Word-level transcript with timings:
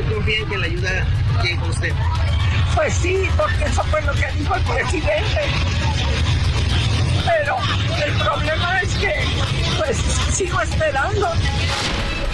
¿Usted 0.00 0.14
confía 0.14 0.38
en 0.38 0.48
que 0.48 0.56
la 0.56 0.66
ayuda 0.66 1.06
llegue 1.42 1.56
con 1.56 1.70
usted? 1.70 1.92
Pues 2.74 2.94
sí, 2.94 3.28
porque 3.36 3.64
eso 3.64 3.84
fue 3.84 4.00
lo 4.02 4.12
que 4.14 4.32
dijo 4.38 4.54
el 4.54 4.62
presidente. 4.62 5.40
Pero 7.26 7.56
el 8.04 8.12
problema 8.14 8.80
es 8.80 8.94
que, 8.94 9.14
pues, 9.78 9.98
sigo 10.32 10.60
esperando. 10.60 11.28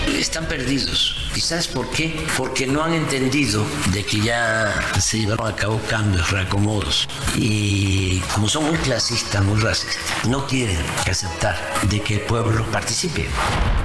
Están 0.07 0.47
perdidos. 0.47 1.31
¿Y 1.37 1.41
sabes 1.41 1.69
por 1.69 1.91
qué? 1.91 2.25
Porque 2.39 2.67
no 2.67 2.83
han 2.83 2.95
entendido 2.95 3.63
de 3.93 4.03
que 4.05 4.21
ya 4.21 4.73
se 4.99 5.19
llevaron 5.19 5.49
a 5.49 5.55
cabo 5.55 5.79
cambios, 5.91 6.31
reacomodos. 6.31 7.07
Y 7.35 8.21
como 8.35 8.49
son 8.49 8.65
muy 8.65 8.79
clasistas, 8.79 9.45
muy 9.45 9.61
racistas, 9.61 10.27
no 10.27 10.47
quieren 10.47 10.79
aceptar 11.11 11.57
de 11.91 12.01
que 12.01 12.15
el 12.15 12.21
pueblo 12.23 12.65
participe. 12.73 13.29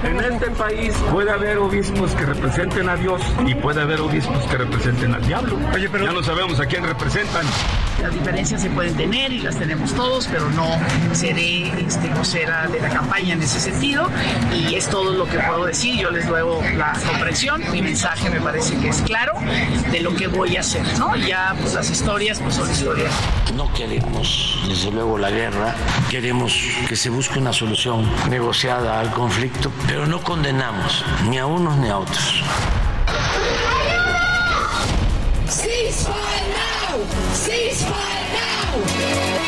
En 0.02 0.18
este 0.20 0.50
país 0.52 0.94
puede 1.10 1.30
haber 1.30 1.58
obispos 1.58 2.12
que 2.12 2.24
representen 2.24 2.88
a 2.88 2.96
Dios 2.96 3.20
y 3.46 3.54
puede 3.54 3.82
haber 3.82 4.00
obispos 4.00 4.42
que 4.46 4.56
representen 4.56 5.14
al 5.14 5.26
diablo. 5.26 5.58
Oye, 5.74 5.88
pero 5.90 6.06
ya 6.06 6.12
no 6.12 6.22
sabemos 6.22 6.58
a 6.58 6.66
quién 6.66 6.84
representan. 6.84 7.44
Las 8.00 8.14
diferencias 8.14 8.62
se 8.62 8.70
pueden 8.70 8.96
tener 8.96 9.30
y 9.30 9.40
las 9.40 9.58
tenemos 9.58 9.92
todos, 9.92 10.26
pero 10.26 10.48
no 10.50 10.80
seré 11.12 11.68
este, 11.86 12.08
vocera 12.14 12.66
de 12.68 12.80
la 12.80 12.88
campaña 12.88 13.34
en 13.34 13.42
ese 13.42 13.60
sentido. 13.60 14.08
Y 14.52 14.74
es 14.74 14.88
todo 14.88 15.12
lo 15.12 15.26
que 15.26 15.38
puedo 15.38 15.66
decir. 15.66 15.96
Yo 15.98 16.10
les 16.10 16.26
doy 16.28 16.42
la 16.76 16.92
comprensión. 17.06 17.62
Mi 17.70 17.82
mensaje 17.82 18.30
me 18.30 18.40
parece 18.40 18.76
que 18.78 18.88
es 18.88 19.02
claro 19.02 19.34
de 19.90 20.00
lo 20.00 20.14
que 20.14 20.26
voy 20.28 20.56
a 20.56 20.60
hacer. 20.60 20.82
¿no? 20.98 21.14
Ya, 21.16 21.54
pues 21.60 21.74
las 21.74 21.90
historias, 21.90 22.40
pues 22.40 22.54
son 22.54 22.70
historias. 22.70 23.12
No 23.54 23.72
queremos, 23.72 24.64
desde 24.68 24.90
luego, 24.90 25.18
la 25.18 25.30
guerra. 25.30 25.74
Queremos 26.10 26.54
que 26.88 26.96
se 26.96 27.10
busque 27.10 27.38
una 27.38 27.52
solución 27.52 28.08
negociada 28.30 29.00
al 29.00 29.10
conflicto, 29.12 29.70
pero 29.86 30.06
no 30.06 30.22
condenamos 30.22 31.04
ni 31.28 31.38
a 31.38 31.46
unos 31.46 31.76
ni 31.76 31.88
a 31.88 31.98
otros. 31.98 32.42
Ceasefire 35.48 36.48
now! 36.48 36.98
Ceasefire 37.34 38.22
now! 38.32 39.41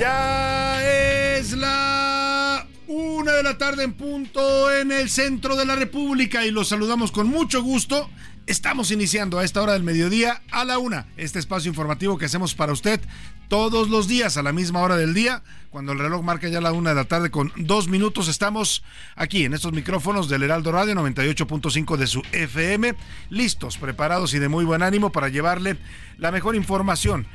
Ya 0.00 0.82
es 0.82 1.52
la 1.52 2.66
una 2.86 3.32
de 3.32 3.42
la 3.42 3.58
tarde 3.58 3.84
en 3.84 3.92
punto 3.92 4.72
en 4.72 4.92
el 4.92 5.10
centro 5.10 5.56
de 5.56 5.66
la 5.66 5.76
República 5.76 6.46
y 6.46 6.50
los 6.50 6.68
saludamos 6.68 7.12
con 7.12 7.28
mucho 7.28 7.62
gusto. 7.62 8.08
Estamos 8.50 8.90
iniciando 8.90 9.38
a 9.38 9.44
esta 9.44 9.62
hora 9.62 9.74
del 9.74 9.84
mediodía 9.84 10.42
a 10.50 10.64
la 10.64 10.80
una 10.80 11.06
este 11.16 11.38
espacio 11.38 11.68
informativo 11.68 12.18
que 12.18 12.24
hacemos 12.24 12.56
para 12.56 12.72
usted 12.72 13.00
todos 13.46 13.90
los 13.90 14.08
días 14.08 14.36
a 14.36 14.42
la 14.42 14.52
misma 14.52 14.80
hora 14.80 14.96
del 14.96 15.14
día. 15.14 15.42
Cuando 15.70 15.92
el 15.92 16.00
reloj 16.00 16.22
marca 16.24 16.48
ya 16.48 16.60
la 16.60 16.72
una 16.72 16.90
de 16.90 16.96
la 16.96 17.04
tarde 17.04 17.30
con 17.30 17.52
dos 17.56 17.86
minutos, 17.86 18.26
estamos 18.26 18.82
aquí 19.14 19.44
en 19.44 19.54
estos 19.54 19.72
micrófonos 19.72 20.28
del 20.28 20.42
Heraldo 20.42 20.72
Radio 20.72 20.94
98.5 20.94 21.96
de 21.96 22.06
su 22.08 22.22
FM, 22.32 22.94
listos, 23.28 23.78
preparados 23.78 24.34
y 24.34 24.40
de 24.40 24.48
muy 24.48 24.64
buen 24.64 24.82
ánimo 24.82 25.10
para 25.10 25.28
llevarle 25.28 25.76
la 26.18 26.32
mejor 26.32 26.54
información, 26.54 27.26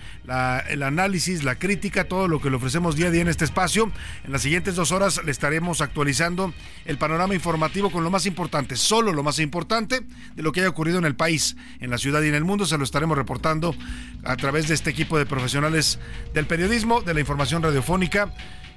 el 0.69 0.83
análisis, 0.83 1.43
la 1.43 1.55
crítica, 1.55 2.03
todo 2.05 2.27
lo 2.27 2.39
que 2.39 2.49
le 2.49 2.57
ofrecemos 2.57 2.95
día 2.95 3.07
a 3.07 3.11
día 3.11 3.21
en 3.21 3.29
este 3.29 3.45
espacio. 3.45 3.91
En 4.23 4.31
las 4.31 4.41
siguientes 4.41 4.75
dos 4.75 4.91
horas 4.91 5.21
le 5.23 5.31
estaremos 5.31 5.81
actualizando 5.81 6.53
el 6.85 6.97
panorama 6.97 7.35
informativo 7.35 7.89
con 7.89 8.03
lo 8.03 8.11
más 8.11 8.25
importante, 8.25 8.75
solo 8.75 9.11
lo 9.11 9.23
más 9.23 9.39
importante 9.39 10.01
de 10.35 10.43
lo 10.43 10.51
que 10.51 10.59
haya 10.59 10.69
ocurrido 10.69 10.99
en 10.99 11.04
el 11.05 11.15
país, 11.15 11.55
en 11.79 11.89
la 11.89 11.97
ciudad 11.97 12.21
y 12.21 12.27
en 12.27 12.35
el 12.35 12.43
mundo. 12.43 12.65
Se 12.65 12.77
lo 12.77 12.83
estaremos 12.83 13.17
reportando 13.17 13.75
a 14.23 14.35
través 14.37 14.67
de 14.67 14.73
este 14.73 14.89
equipo 14.89 15.17
de 15.17 15.25
profesionales 15.25 15.99
del 16.33 16.45
periodismo, 16.45 17.01
de 17.01 17.13
la 17.13 17.19
información 17.19 17.63
radiofónica 17.63 18.33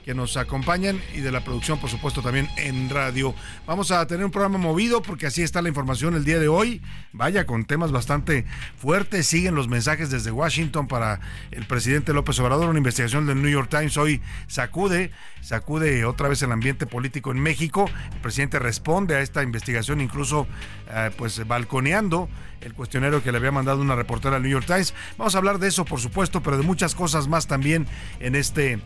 que 0.08 0.14
nos 0.14 0.38
acompañan 0.38 0.98
y 1.14 1.20
de 1.20 1.30
la 1.30 1.44
producción, 1.44 1.78
por 1.78 1.90
supuesto, 1.90 2.22
también 2.22 2.48
en 2.56 2.88
radio. 2.88 3.34
Vamos 3.66 3.90
a 3.90 4.06
tener 4.06 4.24
un 4.24 4.30
programa 4.30 4.56
movido 4.56 5.02
porque 5.02 5.26
así 5.26 5.42
está 5.42 5.60
la 5.60 5.68
información 5.68 6.14
el 6.14 6.24
día 6.24 6.38
de 6.38 6.48
hoy. 6.48 6.80
Vaya, 7.12 7.44
con 7.44 7.66
temas 7.66 7.92
bastante 7.92 8.46
fuertes. 8.78 9.26
Siguen 9.26 9.54
los 9.54 9.68
mensajes 9.68 10.08
desde 10.08 10.30
Washington 10.30 10.88
para 10.88 11.20
el 11.50 11.66
presidente 11.66 12.14
López 12.14 12.40
Obrador. 12.40 12.70
Una 12.70 12.78
investigación 12.78 13.26
del 13.26 13.42
New 13.42 13.50
York 13.50 13.68
Times 13.68 13.98
hoy 13.98 14.22
sacude, 14.46 15.10
sacude 15.42 16.06
otra 16.06 16.28
vez 16.28 16.40
el 16.40 16.52
ambiente 16.52 16.86
político 16.86 17.30
en 17.30 17.40
México. 17.40 17.90
El 18.10 18.20
presidente 18.22 18.58
responde 18.58 19.14
a 19.14 19.20
esta 19.20 19.42
investigación, 19.42 20.00
incluso 20.00 20.46
eh, 20.88 21.10
pues 21.18 21.46
balconeando 21.46 22.30
el 22.62 22.72
cuestionario 22.72 23.22
que 23.22 23.30
le 23.30 23.36
había 23.36 23.52
mandado 23.52 23.82
una 23.82 23.94
reportera 23.94 24.36
al 24.36 24.42
New 24.42 24.50
York 24.50 24.64
Times. 24.66 24.94
Vamos 25.18 25.34
a 25.34 25.38
hablar 25.38 25.58
de 25.58 25.68
eso, 25.68 25.84
por 25.84 26.00
supuesto, 26.00 26.42
pero 26.42 26.56
de 26.56 26.62
muchas 26.62 26.94
cosas 26.94 27.28
más 27.28 27.46
también 27.46 27.86
en 28.20 28.34
este 28.34 28.80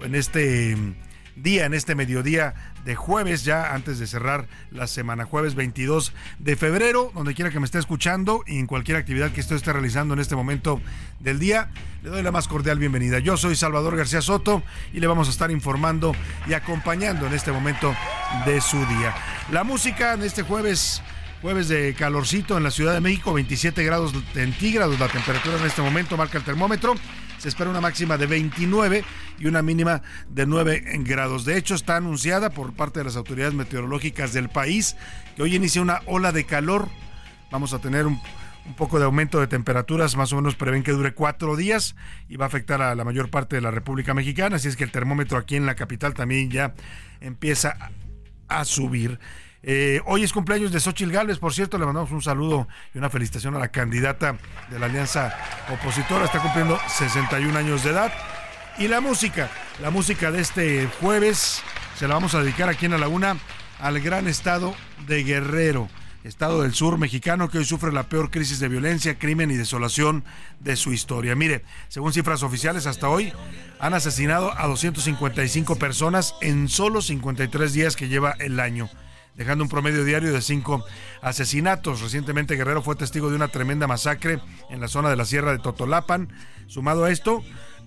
en 0.00 0.14
este 0.14 0.76
día, 1.36 1.64
en 1.64 1.74
este 1.74 1.94
mediodía 1.94 2.54
de 2.84 2.94
jueves, 2.94 3.44
ya 3.44 3.74
antes 3.74 3.98
de 3.98 4.06
cerrar 4.06 4.48
la 4.70 4.86
semana, 4.86 5.24
jueves 5.24 5.54
22 5.54 6.12
de 6.38 6.56
febrero, 6.56 7.10
donde 7.14 7.34
quiera 7.34 7.50
que 7.50 7.60
me 7.60 7.64
esté 7.64 7.78
escuchando 7.78 8.42
y 8.46 8.58
en 8.58 8.66
cualquier 8.66 8.96
actividad 8.96 9.30
que 9.30 9.40
usted 9.40 9.56
esté 9.56 9.72
realizando 9.72 10.14
en 10.14 10.20
este 10.20 10.36
momento 10.36 10.80
del 11.20 11.38
día, 11.38 11.70
le 12.02 12.10
doy 12.10 12.22
la 12.22 12.32
más 12.32 12.48
cordial 12.48 12.78
bienvenida. 12.78 13.18
Yo 13.18 13.36
soy 13.36 13.56
Salvador 13.56 13.96
García 13.96 14.20
Soto 14.20 14.62
y 14.92 15.00
le 15.00 15.06
vamos 15.06 15.28
a 15.28 15.30
estar 15.30 15.50
informando 15.50 16.14
y 16.46 16.54
acompañando 16.54 17.26
en 17.26 17.32
este 17.32 17.52
momento 17.52 17.94
de 18.44 18.60
su 18.60 18.78
día. 18.86 19.14
La 19.50 19.64
música 19.64 20.14
en 20.14 20.22
este 20.22 20.42
jueves 20.42 21.02
Jueves 21.42 21.66
de 21.66 21.92
calorcito 21.94 22.56
en 22.56 22.62
la 22.62 22.70
Ciudad 22.70 22.94
de 22.94 23.00
México, 23.00 23.32
27 23.32 23.82
grados 23.82 24.12
centígrados 24.32 25.00
la 25.00 25.08
temperatura 25.08 25.58
en 25.58 25.66
este 25.66 25.82
momento, 25.82 26.16
marca 26.16 26.38
el 26.38 26.44
termómetro. 26.44 26.94
Se 27.42 27.48
espera 27.48 27.70
una 27.70 27.80
máxima 27.80 28.16
de 28.18 28.28
29 28.28 29.04
y 29.40 29.46
una 29.48 29.62
mínima 29.62 30.00
de 30.28 30.46
9 30.46 30.84
grados. 31.00 31.44
De 31.44 31.58
hecho, 31.58 31.74
está 31.74 31.96
anunciada 31.96 32.50
por 32.50 32.72
parte 32.72 33.00
de 33.00 33.04
las 33.06 33.16
autoridades 33.16 33.52
meteorológicas 33.52 34.32
del 34.32 34.48
país 34.48 34.94
que 35.34 35.42
hoy 35.42 35.56
inicia 35.56 35.82
una 35.82 36.02
ola 36.06 36.30
de 36.30 36.44
calor. 36.44 36.88
Vamos 37.50 37.74
a 37.74 37.80
tener 37.80 38.06
un, 38.06 38.20
un 38.64 38.74
poco 38.74 39.00
de 39.00 39.06
aumento 39.06 39.40
de 39.40 39.48
temperaturas, 39.48 40.14
más 40.14 40.32
o 40.32 40.36
menos 40.36 40.54
prevén 40.54 40.84
que 40.84 40.92
dure 40.92 41.14
cuatro 41.14 41.56
días 41.56 41.96
y 42.28 42.36
va 42.36 42.44
a 42.44 42.46
afectar 42.46 42.80
a 42.80 42.94
la 42.94 43.02
mayor 43.02 43.28
parte 43.28 43.56
de 43.56 43.62
la 43.62 43.72
República 43.72 44.14
Mexicana. 44.14 44.54
Así 44.54 44.68
es 44.68 44.76
que 44.76 44.84
el 44.84 44.92
termómetro 44.92 45.36
aquí 45.36 45.56
en 45.56 45.66
la 45.66 45.74
capital 45.74 46.14
también 46.14 46.48
ya 46.48 46.74
empieza 47.20 47.76
a, 48.48 48.60
a 48.60 48.64
subir. 48.64 49.18
Eh, 49.64 50.00
hoy 50.06 50.24
es 50.24 50.32
cumpleaños 50.32 50.72
de 50.72 50.80
Xochil 50.80 51.12
Gálvez, 51.12 51.38
por 51.38 51.54
cierto, 51.54 51.78
le 51.78 51.86
mandamos 51.86 52.10
un 52.10 52.20
saludo 52.20 52.66
y 52.92 52.98
una 52.98 53.10
felicitación 53.10 53.54
a 53.54 53.60
la 53.60 53.68
candidata 53.68 54.36
de 54.70 54.78
la 54.78 54.86
alianza 54.86 55.36
opositora, 55.72 56.24
está 56.24 56.40
cumpliendo 56.40 56.78
61 56.88 57.56
años 57.56 57.84
de 57.84 57.90
edad. 57.90 58.12
Y 58.78 58.88
la 58.88 59.00
música, 59.00 59.50
la 59.80 59.90
música 59.90 60.32
de 60.32 60.40
este 60.40 60.88
jueves, 61.00 61.62
se 61.96 62.08
la 62.08 62.14
vamos 62.14 62.34
a 62.34 62.42
dedicar 62.42 62.68
aquí 62.68 62.86
en 62.86 62.98
la 62.98 63.06
Una 63.06 63.36
al 63.78 64.00
gran 64.00 64.26
estado 64.26 64.74
de 65.06 65.22
Guerrero. 65.22 65.88
estado 66.24 66.62
del 66.62 66.72
sur 66.72 66.98
mexicano 66.98 67.48
que 67.48 67.58
hoy 67.58 67.64
sufre 67.64 67.92
la 67.92 68.08
peor 68.08 68.30
crisis 68.30 68.58
de 68.58 68.68
violencia, 68.68 69.18
crimen 69.18 69.50
y 69.50 69.56
desolación 69.56 70.24
de 70.60 70.74
su 70.74 70.92
historia. 70.92 71.36
Mire, 71.36 71.64
según 71.88 72.12
cifras 72.12 72.42
oficiales, 72.42 72.86
hasta 72.86 73.08
hoy 73.08 73.32
han 73.78 73.94
asesinado 73.94 74.58
a 74.58 74.66
255 74.66 75.76
personas 75.76 76.34
en 76.40 76.68
solo 76.68 77.00
53 77.02 77.72
días 77.72 77.94
que 77.94 78.08
lleva 78.08 78.34
el 78.38 78.58
año 78.58 78.88
dejando 79.36 79.64
un 79.64 79.70
promedio 79.70 80.04
diario 80.04 80.32
de 80.32 80.40
cinco 80.40 80.84
asesinatos. 81.20 82.00
Recientemente 82.00 82.56
Guerrero 82.56 82.82
fue 82.82 82.96
testigo 82.96 83.30
de 83.30 83.36
una 83.36 83.48
tremenda 83.48 83.86
masacre 83.86 84.40
en 84.70 84.80
la 84.80 84.88
zona 84.88 85.10
de 85.10 85.16
la 85.16 85.24
Sierra 85.24 85.52
de 85.52 85.58
Totolapan. 85.58 86.28
Sumado 86.66 87.04
a 87.04 87.10
esto, 87.10 87.42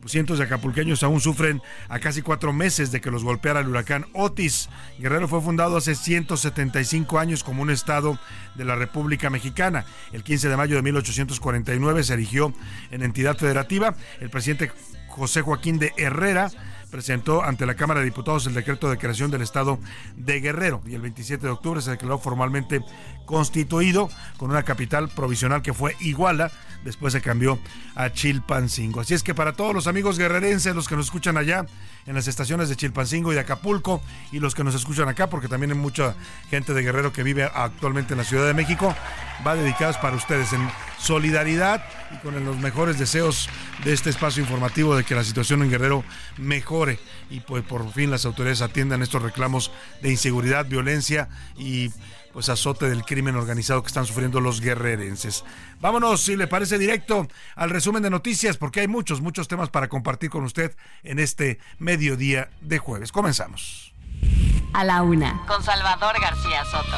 cientos 0.06 0.38
de 0.38 0.46
acapulqueños 0.46 1.04
aún 1.04 1.20
sufren 1.20 1.62
a 1.90 2.00
casi 2.00 2.22
cuatro 2.22 2.54
meses 2.54 2.92
de 2.92 3.02
que 3.02 3.12
los 3.12 3.24
golpeara 3.24 3.60
el 3.60 3.68
huracán 3.68 4.06
Otis. 4.14 4.70
Guerrero 5.00 5.28
fue 5.28 5.42
fundado 5.42 5.78
hace 5.78 5.96
175 5.96 7.20
años 7.20 7.44
como 7.44 7.62
un 7.62 7.70
estado 7.70 8.20
de 8.56 8.66
la 8.66 8.76
República 8.76 9.30
Mexicana. 9.30 9.86
El 10.14 10.24
15 10.24 10.50
de 10.50 10.58
mayo 10.58 10.76
de 10.76 10.82
1849 10.82 12.04
se 12.04 12.14
erigió 12.14 12.54
en 12.92 13.04
entidad 13.04 13.38
federativa. 13.38 13.96
El 14.20 14.30
presidente 14.30 14.72
José 15.08 15.42
Joaquín 15.42 15.80
de 15.80 15.94
Herrera 15.98 16.50
presentó 16.96 17.44
ante 17.44 17.66
la 17.66 17.76
Cámara 17.76 18.00
de 18.00 18.06
Diputados 18.06 18.48
el 18.48 18.54
decreto 18.54 18.90
de 18.90 18.98
creación 18.98 19.30
del 19.30 19.42
Estado 19.42 19.80
de 20.16 20.40
Guerrero 20.40 20.82
y 20.88 20.96
el 20.96 21.02
27 21.02 21.46
de 21.46 21.52
octubre 21.52 21.82
se 21.82 21.92
declaró 21.92 22.20
formalmente 22.20 22.80
constituido 23.26 24.10
con 24.38 24.50
una 24.50 24.64
capital 24.64 25.10
provisional 25.10 25.62
que 25.62 25.74
fue 25.74 25.98
Iguala, 26.00 26.54
después 26.86 27.12
se 27.12 27.20
cambió 27.20 27.60
a 27.96 28.14
Chilpancingo. 28.14 29.02
Así 29.02 29.14
es 29.14 29.24
que 29.24 29.36
para 29.36 29.52
todos 29.52 29.74
los 29.74 29.88
amigos 29.88 30.18
guerrerenses, 30.18 30.74
los 30.74 30.88
que 30.88 30.96
nos 30.96 31.08
escuchan 31.08 31.36
allá 31.36 31.66
en 32.06 32.16
las 32.16 32.28
estaciones 32.28 32.70
de 32.70 32.76
Chilpancingo 32.76 33.32
y 33.32 33.36
de 33.36 33.42
Acapulco 33.42 34.02
y 34.32 34.40
los 34.40 34.54
que 34.54 34.64
nos 34.64 34.76
escuchan 34.76 35.10
acá, 35.10 35.30
porque 35.30 35.48
también 35.48 35.72
hay 35.72 35.78
mucha 35.78 36.16
gente 36.50 36.74
de 36.74 36.84
Guerrero 36.84 37.12
que 37.12 37.24
vive 37.24 37.44
actualmente 37.44 38.14
en 38.14 38.20
la 38.20 38.24
Ciudad 38.24 38.46
de 38.46 38.54
México, 38.54 38.96
va 39.46 39.56
dedicados 39.56 39.98
para 39.98 40.16
ustedes 40.16 40.54
en 40.54 40.70
solidaridad 41.00 41.84
y 42.12 42.18
con 42.18 42.44
los 42.46 42.58
mejores 42.58 43.00
deseos 43.00 43.50
de 43.84 43.94
este 43.94 44.10
espacio 44.10 44.42
informativo 44.42 44.96
de 44.96 45.04
que 45.04 45.16
la 45.16 45.24
situación 45.24 45.64
en 45.64 45.72
Guerrero 45.72 46.04
mejore 46.38 47.00
y 47.30 47.40
pues 47.40 47.64
por 47.64 47.92
fin 47.92 48.12
las 48.12 48.26
autoridades 48.26 48.62
atiendan 48.62 49.02
estos 49.02 49.22
reclamos 49.22 49.72
de 50.02 50.12
inseguridad, 50.12 50.66
violencia 50.66 51.28
y 51.58 51.92
pues 52.36 52.50
azote 52.50 52.90
del 52.90 53.06
crimen 53.06 53.38
organizado 53.38 53.82
que 53.82 53.88
están 53.88 54.06
sufriendo 54.06 54.42
los 54.42 54.60
guerrerenses. 54.60 55.46
Vámonos, 55.80 56.20
si 56.20 56.36
le 56.36 56.48
parece 56.48 56.78
directo, 56.78 57.30
al 57.56 57.70
resumen 57.70 58.04
de 58.04 58.10
noticias, 58.10 58.58
porque 58.58 58.82
hay 58.82 58.90
muchos, 58.90 59.22
muchos 59.22 59.48
temas 59.48 59.70
para 59.70 59.88
compartir 59.88 60.30
con 60.32 60.44
usted 60.44 60.76
en 61.04 61.20
este 61.20 61.60
mediodía 61.80 62.50
de 62.60 62.78
jueves. 62.78 63.14
Comenzamos. 63.14 63.94
A 64.74 64.84
la 64.84 65.02
una, 65.02 65.46
con 65.48 65.64
Salvador 65.64 66.20
García 66.20 66.66
Soto. 66.66 66.98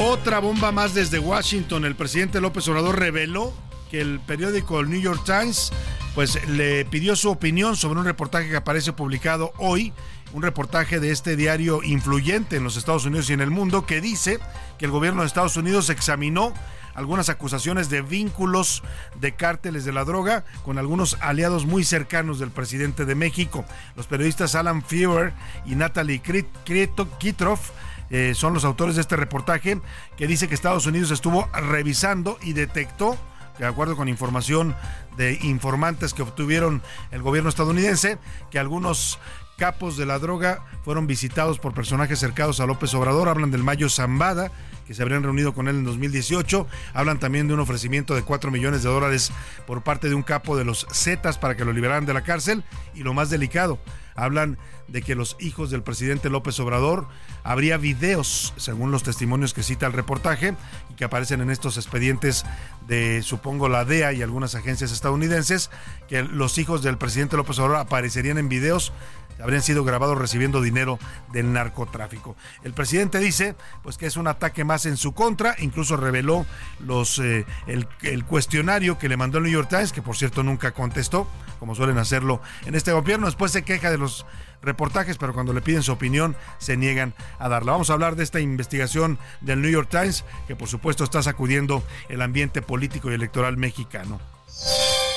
Otra 0.00 0.40
bomba 0.40 0.72
más 0.72 0.94
desde 0.94 1.20
Washington. 1.20 1.84
El 1.84 1.94
presidente 1.94 2.40
López 2.40 2.66
Obrador 2.66 2.98
reveló 2.98 3.54
que 3.88 4.00
el 4.00 4.18
periódico 4.18 4.80
el 4.80 4.90
New 4.90 5.00
York 5.00 5.22
Times 5.24 5.70
pues 6.14 6.46
le 6.48 6.84
pidió 6.84 7.16
su 7.16 7.30
opinión 7.30 7.76
sobre 7.76 8.00
un 8.00 8.04
reportaje 8.04 8.48
que 8.48 8.56
aparece 8.56 8.92
publicado 8.92 9.52
hoy 9.58 9.92
un 10.32 10.42
reportaje 10.42 11.00
de 11.00 11.10
este 11.10 11.36
diario 11.36 11.82
influyente 11.82 12.56
en 12.56 12.64
los 12.64 12.76
Estados 12.76 13.04
Unidos 13.04 13.28
y 13.30 13.34
en 13.34 13.40
el 13.40 13.50
mundo 13.50 13.86
que 13.86 14.00
dice 14.00 14.38
que 14.78 14.86
el 14.86 14.90
gobierno 14.90 15.22
de 15.22 15.26
Estados 15.26 15.56
Unidos 15.56 15.90
examinó 15.90 16.52
algunas 16.94 17.28
acusaciones 17.28 17.88
de 17.88 18.02
vínculos 18.02 18.82
de 19.20 19.32
cárteles 19.34 19.84
de 19.84 19.92
la 19.92 20.04
droga 20.04 20.44
con 20.64 20.78
algunos 20.78 21.16
aliados 21.20 21.66
muy 21.66 21.84
cercanos 21.84 22.38
del 22.38 22.50
presidente 22.50 23.04
de 23.04 23.14
México. 23.14 23.64
Los 23.96 24.06
periodistas 24.06 24.54
Alan 24.54 24.82
Feuer 24.82 25.32
y 25.64 25.74
Natalie 25.74 26.20
Kitroff 26.20 27.70
eh, 28.10 28.32
son 28.34 28.52
los 28.52 28.64
autores 28.64 28.94
de 28.94 29.00
este 29.00 29.16
reportaje 29.16 29.80
que 30.16 30.26
dice 30.26 30.48
que 30.48 30.54
Estados 30.54 30.86
Unidos 30.86 31.10
estuvo 31.10 31.48
revisando 31.54 32.38
y 32.42 32.52
detectó 32.52 33.16
de 33.58 33.66
acuerdo 33.66 33.96
con 33.96 34.08
información 34.08 34.74
de 35.16 35.38
informantes 35.42 36.14
que 36.14 36.22
obtuvieron 36.22 36.82
el 37.10 37.22
gobierno 37.22 37.50
estadounidense, 37.50 38.18
que 38.50 38.58
algunos 38.58 39.18
capos 39.58 39.96
de 39.96 40.06
la 40.06 40.18
droga 40.18 40.64
fueron 40.84 41.06
visitados 41.06 41.58
por 41.58 41.74
personajes 41.74 42.18
cercanos 42.18 42.60
a 42.60 42.66
López 42.66 42.92
Obrador. 42.94 43.28
Hablan 43.28 43.50
del 43.50 43.62
Mayo 43.62 43.88
Zambada, 43.88 44.50
que 44.86 44.94
se 44.94 45.02
habrían 45.02 45.22
reunido 45.22 45.54
con 45.54 45.68
él 45.68 45.76
en 45.76 45.84
2018. 45.84 46.66
Hablan 46.94 47.18
también 47.18 47.46
de 47.46 47.54
un 47.54 47.60
ofrecimiento 47.60 48.14
de 48.14 48.22
4 48.22 48.50
millones 48.50 48.82
de 48.82 48.88
dólares 48.88 49.30
por 49.66 49.82
parte 49.82 50.08
de 50.08 50.14
un 50.14 50.22
capo 50.22 50.56
de 50.56 50.64
los 50.64 50.86
Zetas 50.92 51.38
para 51.38 51.56
que 51.56 51.64
lo 51.64 51.72
liberaran 51.72 52.06
de 52.06 52.14
la 52.14 52.24
cárcel. 52.24 52.64
Y 52.94 53.04
lo 53.04 53.14
más 53.14 53.30
delicado, 53.30 53.78
hablan 54.24 54.58
de 54.88 55.02
que 55.02 55.14
los 55.14 55.36
hijos 55.40 55.70
del 55.70 55.82
presidente 55.82 56.30
López 56.30 56.58
Obrador 56.60 57.08
habría 57.44 57.76
videos, 57.76 58.52
según 58.56 58.90
los 58.90 59.02
testimonios 59.02 59.54
que 59.54 59.62
cita 59.62 59.86
el 59.86 59.92
reportaje, 59.92 60.54
y 60.90 60.94
que 60.94 61.04
aparecen 61.04 61.40
en 61.40 61.50
estos 61.50 61.76
expedientes 61.76 62.44
de, 62.86 63.22
supongo, 63.22 63.68
la 63.68 63.84
DEA 63.84 64.12
y 64.12 64.22
algunas 64.22 64.54
agencias 64.54 64.92
estadounidenses, 64.92 65.70
que 66.08 66.22
los 66.22 66.58
hijos 66.58 66.82
del 66.82 66.98
presidente 66.98 67.36
López 67.36 67.58
Obrador 67.58 67.78
aparecerían 67.78 68.38
en 68.38 68.48
videos 68.48 68.92
habrían 69.40 69.62
sido 69.62 69.84
grabados 69.84 70.18
recibiendo 70.18 70.60
dinero 70.60 70.98
del 71.32 71.52
narcotráfico. 71.52 72.36
El 72.64 72.72
presidente 72.72 73.18
dice 73.18 73.54
pues 73.82 73.98
que 73.98 74.06
es 74.06 74.16
un 74.16 74.26
ataque 74.26 74.64
más 74.64 74.86
en 74.86 74.96
su 74.96 75.12
contra, 75.12 75.54
incluso 75.58 75.96
reveló 75.96 76.46
los 76.80 77.18
eh, 77.18 77.46
el, 77.66 77.88
el, 78.02 78.24
cuestionario 78.24 78.98
que 78.98 79.08
le 79.08 79.16
mandó 79.16 79.38
el 79.38 79.44
New 79.44 79.52
York 79.52 79.68
Times, 79.68 79.92
que 79.92 80.02
por 80.02 80.16
cierto 80.16 80.42
nunca 80.42 80.72
contestó, 80.72 81.26
como 81.58 81.74
suelen 81.74 81.98
hacerlo 81.98 82.40
en 82.66 82.74
este 82.74 82.92
gobierno. 82.92 83.26
Después 83.26 83.52
se 83.52 83.62
queja 83.62 83.90
de 83.90 83.98
los 83.98 84.26
reportajes, 84.62 85.18
pero 85.18 85.34
cuando 85.34 85.52
le 85.52 85.60
piden 85.60 85.82
su 85.82 85.92
opinión 85.92 86.36
se 86.58 86.76
niegan 86.76 87.14
a 87.38 87.48
darla. 87.48 87.72
Vamos 87.72 87.90
a 87.90 87.94
hablar 87.94 88.16
de 88.16 88.22
esta 88.22 88.40
investigación 88.40 89.18
del 89.40 89.60
New 89.60 89.70
York 89.70 89.88
Times, 89.90 90.24
que 90.46 90.56
por 90.56 90.68
supuesto 90.68 91.04
está 91.04 91.22
sacudiendo 91.22 91.82
el 92.08 92.22
ambiente 92.22 92.62
político 92.62 93.10
y 93.10 93.14
electoral 93.14 93.56
mexicano. 93.56 94.20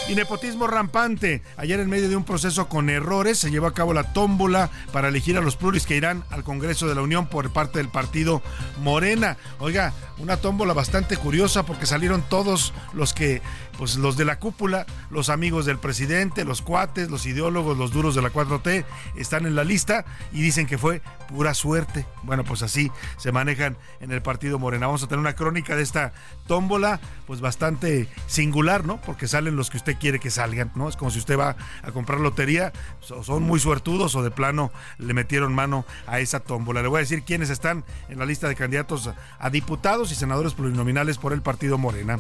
Y 0.08 0.14
nepotismo 0.14 0.68
rampante. 0.68 1.42
Ayer 1.58 1.80
en 1.80 1.90
medio 1.90 2.08
de 2.08 2.16
un 2.16 2.24
proceso 2.24 2.70
con 2.70 2.92
errores 2.92 3.40
se 3.40 3.50
llevó 3.50 3.66
a 3.66 3.74
cabo 3.74 3.92
la 3.92 4.14
tómbola 4.14 4.70
para 4.92 5.08
elegir 5.08 5.36
a 5.36 5.42
los 5.42 5.56
pluris 5.56 5.88
que 5.88 5.96
irán 5.96 6.24
al 6.30 6.44
Congreso 6.44 6.88
de 6.88 6.94
la 6.94 7.02
Unión 7.02 7.26
por 7.26 7.52
parte 7.52 7.80
del 7.80 7.90
partido 7.90 8.44
Morena. 8.84 9.38
Oiga, 9.58 9.94
una 10.20 10.38
tómbola 10.38 10.74
bastante 10.74 11.18
curiosa 11.18 11.66
porque 11.66 11.88
salieron 11.88 12.24
todos 12.30 12.72
los 12.94 13.14
que, 13.14 13.42
pues 13.78 13.98
los 13.98 14.18
de 14.18 14.26
la 14.26 14.40
cúpula, 14.40 14.86
los 15.10 15.30
amigos 15.30 15.66
del 15.66 15.78
presidente, 15.78 16.46
los 16.46 16.62
cuates, 16.62 17.10
los 17.10 17.26
ideólogos, 17.26 17.78
los 17.78 17.92
duros 17.92 18.16
de 18.16 18.22
la 18.22 18.32
4T, 18.32 18.86
están 19.16 19.46
en 19.46 19.56
la 19.56 19.64
lista 19.64 20.06
y 20.32 20.42
dicen 20.42 20.68
que 20.68 20.78
fue 20.78 21.02
pura 21.28 21.54
suerte. 21.54 22.06
Bueno, 22.24 22.44
pues 22.44 22.62
así 22.62 22.92
se 23.18 23.32
manejan 23.32 23.78
en 24.00 24.12
el 24.12 24.22
partido 24.22 24.60
Morena. 24.60 24.88
Vamos 24.88 25.04
a 25.04 25.08
tener 25.08 25.20
una 25.20 25.36
crónica 25.36 25.76
de 25.76 25.84
esta 25.84 26.14
tómbola, 26.48 27.00
pues 27.28 27.42
bastante 27.42 28.08
singular, 28.28 28.86
¿no? 28.86 29.02
Porque 29.02 29.28
salen 29.28 29.56
los 29.56 29.70
que 29.70 29.78
usted 29.78 29.98
quiere 29.98 30.20
que 30.20 30.32
salgan, 30.32 30.72
¿no? 30.76 30.90
Es 30.90 30.96
como 30.96 31.12
si 31.12 31.20
usted 31.20 31.38
va 31.38 31.56
a 31.84 31.92
comprar 31.92 32.20
lotería, 32.20 32.72
son 33.02 33.44
muy 33.44 33.60
suertudos 33.60 34.16
o 34.16 34.24
de 34.24 34.32
plano 34.32 34.72
le 34.98 35.14
metieron 35.14 35.54
mano 35.54 35.86
a 36.08 36.20
esa 36.20 36.40
tómbola. 36.40 36.82
Le 36.82 36.88
voy 36.88 36.98
a 36.98 37.02
decir 37.02 37.24
quiénes 37.24 37.50
están 37.50 37.84
en 38.10 38.20
la 38.20 38.26
lista 38.26 38.48
de 38.48 38.56
candidatos 38.56 39.10
a 39.40 39.50
diputados 39.50 40.12
y 40.12 40.16
senadores 40.16 40.54
plurinominales 40.54 41.18
por 41.18 41.34
el 41.34 41.42
partido 41.42 41.78
Morena. 41.78 42.20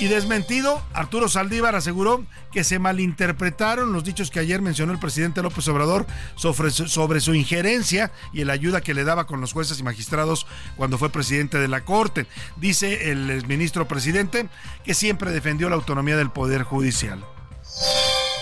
Y 0.00 0.08
desmentido, 0.08 0.82
Arturo 0.92 1.28
Saldívar 1.28 1.76
aseguró 1.76 2.24
que 2.52 2.64
se 2.64 2.78
malinterpretaron 2.78 3.92
los 3.92 4.02
dichos 4.02 4.30
que 4.30 4.40
ayer 4.40 4.60
mencionó 4.60 4.92
el 4.92 4.98
presidente 4.98 5.40
López 5.40 5.66
Obrador 5.68 6.06
sobre 6.34 7.20
su, 7.20 7.34
injerencia 7.34 8.10
y 8.32 8.44
la 8.44 8.54
ayuda 8.54 8.80
que 8.80 8.94
le 8.94 9.04
daba 9.04 9.26
con 9.26 9.40
los 9.40 9.52
jueces 9.52 9.78
y 9.78 9.82
magistrados 9.84 10.46
cuando 10.76 10.98
fue 10.98 11.10
presidente 11.10 11.58
de 11.58 11.68
la 11.68 11.84
Corte. 11.84 12.26
Dice 12.56 13.12
el 13.12 13.46
ministro 13.46 13.86
presidente 13.86 14.48
que 14.84 14.94
siempre 14.94 15.30
defendió 15.30 15.68
la 15.68 15.76
autonomía 15.76 16.16
del 16.16 16.30
Poder 16.30 16.64
Judicial 16.64 17.24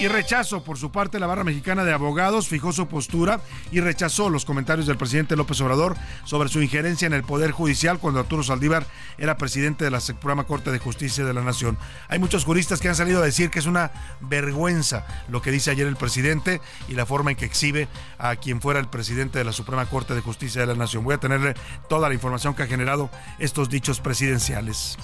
y 0.02 0.08
rechazo. 0.08 0.64
Por 0.64 0.78
su 0.78 0.90
parte, 0.90 1.20
la 1.20 1.28
barra 1.28 1.44
mexicana 1.44 1.84
de 1.84 1.92
abogados 1.92 2.48
fijó 2.48 2.72
su 2.72 2.88
postura 2.88 3.40
y 3.70 3.80
rechazó 3.80 4.30
los 4.30 4.44
comentarios 4.44 4.88
del 4.88 4.96
presidente 4.96 5.36
López 5.36 5.60
Obrador 5.60 5.96
sobre 6.24 6.48
su 6.48 6.60
injerencia 6.60 7.06
en 7.06 7.12
el 7.12 7.22
Poder 7.22 7.52
Judicial 7.52 8.00
cuando 8.00 8.18
Arturo 8.18 8.42
Saldívar 8.42 8.84
era 9.16 9.36
presidente 9.36 9.84
de 9.84 9.92
la 9.92 10.00
Suprema 10.00 10.42
Corte 10.44 10.72
de 10.72 10.80
Justicia 10.80 11.24
de 11.24 11.32
la 11.32 11.42
Nación. 11.42 11.78
Hay 12.08 12.18
muchos 12.18 12.44
juristas 12.44 12.80
que 12.80 12.88
han 12.88 12.96
salido 12.96 13.22
a 13.22 13.24
decir 13.24 13.50
que 13.50 13.60
es 13.60 13.66
una 13.66 13.92
vergüenza 14.20 15.06
lo 15.28 15.40
que 15.40 15.52
dice 15.52 15.70
ayer 15.70 15.86
el 15.86 15.96
presidente 15.96 16.60
y 16.88 16.94
la 16.94 17.06
forma 17.06 17.30
en 17.30 17.36
que 17.36 17.44
exhibe 17.44 17.86
a 18.18 18.34
quien 18.34 18.60
fuera 18.60 18.80
el 18.80 18.88
presidente 18.88 19.38
de 19.38 19.44
la 19.44 19.52
Suprema 19.52 19.86
Corte 19.86 20.14
de 20.14 20.20
Justicia 20.20 20.62
de 20.62 20.66
la 20.66 20.74
Nación. 20.74 21.04
Voy 21.04 21.14
a 21.14 21.18
tenerle 21.18 21.54
toda 21.88 22.08
la 22.08 22.14
información 22.14 22.54
que 22.54 22.64
ha 22.64 22.66
generado 22.66 23.08
estos 23.38 23.68
dichos 23.68 24.00
presidenciales. 24.00 24.98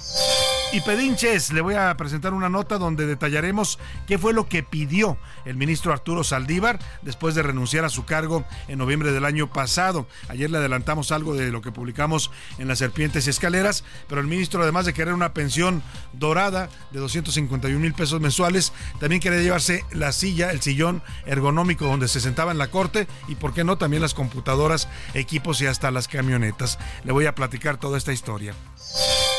Y 0.73 0.81
pedinches. 0.81 1.53
Le 1.53 1.61
voy 1.61 1.75
a 1.75 1.97
presentar 1.97 2.35
una 2.35 2.49
nota 2.49 2.79
donde 2.79 3.07
detallaremos 3.07 3.79
qué 4.07 4.19
fue 4.19 4.33
lo 4.33 4.49
que 4.49 4.63
pidió 4.63 5.17
el 5.45 5.57
ministro 5.57 5.93
Arturo 5.93 6.25
Saldívar 6.25 6.79
después 7.03 7.35
de 7.35 7.43
renunciar 7.43 7.85
a 7.85 7.89
su 7.89 8.05
cargo 8.05 8.45
en 8.67 8.79
noviembre 8.79 9.13
del 9.13 9.25
año 9.25 9.51
pasado. 9.53 10.07
Ayer 10.29 10.51
le 10.51 10.59
adelantamos 10.59 11.13
algo 11.13 11.35
de 11.35 11.51
lo 11.51 11.63
que 11.63 11.73
publicamos 11.73 12.31
en 12.59 12.69
las 12.69 12.79
serpientes 12.79 13.27
y 13.27 13.31
escaleras, 13.31 13.85
pero 14.09 14.21
el 14.21 14.27
ministro, 14.27 14.63
además 14.63 14.87
de 14.87 14.95
querer 14.95 15.15
una 15.15 15.33
pensión 15.33 15.83
dorada 16.13 16.69
de 16.91 17.01
251 17.01 17.79
mil 17.79 17.95
pesos 17.95 18.21
mensuales, 18.21 18.73
también 19.01 19.21
quería 19.21 19.41
llevarse 19.41 19.85
la 19.93 20.13
silla, 20.13 20.51
el 20.51 20.61
sillón 20.61 21.03
ergonómico 21.27 21.87
donde 21.87 22.09
se 22.09 22.21
sentaba 22.21 22.53
en 22.53 22.59
la 22.59 22.71
corte 22.71 23.07
y, 23.29 23.37
por 23.37 23.55
qué 23.55 23.65
no, 23.65 23.79
también 23.79 24.03
las 24.03 24.15
computadoras, 24.15 24.89
equipos 25.15 25.61
y 25.61 25.67
hasta 25.67 25.91
las 25.91 26.09
camionetas. 26.09 26.79
Le 27.05 27.13
voy 27.13 27.27
a 27.27 27.35
platicar 27.35 27.79
toda 27.79 27.97
esta 27.97 28.13
historia. 28.13 28.55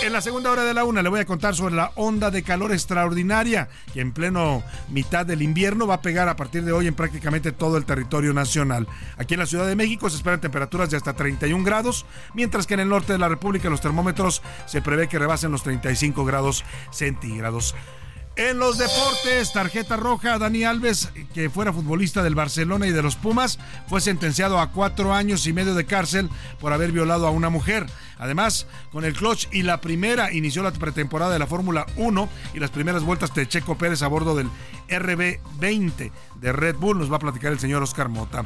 En 0.01 0.13
la 0.13 0.21
segunda 0.21 0.49
hora 0.49 0.63
de 0.63 0.73
la 0.73 0.85
una 0.85 1.01
le 1.01 1.09
voy 1.09 1.19
a 1.19 1.25
contar 1.25 1.55
sobre 1.55 1.75
la 1.75 1.91
onda 1.95 2.31
de 2.31 2.41
calor 2.41 2.71
extraordinaria 2.71 3.67
que 3.93 3.99
en 3.99 4.13
pleno 4.13 4.63
mitad 4.87 5.25
del 5.25 5.41
invierno 5.41 5.87
va 5.87 5.95
a 5.95 6.01
pegar 6.01 6.29
a 6.29 6.37
partir 6.37 6.63
de 6.63 6.71
hoy 6.71 6.87
en 6.87 6.95
prácticamente 6.95 7.51
todo 7.51 7.75
el 7.75 7.83
territorio 7.83 8.33
nacional. 8.33 8.87
Aquí 9.17 9.33
en 9.33 9.41
la 9.41 9.45
Ciudad 9.45 9.67
de 9.67 9.75
México 9.75 10.09
se 10.09 10.15
esperan 10.15 10.39
temperaturas 10.39 10.89
de 10.89 10.95
hasta 10.95 11.13
31 11.13 11.65
grados, 11.65 12.05
mientras 12.33 12.65
que 12.65 12.75
en 12.75 12.79
el 12.79 12.89
norte 12.89 13.11
de 13.11 13.19
la 13.19 13.27
República 13.27 13.69
los 13.69 13.81
termómetros 13.81 14.41
se 14.67 14.81
prevé 14.81 15.09
que 15.09 15.19
rebasen 15.19 15.51
los 15.51 15.63
35 15.63 16.23
grados 16.23 16.63
centígrados. 16.91 17.75
En 18.39 18.57
los 18.57 18.77
deportes, 18.77 19.51
tarjeta 19.51 19.97
roja, 19.97 20.37
Dani 20.37 20.63
Alves, 20.63 21.09
que 21.33 21.49
fuera 21.49 21.73
futbolista 21.73 22.23
del 22.23 22.35
Barcelona 22.35 22.87
y 22.87 22.91
de 22.93 23.01
los 23.01 23.17
Pumas, 23.17 23.59
fue 23.89 23.99
sentenciado 23.99 24.61
a 24.61 24.71
cuatro 24.71 25.13
años 25.13 25.45
y 25.45 25.51
medio 25.51 25.75
de 25.75 25.85
cárcel 25.85 26.29
por 26.57 26.71
haber 26.71 26.93
violado 26.93 27.27
a 27.27 27.31
una 27.31 27.49
mujer. 27.49 27.85
Además, 28.17 28.65
con 28.93 29.03
el 29.03 29.13
clutch 29.13 29.49
y 29.51 29.63
la 29.63 29.81
primera 29.81 30.31
inició 30.31 30.63
la 30.63 30.71
pretemporada 30.71 31.33
de 31.33 31.39
la 31.39 31.47
Fórmula 31.47 31.85
1 31.97 32.29
y 32.53 32.59
las 32.59 32.71
primeras 32.71 33.03
vueltas 33.03 33.33
de 33.33 33.45
Checo 33.45 33.77
Pérez 33.77 34.03
a 34.03 34.07
bordo 34.07 34.33
del 34.37 34.47
RB20 34.87 36.09
de 36.39 36.51
Red 36.53 36.77
Bull. 36.77 36.97
Nos 36.97 37.11
va 37.11 37.17
a 37.17 37.19
platicar 37.19 37.51
el 37.51 37.59
señor 37.59 37.83
Oscar 37.83 38.07
Mota. 38.07 38.45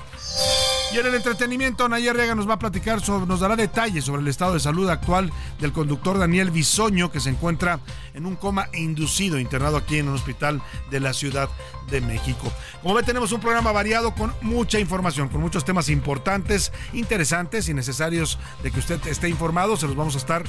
Y 0.93 0.99
en 0.99 1.07
el 1.07 1.15
entretenimiento, 1.15 1.89
Nayar 1.89 2.15
Rega 2.15 2.35
nos 2.35 2.47
va 2.47 2.53
a 2.53 2.59
platicar, 2.59 3.01
nos 3.09 3.39
dará 3.39 3.55
detalles 3.55 4.05
sobre 4.05 4.21
el 4.21 4.27
estado 4.27 4.53
de 4.53 4.59
salud 4.59 4.87
actual 4.89 5.31
del 5.59 5.71
conductor 5.71 6.19
Daniel 6.19 6.51
Bisoño, 6.51 7.11
que 7.11 7.19
se 7.19 7.31
encuentra 7.31 7.79
en 8.13 8.27
un 8.27 8.35
coma 8.35 8.67
inducido, 8.73 9.39
internado 9.39 9.77
aquí 9.77 9.97
en 9.97 10.07
un 10.07 10.13
hospital 10.13 10.61
de 10.91 10.99
la 10.99 11.13
Ciudad 11.13 11.49
de 11.89 11.99
México. 11.99 12.53
Como 12.83 12.93
ve, 12.93 13.01
tenemos 13.01 13.31
un 13.31 13.41
programa 13.41 13.71
variado 13.71 14.13
con 14.13 14.35
mucha 14.43 14.79
información, 14.79 15.29
con 15.29 15.41
muchos 15.41 15.65
temas 15.65 15.89
importantes, 15.89 16.71
interesantes 16.93 17.69
y 17.69 17.73
necesarios 17.73 18.37
de 18.61 18.69
que 18.69 18.77
usted 18.77 18.99
esté 19.07 19.29
informado. 19.29 19.77
Se 19.77 19.87
los 19.87 19.95
vamos 19.95 20.13
a 20.13 20.19
estar 20.19 20.43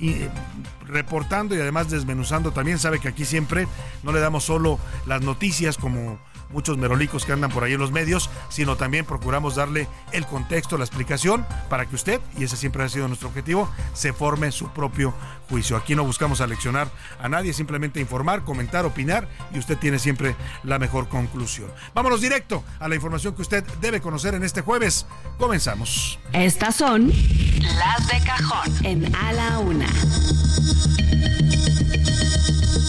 eh, 0.00 0.28
reportando 0.86 1.56
y 1.56 1.60
además 1.60 1.90
desmenuzando. 1.90 2.52
También 2.52 2.78
sabe 2.78 3.00
que 3.00 3.08
aquí 3.08 3.24
siempre 3.24 3.66
no 4.04 4.12
le 4.12 4.20
damos 4.20 4.44
solo 4.44 4.78
las 5.06 5.22
noticias 5.22 5.76
como 5.76 6.20
muchos 6.50 6.78
merolicos 6.78 7.24
que 7.24 7.32
andan 7.32 7.50
por 7.50 7.64
ahí 7.64 7.74
en 7.74 7.80
los 7.80 7.92
medios, 7.92 8.30
sino 8.48 8.76
también 8.76 9.04
procuramos 9.04 9.56
darle 9.56 9.88
el 10.12 10.26
contexto, 10.26 10.78
la 10.78 10.84
explicación, 10.84 11.46
para 11.68 11.86
que 11.86 11.94
usted, 11.94 12.20
y 12.36 12.44
ese 12.44 12.56
siempre 12.56 12.82
ha 12.84 12.88
sido 12.88 13.08
nuestro 13.08 13.28
objetivo, 13.28 13.68
se 13.94 14.12
forme 14.12 14.52
su 14.52 14.68
propio 14.70 15.14
juicio. 15.48 15.76
Aquí 15.76 15.94
no 15.94 16.04
buscamos 16.04 16.40
aleccionar 16.40 16.90
a 17.20 17.28
nadie, 17.28 17.52
simplemente 17.52 18.00
informar, 18.00 18.44
comentar, 18.44 18.84
opinar, 18.84 19.28
y 19.52 19.58
usted 19.58 19.78
tiene 19.78 19.98
siempre 19.98 20.36
la 20.64 20.78
mejor 20.78 21.08
conclusión. 21.08 21.70
Vámonos 21.94 22.20
directo 22.20 22.64
a 22.80 22.88
la 22.88 22.94
información 22.94 23.34
que 23.34 23.42
usted 23.42 23.64
debe 23.80 24.00
conocer 24.00 24.34
en 24.34 24.44
este 24.44 24.60
jueves. 24.60 25.06
Comenzamos. 25.38 26.18
Estas 26.32 26.76
son 26.76 27.08
las 27.08 28.08
de 28.08 28.24
cajón 28.24 28.72
en 28.84 29.14
A 29.14 29.32
la 29.32 29.58
Una. 29.58 29.88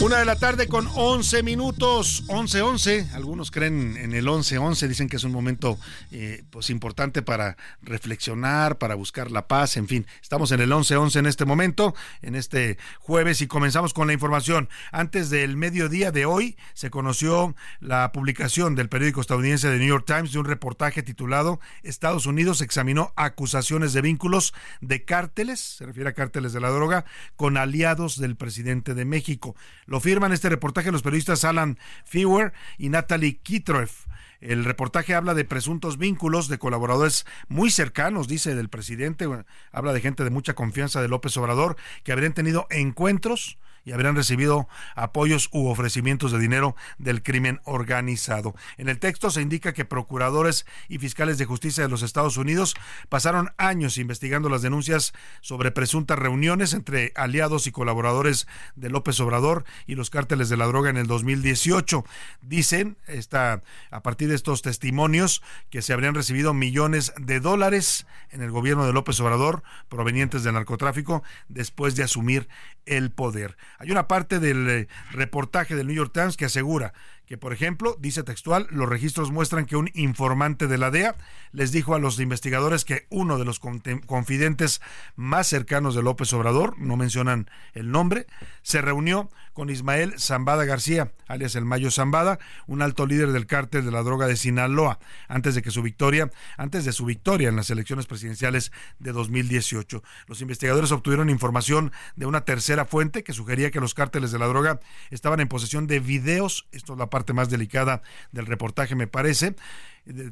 Una 0.01 0.20
de 0.20 0.24
la 0.24 0.38
tarde 0.38 0.70
con 0.70 0.88
11 0.96 1.44
minutos, 1.44 2.24
11-11. 2.27 3.12
Algunos 3.15 3.51
creen 3.51 3.98
en 3.98 4.13
el 4.13 4.27
11-11, 4.27 4.88
dicen 4.88 5.10
que 5.10 5.18
es 5.18 5.25
un 5.25 5.34
momento 5.34 5.77
eh, 6.12 6.46
pues 6.51 6.70
importante 6.70 7.22
para 7.22 7.58
reflexionar, 7.82 8.77
para 8.77 8.96
buscar 8.96 9.29
la 9.29 9.50
paz, 9.50 9.75
en 9.75 9.89
fin. 9.89 10.08
Estamos 10.22 10.53
en 10.53 10.62
el 10.62 10.72
11-11 10.72 11.20
en 11.20 11.25
este 11.25 11.44
momento, 11.44 11.96
en 12.22 12.36
este 12.36 12.77
jueves, 13.00 13.41
y 13.41 13.48
comenzamos 13.48 13.94
con 13.94 14.08
la 14.08 14.13
información. 14.13 14.70
Antes 14.94 15.29
del 15.29 15.58
mediodía 15.58 16.13
de 16.13 16.25
hoy 16.25 16.56
se 16.74 16.89
conoció 16.89 17.53
la 17.82 18.13
publicación 18.13 18.75
del 18.75 18.88
periódico 18.88 19.20
estadounidense 19.20 19.68
The 19.68 19.79
New 19.79 19.89
York 19.89 20.06
Times 20.08 20.32
de 20.32 20.39
un 20.39 20.46
reportaje 20.46 21.03
titulado 21.03 21.60
Estados 21.84 22.25
Unidos 22.25 22.62
examinó 22.62 23.12
acusaciones 23.18 23.91
de 23.91 24.01
vínculos 24.01 24.53
de 24.79 25.03
cárteles, 25.03 25.60
se 25.60 25.86
refiere 25.86 26.12
a 26.12 26.13
cárteles 26.13 26.53
de 26.53 26.62
la 26.62 26.70
droga, 26.70 27.03
con 27.36 27.58
aliados 27.58 28.18
del 28.18 28.38
presidente 28.38 28.94
de 28.94 29.03
México. 29.03 29.58
Lo 29.89 30.00
firman 30.00 30.31
este 30.31 30.50
reportaje 30.50 30.91
los 30.91 31.01
periodistas 31.01 31.43
Alan 31.43 31.79
Fewer 32.05 32.53
y 32.77 32.89
Natalie 32.89 33.38
Kitroff. 33.38 34.05
El 34.41 34.63
reportaje 34.63 35.15
habla 35.15 35.34
de 35.34 35.43
presuntos 35.43 35.98
vínculos 35.98 36.48
de 36.48 36.60
colaboradores 36.60 37.25
muy 37.50 37.72
cercanos, 37.72 38.27
dice 38.27 38.55
del 38.55 38.69
presidente, 38.69 39.27
habla 39.72 39.93
de 39.93 40.01
gente 40.01 40.24
de 40.24 40.29
mucha 40.29 40.53
confianza 40.53 41.01
de 41.01 41.10
López 41.10 41.36
Obrador, 41.38 41.75
que 42.03 42.13
habrían 42.13 42.34
tenido 42.34 42.65
encuentros 42.69 43.58
y 43.89 43.91
habrían 43.91 44.15
recibido 44.15 44.67
apoyos 44.96 45.50
u 45.51 45.67
ofrecimientos 45.67 46.31
de 46.31 46.39
dinero 46.39 46.75
del 46.98 47.24
crimen 47.24 47.60
organizado. 47.63 48.55
En 48.77 48.89
el 48.89 49.00
texto 49.00 49.31
se 49.31 49.41
indica 49.41 49.74
que 49.74 49.86
procuradores 49.86 50.65
y 50.88 51.00
fiscales 51.00 51.38
de 51.38 51.46
justicia 51.46 51.84
de 51.84 51.89
los 51.89 52.03
Estados 52.03 52.38
Unidos 52.38 52.75
pasaron 53.10 53.51
años 53.58 53.98
investigando 53.98 54.50
las 54.50 54.62
denuncias 54.62 55.13
sobre 55.41 55.72
presuntas 55.72 56.19
reuniones 56.19 56.74
entre 56.74 57.13
aliados 57.15 57.67
y 57.67 57.72
colaboradores 57.72 58.48
de 58.75 58.89
López 58.89 59.19
Obrador 59.19 59.65
y 59.88 59.96
los 59.96 60.10
cárteles 60.10 60.50
de 60.50 60.58
la 60.58 60.67
droga 60.67 60.89
en 60.89 60.98
el 60.98 61.08
2018. 61.08 62.05
Dicen, 62.41 62.98
está, 63.08 63.63
a 63.91 64.03
partir 64.03 64.28
de 64.29 64.36
estos 64.36 64.62
testimonios, 64.62 65.41
que 65.69 65.81
se 65.81 65.93
habrían 65.93 66.15
recibido 66.15 66.53
millones 66.53 67.13
de 67.17 67.39
dólares 67.39 68.05
en 68.29 68.41
el 68.41 68.51
gobierno 68.51 68.86
de 68.86 68.93
López 68.93 69.19
Obrador 69.19 69.63
provenientes 69.89 70.43
del 70.43 70.53
narcotráfico 70.53 71.24
después 71.48 71.95
de 71.95 72.03
asumir 72.03 72.48
el 72.86 73.12
poder. 73.12 73.57
Hay 73.77 73.91
una 73.91 74.07
parte 74.07 74.39
del 74.39 74.69
eh, 74.69 74.88
reportaje 75.12 75.75
del 75.75 75.88
New 75.88 75.95
York 75.95 76.12
Times 76.13 76.38
que 76.38 76.45
asegura 76.45 76.93
que, 77.29 77.38
por 77.38 77.53
ejemplo, 77.53 77.95
dice 78.00 78.24
textual, 78.24 78.65
los 78.71 78.89
registros 78.89 79.29
muestran 79.29 79.67
que 79.67 79.75
un 79.75 79.91
informante 79.93 80.65
de 80.65 80.79
la 80.79 80.89
DEA 80.89 81.15
les 81.51 81.71
dijo 81.71 81.93
a 81.93 82.00
los 82.00 82.19
investigadores 82.19 82.86
que 82.86 83.05
uno 83.12 83.38
de 83.38 83.45
los 83.45 83.59
confidentes 83.59 84.81
más 85.15 85.45
cercanos 85.45 85.93
de 85.93 86.01
López 86.01 86.33
Obrador, 86.33 86.79
no 86.79 86.98
mencionan 86.98 87.48
el 87.74 87.91
nombre, 87.91 88.25
se 88.63 88.81
reunió 88.81 89.29
con 89.53 89.69
Ismael 89.69 90.19
Zambada 90.19 90.65
García, 90.65 91.12
alias 91.27 91.53
el 91.53 91.65
Mayo 91.65 91.91
Zambada, 91.91 92.39
un 92.65 92.81
alto 92.81 93.05
líder 93.05 93.31
del 93.31 93.45
cártel 93.45 93.86
de 93.86 93.91
la 93.91 94.01
droga 94.01 94.25
de 94.25 94.36
Sinaloa, 94.36 94.98
antes 95.27 95.53
de 95.53 95.62
que 95.62 95.69
su 95.69 95.83
victoria, 95.83 96.31
antes 96.57 96.83
de 96.83 96.93
su 96.93 97.05
victoria 97.05 97.50
en 97.50 97.55
las 97.55 97.69
elecciones 97.69 98.07
presidenciales 98.07 98.71
de 98.98 99.12
2018. 99.12 100.01
Los 100.25 100.41
investigadores 100.41 100.91
obtuvieron 100.91 101.29
información 101.29 101.91
de 102.15 102.25
una 102.25 102.41
tercera 102.41 102.86
fuente 102.86 103.24
que 103.24 103.33
sugería 103.33 103.69
que 103.69 103.81
los 103.81 103.93
cárteles 103.93 104.31
de 104.31 104.39
la 104.39 104.48
droga 104.48 104.79
estaban 105.12 105.41
en 105.41 105.48
posesión 105.48 105.86
de 105.86 106.00
videos, 106.00 106.67
esto 106.71 106.93
es 106.93 107.00
la 107.00 107.09
parte 107.09 107.18
parte 107.19 107.33
más 107.33 107.49
delicada 107.49 108.01
del 108.31 108.45
reportaje, 108.45 108.95
me 108.95 109.05
parece, 109.05 109.55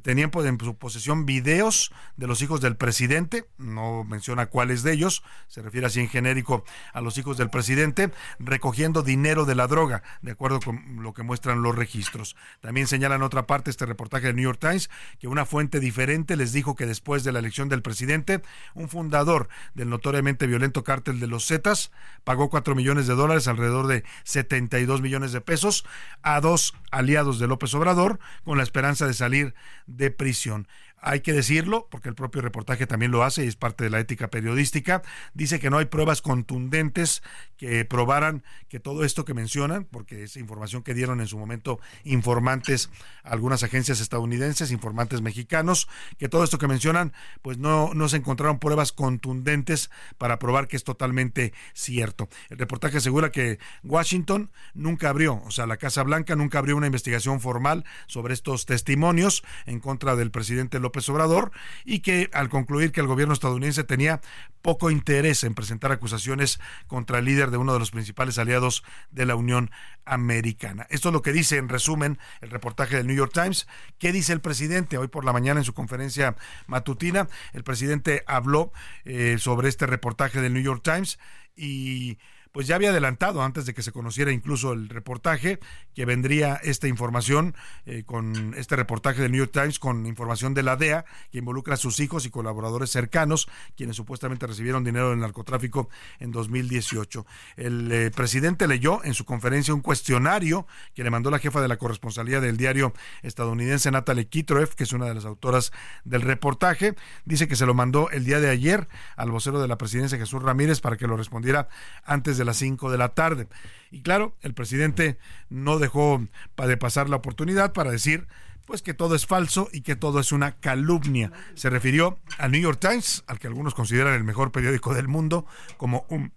tenían 0.03 0.31
pues, 0.31 0.45
en 0.47 0.59
su 0.59 0.75
posesión 0.75 1.25
videos 1.25 1.91
de 2.15 2.27
los 2.27 2.41
hijos 2.41 2.61
del 2.61 2.75
presidente, 2.77 3.45
no 3.57 4.03
menciona 4.03 4.47
cuáles 4.47 4.83
de 4.83 4.93
ellos, 4.93 5.23
se 5.47 5.61
refiere 5.61 5.87
así 5.87 5.99
en 5.99 6.09
genérico 6.09 6.63
a 6.93 7.01
los 7.01 7.17
hijos 7.17 7.37
del 7.37 7.49
presidente, 7.49 8.11
recogiendo 8.39 9.03
dinero 9.03 9.45
de 9.45 9.55
la 9.55 9.67
droga, 9.67 10.03
de 10.21 10.31
acuerdo 10.31 10.59
con 10.59 11.03
lo 11.03 11.13
que 11.13 11.23
muestran 11.23 11.61
los 11.61 11.75
registros. 11.75 12.35
También 12.61 12.87
señala 12.87 13.15
en 13.15 13.21
otra 13.21 13.47
parte 13.47 13.69
este 13.69 13.85
reportaje 13.85 14.27
del 14.27 14.35
New 14.35 14.45
York 14.45 14.59
Times 14.59 14.89
que 15.19 15.27
una 15.27 15.45
fuente 15.45 15.79
diferente 15.79 16.35
les 16.35 16.53
dijo 16.53 16.75
que 16.75 16.85
después 16.85 17.23
de 17.23 17.31
la 17.31 17.39
elección 17.39 17.69
del 17.69 17.81
presidente, 17.81 18.41
un 18.73 18.89
fundador 18.89 19.49
del 19.73 19.89
notoriamente 19.89 20.47
violento 20.47 20.83
cártel 20.83 21.19
de 21.19 21.27
los 21.27 21.47
Zetas 21.47 21.91
pagó 22.23 22.49
4 22.49 22.75
millones 22.75 23.07
de 23.07 23.15
dólares, 23.15 23.47
alrededor 23.47 23.87
de 23.87 24.03
72 24.23 25.01
millones 25.01 25.31
de 25.31 25.41
pesos, 25.41 25.85
a 26.21 26.41
dos 26.41 26.73
aliados 26.91 27.39
de 27.39 27.47
López 27.47 27.73
Obrador, 27.73 28.19
con 28.43 28.57
la 28.57 28.63
esperanza 28.63 29.05
de 29.05 29.13
salir 29.13 29.53
de 29.85 30.11
prisión. 30.11 30.67
Hay 30.99 31.21
que 31.21 31.31
decirlo, 31.31 31.87
porque 31.91 32.09
el 32.09 32.15
propio 32.15 32.41
reportaje 32.41 32.87
también 32.87 33.11
lo 33.11 33.23
hace 33.23 33.45
y 33.45 33.47
es 33.47 33.55
parte 33.55 33.83
de 33.83 33.91
la 33.91 33.99
ética 33.99 34.29
periodística. 34.29 35.03
Dice 35.35 35.59
que 35.59 35.69
no 35.69 35.77
hay 35.77 35.85
pruebas 35.85 36.23
contundentes 36.23 37.21
que 37.55 37.85
probaran 37.85 38.43
que 38.67 38.79
todo 38.79 39.03
esto 39.03 39.23
que 39.23 39.35
mencionan, 39.35 39.85
porque 39.85 40.23
es 40.23 40.37
información 40.37 40.81
que 40.81 40.95
dieron 40.95 41.21
en 41.21 41.27
su 41.27 41.37
momento 41.37 41.79
informantes, 42.03 42.89
algunas 43.23 43.61
agencias 43.61 44.01
estadounidenses, 44.01 44.71
informantes 44.71 45.21
mexicanos, 45.21 45.87
que 46.17 46.29
todo 46.29 46.43
esto 46.43 46.57
que 46.57 46.67
mencionan, 46.67 47.13
pues 47.43 47.59
no, 47.59 47.93
no 47.93 48.09
se 48.09 48.17
encontraron 48.17 48.57
pruebas 48.57 48.91
contundentes 48.91 49.91
para 50.17 50.39
probar 50.39 50.67
que 50.67 50.77
es 50.77 50.83
totalmente 50.83 51.53
cierto. 51.73 52.27
El 52.49 52.57
reportaje 52.57 52.97
asegura 52.97 53.31
que 53.31 53.59
Washington 53.83 54.49
nunca 54.73 55.09
abrió, 55.09 55.43
o 55.45 55.51
sea, 55.51 55.67
la 55.67 55.77
Casa 55.77 56.01
Blanca 56.01 56.35
nunca 56.35 56.57
abrió 56.57 56.75
una 56.75 56.87
investigación 56.87 57.39
formal 57.39 57.85
sobre 58.07 58.33
estos 58.33 58.65
testimonios 58.65 59.43
en 59.67 59.79
contra 59.79 60.15
del 60.15 60.31
presidente 60.31 60.79
López 60.79 60.86
López 60.87 61.07
Obrador 61.09 61.51
y 61.83 61.99
que 61.99 62.29
al 62.33 62.49
concluir 62.49 62.91
que 62.91 63.01
el 63.01 63.07
gobierno 63.07 63.33
estadounidense 63.33 63.83
tenía 63.83 64.21
poco 64.61 64.89
interés 64.89 65.43
en 65.43 65.53
presentar 65.53 65.91
acusaciones 65.91 66.59
contra 66.87 67.19
el 67.19 67.25
líder 67.25 67.51
de 67.51 67.57
uno 67.57 67.73
de 67.73 67.79
los 67.79 67.91
principales 67.91 68.37
aliados 68.37 68.83
de 69.11 69.25
la 69.25 69.35
Unión 69.35 69.69
Americana. 70.05 70.87
Esto 70.89 71.09
es 71.09 71.13
lo 71.13 71.21
que 71.21 71.33
dice 71.33 71.57
en 71.57 71.69
resumen 71.69 72.17
el 72.41 72.49
reportaje 72.49 72.95
del 72.95 73.07
New 73.07 73.15
York 73.15 73.33
Times. 73.33 73.67
¿Qué 73.97 74.11
dice 74.11 74.33
el 74.33 74.41
presidente? 74.41 74.97
Hoy 74.97 75.09
por 75.09 75.25
la 75.25 75.33
mañana 75.33 75.59
en 75.59 75.65
su 75.65 75.73
conferencia 75.73 76.35
matutina, 76.67 77.27
el 77.53 77.63
presidente 77.63 78.23
habló 78.27 78.71
eh, 79.03 79.37
sobre 79.39 79.69
este 79.69 79.85
reportaje 79.85 80.41
del 80.41 80.53
New 80.53 80.63
York 80.63 80.81
Times 80.83 81.19
y 81.55 82.17
pues 82.57 82.65
ya 82.65 82.73
había 82.73 82.89
adelantado 82.89 83.43
antes 83.43 83.67
de 83.67 83.75
que 83.75 83.83
se 83.83 83.91
conociera 83.91 84.31
incluso 84.31 84.73
el 84.73 84.89
reportaje 84.89 85.59
que 85.93 86.05
vendría 86.05 86.55
esta 86.55 86.87
información 86.87 87.53
eh, 87.85 88.01
con 88.03 88.55
este 88.57 88.75
reportaje 88.75 89.21
del 89.21 89.31
New 89.31 89.41
York 89.41 89.51
Times 89.53 89.77
con 89.77 90.07
información 90.07 90.55
de 90.55 90.63
la 90.63 90.75
DEA 90.75 91.05
que 91.31 91.37
involucra 91.37 91.75
a 91.75 91.77
sus 91.77 91.99
hijos 91.99 92.25
y 92.25 92.31
colaboradores 92.31 92.89
cercanos 92.89 93.47
quienes 93.75 93.95
supuestamente 93.95 94.47
recibieron 94.47 94.83
dinero 94.83 95.11
del 95.11 95.19
narcotráfico 95.19 95.89
en 96.17 96.31
2018. 96.31 97.27
El 97.57 97.91
eh, 97.91 98.09
presidente 98.09 98.67
leyó 98.67 99.03
en 99.03 99.13
su 99.13 99.23
conferencia 99.23 99.75
un 99.75 99.81
cuestionario 99.81 100.65
que 100.95 101.03
le 101.03 101.11
mandó 101.11 101.29
la 101.29 101.37
jefa 101.37 101.61
de 101.61 101.67
la 101.67 101.77
corresponsalía 101.77 102.41
del 102.41 102.57
diario 102.57 102.91
estadounidense 103.21 103.91
Natalie 103.91 104.29
Kitroev, 104.29 104.73
que 104.73 104.85
es 104.85 104.93
una 104.93 105.05
de 105.05 105.13
las 105.13 105.25
autoras 105.25 105.71
del 106.05 106.23
reportaje. 106.23 106.95
Dice 107.23 107.47
que 107.47 107.55
se 107.55 107.67
lo 107.67 107.75
mandó 107.75 108.09
el 108.09 108.25
día 108.25 108.39
de 108.39 108.49
ayer 108.49 108.87
al 109.15 109.29
vocero 109.29 109.61
de 109.61 109.67
la 109.67 109.77
presidencia 109.77 110.17
Jesús 110.17 110.41
Ramírez 110.41 110.81
para 110.81 110.97
que 110.97 111.05
lo 111.05 111.17
respondiera 111.17 111.69
antes 112.03 112.39
de 112.39 112.46
las 112.47 112.57
5 112.57 112.89
de 112.91 112.97
la 112.97 113.09
tarde. 113.09 113.47
Y 113.91 114.01
claro, 114.01 114.35
el 114.41 114.53
presidente 114.53 115.17
no 115.49 115.77
dejó 115.77 116.25
de 116.57 116.77
pasar 116.77 117.09
la 117.09 117.17
oportunidad 117.17 117.73
para 117.73 117.91
decir 117.91 118.27
pues 118.65 118.81
que 118.81 118.93
todo 118.93 119.15
es 119.15 119.25
falso 119.25 119.69
y 119.71 119.81
que 119.81 119.95
todo 119.95 120.19
es 120.19 120.33
una 120.33 120.59
calumnia. 120.59 121.31
Se 121.55 121.69
refirió 121.69 122.19
al 122.37 122.51
New 122.51 122.61
York 122.61 122.79
Times, 122.81 123.23
al 123.25 123.39
que 123.39 123.47
algunos 123.47 123.73
consideran 123.73 124.13
el 124.13 124.25
mejor 124.25 124.51
periódico 124.51 124.93
del 124.93 125.07
mundo, 125.07 125.45
como 125.77 126.05
un 126.09 126.33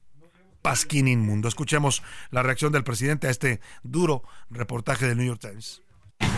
pasquín 0.62 1.09
inmundo. 1.09 1.49
Escuchemos 1.49 2.05
la 2.31 2.45
reacción 2.45 2.71
del 2.71 2.85
presidente 2.85 3.26
a 3.26 3.31
este 3.31 3.61
duro 3.83 4.23
reportaje 4.49 5.07
del 5.07 5.19
New 5.19 5.26
York 5.26 5.40
Times. 5.40 5.83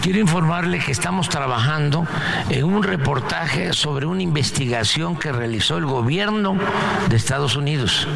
Quiero 0.02 0.18
informarle 0.18 0.80
que 0.80 0.90
estamos 0.90 1.28
trabajando 1.28 2.04
en 2.50 2.64
un 2.64 2.82
reportaje 2.82 3.72
sobre 3.72 4.04
una 4.04 4.20
investigación 4.20 5.16
que 5.16 5.30
realizó 5.30 5.78
el 5.78 5.86
gobierno 5.86 6.58
de 7.08 7.16
Estados 7.16 7.54
Unidos. 7.54 8.08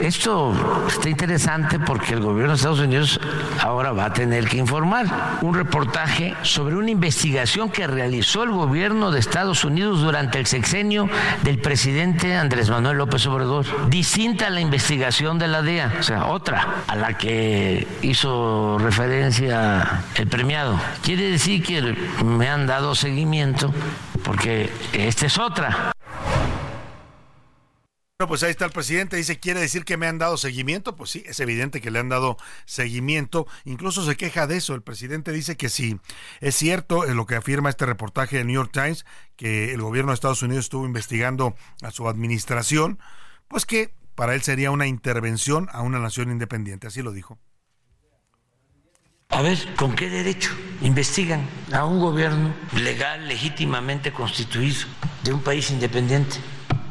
Esto 0.00 0.52
está 0.88 1.08
interesante 1.08 1.78
porque 1.78 2.14
el 2.14 2.20
gobierno 2.20 2.54
de 2.54 2.56
Estados 2.56 2.80
Unidos 2.80 3.20
ahora 3.60 3.92
va 3.92 4.06
a 4.06 4.12
tener 4.12 4.48
que 4.48 4.56
informar. 4.56 5.38
Un 5.42 5.54
reportaje 5.54 6.34
sobre 6.42 6.74
una 6.74 6.90
investigación 6.90 7.70
que 7.70 7.86
realizó 7.86 8.42
el 8.42 8.50
gobierno 8.50 9.12
de 9.12 9.20
Estados 9.20 9.62
Unidos 9.62 10.00
durante 10.00 10.40
el 10.40 10.46
sexenio 10.46 11.08
del 11.44 11.60
presidente 11.60 12.34
Andrés 12.34 12.70
Manuel 12.70 12.98
López 12.98 13.24
Obrador. 13.28 13.66
Distinta 13.88 14.48
a 14.48 14.50
la 14.50 14.60
investigación 14.60 15.38
de 15.38 15.46
la 15.46 15.62
DEA, 15.62 15.92
o 16.00 16.02
sea, 16.02 16.26
otra 16.26 16.82
a 16.88 16.96
la 16.96 17.16
que 17.16 17.86
hizo 18.02 18.78
referencia 18.80 20.02
el 20.16 20.26
premiado. 20.26 20.76
Quiere 21.02 21.30
decir 21.30 21.62
que 21.62 21.80
me 22.24 22.48
han 22.48 22.66
dado 22.66 22.94
seguimiento 22.94 23.72
porque 24.22 24.70
esta 24.92 25.26
es 25.26 25.38
otra. 25.38 25.92
Bueno, 28.18 28.28
pues 28.28 28.42
ahí 28.42 28.50
está 28.50 28.66
el 28.66 28.70
presidente, 28.70 29.16
dice, 29.16 29.40
¿quiere 29.40 29.60
decir 29.60 29.86
que 29.86 29.96
me 29.96 30.06
han 30.06 30.18
dado 30.18 30.36
seguimiento? 30.36 30.94
Pues 30.94 31.08
sí, 31.08 31.22
es 31.24 31.40
evidente 31.40 31.80
que 31.80 31.90
le 31.90 32.00
han 32.00 32.10
dado 32.10 32.36
seguimiento, 32.66 33.46
incluso 33.64 34.04
se 34.04 34.14
queja 34.14 34.46
de 34.46 34.58
eso, 34.58 34.74
el 34.74 34.82
presidente 34.82 35.32
dice 35.32 35.56
que 35.56 35.70
sí, 35.70 35.98
es 36.40 36.54
cierto 36.54 37.06
lo 37.06 37.24
que 37.24 37.36
afirma 37.36 37.70
este 37.70 37.86
reportaje 37.86 38.36
de 38.36 38.44
New 38.44 38.56
York 38.56 38.72
Times, 38.74 39.06
que 39.36 39.72
el 39.72 39.80
gobierno 39.80 40.10
de 40.10 40.16
Estados 40.16 40.42
Unidos 40.42 40.66
estuvo 40.66 40.84
investigando 40.84 41.54
a 41.80 41.90
su 41.92 42.10
administración, 42.10 42.98
pues 43.48 43.64
que 43.64 43.94
para 44.14 44.34
él 44.34 44.42
sería 44.42 44.70
una 44.70 44.86
intervención 44.86 45.68
a 45.72 45.80
una 45.80 45.98
nación 45.98 46.30
independiente, 46.30 46.88
así 46.88 47.00
lo 47.00 47.12
dijo. 47.12 47.38
A 49.30 49.42
ver, 49.42 49.74
¿con 49.76 49.94
qué 49.94 50.10
derecho 50.10 50.50
investigan 50.82 51.46
a 51.72 51.84
un 51.84 52.00
gobierno 52.00 52.52
legal, 52.74 53.28
legítimamente 53.28 54.12
constituido 54.12 54.86
de 55.22 55.32
un 55.32 55.40
país 55.40 55.70
independiente? 55.70 56.36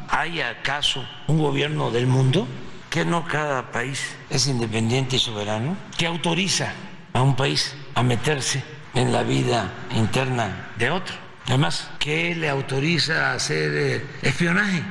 ¿Hay 0.08 0.40
acaso 0.40 1.06
un 1.26 1.38
gobierno 1.38 1.90
del 1.90 2.06
mundo 2.06 2.48
que 2.88 3.04
no 3.04 3.26
cada 3.26 3.70
país 3.70 4.16
es 4.30 4.46
independiente 4.46 5.16
y 5.16 5.18
soberano? 5.18 5.76
que 5.98 6.06
autoriza 6.06 6.72
a 7.12 7.22
un 7.22 7.36
país 7.36 7.76
a 7.94 8.02
meterse 8.02 8.64
en 8.94 9.12
la 9.12 9.22
vida 9.22 9.70
interna 9.94 10.70
de 10.78 10.90
otro? 10.90 11.14
Además, 11.46 11.90
¿qué 11.98 12.34
le 12.34 12.48
autoriza 12.48 13.32
a 13.32 13.34
hacer 13.34 13.70
eh, 13.74 14.06
espionaje? 14.22 14.82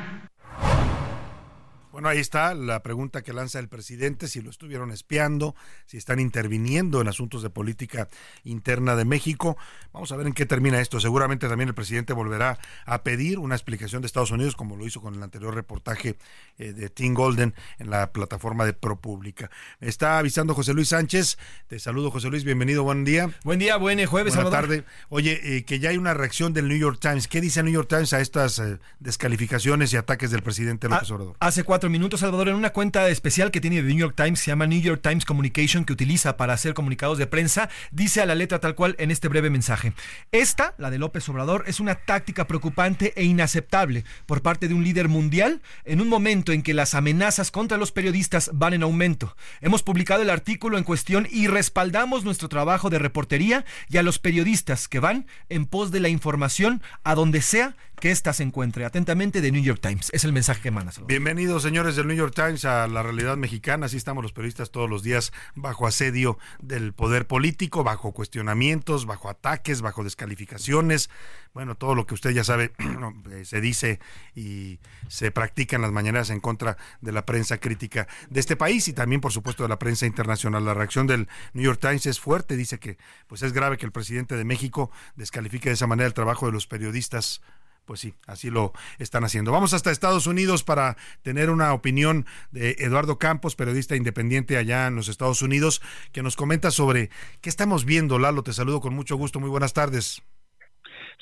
Bueno, 2.00 2.12
ahí 2.12 2.20
está 2.20 2.54
la 2.54 2.82
pregunta 2.82 3.24
que 3.24 3.34
lanza 3.34 3.60
el 3.60 3.68
presidente, 3.68 4.30
si 4.30 4.40
lo 4.40 4.50
estuvieron 4.50 4.90
espiando, 4.90 5.54
si 5.86 5.98
están 5.98 6.22
interviniendo 6.22 7.02
en 7.02 7.10
asuntos 7.10 7.44
de 7.44 7.50
política 7.50 8.08
interna 8.46 8.96
de 8.96 9.04
México. 9.04 9.58
Vamos 9.92 10.10
a 10.14 10.16
ver 10.16 10.26
en 10.26 10.32
qué 10.32 10.46
termina 10.46 10.80
esto. 10.80 11.02
Seguramente 11.02 11.50
también 11.50 11.68
el 11.68 11.76
presidente 11.76 12.14
volverá 12.14 12.58
a 12.86 13.04
pedir 13.04 13.38
una 13.38 13.56
explicación 13.56 14.02
de 14.02 14.06
Estados 14.06 14.32
Unidos, 14.32 14.56
como 14.56 14.78
lo 14.78 14.88
hizo 14.88 15.02
con 15.02 15.14
el 15.14 15.22
anterior 15.22 15.54
reportaje 15.54 16.16
eh, 16.58 16.72
de 16.72 16.90
Tim 16.90 17.14
Golden 17.14 17.54
en 17.80 17.90
la 17.90 18.14
plataforma 18.14 18.64
de 18.64 18.72
ProPública. 18.72 19.52
Está 19.82 20.20
avisando 20.20 20.54
José 20.54 20.74
Luis 20.74 20.88
Sánchez. 20.88 21.38
Te 21.68 21.80
saludo, 21.80 22.12
José 22.12 22.30
Luis. 22.30 22.46
Bienvenido. 22.46 22.84
Buen 22.84 23.04
día. 23.04 23.30
Buen 23.44 23.60
día, 23.60 23.76
buen 23.76 24.06
jueves. 24.06 24.36
Buenas 24.36 24.54
tardes. 24.54 24.86
Oye, 25.10 25.58
eh, 25.58 25.66
que 25.66 25.80
ya 25.80 25.90
hay 25.90 25.98
una 25.98 26.14
reacción 26.14 26.54
del 26.54 26.70
New 26.70 26.78
York 26.78 27.00
Times. 27.02 27.28
¿Qué 27.28 27.42
dice 27.42 27.60
el 27.60 27.66
New 27.66 27.76
York 27.76 27.90
Times 27.90 28.14
a 28.14 28.22
estas 28.22 28.58
eh, 28.60 28.80
descalificaciones 29.02 29.92
y 29.92 29.98
ataques 29.98 30.32
del 30.32 30.44
presidente 30.44 30.88
López 30.88 31.12
Obrador? 31.12 31.36
Hace 31.42 31.66
cuatro 31.66 31.89
minutos, 31.90 32.22
Salvador, 32.22 32.50
en 32.50 32.56
una 32.56 32.72
cuenta 32.72 33.08
especial 33.10 33.52
que 33.52 33.62
tiene 33.62 33.78
The 33.78 33.84
New 33.84 33.98
York 33.98 34.16
Times, 34.16 34.40
se 34.40 34.52
llama 34.52 34.68
New 34.68 34.82
York 34.82 35.02
Times 35.02 35.26
Communication, 35.26 35.86
que 35.86 35.94
utiliza 35.94 36.36
para 36.38 36.54
hacer 36.54 36.74
comunicados 36.74 37.18
de 37.18 37.28
prensa, 37.28 37.70
dice 37.92 38.22
a 38.22 38.26
la 38.26 38.36
letra 38.36 38.60
tal 38.60 38.76
cual 38.76 38.96
en 39.00 39.12
este 39.12 39.28
breve 39.28 39.50
mensaje. 39.50 39.94
Esta, 40.32 40.76
la 40.78 40.90
de 40.90 41.00
López 41.00 41.28
Obrador, 41.30 41.64
es 41.68 41.80
una 41.80 41.96
táctica 41.96 42.48
preocupante 42.48 43.14
e 43.16 43.24
inaceptable 43.24 44.04
por 44.26 44.42
parte 44.42 44.68
de 44.68 44.74
un 44.74 44.84
líder 44.84 45.08
mundial 45.08 45.62
en 45.86 46.02
un 46.02 46.10
momento 46.10 46.52
en 46.52 46.64
que 46.64 46.74
las 46.74 46.96
amenazas 46.96 47.52
contra 47.52 47.78
los 47.78 47.92
periodistas 47.92 48.52
van 48.54 48.74
en 48.74 48.84
aumento. 48.84 49.36
Hemos 49.62 49.84
publicado 49.84 50.22
el 50.22 50.30
artículo 50.30 50.78
en 50.78 50.84
cuestión 50.84 51.28
y 51.32 51.48
respaldamos 51.48 52.24
nuestro 52.24 52.50
trabajo 52.50 52.90
de 52.90 53.00
reportería 53.00 53.66
y 53.90 53.98
a 53.98 54.04
los 54.04 54.20
periodistas 54.20 54.88
que 54.88 55.00
van 55.00 55.28
en 55.50 55.66
pos 55.66 55.92
de 55.92 56.00
la 56.00 56.10
información 56.10 56.82
a 57.04 57.16
donde 57.16 57.42
sea 57.42 57.76
que 58.00 58.12
ésta 58.12 58.34
se 58.34 58.44
encuentre. 58.44 58.86
Atentamente 58.86 59.42
de 59.42 59.52
New 59.52 59.62
York 59.62 59.80
Times. 59.82 60.10
Es 60.14 60.24
el 60.24 60.34
mensaje 60.34 60.62
que 60.62 60.68
emana. 60.70 60.90
Bienvenidos, 61.06 61.66
señores 61.70 61.96
del 61.96 62.08
New 62.08 62.18
York 62.18 62.34
Times, 62.34 62.66
a 62.66 62.88
la 62.88 63.04
realidad 63.04 63.38
mexicana. 63.38 63.86
Así 63.86 63.96
estamos 63.96 64.24
los 64.24 64.34
periodistas 64.34 64.72
todos 64.72 64.90
los 64.90 65.04
días 65.04 65.32
bajo 65.54 65.86
asedio 65.86 66.40
del 66.60 66.94
poder 66.94 67.28
político, 67.28 67.84
bajo 67.84 68.12
cuestionamientos, 68.12 69.06
bajo 69.06 69.30
ataques, 69.30 69.84
bajo 69.84 70.04
descalificaciones. 70.04 71.12
Bueno, 71.54 71.76
todo 71.76 71.94
lo 71.94 72.08
que 72.08 72.16
usted 72.16 72.32
ya 72.32 72.44
sabe 72.44 72.74
eh, 73.32 73.46
se 73.46 73.62
dice 73.62 74.00
y 74.34 74.80
se 75.10 75.30
practica 75.30 75.76
en 75.76 75.84
las 75.84 75.92
mañanas 75.92 76.32
en 76.32 76.40
contra 76.40 76.76
de 77.02 77.12
la 77.12 77.28
prensa 77.28 77.60
crítica 77.60 78.08
de 78.32 78.40
este 78.40 78.56
país 78.56 78.88
y 78.88 78.94
también, 78.94 79.22
por 79.22 79.32
supuesto, 79.32 79.62
de 79.62 79.70
la 79.70 79.78
prensa 79.78 80.08
internacional. 80.08 80.66
La 80.66 80.74
reacción 80.74 81.06
del 81.06 81.28
New 81.54 81.64
York 81.64 81.80
Times 81.80 82.08
es 82.08 82.20
fuerte. 82.20 82.58
Dice 82.58 82.80
que 82.80 82.98
pues 83.28 83.44
es 83.44 83.54
grave 83.54 83.78
que 83.78 83.86
el 83.86 83.92
presidente 83.92 84.36
de 84.36 84.44
México 84.44 84.90
descalifique 85.16 85.70
de 85.70 85.76
esa 85.76 85.86
manera 85.86 86.08
el 86.08 86.16
trabajo 86.16 86.48
de 86.48 86.52
los 86.52 86.66
periodistas 86.66 87.44
pues 87.90 88.02
sí, 88.02 88.14
así 88.28 88.52
lo 88.52 88.72
están 89.00 89.24
haciendo. 89.24 89.52
Vamos 89.52 89.74
hasta 89.74 89.90
Estados 89.90 90.28
Unidos 90.28 90.64
para 90.64 90.96
tener 91.24 91.50
una 91.50 91.74
opinión 91.74 92.28
de 92.52 92.76
Eduardo 92.78 93.18
Campos, 93.18 93.56
periodista 93.56 93.96
independiente 93.96 94.58
allá 94.58 94.86
en 94.86 94.96
los 94.96 95.08
Estados 95.08 95.42
Unidos, 95.42 95.82
que 96.12 96.22
nos 96.22 96.36
comenta 96.36 96.70
sobre 96.70 97.10
qué 97.42 97.50
estamos 97.50 97.86
viendo. 97.86 98.20
Lalo, 98.20 98.44
te 98.44 98.54
saludo 98.54 98.80
con 98.80 98.94
mucho 98.94 99.16
gusto. 99.16 99.40
Muy 99.40 99.50
buenas 99.50 99.74
tardes. 99.74 100.22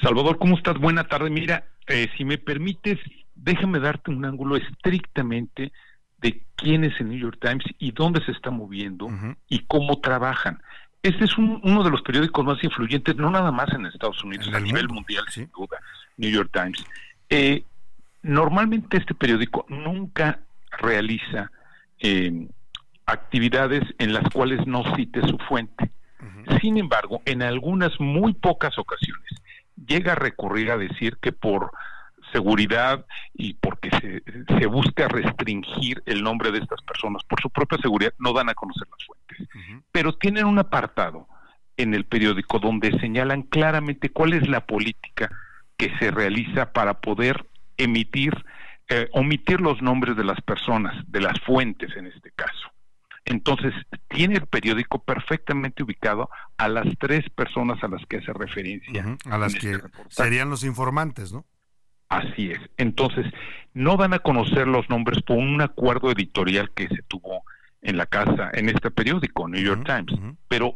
Salvador, 0.02 0.40
¿cómo 0.40 0.58
estás? 0.58 0.78
Buena 0.78 1.08
tarde. 1.08 1.30
Mira, 1.30 1.70
eh, 1.88 2.10
si 2.18 2.26
me 2.26 2.38
permites, 2.38 3.00
déjame 3.34 3.80
darte 3.80 4.12
un 4.12 4.26
ángulo 4.26 4.58
estrictamente 4.58 5.72
de 6.18 6.44
quién 6.58 6.84
es 6.84 7.00
el 7.00 7.08
New 7.08 7.20
York 7.20 7.38
Times 7.40 7.64
y 7.80 7.94
dónde 7.94 8.22
se 8.26 8.34
está 8.34 8.52
moviendo 8.52 9.08
y 9.48 9.60
cómo 9.68 10.02
trabajan. 10.02 10.62
Este 11.08 11.24
es 11.24 11.38
uno 11.38 11.84
de 11.86 11.90
los 11.90 12.02
periódicos 12.02 12.44
más 12.44 12.62
influyentes, 12.62 13.16
no 13.16 13.32
nada 13.32 13.50
más 13.50 13.74
en 13.74 13.86
Estados 13.86 14.22
Unidos, 14.26 14.50
a 14.54 14.60
nivel 14.60 14.90
mundial, 14.90 15.24
sin 15.30 15.50
duda. 15.56 15.80
New 16.18 16.30
York 16.30 16.50
Times. 16.52 16.84
Eh, 17.30 17.64
normalmente 18.24 18.98
este 18.98 19.14
periódico 19.14 19.66
nunca 19.70 20.42
realiza 20.82 21.50
eh, 22.02 22.50
actividades 23.06 23.84
en 24.00 24.12
las 24.12 24.30
cuales 24.34 24.68
no 24.68 24.84
cite 24.98 25.22
su 25.22 25.38
fuente. 25.38 25.92
Sin 26.60 26.78
embargo, 26.78 27.22
en 27.24 27.42
algunas 27.42 27.98
muy 28.02 28.34
pocas 28.34 28.78
ocasiones 28.78 29.32
llega 29.88 30.12
a 30.12 30.16
recurrir 30.16 30.72
a 30.72 30.78
decir 30.78 31.16
que 31.22 31.32
por 31.32 31.72
seguridad 32.32 33.06
y 33.34 33.54
porque 33.56 33.90
se, 33.92 34.24
se, 34.60 34.66
busca 34.66 35.08
restringir 35.08 36.02
el 36.06 36.24
nombre 36.24 36.52
de 36.52 36.60
estas 36.60 36.82
personas 36.82 37.24
por 37.24 37.42
su 37.42 37.50
propia 37.50 37.78
seguridad, 37.80 38.14
no 38.20 38.34
dan 38.34 38.50
a 38.50 38.54
conocer 38.54 38.88
las 38.90 39.06
fuentes. 39.06 39.84
Pero 39.92 40.16
tienen 40.16 40.46
un 40.46 40.60
apartado 40.60 41.28
en 41.78 41.94
el 41.94 42.06
periódico 42.06 42.60
donde 42.60 42.98
señalan 43.00 43.44
claramente 43.44 44.10
cuál 44.10 44.34
es 44.34 44.48
la 44.48 44.66
política 44.66 45.30
que 45.78 45.96
se 46.00 46.12
realiza 46.12 46.74
para 46.74 47.00
poder 47.00 47.48
emitir, 47.78 48.34
eh, 48.90 49.10
omitir 49.14 49.62
los 49.62 49.82
nombres 49.82 50.18
de 50.18 50.24
las 50.24 50.42
personas, 50.42 50.96
de 51.08 51.22
las 51.22 51.40
fuentes 51.42 51.96
en 51.96 52.08
este 52.08 52.32
caso. 52.32 52.72
Entonces, 53.26 53.74
tiene 54.08 54.36
el 54.36 54.48
periódico 54.48 55.04
perfectamente 55.04 55.84
ubicado 55.84 56.30
a 56.58 56.70
las 56.70 56.88
tres 56.98 57.30
personas 57.30 57.84
a 57.84 57.90
las 57.90 58.06
que 58.06 58.18
hace 58.18 58.32
referencia. 58.32 59.18
A 59.30 59.38
las 59.38 59.54
que 59.54 59.72
este 59.72 59.90
serían 60.08 60.50
los 60.50 60.64
informantes, 60.64 61.34
¿no? 61.34 61.46
Así 62.10 62.52
es. 62.52 62.60
Entonces, 62.78 63.26
no 63.74 63.98
dan 63.98 64.14
a 64.14 64.20
conocer 64.20 64.68
los 64.68 64.90
nombres 64.90 65.22
por 65.22 65.38
un 65.38 65.62
acuerdo 65.62 66.12
editorial 66.12 66.72
que 66.72 66.88
se 66.88 67.02
tuvo 67.08 67.44
en 67.82 67.98
la 67.98 68.06
casa, 68.06 68.50
en 68.54 68.70
este 68.70 68.92
periódico, 68.92 69.48
New 69.48 69.62
York 69.62 69.86
Times, 69.86 70.20
pero 70.48 70.74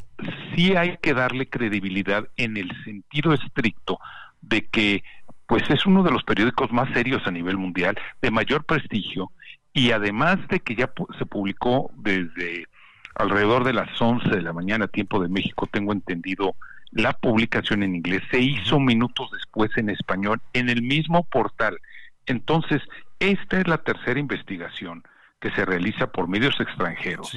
sí 0.54 0.76
hay 0.76 0.98
que 1.02 1.14
darle 1.14 1.50
credibilidad 1.50 2.28
en 2.38 2.58
el 2.58 2.72
sentido 2.84 3.34
estricto 3.34 4.00
de 4.42 4.68
que 4.68 5.04
pues 5.48 5.64
es 5.70 5.86
uno 5.86 6.04
de 6.04 6.12
los 6.12 6.24
periódicos 6.24 6.72
más 6.72 6.90
serios 6.94 7.28
a 7.28 7.32
nivel 7.32 7.58
mundial, 7.58 7.98
de 8.22 8.32
mayor 8.32 8.64
prestigio, 8.64 9.32
y 9.74 9.92
además 9.92 10.38
de 10.48 10.62
que 10.62 10.76
ya 10.76 10.90
se 11.18 11.26
publicó 11.26 11.92
desde 11.98 12.68
alrededor 13.16 13.66
de 13.66 13.74
las 13.74 13.90
11 14.02 14.30
de 14.30 14.42
la 14.42 14.54
mañana, 14.54 14.88
tiempo 14.88 15.22
de 15.22 15.28
México, 15.28 15.68
tengo 15.70 15.92
entendido, 15.92 16.56
la 16.92 17.14
publicación 17.14 17.84
en 17.84 17.96
inglés, 17.96 18.22
se 18.32 18.40
hizo 18.40 18.80
minutos 18.80 19.30
después 19.32 19.72
en 19.78 19.90
español 19.90 20.42
en 20.54 20.70
el 20.70 20.82
mismo 20.82 21.24
portal. 21.24 21.78
Entonces, 22.26 22.82
esta 23.20 23.60
es 23.60 23.68
la 23.68 23.78
tercera 23.78 24.20
investigación 24.20 25.04
que 25.40 25.52
se 25.52 25.66
realiza 25.66 26.08
por 26.08 26.28
medios 26.28 26.60
extranjeros 26.60 27.36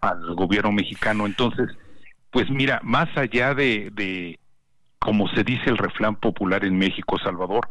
al 0.00 0.34
gobierno 0.34 0.72
mexicano. 0.72 1.26
Entonces, 1.26 1.70
pues 2.30 2.50
mira, 2.50 2.80
más 2.82 3.08
allá 3.16 3.54
de, 3.54 3.90
de 3.92 4.38
como 4.98 5.28
se 5.28 5.44
dice 5.44 5.70
el 5.70 5.78
refrán 5.78 6.16
popular 6.16 6.64
en 6.64 6.76
México, 6.76 7.18
Salvador, 7.18 7.66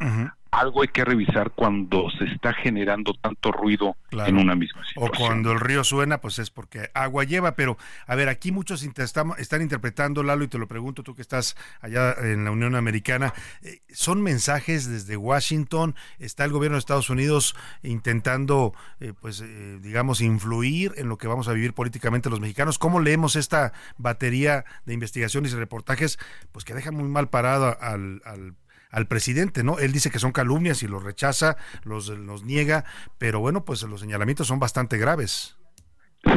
algo 0.55 0.81
hay 0.81 0.87
que 0.87 1.03
revisar 1.03 1.51
cuando 1.51 2.09
se 2.17 2.25
está 2.25 2.53
generando 2.53 3.13
tanto 3.13 3.51
ruido 3.51 3.95
en 4.11 4.37
una 4.37 4.55
misma 4.55 4.85
situación. 4.85 5.11
O 5.13 5.17
cuando 5.17 5.51
el 5.51 5.59
río 5.59 5.83
suena, 5.83 6.19
pues 6.19 6.39
es 6.39 6.49
porque 6.49 6.89
agua 6.93 7.25
lleva. 7.25 7.55
Pero, 7.55 7.77
a 8.07 8.15
ver, 8.15 8.29
aquí 8.29 8.51
muchos 8.51 8.83
están 8.83 9.61
interpretando, 9.61 10.23
Lalo, 10.23 10.45
y 10.45 10.47
te 10.47 10.57
lo 10.57 10.67
pregunto 10.67 11.03
tú 11.03 11.13
que 11.13 11.21
estás 11.21 11.55
allá 11.81 12.13
en 12.19 12.45
la 12.45 12.51
Unión 12.51 12.75
Americana, 12.75 13.33
eh, 13.61 13.81
¿son 13.89 14.21
mensajes 14.21 14.89
desde 14.89 15.17
Washington? 15.17 15.95
¿Está 16.19 16.45
el 16.45 16.51
gobierno 16.51 16.75
de 16.75 16.79
Estados 16.79 17.09
Unidos 17.09 17.55
intentando, 17.83 18.73
eh, 18.99 19.13
pues, 19.19 19.41
eh, 19.41 19.79
digamos, 19.81 20.21
influir 20.21 20.93
en 20.95 21.09
lo 21.09 21.17
que 21.17 21.27
vamos 21.27 21.47
a 21.47 21.53
vivir 21.53 21.73
políticamente 21.73 22.29
los 22.29 22.39
mexicanos? 22.39 22.79
¿Cómo 22.79 23.01
leemos 23.01 23.35
esta 23.35 23.73
batería 23.97 24.63
de 24.85 24.93
investigaciones 24.93 25.51
y 25.53 25.55
reportajes? 25.57 26.17
Pues 26.51 26.63
que 26.63 26.73
deja 26.73 26.91
muy 26.91 27.09
mal 27.09 27.29
parado 27.29 27.77
al, 27.81 28.21
al 28.25 28.55
al 28.95 29.07
presidente, 29.07 29.63
¿no? 29.63 29.77
Él 29.77 29.91
dice 29.91 30.09
que 30.09 30.19
son 30.19 30.31
calumnias 30.31 30.81
y 30.81 30.87
los 30.87 31.03
rechaza, 31.03 31.57
los, 31.83 32.07
los 32.07 32.43
niega, 32.43 32.85
pero 33.17 33.41
bueno, 33.41 33.65
pues 33.65 33.83
los 33.83 33.99
señalamientos 33.99 34.47
son 34.47 34.59
bastante 34.59 34.97
graves. 34.97 35.57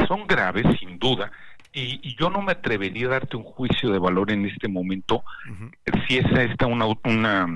Son 0.07 0.27
graves, 0.27 0.67
sin 0.79 0.99
duda, 0.99 1.31
y, 1.73 2.17
yo 2.17 2.31
no 2.31 2.43
me 2.43 2.53
atrevería 2.53 3.07
a 3.07 3.11
darte 3.11 3.37
un 3.37 3.45
juicio 3.45 3.91
de 3.91 3.99
valor 3.99 4.31
en 4.33 4.45
este 4.47 4.69
momento 4.69 5.23
si 6.07 6.19
es 6.19 6.27
esta 6.33 6.67
una, 6.67 6.87
una 7.05 7.47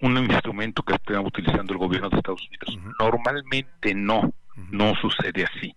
un 0.00 0.18
instrumento 0.18 0.82
que 0.82 0.94
está 0.94 1.20
utilizando 1.20 1.72
el 1.72 1.78
gobierno 1.78 2.08
de 2.10 2.18
Estados 2.18 2.46
Unidos. 2.46 2.78
Normalmente 3.00 3.94
no, 3.94 4.32
no 4.70 4.94
sucede 4.96 5.44
así, 5.44 5.74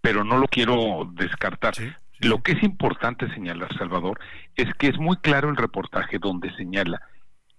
pero 0.00 0.24
no 0.24 0.38
lo 0.38 0.48
quiero 0.48 1.08
descartar. 1.14 1.74
Lo 2.18 2.42
que 2.42 2.52
es 2.52 2.62
importante 2.62 3.32
señalar, 3.34 3.76
Salvador, 3.78 4.20
es 4.56 4.72
que 4.74 4.88
es 4.88 4.98
muy 4.98 5.16
claro 5.16 5.48
el 5.48 5.56
reportaje 5.56 6.18
donde 6.18 6.54
señala 6.56 7.00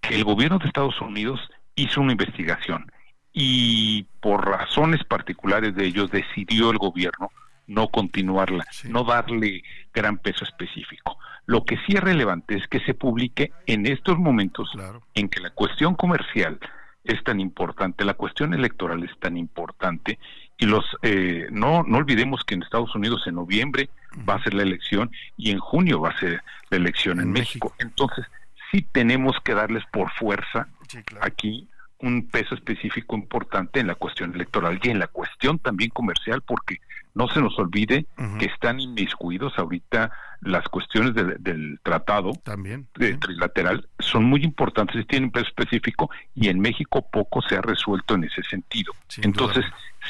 el 0.10 0.24
gobierno 0.24 0.60
de 0.60 0.68
Estados 0.68 1.00
Unidos 1.02 1.40
hizo 1.76 2.02
una 2.02 2.12
investigación 2.12 2.92
y 3.32 4.04
por 4.22 4.46
razones 4.46 5.04
particulares 5.04 5.76
de 5.76 5.86
ellos 5.86 6.12
decidió 6.12 6.70
el 6.70 6.78
gobierno 6.78 7.32
no 7.68 7.88
continuarla, 7.88 8.66
no 8.90 9.04
darle 9.04 9.64
gran 9.94 10.18
peso 10.18 10.44
específico. 10.44 11.18
Lo 11.46 11.64
que 11.66 11.78
sí 11.86 11.94
es 11.96 12.02
relevante 12.02 12.56
es 12.56 12.68
que 12.68 12.80
se 12.82 12.94
publique 12.94 13.52
en 13.66 13.86
estos 13.86 14.18
momentos 14.18 14.70
en 15.14 15.30
que 15.30 15.40
la 15.40 15.50
cuestión 15.50 15.96
comercial 15.96 16.60
es 17.04 17.22
tan 17.24 17.40
importante, 17.40 18.06
la 18.06 18.14
cuestión 18.14 18.54
electoral 18.54 19.04
es 19.04 19.18
tan 19.20 19.38
importante 19.38 20.20
y 20.58 20.66
los 20.66 20.86
eh, 21.02 21.48
no 21.52 21.84
no 21.84 21.98
olvidemos 21.98 22.44
que 22.46 22.56
en 22.56 22.64
Estados 22.64 22.96
Unidos 22.96 23.24
en 23.26 23.36
noviembre 23.36 23.90
va 24.28 24.36
a 24.36 24.44
ser 24.44 24.54
la 24.54 24.64
elección 24.64 25.12
y 25.36 25.52
en 25.52 25.60
junio 25.60 26.00
va 26.00 26.10
a 26.10 26.20
ser 26.20 26.42
la 26.70 26.78
elección 26.78 27.20
en, 27.20 27.32
México. 27.32 27.74
Entonces 27.80 28.26
sí 28.74 28.86
tenemos 28.92 29.36
que 29.44 29.54
darles 29.54 29.84
por 29.92 30.12
fuerza 30.14 30.68
aquí 31.22 31.70
un 32.00 32.28
peso 32.28 32.54
específico 32.56 33.16
importante 33.16 33.80
en 33.80 33.88
la 33.88 33.96
cuestión 33.96 34.34
electoral 34.34 34.80
y 34.84 34.90
en 34.90 35.00
la 35.00 35.08
cuestión 35.08 35.58
también 35.60 35.90
comercial, 35.90 36.42
porque 36.42 36.82
no 37.16 37.30
se 37.30 37.40
nos 37.40 37.58
olvide 37.60 38.06
que 38.40 38.46
están 38.46 38.80
inmiscuidos 38.80 39.58
ahorita 39.58 40.12
las 40.42 40.68
cuestiones 40.68 41.14
del 41.16 41.80
tratado 41.84 42.34
también 42.44 42.88
trilateral 42.94 43.88
son 44.00 44.26
muy 44.26 44.44
importantes 44.44 45.00
y 45.00 45.06
tienen 45.06 45.32
peso 45.32 45.48
específico 45.48 46.10
y 46.36 46.50
en 46.50 46.60
México 46.60 47.08
poco 47.10 47.42
se 47.42 47.56
ha 47.56 47.62
resuelto 47.62 48.16
en 48.16 48.26
ese 48.26 48.44
sentido. 48.44 48.94
Entonces, 49.22 49.64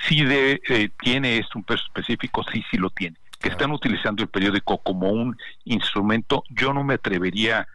si 0.07 0.23
de, 0.23 0.61
eh, 0.69 0.89
tiene 0.99 1.37
esto 1.37 1.59
un 1.59 1.65
peso 1.65 1.83
específico, 1.85 2.43
sí, 2.51 2.63
sí 2.71 2.77
lo 2.77 2.89
tiene. 2.89 3.17
Que 3.39 3.49
están 3.49 3.71
utilizando 3.71 4.23
el 4.23 4.29
periódico 4.29 4.77
como 4.77 5.11
un 5.11 5.37
instrumento, 5.65 6.43
yo 6.49 6.73
no 6.73 6.83
me 6.83 6.93
atrevería 6.93 7.59
a, 7.59 7.67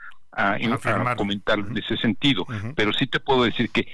comentar 1.17 1.59
en 1.59 1.77
ese 1.77 1.97
sentido. 1.97 2.47
Pero 2.75 2.93
sí 2.93 3.07
te 3.07 3.21
puedo 3.21 3.45
decir 3.45 3.71
que 3.71 3.87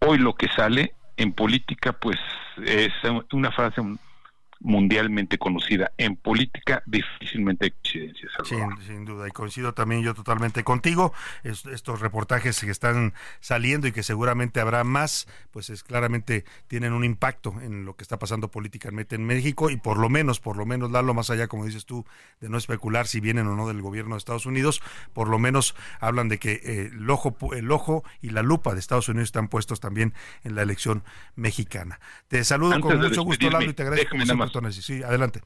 hoy 0.00 0.18
lo 0.18 0.34
que 0.34 0.48
sale 0.48 0.94
en 1.16 1.32
política, 1.32 1.92
pues 1.92 2.18
es 2.64 2.92
una 3.32 3.50
frase 3.52 3.80
mundialmente 4.62 5.38
conocida. 5.38 5.92
En 5.98 6.16
política 6.16 6.82
difícilmente 6.86 7.66
hay 7.66 7.70
coincidencias. 7.72 8.32
Sin, 8.86 9.04
duda, 9.04 9.28
y 9.28 9.30
coincido 9.30 9.74
también 9.74 10.02
yo 10.02 10.14
totalmente 10.14 10.64
contigo. 10.64 11.12
estos 11.42 12.00
reportajes 12.00 12.60
que 12.60 12.70
están 12.70 13.12
saliendo 13.40 13.88
y 13.88 13.92
que 13.92 14.02
seguramente 14.02 14.60
habrá 14.60 14.84
más, 14.84 15.26
pues 15.50 15.70
es 15.70 15.82
claramente 15.82 16.44
tienen 16.68 16.92
un 16.92 17.04
impacto 17.04 17.54
en 17.60 17.84
lo 17.84 17.96
que 17.96 18.02
está 18.02 18.18
pasando 18.18 18.48
políticamente 18.48 19.16
en 19.16 19.24
México 19.24 19.70
y 19.70 19.76
por 19.76 19.98
lo 19.98 20.08
menos, 20.08 20.40
por 20.40 20.56
lo 20.56 20.64
menos, 20.64 20.90
Lalo, 20.90 21.12
más 21.12 21.30
allá, 21.30 21.48
como 21.48 21.66
dices 21.66 21.84
tú, 21.84 22.06
de 22.40 22.48
no 22.48 22.56
especular 22.56 23.06
si 23.06 23.20
vienen 23.20 23.46
o 23.48 23.56
no 23.56 23.66
del 23.66 23.82
gobierno 23.82 24.14
de 24.14 24.18
Estados 24.18 24.46
Unidos, 24.46 24.80
por 25.12 25.28
lo 25.28 25.38
menos 25.38 25.74
hablan 26.00 26.28
de 26.28 26.38
que 26.38 26.52
eh, 26.52 26.90
el, 26.92 27.10
ojo, 27.10 27.36
el 27.54 27.70
ojo 27.70 28.04
y 28.20 28.30
la 28.30 28.42
lupa 28.42 28.74
de 28.74 28.80
Estados 28.80 29.08
Unidos 29.08 29.28
están 29.28 29.48
puestos 29.48 29.80
también 29.80 30.14
en 30.44 30.54
la 30.54 30.62
elección 30.62 31.02
mexicana. 31.34 31.98
Te 32.28 32.44
saludo 32.44 32.80
con 32.80 32.98
mucho 32.98 33.22
gusto, 33.22 33.50
Lalo, 33.50 33.70
y 33.70 33.74
te 33.74 33.82
agradezco 33.82 34.16
Sí, 34.82 35.02
adelante. 35.02 35.40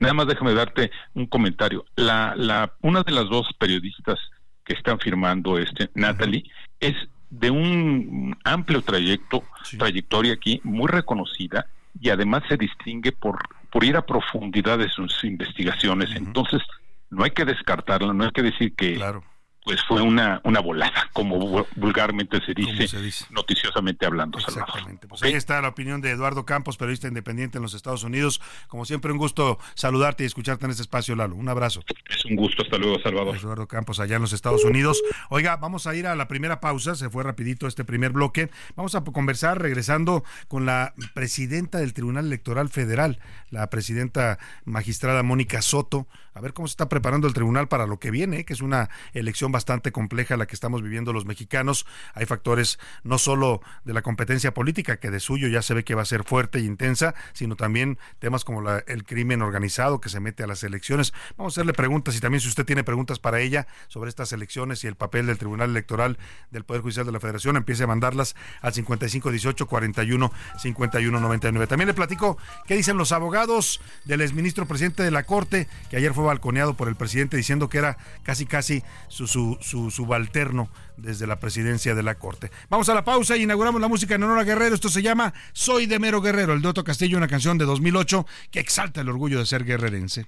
Nada 0.00 0.14
más 0.14 0.26
déjame 0.26 0.54
darte 0.54 0.90
un 1.14 1.26
comentario. 1.26 1.84
La, 1.96 2.34
la, 2.36 2.72
una 2.82 3.02
de 3.02 3.12
las 3.12 3.28
dos 3.28 3.48
periodistas 3.58 4.18
que 4.64 4.74
están 4.74 4.98
firmando 5.00 5.58
este, 5.58 5.90
Natalie, 5.94 6.44
es 6.78 6.94
de 7.30 7.50
un 7.50 8.36
amplio 8.44 8.82
trayecto, 8.82 9.42
trayectoria 9.78 10.34
aquí, 10.34 10.60
muy 10.62 10.88
reconocida, 10.88 11.66
y 12.00 12.10
además 12.10 12.42
se 12.48 12.56
distingue 12.56 13.12
por, 13.12 13.38
por 13.70 13.82
ir 13.82 13.96
a 13.96 14.06
profundidad 14.06 14.78
de 14.78 14.88
sus 14.88 15.24
investigaciones. 15.24 16.10
Entonces, 16.14 16.62
no 17.10 17.24
hay 17.24 17.30
que 17.30 17.44
descartarla, 17.44 18.12
no 18.12 18.24
hay 18.24 18.30
que 18.30 18.42
decir 18.42 18.74
que, 18.74 18.94
claro 18.94 19.24
pues 19.68 19.84
fue 19.84 20.00
una, 20.00 20.40
una 20.44 20.60
volada, 20.60 21.10
como 21.12 21.62
vulgarmente 21.76 22.40
se 22.40 22.54
dice, 22.54 23.26
noticiosamente 23.28 24.06
hablando. 24.06 24.38
Exactamente. 24.38 25.06
Pues 25.06 25.22
ahí 25.22 25.34
está 25.34 25.60
la 25.60 25.68
opinión 25.68 26.00
de 26.00 26.10
Eduardo 26.10 26.46
Campos, 26.46 26.78
periodista 26.78 27.06
independiente 27.06 27.58
en 27.58 27.62
los 27.62 27.74
Estados 27.74 28.02
Unidos. 28.02 28.40
Como 28.68 28.86
siempre, 28.86 29.12
un 29.12 29.18
gusto 29.18 29.58
saludarte 29.74 30.24
y 30.24 30.26
escucharte 30.26 30.64
en 30.64 30.70
este 30.70 30.80
espacio, 30.80 31.14
Lalo. 31.16 31.34
Un 31.34 31.50
abrazo. 31.50 31.82
Es 32.08 32.24
un 32.24 32.36
gusto, 32.36 32.62
hasta 32.62 32.78
luego, 32.78 32.98
Salvador. 33.00 33.36
Eduardo 33.36 33.68
Campos, 33.68 34.00
allá 34.00 34.16
en 34.16 34.22
los 34.22 34.32
Estados 34.32 34.64
Unidos. 34.64 35.02
Oiga, 35.28 35.56
vamos 35.56 35.86
a 35.86 35.94
ir 35.94 36.06
a 36.06 36.16
la 36.16 36.28
primera 36.28 36.60
pausa, 36.60 36.94
se 36.94 37.10
fue 37.10 37.22
rapidito 37.22 37.66
este 37.66 37.84
primer 37.84 38.12
bloque. 38.12 38.48
Vamos 38.74 38.94
a 38.94 39.04
conversar 39.04 39.60
regresando 39.60 40.24
con 40.48 40.64
la 40.64 40.94
presidenta 41.12 41.76
del 41.76 41.92
Tribunal 41.92 42.24
Electoral 42.24 42.70
Federal, 42.70 43.18
la 43.50 43.68
presidenta 43.68 44.38
magistrada 44.64 45.22
Mónica 45.22 45.60
Soto, 45.60 46.08
a 46.38 46.40
ver 46.40 46.52
cómo 46.52 46.68
se 46.68 46.72
está 46.72 46.88
preparando 46.88 47.26
el 47.26 47.34
tribunal 47.34 47.66
para 47.66 47.86
lo 47.88 47.98
que 47.98 48.12
viene, 48.12 48.44
que 48.44 48.52
es 48.52 48.60
una 48.60 48.90
elección 49.12 49.50
bastante 49.50 49.57
compleja 49.92 50.36
la 50.36 50.46
que 50.46 50.54
estamos 50.54 50.82
viviendo 50.82 51.12
los 51.12 51.24
mexicanos. 51.24 51.86
Hay 52.14 52.26
factores 52.26 52.78
no 53.04 53.18
solo 53.18 53.60
de 53.84 53.92
la 53.92 54.02
competencia 54.02 54.52
política, 54.52 54.98
que 54.98 55.10
de 55.10 55.20
suyo 55.20 55.48
ya 55.48 55.62
se 55.62 55.74
ve 55.74 55.84
que 55.84 55.94
va 55.94 56.02
a 56.02 56.06
ser 56.06 56.24
fuerte 56.24 56.60
y 56.60 56.66
intensa, 56.66 57.14
sino 57.32 57.56
también 57.56 57.98
temas 58.18 58.44
como 58.44 58.68
el 58.68 59.04
crimen 59.04 59.42
organizado 59.42 60.00
que 60.00 60.08
se 60.08 60.20
mete 60.20 60.42
a 60.42 60.46
las 60.46 60.62
elecciones. 60.64 61.12
Vamos 61.36 61.52
a 61.52 61.54
hacerle 61.54 61.72
preguntas 61.72 62.16
y 62.16 62.20
también 62.20 62.40
si 62.40 62.48
usted 62.48 62.64
tiene 62.64 62.84
preguntas 62.84 63.18
para 63.18 63.40
ella 63.40 63.66
sobre 63.88 64.08
estas 64.08 64.32
elecciones 64.32 64.82
y 64.84 64.86
el 64.86 64.96
papel 64.96 65.26
del 65.26 65.38
Tribunal 65.38 65.70
Electoral 65.70 66.18
del 66.50 66.64
Poder 66.64 66.82
Judicial 66.82 67.06
de 67.06 67.12
la 67.12 67.20
Federación, 67.20 67.56
empiece 67.56 67.84
a 67.84 67.86
mandarlas 67.86 68.34
al 68.60 68.72
5518 68.72 69.66
41 69.66 70.32
51 70.58 71.20
99. 71.20 71.66
También 71.66 71.88
le 71.88 71.94
platico 71.94 72.38
qué 72.66 72.74
dicen 72.76 72.96
los 72.96 73.12
abogados 73.12 73.80
del 74.04 74.20
exministro 74.20 74.66
presidente 74.66 75.02
de 75.02 75.10
la 75.10 75.22
Corte, 75.22 75.68
que 75.90 75.96
ayer 75.96 76.12
fue 76.14 76.24
balconeado 76.24 76.74
por 76.74 76.88
el 76.88 76.96
presidente 76.96 77.36
diciendo 77.36 77.68
que 77.68 77.78
era 77.78 77.98
casi 78.22 78.46
casi 78.46 78.82
su 79.08 79.28
su, 79.28 79.47
su 79.60 79.90
subalterno 79.90 80.68
desde 80.96 81.26
la 81.26 81.40
presidencia 81.40 81.94
de 81.94 82.02
la 82.02 82.16
Corte. 82.16 82.50
Vamos 82.68 82.88
a 82.88 82.94
la 82.94 83.04
pausa 83.04 83.36
y 83.36 83.42
inauguramos 83.42 83.80
la 83.80 83.88
música 83.88 84.16
en 84.16 84.22
honor 84.24 84.40
a 84.40 84.44
Guerrero. 84.44 84.74
Esto 84.74 84.88
se 84.88 85.02
llama 85.02 85.32
Soy 85.52 85.86
de 85.86 85.98
Mero 85.98 86.20
Guerrero, 86.20 86.52
el 86.52 86.62
de 86.62 86.68
Otto 86.68 86.84
Castillo, 86.84 87.16
una 87.16 87.28
canción 87.28 87.58
de 87.58 87.64
2008 87.64 88.26
que 88.50 88.60
exalta 88.60 89.00
el 89.00 89.08
orgullo 89.08 89.38
de 89.38 89.46
ser 89.46 89.64
guerrerense. 89.64 90.26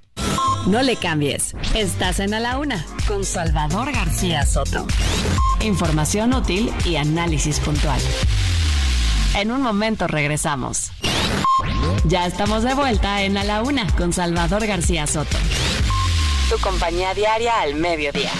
No 0.66 0.82
le 0.82 0.96
cambies. 0.96 1.54
Estás 1.74 2.20
en 2.20 2.34
A 2.34 2.40
la 2.40 2.58
Una 2.58 2.84
con 3.08 3.24
Salvador 3.24 3.92
García 3.92 4.44
Soto. 4.46 4.86
Información 5.60 6.34
útil 6.34 6.72
y 6.84 6.96
análisis 6.96 7.60
puntual. 7.60 8.00
En 9.34 9.50
un 9.50 9.62
momento 9.62 10.06
regresamos. 10.06 10.92
Ya 12.04 12.26
estamos 12.26 12.62
de 12.62 12.74
vuelta 12.74 13.22
en 13.22 13.36
A 13.36 13.44
la 13.44 13.62
Una 13.62 13.86
con 13.96 14.12
Salvador 14.12 14.66
García 14.66 15.06
Soto. 15.06 15.36
Tu 16.50 16.58
compañía 16.58 17.14
diaria 17.14 17.60
al 17.60 17.74
mediodía. 17.76 18.32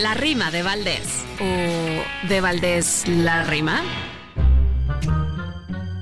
La 0.00 0.12
rima 0.14 0.50
de 0.50 0.62
Valdés. 0.64 1.24
¿O 1.40 2.26
de 2.28 2.40
Valdés 2.40 3.04
la 3.06 3.44
rima? 3.44 3.80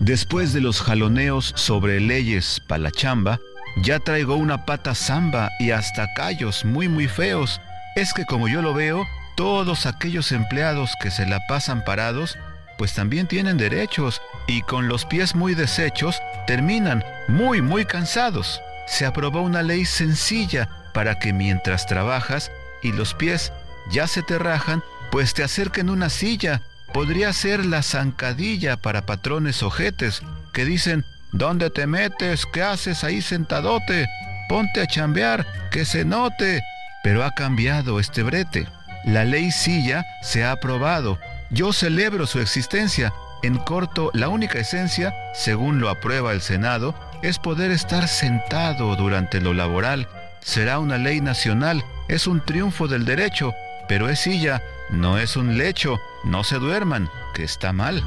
Después 0.00 0.54
de 0.54 0.62
los 0.62 0.80
jaloneos 0.80 1.52
sobre 1.56 2.00
leyes 2.00 2.58
pa' 2.66 2.78
la 2.78 2.90
chamba, 2.90 3.38
ya 3.82 3.98
traigo 3.98 4.36
una 4.36 4.64
pata 4.64 4.94
zamba 4.94 5.50
y 5.60 5.72
hasta 5.72 6.06
callos 6.14 6.64
muy 6.64 6.88
muy 6.88 7.06
feos. 7.06 7.60
Es 7.94 8.14
que 8.14 8.24
como 8.24 8.48
yo 8.48 8.62
lo 8.62 8.72
veo, 8.72 9.06
todos 9.36 9.84
aquellos 9.84 10.32
empleados 10.32 10.94
que 11.02 11.10
se 11.10 11.26
la 11.26 11.38
pasan 11.46 11.84
parados, 11.84 12.38
pues 12.78 12.94
también 12.94 13.26
tienen 13.26 13.58
derechos 13.58 14.22
y 14.46 14.62
con 14.62 14.88
los 14.88 15.04
pies 15.04 15.34
muy 15.34 15.54
deshechos 15.54 16.18
terminan 16.46 17.04
muy 17.28 17.60
muy 17.60 17.84
cansados. 17.84 18.62
Se 18.86 19.04
aprobó 19.04 19.42
una 19.42 19.62
ley 19.62 19.84
sencilla 19.84 20.68
para 20.94 21.18
que 21.18 21.34
mientras 21.34 21.86
trabajas 21.86 22.50
y 22.82 22.92
los 22.92 23.14
pies 23.14 23.52
ya 23.92 24.06
se 24.06 24.22
te 24.22 24.38
rajan, 24.38 24.82
pues 25.10 25.34
te 25.34 25.44
acerquen 25.44 25.90
una 25.90 26.08
silla. 26.08 26.62
Podría 26.92 27.32
ser 27.32 27.64
la 27.64 27.82
zancadilla 27.82 28.76
para 28.76 29.06
patrones 29.06 29.62
ojetes 29.62 30.22
que 30.52 30.64
dicen, 30.64 31.04
¿dónde 31.32 31.70
te 31.70 31.86
metes? 31.86 32.46
¿Qué 32.46 32.62
haces 32.62 33.04
ahí 33.04 33.22
sentadote? 33.22 34.06
Ponte 34.48 34.80
a 34.80 34.86
chambear, 34.86 35.46
que 35.70 35.84
se 35.84 36.04
note. 36.04 36.62
Pero 37.02 37.24
ha 37.24 37.32
cambiado 37.32 38.00
este 38.00 38.22
brete. 38.22 38.66
La 39.04 39.24
ley 39.24 39.50
silla 39.50 40.04
se 40.22 40.44
ha 40.44 40.52
aprobado. 40.52 41.18
Yo 41.50 41.72
celebro 41.72 42.26
su 42.26 42.40
existencia. 42.40 43.12
En 43.42 43.56
corto, 43.56 44.10
la 44.14 44.28
única 44.28 44.58
esencia, 44.60 45.14
según 45.34 45.80
lo 45.80 45.90
aprueba 45.90 46.32
el 46.32 46.40
Senado, 46.40 46.94
es 47.22 47.38
poder 47.38 47.70
estar 47.70 48.06
sentado 48.08 48.94
durante 48.96 49.40
lo 49.40 49.52
laboral. 49.52 50.08
Será 50.40 50.78
una 50.78 50.98
ley 50.98 51.20
nacional, 51.20 51.84
es 52.08 52.26
un 52.26 52.40
triunfo 52.40 52.88
del 52.88 53.04
derecho, 53.04 53.52
pero 53.88 54.08
es 54.08 54.20
silla, 54.20 54.62
no 54.90 55.18
es 55.18 55.36
un 55.36 55.58
lecho. 55.58 56.00
No 56.24 56.44
se 56.44 56.58
duerman, 56.58 57.10
que 57.34 57.44
está 57.44 57.72
mal. 57.72 58.02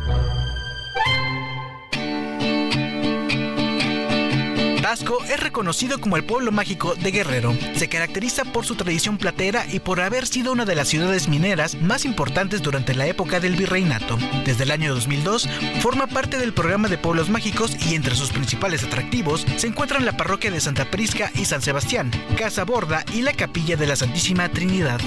Tasco 4.95 5.21
es 5.25 5.39
reconocido 5.41 5.99
como 5.99 6.15
el 6.15 6.23
pueblo 6.23 6.53
mágico 6.53 6.95
de 6.95 7.11
Guerrero. 7.11 7.53
Se 7.75 7.89
caracteriza 7.89 8.45
por 8.45 8.65
su 8.65 8.75
tradición 8.75 9.17
platera 9.17 9.65
y 9.69 9.79
por 9.79 9.99
haber 9.99 10.25
sido 10.25 10.53
una 10.53 10.63
de 10.63 10.75
las 10.75 10.87
ciudades 10.87 11.27
mineras 11.27 11.75
más 11.81 12.05
importantes 12.05 12.61
durante 12.61 12.95
la 12.95 13.05
época 13.05 13.41
del 13.41 13.57
virreinato. 13.57 14.17
Desde 14.45 14.63
el 14.63 14.71
año 14.71 14.93
2002 14.93 15.49
forma 15.81 16.07
parte 16.07 16.37
del 16.37 16.53
programa 16.53 16.87
de 16.87 16.97
pueblos 16.97 17.29
mágicos 17.29 17.75
y 17.89 17.95
entre 17.95 18.15
sus 18.15 18.31
principales 18.31 18.85
atractivos 18.85 19.45
se 19.57 19.67
encuentran 19.67 20.05
la 20.05 20.15
parroquia 20.15 20.49
de 20.49 20.61
Santa 20.61 20.85
Prisca 20.89 21.29
y 21.33 21.43
San 21.43 21.61
Sebastián, 21.61 22.11
Casa 22.37 22.63
Borda 22.63 23.03
y 23.11 23.21
la 23.21 23.33
capilla 23.33 23.75
de 23.75 23.87
la 23.87 23.97
Santísima 23.97 24.47
Trinidad. 24.47 25.01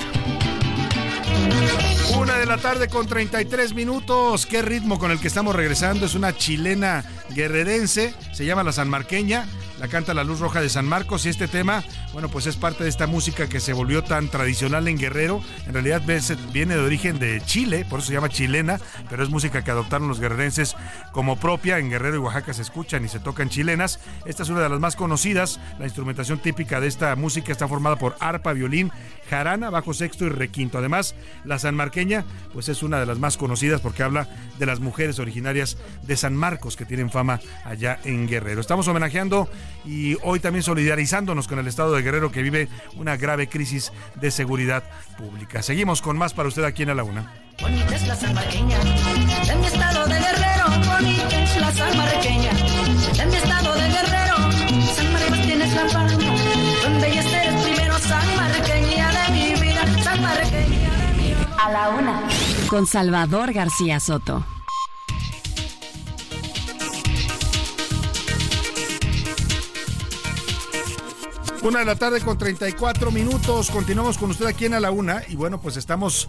Una 2.18 2.38
de 2.38 2.46
la 2.46 2.58
tarde 2.58 2.88
con 2.88 3.06
33 3.06 3.74
minutos. 3.74 4.46
Qué 4.46 4.62
ritmo 4.62 4.98
con 4.98 5.10
el 5.10 5.20
que 5.20 5.28
estamos 5.28 5.54
regresando. 5.54 6.06
Es 6.06 6.14
una 6.14 6.36
chilena 6.36 7.04
guerrerense. 7.34 8.14
Se 8.32 8.44
llama 8.44 8.62
La 8.62 8.72
Sanmarqueña. 8.72 9.46
La 9.78 9.86
canta 9.86 10.12
La 10.12 10.24
Luz 10.24 10.40
Roja 10.40 10.60
de 10.60 10.68
San 10.68 10.86
Marcos. 10.86 11.24
Y 11.24 11.28
este 11.28 11.46
tema, 11.46 11.84
bueno, 12.12 12.28
pues 12.28 12.46
es 12.46 12.56
parte 12.56 12.82
de 12.82 12.90
esta 12.90 13.06
música 13.06 13.48
que 13.48 13.60
se 13.60 13.72
volvió 13.72 14.02
tan 14.02 14.28
tradicional 14.28 14.88
en 14.88 14.98
Guerrero. 14.98 15.40
En 15.66 15.72
realidad 15.72 16.02
viene 16.52 16.74
de 16.74 16.80
origen 16.80 17.20
de 17.20 17.40
Chile, 17.44 17.86
por 17.88 18.00
eso 18.00 18.08
se 18.08 18.14
llama 18.14 18.28
chilena. 18.28 18.80
Pero 19.08 19.22
es 19.22 19.30
música 19.30 19.62
que 19.62 19.70
adoptaron 19.70 20.08
los 20.08 20.18
guerrerenses 20.18 20.74
como 21.12 21.38
propia. 21.38 21.78
En 21.78 21.90
Guerrero 21.90 22.16
y 22.16 22.18
Oaxaca 22.18 22.52
se 22.54 22.62
escuchan 22.62 23.04
y 23.04 23.08
se 23.08 23.20
tocan 23.20 23.50
chilenas. 23.50 24.00
Esta 24.26 24.42
es 24.42 24.48
una 24.48 24.60
de 24.60 24.68
las 24.68 24.80
más 24.80 24.96
conocidas. 24.96 25.60
La 25.78 25.84
instrumentación 25.84 26.40
típica 26.40 26.80
de 26.80 26.88
esta 26.88 27.14
música 27.14 27.52
está 27.52 27.68
formada 27.68 27.96
por 27.96 28.16
arpa, 28.18 28.52
violín, 28.54 28.90
jarana, 29.30 29.70
bajo 29.70 29.94
sexto 29.94 30.24
y 30.26 30.30
requinto. 30.30 30.78
Además, 30.78 31.14
la 31.44 31.60
sanmarqueña, 31.60 32.24
pues 32.52 32.68
es 32.68 32.82
una 32.82 32.98
de 32.98 33.06
las 33.06 33.20
más 33.20 33.36
conocidas 33.36 33.80
porque 33.80 34.02
habla 34.02 34.28
de 34.58 34.66
las 34.66 34.80
mujeres 34.80 35.20
originarias 35.20 35.76
de 36.02 36.16
San 36.16 36.34
Marcos 36.34 36.76
que 36.76 36.84
tienen 36.84 37.10
fama 37.10 37.38
allá 37.64 38.00
en 38.02 38.26
Guerrero. 38.26 38.60
Estamos 38.60 38.88
homenajeando 38.88 39.48
y 39.84 40.16
hoy 40.22 40.40
también 40.40 40.62
solidarizándonos 40.62 41.48
con 41.48 41.58
el 41.58 41.66
estado 41.66 41.94
de 41.94 42.02
Guerrero 42.02 42.30
que 42.30 42.42
vive 42.42 42.68
una 42.96 43.16
grave 43.16 43.48
crisis 43.48 43.92
de 44.16 44.30
seguridad 44.30 44.84
pública. 45.16 45.62
Seguimos 45.62 46.02
con 46.02 46.18
más 46.18 46.34
para 46.34 46.48
usted 46.48 46.64
aquí 46.64 46.82
en 46.82 46.90
A 46.90 46.94
la 46.94 47.04
Una. 47.04 47.32
Bonita 47.60 47.96
es 47.96 48.06
la 48.06 48.14
sanmarqueña, 48.14 48.78
de 48.78 49.56
mi 49.56 49.66
estado 49.66 50.06
de 50.06 50.14
Guerrero, 50.14 50.64
bonita 50.86 51.42
es 51.42 51.60
la 51.60 51.72
sanmarqueña, 51.72 52.52
de 53.16 53.26
mi 53.26 53.36
estado 53.36 53.74
de 53.74 53.88
Guerrero, 53.88 54.36
San 54.94 55.12
Marcos 55.12 55.42
tienes 55.42 55.74
la 55.74 55.88
fama, 55.88 56.12
donde 56.12 57.14
ya 57.14 57.20
estés 57.20 57.62
primero 57.64 57.98
sanmarqueña 57.98 59.10
de 59.10 59.32
mi 59.32 59.60
vida, 59.60 60.02
sanmarqueña 60.02 60.90
de 60.90 61.12
mi 61.16 61.28
vida. 61.28 61.56
A 61.58 61.70
la 61.72 61.88
Una 61.90 62.22
con 62.68 62.86
Salvador 62.86 63.52
García 63.52 63.98
Soto. 63.98 64.44
Una 71.62 71.80
de 71.80 71.84
la 71.84 71.96
tarde 71.96 72.20
con 72.20 72.38
34 72.38 73.10
minutos. 73.10 73.70
Continuamos 73.70 74.16
con 74.16 74.30
usted 74.30 74.46
aquí 74.46 74.66
en 74.66 74.74
A 74.74 74.80
la 74.80 74.92
Una. 74.92 75.22
Y 75.28 75.34
bueno, 75.34 75.60
pues 75.60 75.76
estamos 75.76 76.28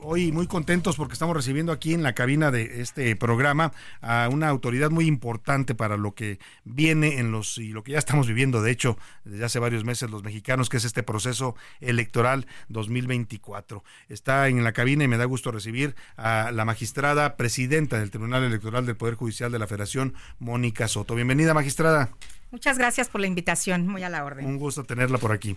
hoy 0.00 0.32
muy 0.32 0.46
contentos 0.46 0.96
porque 0.96 1.12
estamos 1.12 1.36
recibiendo 1.36 1.72
aquí 1.72 1.92
en 1.92 2.02
la 2.02 2.14
cabina 2.14 2.50
de 2.50 2.80
este 2.80 3.14
programa 3.14 3.72
a 4.00 4.28
una 4.32 4.48
autoridad 4.48 4.90
muy 4.90 5.06
importante 5.06 5.74
para 5.74 5.98
lo 5.98 6.14
que 6.14 6.38
viene 6.64 7.18
en 7.18 7.30
los 7.30 7.58
y 7.58 7.68
lo 7.68 7.84
que 7.84 7.92
ya 7.92 7.98
estamos 7.98 8.26
viviendo 8.26 8.62
de 8.62 8.70
hecho 8.70 8.96
desde 9.24 9.44
hace 9.44 9.58
varios 9.58 9.84
meses 9.84 10.10
los 10.10 10.24
mexicanos 10.24 10.68
que 10.68 10.78
es 10.78 10.84
este 10.84 11.02
proceso 11.02 11.54
electoral 11.80 12.46
2024. 12.68 13.84
Está 14.08 14.48
en 14.48 14.64
la 14.64 14.72
cabina 14.72 15.04
y 15.04 15.08
me 15.08 15.18
da 15.18 15.26
gusto 15.26 15.52
recibir 15.52 15.94
a 16.16 16.50
la 16.50 16.64
magistrada 16.64 17.36
presidenta 17.36 18.00
del 18.00 18.10
Tribunal 18.10 18.42
Electoral 18.42 18.86
del 18.86 18.96
Poder 18.96 19.14
Judicial 19.16 19.52
de 19.52 19.58
la 19.58 19.66
Federación, 19.66 20.14
Mónica 20.38 20.88
Soto. 20.88 21.14
Bienvenida, 21.14 21.52
magistrada. 21.52 22.10
Muchas 22.52 22.76
gracias 22.76 23.08
por 23.08 23.22
la 23.22 23.26
invitación, 23.26 23.88
muy 23.88 24.02
a 24.02 24.10
la 24.10 24.24
orden. 24.24 24.44
Un 24.44 24.58
gusto 24.58 24.84
tenerla 24.84 25.16
por 25.16 25.32
aquí. 25.32 25.56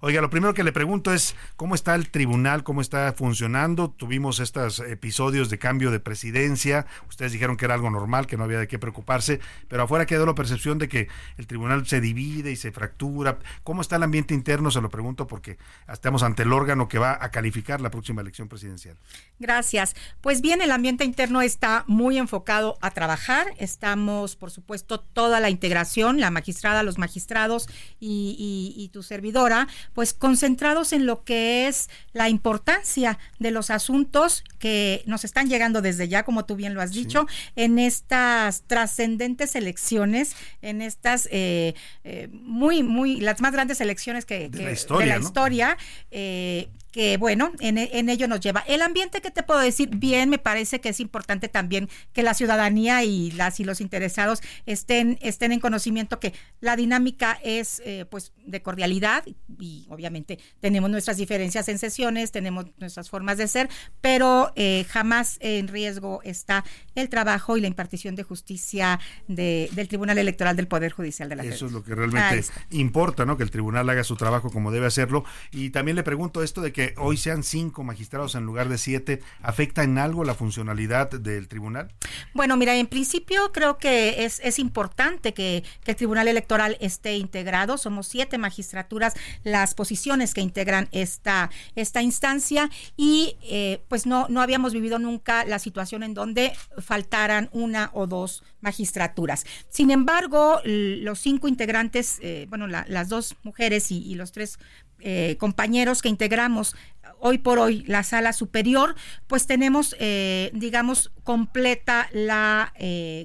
Oiga, 0.00 0.20
lo 0.20 0.30
primero 0.30 0.54
que 0.54 0.62
le 0.62 0.70
pregunto 0.70 1.12
es 1.12 1.34
cómo 1.56 1.74
está 1.74 1.96
el 1.96 2.08
tribunal, 2.10 2.62
cómo 2.62 2.80
está 2.80 3.12
funcionando. 3.14 3.90
Tuvimos 3.90 4.38
estos 4.38 4.78
episodios 4.78 5.50
de 5.50 5.58
cambio 5.58 5.90
de 5.90 5.98
presidencia. 5.98 6.86
Ustedes 7.08 7.32
dijeron 7.32 7.56
que 7.56 7.64
era 7.64 7.74
algo 7.74 7.90
normal, 7.90 8.28
que 8.28 8.36
no 8.36 8.44
había 8.44 8.60
de 8.60 8.68
qué 8.68 8.78
preocuparse, 8.78 9.40
pero 9.66 9.82
afuera 9.82 10.06
quedó 10.06 10.24
la 10.24 10.36
percepción 10.36 10.78
de 10.78 10.88
que 10.88 11.08
el 11.36 11.48
tribunal 11.48 11.84
se 11.84 12.00
divide 12.00 12.52
y 12.52 12.56
se 12.56 12.70
fractura. 12.70 13.40
¿Cómo 13.64 13.82
está 13.82 13.96
el 13.96 14.04
ambiente 14.04 14.34
interno? 14.34 14.70
Se 14.70 14.80
lo 14.80 14.88
pregunto 14.88 15.26
porque 15.26 15.58
estamos 15.92 16.22
ante 16.22 16.44
el 16.44 16.52
órgano 16.52 16.86
que 16.86 16.98
va 17.00 17.18
a 17.20 17.32
calificar 17.32 17.80
la 17.80 17.90
próxima 17.90 18.22
elección 18.22 18.46
presidencial. 18.46 18.96
Gracias. 19.40 19.96
Pues 20.20 20.42
bien, 20.42 20.62
el 20.62 20.70
ambiente 20.70 21.04
interno 21.04 21.42
está 21.42 21.82
muy 21.88 22.18
enfocado 22.18 22.78
a 22.82 22.92
trabajar. 22.92 23.48
Estamos, 23.58 24.36
por 24.36 24.52
supuesto, 24.52 25.00
toda 25.00 25.40
la 25.40 25.50
integración, 25.50 26.20
la 26.20 26.30
magistrada, 26.30 26.84
los 26.84 26.98
magistrados 26.98 27.68
y, 27.98 28.74
y, 28.76 28.88
tu 28.90 29.02
servidora 29.02 29.66
pues 29.94 30.12
concentrados 30.14 30.92
en 30.92 31.06
lo 31.06 31.24
que 31.24 31.66
es 31.68 31.88
la 32.12 32.28
importancia 32.28 33.18
de 33.38 33.50
los 33.50 33.70
asuntos 33.70 34.44
que 34.58 35.02
nos 35.06 35.24
están 35.24 35.48
llegando 35.48 35.82
desde 35.82 36.08
ya, 36.08 36.22
como 36.24 36.44
tú 36.44 36.56
bien 36.56 36.74
lo 36.74 36.80
has 36.82 36.92
dicho, 36.92 37.26
en 37.56 37.78
estas 37.78 38.62
trascendentes 38.66 39.54
elecciones, 39.54 40.34
en 40.62 40.82
estas 40.82 41.28
eh, 41.30 41.74
eh, 42.04 42.28
muy, 42.32 42.82
muy, 42.82 43.20
las 43.20 43.40
más 43.40 43.52
grandes 43.52 43.80
elecciones 43.80 44.24
que, 44.24 44.48
De 44.48 44.58
que- 44.58 44.64
la 44.64 44.72
historia, 44.72 45.06
de 45.06 45.12
la 45.12 45.18
¿no? 45.18 45.24
historia, 45.26 45.78
eh, 46.10 46.68
que 46.90 47.16
bueno, 47.16 47.52
en, 47.60 47.78
en, 47.78 48.08
ello 48.08 48.28
nos 48.28 48.40
lleva. 48.40 48.60
El 48.66 48.82
ambiente 48.82 49.20
que 49.20 49.30
te 49.30 49.42
puedo 49.42 49.60
decir, 49.60 49.90
bien, 49.90 50.30
me 50.30 50.38
parece 50.38 50.80
que 50.80 50.88
es 50.88 51.00
importante 51.00 51.48
también 51.48 51.88
que 52.12 52.22
la 52.22 52.34
ciudadanía 52.34 53.04
y 53.04 53.30
las 53.32 53.60
y 53.60 53.64
los 53.64 53.80
interesados 53.80 54.40
estén, 54.66 55.18
estén 55.20 55.52
en 55.52 55.60
conocimiento 55.60 56.18
que 56.20 56.32
la 56.60 56.76
dinámica 56.76 57.38
es 57.42 57.82
eh, 57.84 58.06
pues 58.10 58.32
de 58.46 58.62
cordialidad 58.62 59.24
y 59.58 59.86
obviamente 59.90 60.38
tenemos 60.60 60.90
nuestras 60.90 61.16
diferencias 61.18 61.68
en 61.68 61.78
sesiones, 61.78 62.32
tenemos 62.32 62.66
nuestras 62.78 63.10
formas 63.10 63.38
de 63.38 63.48
ser, 63.48 63.68
pero 64.00 64.52
eh, 64.56 64.86
jamás 64.88 65.36
en 65.40 65.68
riesgo 65.68 66.20
está 66.24 66.64
el 66.94 67.08
trabajo 67.08 67.56
y 67.56 67.60
la 67.60 67.68
impartición 67.68 68.14
de 68.14 68.22
justicia 68.22 68.98
de, 69.26 69.68
del 69.72 69.88
Tribunal 69.88 70.18
Electoral 70.18 70.56
del 70.56 70.68
Poder 70.68 70.92
Judicial 70.92 71.28
de 71.28 71.36
la 71.36 71.44
Eso 71.44 71.66
es 71.66 71.72
lo 71.72 71.82
que 71.82 71.94
realmente 71.94 72.44
importa, 72.70 73.26
¿no? 73.26 73.36
Que 73.36 73.42
el 73.42 73.50
tribunal 73.50 73.88
haga 73.88 74.04
su 74.04 74.16
trabajo 74.16 74.50
como 74.50 74.70
debe 74.70 74.86
hacerlo. 74.86 75.24
Y 75.52 75.70
también 75.70 75.96
le 75.96 76.02
pregunto 76.02 76.42
esto 76.42 76.60
de 76.60 76.72
que 76.72 76.77
hoy 76.96 77.16
sean 77.16 77.42
cinco 77.42 77.84
magistrados 77.84 78.34
en 78.34 78.44
lugar 78.44 78.68
de 78.68 78.78
siete, 78.78 79.20
¿afecta 79.42 79.82
en 79.82 79.98
algo 79.98 80.24
la 80.24 80.34
funcionalidad 80.34 81.10
del 81.10 81.48
tribunal? 81.48 81.92
Bueno, 82.34 82.56
mira, 82.56 82.76
en 82.76 82.86
principio 82.86 83.52
creo 83.52 83.78
que 83.78 84.24
es, 84.24 84.40
es 84.44 84.58
importante 84.58 85.34
que, 85.34 85.64
que 85.84 85.92
el 85.92 85.96
Tribunal 85.96 86.28
Electoral 86.28 86.76
esté 86.80 87.16
integrado. 87.16 87.78
Somos 87.78 88.06
siete 88.06 88.38
magistraturas 88.38 89.14
las 89.44 89.74
posiciones 89.74 90.34
que 90.34 90.40
integran 90.40 90.88
esta, 90.92 91.50
esta 91.74 92.02
instancia 92.02 92.70
y 92.96 93.36
eh, 93.42 93.82
pues 93.88 94.06
no, 94.06 94.26
no 94.28 94.40
habíamos 94.40 94.72
vivido 94.72 94.98
nunca 94.98 95.44
la 95.44 95.58
situación 95.58 96.02
en 96.02 96.14
donde 96.14 96.52
faltaran 96.78 97.48
una 97.52 97.90
o 97.92 98.06
dos 98.06 98.42
magistraturas. 98.60 99.44
Sin 99.68 99.90
embargo, 99.90 100.60
los 100.64 101.18
cinco 101.18 101.48
integrantes, 101.48 102.18
eh, 102.22 102.46
bueno, 102.48 102.66
las 102.66 103.08
dos 103.08 103.36
mujeres 103.42 103.90
y, 103.90 104.14
los 104.14 104.32
tres 104.32 104.58
eh, 105.00 105.36
compañeros 105.38 106.02
que 106.02 106.08
integramos 106.08 106.76
hoy 107.20 107.38
por 107.38 107.58
hoy 107.58 107.82
la 107.86 108.04
sala 108.04 108.32
superior, 108.32 108.94
pues 109.26 109.46
tenemos, 109.46 109.96
eh, 109.98 110.50
digamos, 110.54 111.10
completa 111.24 112.08
la 112.12 112.72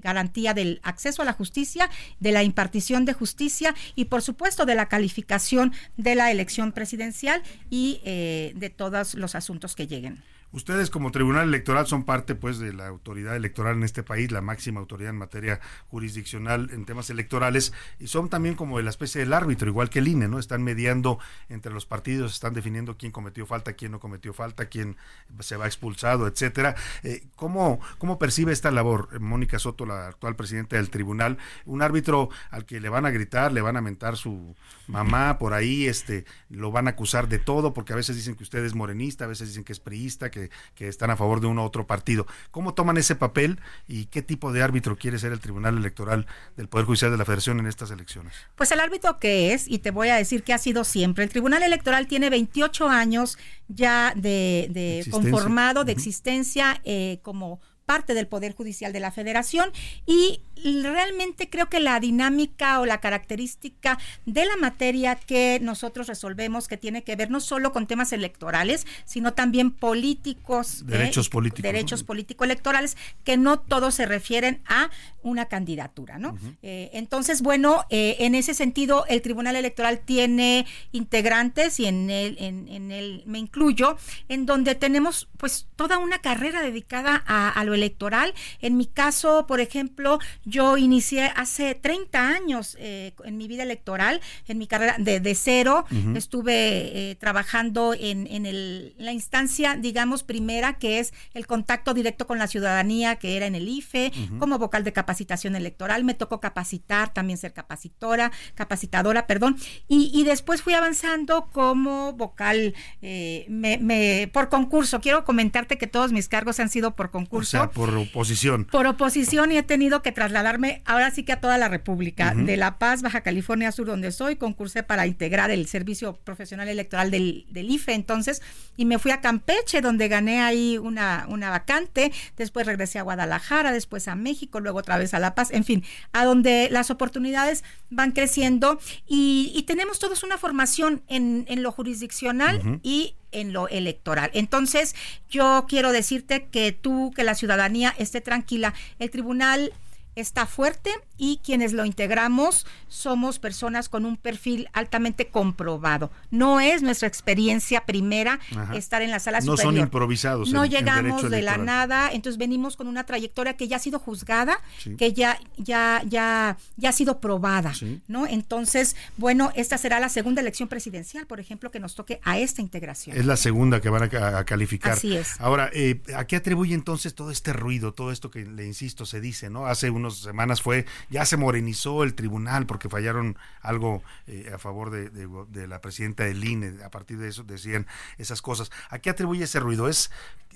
garantía 0.02 0.54
del 0.56 0.80
acceso 0.84 1.22
a 1.22 1.26
la 1.26 1.34
justicia, 1.34 1.90
de 2.20 2.32
la 2.32 2.42
impartición 2.42 3.06
de 3.06 3.14
justicia 3.14 3.76
y, 3.96 4.06
por 4.06 4.24
supuesto, 4.24 4.66
de 4.66 4.76
la 4.76 4.88
calificación 4.90 5.74
de 5.96 6.16
la 6.16 6.32
elección 6.32 6.72
presidencial 6.72 7.44
y 7.70 8.02
de 8.04 8.74
todos 8.76 9.14
los 9.14 9.36
asuntos 9.36 9.76
que 9.76 9.86
lleguen. 9.86 10.24
Ustedes 10.54 10.92
como 10.92 11.12
Tribunal 11.12 11.48
Electoral 11.48 11.88
son 11.88 12.04
parte 12.04 12.36
pues 12.36 12.60
de 12.60 12.74
la 12.74 12.88
autoridad 12.88 13.36
electoral 13.36 13.76
en 13.78 13.84
este 13.84 14.04
país, 14.04 14.32
la 14.32 14.42
máxima 14.42 14.80
autoridad 14.80 15.10
en 15.10 15.18
materia 15.18 15.60
jurisdiccional 15.90 16.70
en 16.72 16.86
temas 16.86 17.10
electorales 17.10 17.74
y 18.00 18.06
son 18.06 18.30
también 18.30 18.54
como 18.54 18.80
la 18.80 18.92
especie 18.92 19.20
del 19.22 19.34
árbitro, 19.34 19.68
igual 19.68 19.90
que 19.90 19.98
el 19.98 20.08
INE, 20.08 20.28
¿no? 20.28 20.38
Están 20.38 20.64
mediando 20.64 21.18
entre 21.50 21.74
los 21.74 21.88
partidos, 21.88 22.34
están 22.34 22.54
definiendo 22.54 22.98
quién 22.98 23.12
cometió 23.12 23.48
falta, 23.48 23.74
quién 23.74 23.94
no 23.94 24.00
cometió 24.00 24.32
falta, 24.32 24.68
quién 24.68 24.96
se 25.40 25.58
va 25.58 25.66
expulsado, 25.66 26.28
etcétera. 26.28 26.76
Eh, 27.02 27.24
¿cómo, 27.36 27.80
¿Cómo 27.98 28.20
percibe 28.20 28.54
esta 28.54 28.70
labor 28.70 29.20
Mónica 29.20 29.58
Soto, 29.58 29.88
la 29.88 30.10
actual 30.10 30.36
presidenta 30.36 30.76
del 30.76 30.92
tribunal? 30.92 31.40
Un 31.66 31.82
árbitro 31.82 32.30
al 32.52 32.66
que 32.66 32.80
le 32.80 32.90
van 32.90 33.08
a 33.08 33.10
gritar, 33.10 33.52
le 33.52 33.62
van 33.62 33.76
a 33.76 33.82
mentar 33.82 34.18
su 34.18 34.56
mamá 34.86 35.40
por 35.40 35.54
ahí, 35.56 35.88
este, 35.88 36.26
lo 36.50 36.72
van 36.72 36.86
a 36.88 36.92
acusar 36.92 37.28
de 37.28 37.40
todo, 37.40 37.74
porque 37.74 37.94
a 37.94 37.96
veces 37.96 38.16
dicen 38.16 38.36
que 38.36 38.44
usted 38.44 38.64
es 38.64 38.76
morenista, 38.76 39.26
a 39.26 39.28
veces 39.28 39.48
dicen 39.48 39.64
que 39.64 39.74
es 39.74 39.80
priista, 39.80 40.30
que 40.30 40.43
que, 40.76 40.88
están 40.88 41.10
a 41.10 41.18
favor 41.18 41.40
de 41.40 41.48
uno 41.48 41.64
u 41.64 41.66
otro 41.66 41.88
partido. 41.88 42.28
¿Cómo 42.52 42.74
toman 42.74 42.98
ese 42.98 43.16
papel 43.16 43.60
y 43.88 44.06
qué 44.06 44.22
tipo 44.22 44.52
de 44.52 44.62
árbitro 44.62 44.98
quiere 44.98 45.18
ser 45.18 45.32
el 45.32 45.40
Tribunal 45.40 45.78
Electoral 45.78 46.28
del 46.58 46.68
Poder 46.68 46.86
Judicial 46.86 47.12
de 47.12 47.18
la 47.18 47.26
Federación 47.26 47.60
en 47.60 47.68
estas 47.68 47.92
elecciones? 47.92 48.34
Pues 48.56 48.72
el 48.72 48.80
árbitro 48.80 49.20
que 49.20 49.54
es, 49.54 49.68
y 49.68 49.80
te 49.80 49.92
voy 49.92 50.10
a 50.10 50.16
decir 50.16 50.44
que 50.44 50.54
ha 50.54 50.58
sido 50.58 50.84
siempre, 50.84 51.24
el 51.24 51.30
Tribunal 51.30 51.64
Electoral 51.64 52.08
tiene 52.08 52.30
28 52.30 52.90
años 52.90 53.38
ya 53.68 54.14
de, 54.16 55.06
conformado, 55.10 55.84
de 55.84 55.92
existencia 55.92 56.82
eh, 56.84 57.20
como 57.22 57.62
parte 57.86 58.14
del 58.14 58.28
Poder 58.28 58.54
Judicial 58.54 58.94
de 58.94 59.00
la 59.00 59.12
Federación 59.12 59.72
y 60.06 60.42
realmente 60.64 61.50
creo 61.50 61.70
que 61.70 61.80
la 61.80 62.00
dinámica 62.00 62.80
o 62.80 62.86
la 62.86 63.00
característica 63.00 63.98
de 64.26 64.46
la 64.46 64.56
materia 64.58 65.16
que 65.16 65.60
nosotros 65.62 66.08
resolvemos, 66.08 66.68
que 66.68 66.78
tiene 66.78 67.04
que 67.04 67.16
ver 67.16 67.30
no 67.30 67.40
solo 67.40 67.72
con 67.72 67.88
temas 67.88 68.14
electorales, 68.14 68.86
sino 69.06 69.34
también 69.34 69.72
políticos. 69.72 70.82
¿eh? 70.82 70.86
Derechos 70.86 71.30
políticos. 71.30 71.64
Derechos 71.64 72.04
político-electorales, 72.04 72.98
que 73.24 73.38
no 73.38 73.60
todos 73.60 73.96
se 73.96 74.06
refieren 74.06 74.62
a 74.66 74.90
una 75.22 75.46
candidatura, 75.46 76.18
¿no? 76.18 76.38
Eh, 76.62 76.90
entonces, 76.94 77.42
bueno, 77.42 77.86
eh, 77.90 78.18
en 78.20 78.36
ese 78.36 78.54
sentido, 78.54 79.06
el 79.08 79.22
Tribunal 79.22 79.56
Electoral 79.56 80.00
tiene 80.00 80.66
integrantes 80.92 81.80
y 81.80 81.86
en 81.86 82.10
él, 82.10 82.36
en, 82.40 82.68
en 82.68 82.92
él 82.92 83.24
me 83.26 83.40
incluyo, 83.40 83.98
en 84.28 84.46
donde 84.46 84.76
tenemos 84.76 85.30
pues 85.38 85.68
toda 85.76 85.98
una 85.98 86.20
carrera 86.20 86.62
dedicada 86.62 87.24
a, 87.26 87.50
a 87.50 87.64
lo 87.64 87.73
electoral. 87.76 88.34
En 88.62 88.78
mi 88.78 88.86
caso, 88.86 89.46
por 89.48 89.60
ejemplo, 89.60 90.20
yo 90.46 90.78
inicié 90.78 91.32
hace 91.36 91.76
30 91.76 92.28
años 92.28 92.78
eh, 92.80 93.14
en 93.24 93.38
mi 93.38 93.48
vida 93.48 93.64
electoral, 93.64 94.22
en 94.48 94.58
mi 94.58 94.68
carrera 94.68 94.96
de, 94.98 95.36
cero. 95.36 95.86
Estuve 96.16 97.12
eh, 97.12 97.16
trabajando 97.16 97.94
en, 97.94 98.28
en 98.28 98.46
el, 98.46 98.94
la 98.98 99.12
instancia, 99.12 99.76
digamos, 99.76 100.24
primera, 100.24 100.74
que 100.74 101.00
es 101.00 101.14
el 101.34 101.48
contacto 101.48 101.94
directo 101.94 102.28
con 102.28 102.38
la 102.38 102.48
ciudadanía, 102.48 103.16
que 103.16 103.36
era 103.38 103.46
en 103.46 103.56
el 103.56 103.68
IFE, 103.68 104.12
como 104.40 104.60
vocal 104.60 104.84
de 104.84 104.94
capacitación 104.94 105.56
electoral. 105.56 106.04
Me 106.04 106.14
tocó 106.14 106.40
capacitar, 106.40 107.14
también 107.14 107.38
ser 107.38 107.54
capacitora, 107.54 108.32
capacitadora, 108.56 109.28
perdón. 109.28 109.58
Y, 109.88 110.24
después 110.24 110.62
fui 110.62 110.74
avanzando 110.74 111.50
como 111.52 112.14
vocal 112.14 112.74
eh, 113.02 113.46
me, 113.50 114.30
por 114.34 114.50
concurso. 114.50 115.02
Quiero 115.02 115.26
comentarte 115.26 115.78
que 115.78 115.88
todos 115.88 116.12
mis 116.12 116.28
cargos 116.28 116.60
han 116.60 116.70
sido 116.70 116.96
por 116.96 117.12
concurso. 117.12 117.58
O 117.58 117.62
sea, 117.62 117.63
por 117.72 117.90
oposición. 117.96 118.66
Por 118.66 118.86
oposición 118.86 119.52
y 119.52 119.58
he 119.58 119.64
tenido 119.64 120.02
que 120.02 120.12
trasladar 120.12 120.44
darme 120.44 120.82
ahora 120.86 121.10
sí 121.10 121.24
que 121.24 121.32
a 121.34 121.42
toda 121.42 121.58
la 121.58 121.68
República, 121.68 122.34
de 122.36 122.58
La 122.58 122.78
Paz, 122.78 123.02
Baja 123.02 123.22
California 123.22 123.72
Sur, 123.72 123.88
donde 123.88 124.12
soy, 124.12 124.36
concursé 124.36 124.84
para 124.84 125.08
integrar 125.08 125.50
el 125.50 125.68
servicio 125.68 126.14
profesional 126.14 126.68
electoral 126.68 127.10
del, 127.10 127.46
del 127.50 127.72
IFE 127.72 127.94
entonces, 127.94 128.42
y 128.78 128.86
me 128.86 129.00
fui 129.00 129.12
a 129.12 129.22
Campeche, 129.22 129.82
donde 129.82 130.08
gané 130.08 130.42
ahí 130.42 130.78
una, 130.78 131.26
una 131.30 131.50
vacante, 131.50 132.12
después 132.38 132.68
regresé 132.68 133.00
a 133.00 133.04
Guadalajara, 133.04 133.72
después 133.72 134.08
a 134.08 134.16
México, 134.16 134.60
luego 134.60 134.80
otra 134.80 134.98
vez 134.98 135.14
a 135.14 135.20
La 135.20 135.34
Paz, 135.34 135.50
en 135.52 135.64
fin, 135.64 135.84
a 136.12 136.26
donde 136.26 136.68
las 136.70 136.92
oportunidades 136.92 137.64
van 137.90 138.12
creciendo 138.12 138.80
y, 139.08 139.64
tenemos 139.64 139.98
todos 139.98 140.24
una 140.24 140.38
formación 140.38 141.02
en, 141.08 141.46
en 141.48 141.64
lo 141.64 141.72
jurisdiccional 141.72 142.80
y 142.84 143.16
en 143.34 143.54
lo 143.54 143.68
electoral. 143.68 144.32
Entonces, 144.34 144.96
yo 145.30 145.66
quiero 145.68 145.92
decirte 145.92 146.48
que 146.48 146.72
tú, 146.72 147.12
que 147.16 147.24
la 147.24 147.36
ciudadanía 147.36 147.94
esté 147.98 148.22
tranquila. 148.22 148.74
El 149.00 149.10
tribunal 149.10 149.74
está 150.16 150.46
fuerte 150.46 150.92
y 151.18 151.40
quienes 151.44 151.74
lo 151.74 151.86
integramos 151.86 152.66
somos 152.88 153.40
personas 153.40 153.90
con 153.90 154.06
un 154.06 154.18
perfil 154.18 154.70
altamente 154.74 155.28
comprobado. 155.28 156.12
No 156.32 156.60
es 156.60 156.82
nuestra 156.82 157.08
experiencia 157.08 157.86
primera 157.86 158.40
estar 158.74 159.02
en 159.02 159.12
la 159.12 159.20
sala 159.20 159.40
no 159.40 159.46
superior. 159.46 159.74
No 159.74 159.80
son 159.80 159.86
improvisados. 159.86 160.52
No 160.52 160.66
llegamos 160.66 161.30
de 161.30 161.42
la 161.42 161.58
nada, 161.58 162.12
entonces 162.12 162.38
venimos 162.38 162.76
con 162.76 162.88
una 162.88 163.06
trayectoria 163.06 163.56
que 163.56 163.68
ya 163.68 163.78
ha 163.78 163.80
sido 163.80 164.00
juzgada, 164.00 164.60
que 164.98 165.14
ya 165.14 165.40
ya 165.58 166.02
ya 166.06 166.58
ya 166.78 166.90
ha 166.90 166.94
sido 166.94 167.20
probada, 167.20 167.74
¿no? 168.08 168.28
Entonces, 168.28 168.96
bueno, 169.18 169.52
esta 169.56 169.78
será 169.78 170.00
la 170.00 170.10
segunda 170.10 170.42
elección 170.42 170.70
presidencial, 170.70 171.26
por 171.28 171.40
ejemplo, 171.40 171.72
que 171.72 171.80
nos 171.80 171.96
toque 171.96 172.20
a 172.24 172.40
esta 172.40 172.62
integración. 172.62 173.18
Es 173.18 173.26
la 173.26 173.38
segunda 173.38 173.82
que 173.82 173.90
van 173.90 174.04
a, 174.04 174.44
calificar. 174.46 174.94
Así 174.94 175.16
es. 175.16 175.40
Ahora, 175.40 175.70
eh, 175.74 176.02
¿a 176.16 176.26
qué 176.26 176.36
atribuye 176.36 176.74
entonces 176.74 177.16
todo 177.16 177.32
este 177.32 177.54
ruido, 177.54 177.94
todo 177.94 178.12
esto 178.12 178.30
que 178.30 178.46
le 178.46 178.66
insisto 178.66 179.06
se 179.06 179.22
dice, 179.22 179.50
¿no? 179.50 179.68
Hace 179.68 179.90
unas 180.06 180.20
semanas 180.20 180.62
fue 180.62 180.86
ya 181.10 181.26
se 181.26 181.38
morenizó 181.38 182.04
el 182.04 182.14
tribunal 182.14 182.66
porque 182.66 182.90
fallaron 182.90 183.38
algo 183.62 184.04
eh, 184.28 184.52
a 184.54 184.58
favor 184.58 184.92
de, 184.92 185.68
la 185.68 185.82
presidenta 185.82 186.24
del 186.24 186.44
INE. 186.44 186.84
A 186.84 186.90
partir 186.90 187.18
de 187.18 187.30
eso 187.30 187.44
decían 187.44 187.88
esas 188.18 188.42
cosas. 188.42 188.72
¿A 188.90 189.00
qué 189.00 189.10
atribuye 189.10 189.44
ese 189.44 189.60
ruido? 189.60 189.88
¿Es 189.88 190.12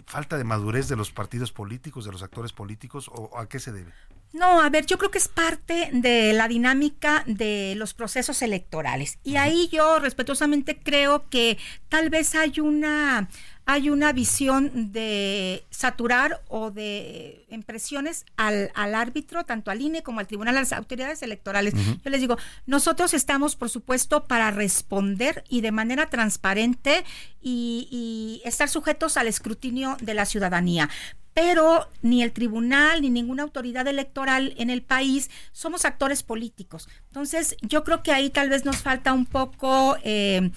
falta 0.05 0.37
de 0.37 0.43
madurez 0.43 0.87
de 0.87 0.95
los 0.95 1.11
partidos 1.11 1.51
políticos, 1.51 2.05
de 2.05 2.11
los 2.11 2.23
actores 2.23 2.53
políticos 2.53 3.09
o 3.11 3.37
a 3.37 3.47
qué 3.47 3.59
se 3.59 3.71
debe? 3.71 3.91
No, 4.33 4.61
a 4.61 4.69
ver, 4.69 4.85
yo 4.85 4.97
creo 4.97 5.09
que 5.09 5.17
es 5.17 5.29
parte 5.29 5.89
de 5.93 6.33
la 6.33 6.47
dinámica 6.47 7.23
de 7.25 7.73
los 7.77 7.93
procesos 7.93 8.41
electorales. 8.41 9.19
Y 9.23 9.37
ahí 9.37 9.69
yo 9.71 9.99
respetuosamente 9.99 10.77
creo 10.77 11.29
que 11.29 11.57
tal 11.89 12.09
vez 12.09 12.35
hay 12.35 12.59
una 12.59 13.29
hay 13.69 13.89
una 13.89 14.13
visión 14.13 14.93
de 14.93 15.65
saturar 15.69 16.41
o 16.47 16.71
de 16.71 17.45
impresiones 17.49 18.25
al, 18.37 18.71
al, 18.73 18.95
árbitro, 18.95 19.43
tanto 19.43 19.71
al 19.71 19.81
INE 19.81 20.03
como 20.03 20.21
al 20.21 20.27
tribunal, 20.27 20.55
a 20.55 20.61
las 20.61 20.71
autoridades 20.71 21.21
electorales. 21.21 21.73
Yo 21.75 22.09
les 22.09 22.21
digo, 22.21 22.37
nosotros 22.65 23.13
estamos, 23.13 23.57
por 23.57 23.69
supuesto, 23.69 24.23
para 24.23 24.51
responder 24.51 25.43
y 25.49 25.59
de 25.59 25.73
manera 25.73 26.09
transparente 26.09 27.03
y, 27.41 27.89
y 27.91 28.47
estar 28.47 28.69
sujetos 28.69 29.17
al 29.17 29.27
escrutinio 29.27 29.97
de 30.01 30.13
la 30.13 30.25
ciudadanía 30.25 30.89
pero 31.37 31.87
ni 32.01 32.23
el 32.23 32.31
tribunal 32.31 33.03
ni 33.03 33.11
ninguna 33.11 33.43
autoridad 33.43 33.87
electoral 33.87 34.55
en 34.57 34.71
el 34.71 34.81
país 34.81 35.29
somos 35.51 35.85
actores 35.85 36.23
políticos. 36.23 36.89
Entonces, 37.09 37.55
yo 37.61 37.83
creo 37.83 38.01
que 38.01 38.11
ahí 38.11 38.31
tal 38.31 38.49
vez 38.49 38.65
nos 38.65 38.77
falta 38.77 39.13
un 39.13 39.27
poco 39.27 39.97
eh, 40.03 40.49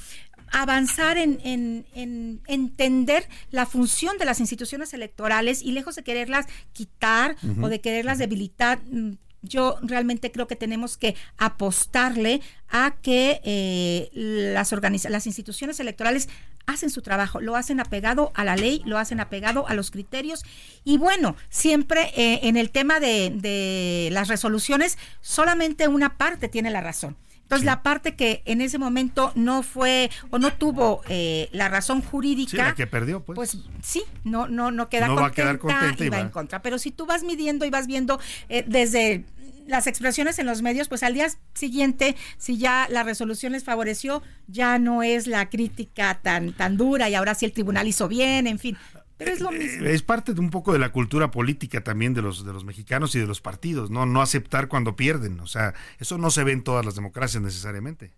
avanzar 0.51 1.19
en, 1.19 1.41
en, 1.45 1.87
en, 1.95 2.41
entender 2.47 3.29
la 3.51 3.67
función 3.67 4.19
de 4.19 4.25
las 4.25 4.41
instituciones 4.41 4.93
electorales 4.95 5.63
y 5.63 5.73
lejos 5.73 5.97
de 5.97 6.03
quererlas 6.03 6.47
quitar 6.73 7.37
o 7.61 7.69
de 7.69 7.81
quererlas 7.81 8.19
debilitar, 8.19 8.81
mm, 8.91 9.13
yo 9.43 9.79
realmente 9.83 10.31
creo 10.33 10.47
que 10.47 10.57
tenemos 10.57 10.97
que 10.97 11.17
apostarle 11.39 12.43
a 12.69 12.97
que 13.03 13.41
eh, 13.45 14.11
las, 14.13 14.73
las 15.09 15.27
instituciones 15.27 15.81
electorales 15.81 16.29
hacen 16.67 16.91
su 16.91 17.03
trabajo, 17.03 17.41
lo 17.41 17.57
hacen 17.57 17.81
apegado 17.81 18.33
a 18.35 18.45
la 18.45 18.57
ley, 18.57 18.83
lo 18.85 18.99
hacen 18.99 19.19
apegado 19.19 19.67
a 19.67 19.75
los 19.75 19.91
criterios. 19.91 20.43
Y 20.85 20.99
bueno, 20.99 21.37
siempre 21.49 22.13
eh, 22.17 22.41
en 22.43 22.57
el 22.57 22.71
tema 22.71 23.01
de, 23.01 23.31
de 23.35 24.11
las 24.13 24.29
resoluciones, 24.29 24.99
solamente 25.21 25.89
una 25.89 26.17
parte 26.17 26.49
tiene 26.49 26.71
la 26.71 26.81
razón. 26.81 27.17
Entonces, 27.51 27.67
la 27.67 27.83
parte 27.83 28.15
que 28.15 28.43
en 28.45 28.61
ese 28.61 28.79
momento 28.79 29.33
no 29.35 29.65
fue 29.65 30.09
o 30.31 30.39
no 30.39 30.53
tuvo 30.53 31.03
eh, 31.09 31.49
la 31.51 31.69
razón 31.69 32.01
jurídica. 32.01 32.51
Sí, 32.51 32.57
la 32.59 32.77
que 32.77 32.87
perdió, 32.87 33.25
pues. 33.25 33.35
Pues 33.35 33.59
sí, 33.83 34.05
no, 34.23 34.47
no, 34.47 34.71
no 34.71 34.89
queda 34.89 35.09
no 35.09 35.17
contenta, 35.17 35.23
va 35.23 35.27
a 35.27 35.33
quedar 35.33 35.59
contenta 35.59 36.05
y, 36.05 36.09
va 36.11 36.21
en 36.21 36.29
contra. 36.29 36.63
Pero 36.63 36.79
si 36.79 36.93
tú 36.93 37.07
vas 37.07 37.25
midiendo 37.25 37.65
y 37.65 37.71
vas 37.71 37.89
viendo 37.89 38.21
eh, 38.49 38.65
desde 38.69 39.25
las 39.67 39.89
expresiones 39.89 40.39
en 40.39 40.47
los 40.47 40.63
medios, 40.63 40.87
pues 40.87 41.03
al 41.03 41.15
día 41.15 41.27
siguiente, 41.55 42.15
si 42.39 42.57
ya 42.57 42.87
la 42.89 43.03
resolución 43.03 43.51
les 43.51 43.65
favoreció, 43.65 44.23
ya 44.47 44.79
no 44.79 45.03
es 45.03 45.27
la 45.27 45.51
crítica 45.51 46.21
tan, 46.23 46.53
tan 46.53 46.77
dura 46.77 47.09
y 47.09 47.17
ahora 47.17 47.35
sí 47.35 47.47
el 47.47 47.53
tribunal 47.53 47.89
hizo 47.89 48.07
bien, 48.07 48.47
en 48.47 48.61
fin. 48.61 48.79
Pero 49.21 49.33
es 49.33 49.41
lo 49.41 49.51
mismo. 49.51 49.85
Es 49.85 50.03
parte 50.03 50.33
de 50.33 50.41
un 50.41 50.49
poco 50.49 50.73
de 50.73 50.79
la 50.79 50.93
cultura 50.93 51.31
política 51.31 51.85
también 51.85 52.15
de 52.15 52.23
los, 52.23 52.47
de 52.47 52.55
los 52.55 52.65
mexicanos 52.65 53.15
y 53.15 53.19
de 53.19 53.27
los 53.27 53.43
partidos, 53.43 53.91
¿no? 53.91 54.07
No 54.07 54.23
aceptar 54.23 54.67
cuando 54.69 54.97
pierden. 54.97 55.41
O 55.41 55.47
sea, 55.47 55.75
eso 55.99 56.17
no 56.17 56.31
se 56.31 56.43
ve 56.43 56.53
en 56.53 56.65
todas 56.65 56.87
las 56.87 56.95
democracias 56.95 57.43
necesariamente. 57.43 58.13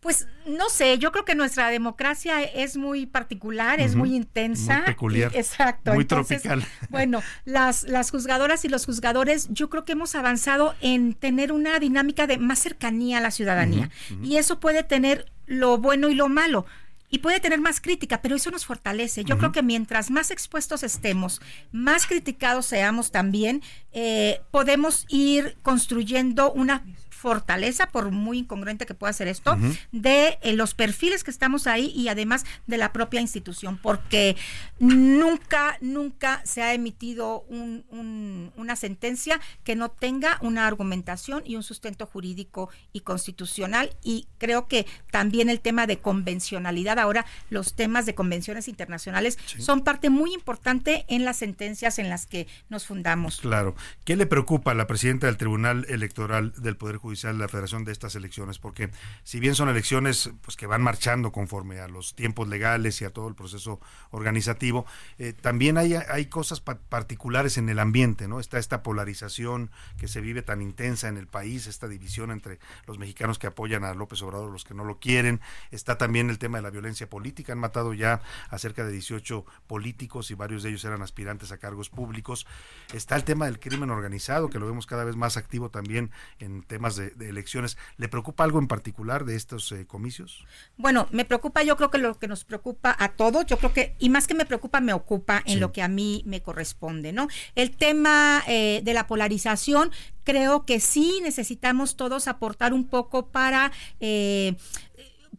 Pues 0.00 0.26
no 0.46 0.70
sé, 0.70 0.96
yo 0.98 1.12
creo 1.12 1.26
que 1.26 1.34
nuestra 1.34 1.68
democracia 1.68 2.42
es 2.42 2.78
muy 2.78 3.04
particular, 3.04 3.78
es 3.78 3.94
muy 3.94 4.16
intensa. 4.16 4.78
Muy 4.78 4.86
peculiar. 4.86 5.32
exacto. 5.34 5.92
Muy 5.92 6.06
tropical. 6.06 6.64
Bueno, 6.88 7.22
las, 7.44 7.82
las 7.82 8.10
juzgadoras 8.10 8.64
y 8.64 8.70
los 8.70 8.86
juzgadores, 8.86 9.48
yo 9.50 9.68
creo 9.68 9.84
que 9.84 9.92
hemos 9.92 10.14
avanzado 10.14 10.74
en 10.80 11.12
tener 11.12 11.52
una 11.52 11.78
dinámica 11.78 12.26
de 12.26 12.38
más 12.38 12.60
cercanía 12.60 13.18
a 13.18 13.20
la 13.20 13.30
ciudadanía. 13.30 13.90
Y 14.22 14.38
eso 14.38 14.60
puede 14.60 14.82
tener 14.82 15.30
lo 15.44 15.76
bueno 15.76 16.08
y 16.08 16.14
lo 16.14 16.30
malo 16.30 16.64
y 17.10 17.18
puede 17.18 17.40
tener 17.40 17.60
más 17.60 17.80
crítica, 17.80 18.20
pero 18.20 18.36
eso 18.36 18.50
nos 18.50 18.66
fortalece. 18.66 19.24
Yo 19.24 19.38
creo 19.38 19.52
que 19.52 19.62
mientras 19.62 20.10
más 20.10 20.30
expuestos 20.30 20.82
estemos, 20.82 21.40
más 21.72 22.06
criticados 22.06 22.66
seamos 22.66 23.10
también, 23.10 23.62
eh, 23.92 24.40
podemos 24.50 25.06
ir 25.08 25.56
construyendo 25.62 26.52
una 26.52 26.84
fortaleza, 27.18 27.86
por 27.86 28.12
muy 28.12 28.38
incongruente 28.38 28.86
que 28.86 28.94
pueda 28.94 29.12
ser 29.12 29.26
esto, 29.26 29.58
de 29.90 30.38
eh, 30.40 30.52
los 30.52 30.74
perfiles 30.74 31.24
que 31.24 31.32
estamos 31.32 31.66
ahí 31.66 31.92
y 31.96 32.06
además 32.08 32.44
de 32.68 32.78
la 32.78 32.92
propia 32.92 33.20
institución, 33.20 33.76
porque 33.76 34.36
nunca, 34.78 35.76
nunca 35.80 36.40
se 36.44 36.62
ha 36.62 36.74
emitido 36.74 37.44
una 37.48 38.76
sentencia 38.76 39.40
que 39.64 39.74
no 39.74 39.90
tenga 39.90 40.38
una 40.42 40.68
argumentación 40.68 41.42
y 41.44 41.56
un 41.56 41.64
sustento 41.64 42.06
jurídico 42.06 42.70
y 42.92 43.00
constitucional. 43.00 43.96
Y 44.02 44.28
creo 44.38 44.68
que 44.68 44.86
también 45.10 45.50
el 45.50 45.60
tema 45.60 45.88
de 45.88 45.98
convencionalidad, 45.98 47.00
ahora 47.00 47.26
los 47.50 47.74
temas 47.74 48.06
de 48.06 48.14
convenciones 48.14 48.68
internacionales 48.68 49.38
son 49.58 49.82
parte 49.82 50.08
muy 50.08 50.32
importante 50.32 51.04
en 51.08 51.24
las 51.24 51.38
sentencias 51.38 51.98
en 51.98 52.10
las 52.10 52.26
que 52.26 52.46
nos 52.68 52.86
fundamos. 52.86 53.40
Claro. 53.40 53.74
¿Qué 54.04 54.14
le 54.14 54.26
preocupa 54.26 54.70
a 54.70 54.74
la 54.74 54.86
presidenta 54.86 55.26
del 55.26 55.36
Tribunal 55.36 55.84
Electoral 55.88 56.52
del 56.56 56.76
Poder 56.76 56.96
Judicial? 56.96 57.07
Judicial 57.08 57.38
de 57.38 57.44
la 57.44 57.48
Federación 57.48 57.84
de 57.84 57.92
estas 57.92 58.14
elecciones, 58.16 58.58
porque 58.58 58.90
si 59.24 59.40
bien 59.40 59.54
son 59.54 59.70
elecciones 59.70 60.30
pues 60.42 60.56
que 60.56 60.66
van 60.66 60.82
marchando 60.82 61.32
conforme 61.32 61.80
a 61.80 61.88
los 61.88 62.14
tiempos 62.14 62.48
legales 62.48 63.00
y 63.00 63.06
a 63.06 63.10
todo 63.10 63.28
el 63.28 63.34
proceso 63.34 63.80
organizativo, 64.10 64.84
eh, 65.18 65.32
también 65.32 65.78
hay, 65.78 65.94
hay 65.94 66.26
cosas 66.26 66.60
particulares 66.60 67.56
en 67.56 67.70
el 67.70 67.78
ambiente, 67.78 68.28
¿no? 68.28 68.40
Está 68.40 68.58
esta 68.58 68.82
polarización 68.82 69.70
que 69.96 70.06
se 70.06 70.20
vive 70.20 70.42
tan 70.42 70.60
intensa 70.60 71.08
en 71.08 71.16
el 71.16 71.26
país, 71.26 71.66
esta 71.66 71.88
división 71.88 72.30
entre 72.30 72.58
los 72.86 72.98
mexicanos 72.98 73.38
que 73.38 73.46
apoyan 73.46 73.84
a 73.84 73.94
López 73.94 74.20
Obrador, 74.20 74.52
los 74.52 74.64
que 74.64 74.74
no 74.74 74.84
lo 74.84 74.98
quieren, 74.98 75.40
está 75.70 75.96
también 75.96 76.28
el 76.28 76.38
tema 76.38 76.58
de 76.58 76.62
la 76.62 76.70
violencia 76.70 77.08
política, 77.08 77.54
han 77.54 77.58
matado 77.58 77.94
ya 77.94 78.20
a 78.50 78.58
cerca 78.58 78.84
de 78.84 78.92
18 78.92 79.46
políticos 79.66 80.30
y 80.30 80.34
varios 80.34 80.62
de 80.62 80.68
ellos 80.68 80.84
eran 80.84 81.00
aspirantes 81.00 81.52
a 81.52 81.56
cargos 81.56 81.88
públicos, 81.88 82.46
está 82.92 83.16
el 83.16 83.24
tema 83.24 83.46
del 83.46 83.58
crimen 83.58 83.88
organizado, 83.88 84.50
que 84.50 84.58
lo 84.58 84.66
vemos 84.66 84.84
cada 84.84 85.04
vez 85.04 85.16
más 85.16 85.38
activo 85.38 85.70
también 85.70 86.10
en 86.38 86.62
temas 86.62 86.96
de, 86.96 86.97
elecciones. 86.98 87.76
¿Le 87.96 88.08
preocupa 88.08 88.44
algo 88.44 88.58
en 88.58 88.68
particular 88.68 89.24
de 89.24 89.36
estos 89.36 89.72
eh, 89.72 89.86
comicios? 89.86 90.44
Bueno, 90.76 91.08
me 91.10 91.24
preocupa, 91.24 91.62
yo 91.62 91.76
creo 91.76 91.90
que 91.90 91.98
lo 91.98 92.18
que 92.18 92.28
nos 92.28 92.44
preocupa 92.44 92.94
a 92.98 93.10
todos, 93.10 93.46
yo 93.46 93.58
creo 93.58 93.72
que, 93.72 93.94
y 93.98 94.10
más 94.10 94.26
que 94.26 94.34
me 94.34 94.44
preocupa, 94.46 94.80
me 94.80 94.92
ocupa 94.92 95.42
en 95.46 95.60
lo 95.60 95.72
que 95.72 95.82
a 95.82 95.88
mí 95.88 96.22
me 96.26 96.42
corresponde, 96.42 97.12
¿no? 97.12 97.28
El 97.54 97.76
tema 97.76 98.42
eh, 98.46 98.80
de 98.84 98.94
la 98.94 99.06
polarización, 99.06 99.90
creo 100.24 100.66
que 100.66 100.80
sí 100.80 101.20
necesitamos 101.22 101.96
todos 101.96 102.28
aportar 102.28 102.72
un 102.72 102.86
poco 102.86 103.28
para... 103.28 103.72
Eh, 104.00 104.56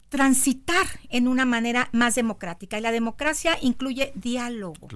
transitar 0.09 0.87
en 1.09 1.27
una 1.27 1.45
manera 1.45 1.89
más 1.91 2.15
democrática. 2.15 2.77
Y 2.77 2.81
la 2.81 2.91
democracia 2.91 3.57
incluye 3.61 4.11
diálogo. 4.15 4.87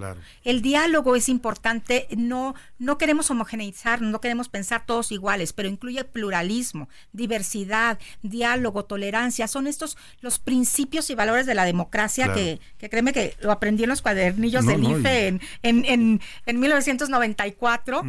El 0.43 0.61
diálogo 0.61 1.15
es 1.15 1.29
importante, 1.29 2.07
no, 2.17 2.55
no 2.79 2.97
queremos 2.97 3.29
homogeneizar, 3.29 4.01
no 4.01 4.19
queremos 4.19 4.49
pensar 4.49 4.85
todos 4.85 5.11
iguales, 5.11 5.53
pero 5.53 5.69
incluye 5.69 6.03
pluralismo, 6.03 6.89
diversidad, 7.11 7.99
diálogo, 8.23 8.85
tolerancia. 8.85 9.47
Son 9.47 9.67
estos 9.67 9.97
los 10.21 10.39
principios 10.39 11.09
y 11.09 11.15
valores 11.15 11.45
de 11.45 11.55
la 11.55 11.65
democracia 11.65 12.33
que, 12.33 12.59
que 12.77 12.89
créeme 12.89 13.13
que 13.13 13.35
lo 13.41 13.51
aprendí 13.51 13.83
en 13.83 13.89
los 13.89 14.01
cuadernillos 14.01 14.65
del 14.65 14.83
IFE 14.83 15.27
en, 15.27 15.41
en, 15.61 16.21
en, 16.45 16.59
1994 16.59 18.03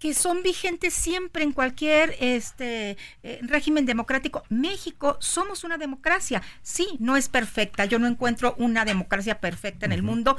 que 0.00 0.14
son 0.14 0.42
vigentes 0.42 0.94
siempre 0.94 1.44
en 1.44 1.52
cualquier 1.52 2.16
este 2.20 2.96
eh, 3.22 3.38
régimen 3.42 3.84
democrático. 3.84 4.42
México 4.48 5.18
somos 5.20 5.62
una 5.62 5.76
democracia. 5.76 6.42
Sí, 6.62 6.88
no 6.98 7.16
es 7.16 7.28
perfecta. 7.28 7.84
Yo 7.84 7.98
no 7.98 8.08
encuentro 8.08 8.56
una 8.58 8.84
democracia 8.86 9.40
perfecta 9.40 9.84
en 9.84 9.92
el 9.92 10.02
mundo, 10.02 10.38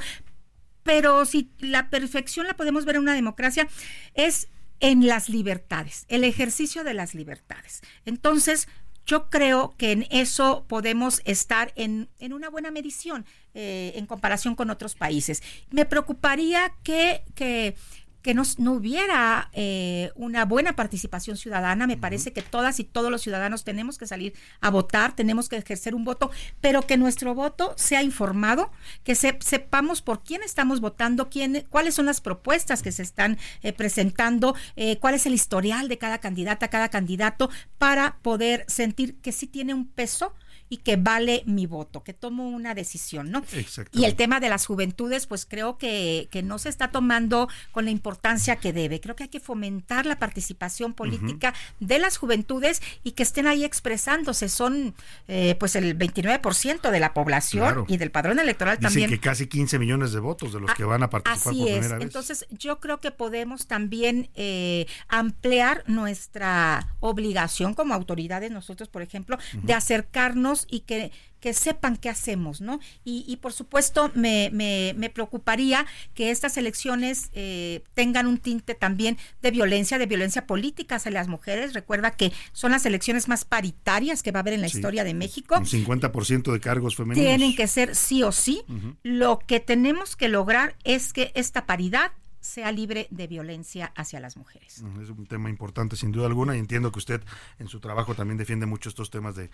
pero 0.82 1.24
si 1.24 1.52
la 1.60 1.90
perfección 1.90 2.48
la 2.48 2.54
podemos 2.54 2.84
ver 2.84 2.96
en 2.96 3.02
una 3.02 3.14
democracia 3.14 3.68
es 4.14 4.48
en 4.80 5.06
las 5.06 5.28
libertades, 5.28 6.06
el 6.08 6.24
ejercicio 6.24 6.82
de 6.82 6.94
las 6.94 7.14
libertades. 7.14 7.82
Entonces, 8.04 8.66
yo 9.06 9.30
creo 9.30 9.74
que 9.78 9.92
en 9.92 10.06
eso 10.10 10.64
podemos 10.68 11.22
estar 11.24 11.72
en, 11.76 12.08
en 12.18 12.32
una 12.32 12.48
buena 12.50 12.70
medición 12.70 13.24
eh, 13.54 13.92
en 13.96 14.06
comparación 14.06 14.54
con 14.54 14.70
otros 14.70 14.94
países. 14.94 15.42
Me 15.70 15.84
preocuparía 15.84 16.72
que, 16.82 17.22
que 17.34 17.76
que 18.22 18.34
no, 18.34 18.42
no 18.58 18.72
hubiera 18.72 19.50
eh, 19.52 20.10
una 20.14 20.44
buena 20.44 20.74
participación 20.74 21.36
ciudadana. 21.36 21.86
Me 21.86 21.96
parece 21.96 22.32
que 22.32 22.42
todas 22.42 22.80
y 22.80 22.84
todos 22.84 23.10
los 23.10 23.22
ciudadanos 23.22 23.64
tenemos 23.64 23.98
que 23.98 24.06
salir 24.06 24.34
a 24.60 24.70
votar, 24.70 25.14
tenemos 25.14 25.48
que 25.48 25.56
ejercer 25.56 25.94
un 25.94 26.04
voto, 26.04 26.30
pero 26.60 26.82
que 26.82 26.96
nuestro 26.96 27.34
voto 27.34 27.74
sea 27.76 28.02
informado, 28.02 28.70
que 29.04 29.14
sepamos 29.14 30.02
por 30.02 30.22
quién 30.22 30.42
estamos 30.42 30.80
votando, 30.80 31.28
quién, 31.28 31.66
cuáles 31.68 31.94
son 31.94 32.06
las 32.06 32.20
propuestas 32.20 32.82
que 32.82 32.92
se 32.92 33.02
están 33.02 33.38
eh, 33.62 33.72
presentando, 33.72 34.54
eh, 34.76 34.98
cuál 34.98 35.14
es 35.14 35.26
el 35.26 35.34
historial 35.34 35.88
de 35.88 35.98
cada 35.98 36.18
candidata, 36.18 36.68
cada 36.68 36.88
candidato, 36.88 37.50
para 37.78 38.18
poder 38.22 38.64
sentir 38.68 39.16
que 39.16 39.32
sí 39.32 39.46
tiene 39.46 39.74
un 39.74 39.86
peso 39.86 40.32
y 40.72 40.78
que 40.78 40.96
vale 40.96 41.42
mi 41.44 41.66
voto, 41.66 42.02
que 42.02 42.14
tomo 42.14 42.48
una 42.48 42.74
decisión, 42.74 43.30
¿no? 43.30 43.44
Y 43.92 44.06
el 44.06 44.14
tema 44.14 44.40
de 44.40 44.48
las 44.48 44.64
juventudes, 44.64 45.26
pues 45.26 45.44
creo 45.44 45.76
que, 45.76 46.28
que, 46.30 46.42
no 46.42 46.58
se 46.58 46.70
está 46.70 46.90
tomando 46.90 47.46
con 47.72 47.84
la 47.84 47.90
importancia 47.90 48.56
que 48.56 48.72
debe. 48.72 48.98
Creo 48.98 49.14
que 49.14 49.24
hay 49.24 49.28
que 49.28 49.38
fomentar 49.38 50.06
la 50.06 50.18
participación 50.18 50.94
política 50.94 51.52
de 51.78 51.98
las 51.98 52.16
juventudes 52.16 52.80
y 53.04 53.10
que 53.10 53.22
estén 53.22 53.46
ahí 53.48 53.64
expresándose. 53.64 54.48
Son 54.48 54.94
eh, 55.28 55.56
pues 55.60 55.76
el 55.76 55.98
29% 55.98 56.90
de 56.90 57.00
la 57.00 57.12
población 57.12 57.84
y 57.86 57.98
del 57.98 58.10
padrón 58.10 58.38
electoral 58.38 58.78
Dicen 58.78 58.88
también. 58.88 59.10
que 59.10 59.20
casi 59.20 59.48
15 59.48 59.78
millones 59.78 60.12
de 60.12 60.20
votos 60.20 60.54
de 60.54 60.60
los 60.60 60.72
que 60.72 60.84
van 60.84 61.02
a 61.02 61.10
participar 61.10 61.52
Así 61.52 61.60
por 61.60 61.68
es. 61.68 61.74
primera 61.74 61.98
vez. 61.98 62.04
Entonces, 62.06 62.46
yo 62.48 62.80
creo 62.80 62.98
que 62.98 63.10
podemos 63.10 63.66
también 63.66 64.30
eh, 64.36 64.86
ampliar 65.08 65.84
nuestra 65.86 66.88
obligación 67.00 67.74
como 67.74 67.92
autoridades, 67.92 68.50
nosotros, 68.50 68.88
por 68.88 69.02
ejemplo, 69.02 69.36
de 69.62 69.74
acercarnos 69.74 70.61
y 70.70 70.80
que, 70.80 71.12
que 71.40 71.54
sepan 71.54 71.96
qué 71.96 72.08
hacemos, 72.08 72.60
¿no? 72.60 72.78
Y, 73.04 73.36
por 73.42 73.52
supuesto 73.52 74.10
me, 74.14 74.50
me, 74.52 75.10
preocuparía 75.10 75.86
que 76.14 76.30
estas 76.30 76.56
elecciones 76.56 77.30
eh, 77.34 77.82
tengan 77.94 78.26
un 78.26 78.38
tinte 78.38 78.74
también 78.74 79.18
de 79.42 79.50
violencia, 79.50 79.98
de 79.98 80.06
violencia 80.06 80.46
política 80.46 80.96
hacia 80.96 81.10
las 81.10 81.28
mujeres. 81.28 81.74
Recuerda 81.74 82.12
que 82.12 82.32
son 82.52 82.70
las 82.70 82.86
elecciones 82.86 83.28
más 83.28 83.44
paritarias 83.44 84.22
que 84.22 84.30
va 84.30 84.38
a 84.38 84.42
haber 84.42 84.54
en 84.54 84.60
la 84.60 84.68
historia 84.68 85.04
de 85.04 85.14
México. 85.14 85.56
Un 85.58 85.66
50% 85.66 86.52
de 86.52 86.60
cargos 86.60 86.96
femeninos. 86.96 87.28
Tienen 87.28 87.56
que 87.56 87.66
ser 87.66 87.96
sí 87.96 88.22
o 88.22 88.30
sí. 88.32 88.62
Lo 89.02 89.40
que 89.40 89.58
tenemos 89.58 90.16
que 90.16 90.28
lograr 90.28 90.76
es 90.84 91.12
que 91.12 91.32
esta 91.34 91.66
paridad 91.66 92.12
sea 92.42 92.72
libre 92.72 93.06
de 93.10 93.28
violencia 93.28 93.92
hacia 93.96 94.20
las 94.20 94.36
mujeres. 94.36 94.82
Es 95.00 95.08
un 95.08 95.26
tema 95.26 95.48
importante 95.48 95.96
sin 95.96 96.10
duda 96.10 96.26
alguna 96.26 96.56
y 96.56 96.58
entiendo 96.58 96.90
que 96.90 96.98
usted 96.98 97.22
en 97.58 97.68
su 97.68 97.78
trabajo 97.80 98.14
también 98.14 98.36
defiende 98.36 98.66
mucho 98.66 98.88
estos 98.88 99.10
temas 99.10 99.36
de, 99.36 99.48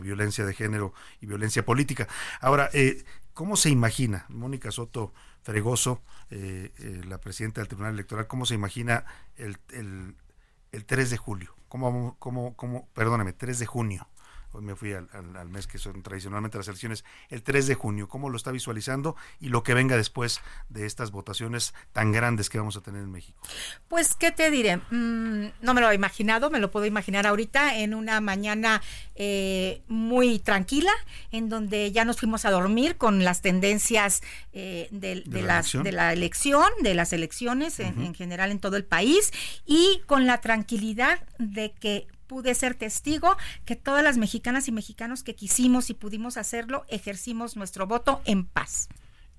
violencia 0.00 0.46
de 0.46 0.54
género 0.54 0.94
y 1.20 1.26
violencia 1.26 1.64
política. 1.64 2.08
Ahora, 2.40 2.70
eh, 2.72 3.04
¿cómo 3.34 3.56
se 3.56 3.70
imagina, 3.70 4.24
Mónica 4.28 4.70
Soto 4.70 5.12
Fregoso, 5.42 6.00
eh, 6.30 6.72
eh, 6.78 7.02
la 7.06 7.18
presidenta 7.18 7.60
del 7.60 7.68
Tribunal 7.68 7.94
Electoral, 7.94 8.28
cómo 8.28 8.46
se 8.46 8.54
imagina 8.54 9.04
el, 9.36 9.58
el, 9.72 10.14
el 10.70 10.84
3 10.84 11.10
de 11.10 11.16
julio? 11.16 11.56
¿Cómo, 11.68 12.16
cómo, 12.20 12.54
cómo, 12.54 12.88
perdóname, 12.94 13.32
3 13.32 13.58
de 13.58 13.66
junio? 13.66 14.08
Hoy 14.56 14.64
me 14.64 14.74
fui 14.74 14.92
al, 14.92 15.48
mes 15.48 15.66
que 15.66 15.78
son 15.78 16.02
tradicionalmente 16.02 16.56
las 16.56 16.68
elecciones, 16.68 17.04
el 17.28 17.42
3 17.42 17.66
de 17.66 17.74
junio, 17.74 18.08
cómo 18.08 18.30
lo 18.30 18.36
está 18.36 18.50
visualizando 18.50 19.16
y 19.38 19.48
lo 19.48 19.62
que 19.62 19.74
venga 19.74 19.96
después 19.96 20.40
de 20.68 20.86
estas 20.86 21.10
votaciones 21.10 21.74
tan 21.92 22.10
grandes 22.10 22.48
que 22.48 22.58
vamos 22.58 22.76
a 22.76 22.80
tener 22.80 23.02
en 23.02 23.10
México. 23.10 23.38
Pues, 23.88 24.14
¿qué 24.14 24.32
te 24.32 24.50
diré? 24.50 24.78
Mm, 24.90 25.52
no 25.60 25.74
me 25.74 25.80
lo 25.80 25.90
he 25.90 25.94
imaginado, 25.94 26.50
me 26.50 26.58
lo 26.58 26.70
puedo 26.70 26.86
imaginar 26.86 27.26
ahorita 27.26 27.78
en 27.78 27.94
una 27.94 28.20
mañana 28.20 28.82
eh, 29.14 29.82
muy 29.88 30.38
tranquila, 30.38 30.92
en 31.32 31.48
donde 31.48 31.92
ya 31.92 32.04
nos 32.04 32.18
fuimos 32.18 32.44
a 32.44 32.50
dormir 32.50 32.96
con 32.96 33.24
las 33.24 33.42
tendencias 33.42 34.22
eh, 34.52 34.88
de, 34.90 35.22
la 35.42 35.62
de, 35.62 35.92
la 35.92 36.12
elección, 36.12 36.70
de 36.80 36.94
las 36.94 37.12
elecciones 37.12 37.78
en 37.78 38.14
general 38.14 38.50
en 38.50 38.58
todo 38.58 38.76
el 38.76 38.84
país 38.84 39.32
y 39.66 40.00
con 40.06 40.26
la 40.26 40.40
tranquilidad 40.40 41.20
de 41.38 41.72
que 41.72 42.06
pude 42.26 42.54
ser 42.54 42.74
testigo 42.74 43.36
que 43.64 43.76
todas 43.76 44.04
las 44.04 44.18
mexicanas 44.18 44.68
y 44.68 44.72
mexicanos 44.72 45.22
que 45.22 45.34
quisimos 45.34 45.90
y 45.90 45.94
pudimos 45.94 46.36
hacerlo, 46.36 46.84
ejercimos 46.88 47.56
nuestro 47.56 47.86
voto 47.86 48.20
en 48.24 48.44
paz 48.44 48.88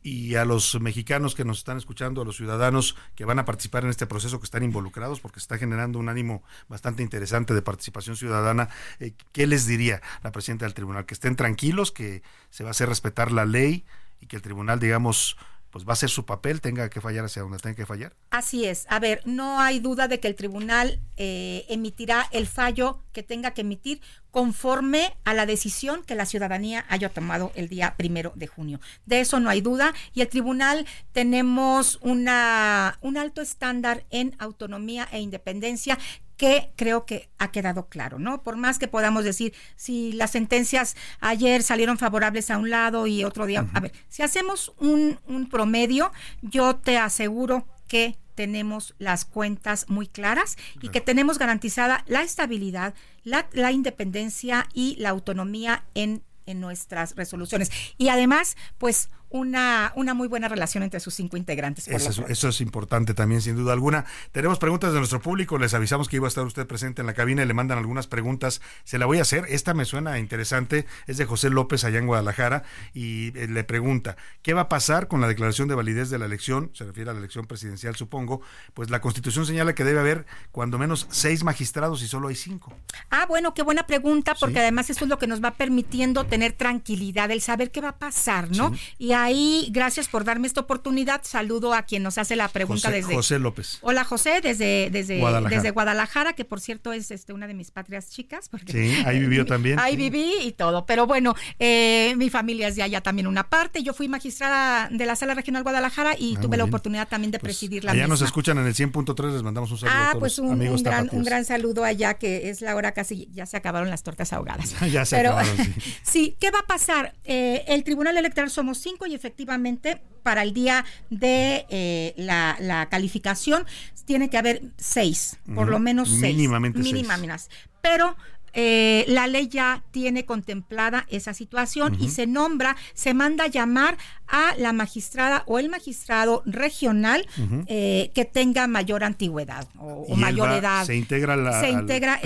y 0.08 0.36
a 0.36 0.46
los 0.46 0.80
mexicanos 0.80 1.36
que 1.36 1.44
nos 1.44 1.58
están 1.58 1.78
escuchando, 1.78 2.22
a 2.22 2.26
los 2.26 2.38
ciudadanos 2.38 2.96
que 3.16 3.26
van 3.26 3.40
a 3.40 3.46
participar 3.46 3.84
en 3.84 3.90
este 3.90 4.08
proceso, 4.08 4.40
que 4.40 4.46
están 4.46 4.64
involucrados, 4.64 5.20
porque 5.20 5.40
está 5.40 5.58
generando 5.58 6.00
un 6.00 6.08
ánimo 6.08 6.44
bastante 6.70 7.04
interesante 7.04 7.54
de 7.54 7.62
participación 7.62 8.16
ciudadana, 8.16 8.70
eh, 9.02 9.14
¿qué 9.34 9.48
les 9.48 9.66
diría 9.66 10.02
la 10.24 10.32
presidenta 10.32 10.64
del 10.66 10.74
tribunal? 10.74 11.06
Que 11.06 11.14
estén 11.14 11.36
tranquilos, 11.36 11.92
que 11.92 12.22
se 12.52 12.64
va 12.64 12.70
a 12.70 12.72
hacer 12.72 12.88
respetar 12.88 13.34
la 13.34 13.46
ley 13.46 13.84
y 14.22 14.28
que 14.28 14.38
el 14.38 14.42
tribunal, 14.42 14.80
digamos, 14.80 15.36
pues 15.78 15.88
va 15.88 15.94
a 15.94 15.96
ser 15.96 16.10
su 16.10 16.26
papel, 16.26 16.60
tenga 16.60 16.90
que 16.90 17.02
fallar 17.02 17.26
hacia 17.26 17.44
donde 17.44 17.60
tenga 17.60 17.76
que 17.76 17.86
fallar. 17.86 18.16
Así 18.32 18.66
es. 18.66 18.88
A 18.90 18.98
ver, 18.98 19.22
no 19.26 19.60
hay 19.60 19.80
duda 19.80 20.08
de 20.08 20.20
que 20.20 20.28
el 20.28 20.34
tribunal 20.34 21.00
eh, 21.18 21.66
emitirá 21.70 22.28
el 22.32 22.48
fallo 22.48 23.04
que 23.14 23.22
tenga 23.22 23.52
que 23.52 23.62
emitir 23.62 24.02
conforme 24.38 25.18
a 25.26 25.34
la 25.34 25.48
decisión 25.48 26.04
que 26.04 26.14
la 26.14 26.28
ciudadanía 26.28 26.86
haya 26.90 27.10
tomado 27.10 27.52
el 27.56 27.70
día 27.70 27.96
primero 27.98 28.34
de 28.36 28.46
junio. 28.46 28.80
De 29.08 29.20
eso 29.20 29.40
no 29.40 29.50
hay 29.50 29.62
duda. 29.62 29.96
Y 30.14 30.22
el 30.22 30.28
tribunal 30.28 30.86
tenemos 31.12 31.98
una, 32.04 33.00
un 33.02 33.18
alto 33.18 33.42
estándar 33.42 34.06
en 34.12 34.36
autonomía 34.38 35.10
e 35.12 35.22
independencia 35.22 35.98
que 36.38 36.70
creo 36.76 37.08
que 37.08 37.32
ha 37.40 37.52
quedado 37.52 37.88
claro, 37.90 38.20
¿no? 38.20 38.44
Por 38.44 38.58
más 38.58 38.78
que 38.78 38.88
podamos 38.88 39.24
decir 39.24 39.56
si 39.76 40.12
las 40.12 40.30
sentencias 40.30 40.96
ayer 41.20 41.64
salieron 41.64 41.98
favorables 41.98 42.52
a 42.52 42.60
un 42.60 42.70
lado 42.70 43.08
y 43.08 43.24
otro 43.24 43.48
día, 43.48 43.66
a 43.74 43.80
ver, 43.80 43.92
si 44.08 44.22
hacemos 44.22 44.72
un, 44.78 45.20
un 45.26 45.50
promedio, 45.50 46.12
yo 46.44 46.76
te 46.76 47.00
aseguro 47.00 47.66
que 47.88 48.20
tenemos 48.38 48.94
las 49.00 49.26
cuentas 49.26 49.90
muy 49.90 50.08
claras 50.08 50.58
y 50.80 50.90
que 50.90 51.02
tenemos 51.02 51.40
garantizada 51.40 52.04
la 52.06 52.22
estabilidad, 52.22 52.94
la, 53.24 53.50
la 53.52 53.72
independencia 53.72 54.68
y 54.76 54.96
la 54.98 55.10
autonomía 55.10 55.84
en 55.96 56.22
en 56.46 56.62
nuestras 56.62 57.16
resoluciones. 57.16 57.70
Y 57.98 58.08
además, 58.08 58.56
pues 58.78 59.10
una, 59.30 59.92
una 59.96 60.14
muy 60.14 60.28
buena 60.28 60.48
relación 60.48 60.84
entre 60.84 61.00
sus 61.00 61.14
cinco 61.14 61.38
integrantes. 61.38 61.88
eso, 61.88 62.50
es, 62.50 62.62
importante 62.62 63.14
también, 63.14 63.42
sin 63.42 63.56
duda 63.56 63.74
alguna. 63.74 64.06
Tenemos 64.32 64.60
preguntas 64.60 64.94
de 64.94 65.00
nuestro 65.00 65.22
público, 65.22 65.58
les 65.58 65.74
avisamos 65.74 66.08
que 66.08 66.16
iba 66.16 66.28
a 66.28 66.30
estar 66.30 66.46
usted 66.46 66.66
presente 66.66 67.02
en 67.02 67.08
la 67.08 67.14
cabina 67.14 67.44
y 67.44 67.46
le 67.46 67.54
mandan 67.54 67.78
algunas 67.78 68.08
preguntas. 68.08 68.62
Se 68.84 68.98
la 68.98 69.06
voy 69.06 69.20
a 69.20 69.24
hacer, 69.24 69.46
esta 69.50 69.74
me 69.74 69.86
suena 69.86 70.20
interesante, 70.20 70.86
es 71.08 71.18
de 71.18 71.26
José 71.26 71.50
López 71.50 71.84
allá 71.84 72.00
en 72.00 72.08
Guadalajara 72.08 72.64
y 72.94 73.38
eh, 73.38 73.48
le 73.48 73.64
pregunta, 73.64 74.18
¿qué 74.42 74.54
va 74.54 74.62
a 74.62 74.70
pasar 74.70 75.08
con 75.08 75.22
la 75.22 75.28
declaración 75.28 75.68
de 75.68 75.76
validez 75.76 76.10
de 76.10 76.20
la 76.20 76.26
elección? 76.26 76.72
Se 76.74 76.86
refiere 76.86 77.10
a 77.10 77.14
la 77.14 77.20
elección 77.20 77.46
presidencial, 77.46 77.96
supongo. 77.96 78.42
Pues 78.74 78.90
la 78.90 79.02
constitución 79.02 79.46
señala 79.46 79.76
que 79.76 79.84
debe 79.84 80.00
haber 80.00 80.26
cuando 80.52 80.78
menos 80.78 81.08
seis 81.10 81.44
magistrados 81.44 82.02
y 82.02 82.08
solo 82.08 82.30
hay 82.30 82.36
cinco. 82.36 82.74
Ah, 83.10 83.26
bueno, 83.28 83.54
qué 83.54 83.64
buena 83.64 83.86
pregunta, 83.88 84.36
porque 84.40 84.60
además 84.60 84.90
eso 84.90 85.06
es 85.06 85.10
lo 85.10 85.18
que 85.18 85.28
nos 85.28 85.44
va 85.44 85.52
permitiendo 85.52 86.26
tener 86.26 86.54
tranquilidad, 86.54 87.32
el 87.32 87.42
saber 87.42 87.72
qué 87.72 87.82
va 87.82 87.90
a 87.90 87.98
pasar, 87.98 88.50
¿no? 88.52 88.74
Y 88.98 89.14
ahí, 89.24 89.68
gracias 89.72 90.08
por 90.08 90.24
darme 90.24 90.48
esta 90.48 90.62
oportunidad. 90.62 91.22
Saludo 91.24 91.74
a 91.74 91.84
quien 91.84 92.04
nos 92.04 92.18
hace 92.18 92.36
la 92.36 92.48
pregunta 92.48 92.90
desde. 92.90 93.14
José 93.14 93.40
López. 93.40 93.80
Hola, 93.82 94.04
José, 94.04 94.42
desde, 94.42 94.90
desde, 94.92 95.20
Guadalajara. 95.20 95.56
desde 95.56 95.72
Guadalajara, 95.72 96.34
que 96.34 96.46
por 96.46 96.60
cierto 96.60 96.94
es 96.94 97.12
este, 97.12 97.34
una 97.34 97.48
de 97.48 97.54
mis 97.54 97.72
patrias 97.72 98.10
chicas. 98.10 98.50
Porque 98.50 98.72
sí, 98.72 99.04
ahí 99.06 99.20
vivió 99.20 99.46
también. 99.48 99.80
Ahí 99.80 99.96
viví 99.96 100.32
y 100.42 100.54
todo. 100.54 100.86
Pero 100.86 101.08
bueno, 101.08 101.36
eh, 101.60 102.14
mi 102.18 102.30
familia 102.30 102.70
es 102.70 102.76
de 102.76 102.84
allá 102.84 103.02
también 103.02 103.28
una 103.28 103.50
parte. 103.50 103.84
Yo 103.84 103.94
fui 103.94 104.08
magistrada 104.08 104.90
de 104.92 105.06
la 105.06 105.16
Sala 105.16 105.34
Regional 105.34 105.64
Guadalajara 105.64 106.16
y 106.18 106.36
ah, 106.38 106.42
tuve 106.42 106.58
la 106.58 106.64
oportunidad 106.64 107.08
también 107.08 107.32
de 107.32 107.40
pues, 107.40 107.58
presidir 107.58 107.84
la 107.84 107.92
allá 107.98 108.08
nos 108.08 108.22
escuchan 108.22 108.58
en 108.58 108.68
el 108.68 108.74
100.3, 108.74 109.34
les 109.34 109.44
mandamos 109.44 109.72
un 109.72 109.78
saludo. 109.78 109.96
Ah, 109.98 110.16
pues 110.18 110.40
un, 110.40 110.50
un, 110.50 110.84
gran, 110.84 111.10
un, 111.12 111.24
gran, 111.24 111.46
saludo 111.46 111.84
allá, 111.84 112.16
que 112.16 112.50
es 112.50 112.62
la 112.62 112.76
hora 112.76 112.94
casi, 112.94 113.30
ya 113.34 113.46
se 113.46 113.58
acabaron 113.58 113.90
las 113.90 114.04
tortas 114.04 114.34
ahogadas. 114.34 114.76
ya 114.92 115.06
se 115.06 115.18
acabaron, 115.18 115.56
sí. 115.58 115.74
sí, 116.04 116.38
¿qué 116.40 116.52
va 116.52 116.60
a 116.60 116.68
pasar? 116.68 117.16
Eh, 117.26 117.64
el 117.68 117.84
Tribunal 117.84 118.18
Electoral 118.18 118.50
somos 118.50 118.78
cinco 118.78 119.07
y 119.08 119.16
efectivamente 119.16 120.02
para 120.24 120.44
el 120.44 120.54
día 120.54 120.86
de 121.10 121.66
eh, 121.70 122.14
la, 122.18 122.88
calificación 122.92 123.66
tiene 124.06 124.30
que 124.30 124.38
haber 124.38 124.62
seis, 124.78 125.38
por 125.56 125.70
lo 125.70 125.80
menos 125.80 126.10
seis. 126.10 126.36
Mínimamente 126.36 126.80
Mínimas. 126.80 127.50
Pero 127.82 128.16
eh, 128.54 129.06
la 129.08 129.28
ley 129.28 129.48
ya 129.48 129.84
tiene 129.92 130.26
contemplada 130.26 131.06
esa 131.10 131.34
situación 131.34 131.98
y 132.00 132.10
se 132.10 132.28
nombra, 132.28 132.76
se 132.94 133.14
manda 133.14 133.46
a 133.46 133.48
llamar 133.48 133.98
a 134.28 134.54
la 134.58 134.74
magistrada 134.74 135.44
o 135.46 135.60
el 135.60 135.70
magistrado 135.70 136.44
regional 136.46 137.26
que 137.68 138.30
tenga 138.32 138.68
mayor 138.68 139.04
antigüedad 139.04 139.68
o, 139.78 140.16
mayor 140.16 140.52
edad. 140.52 140.86
Se 140.86 140.96
integra 140.96 141.36
la. 141.36 141.60
Se 141.62 141.70
integra 141.70 142.20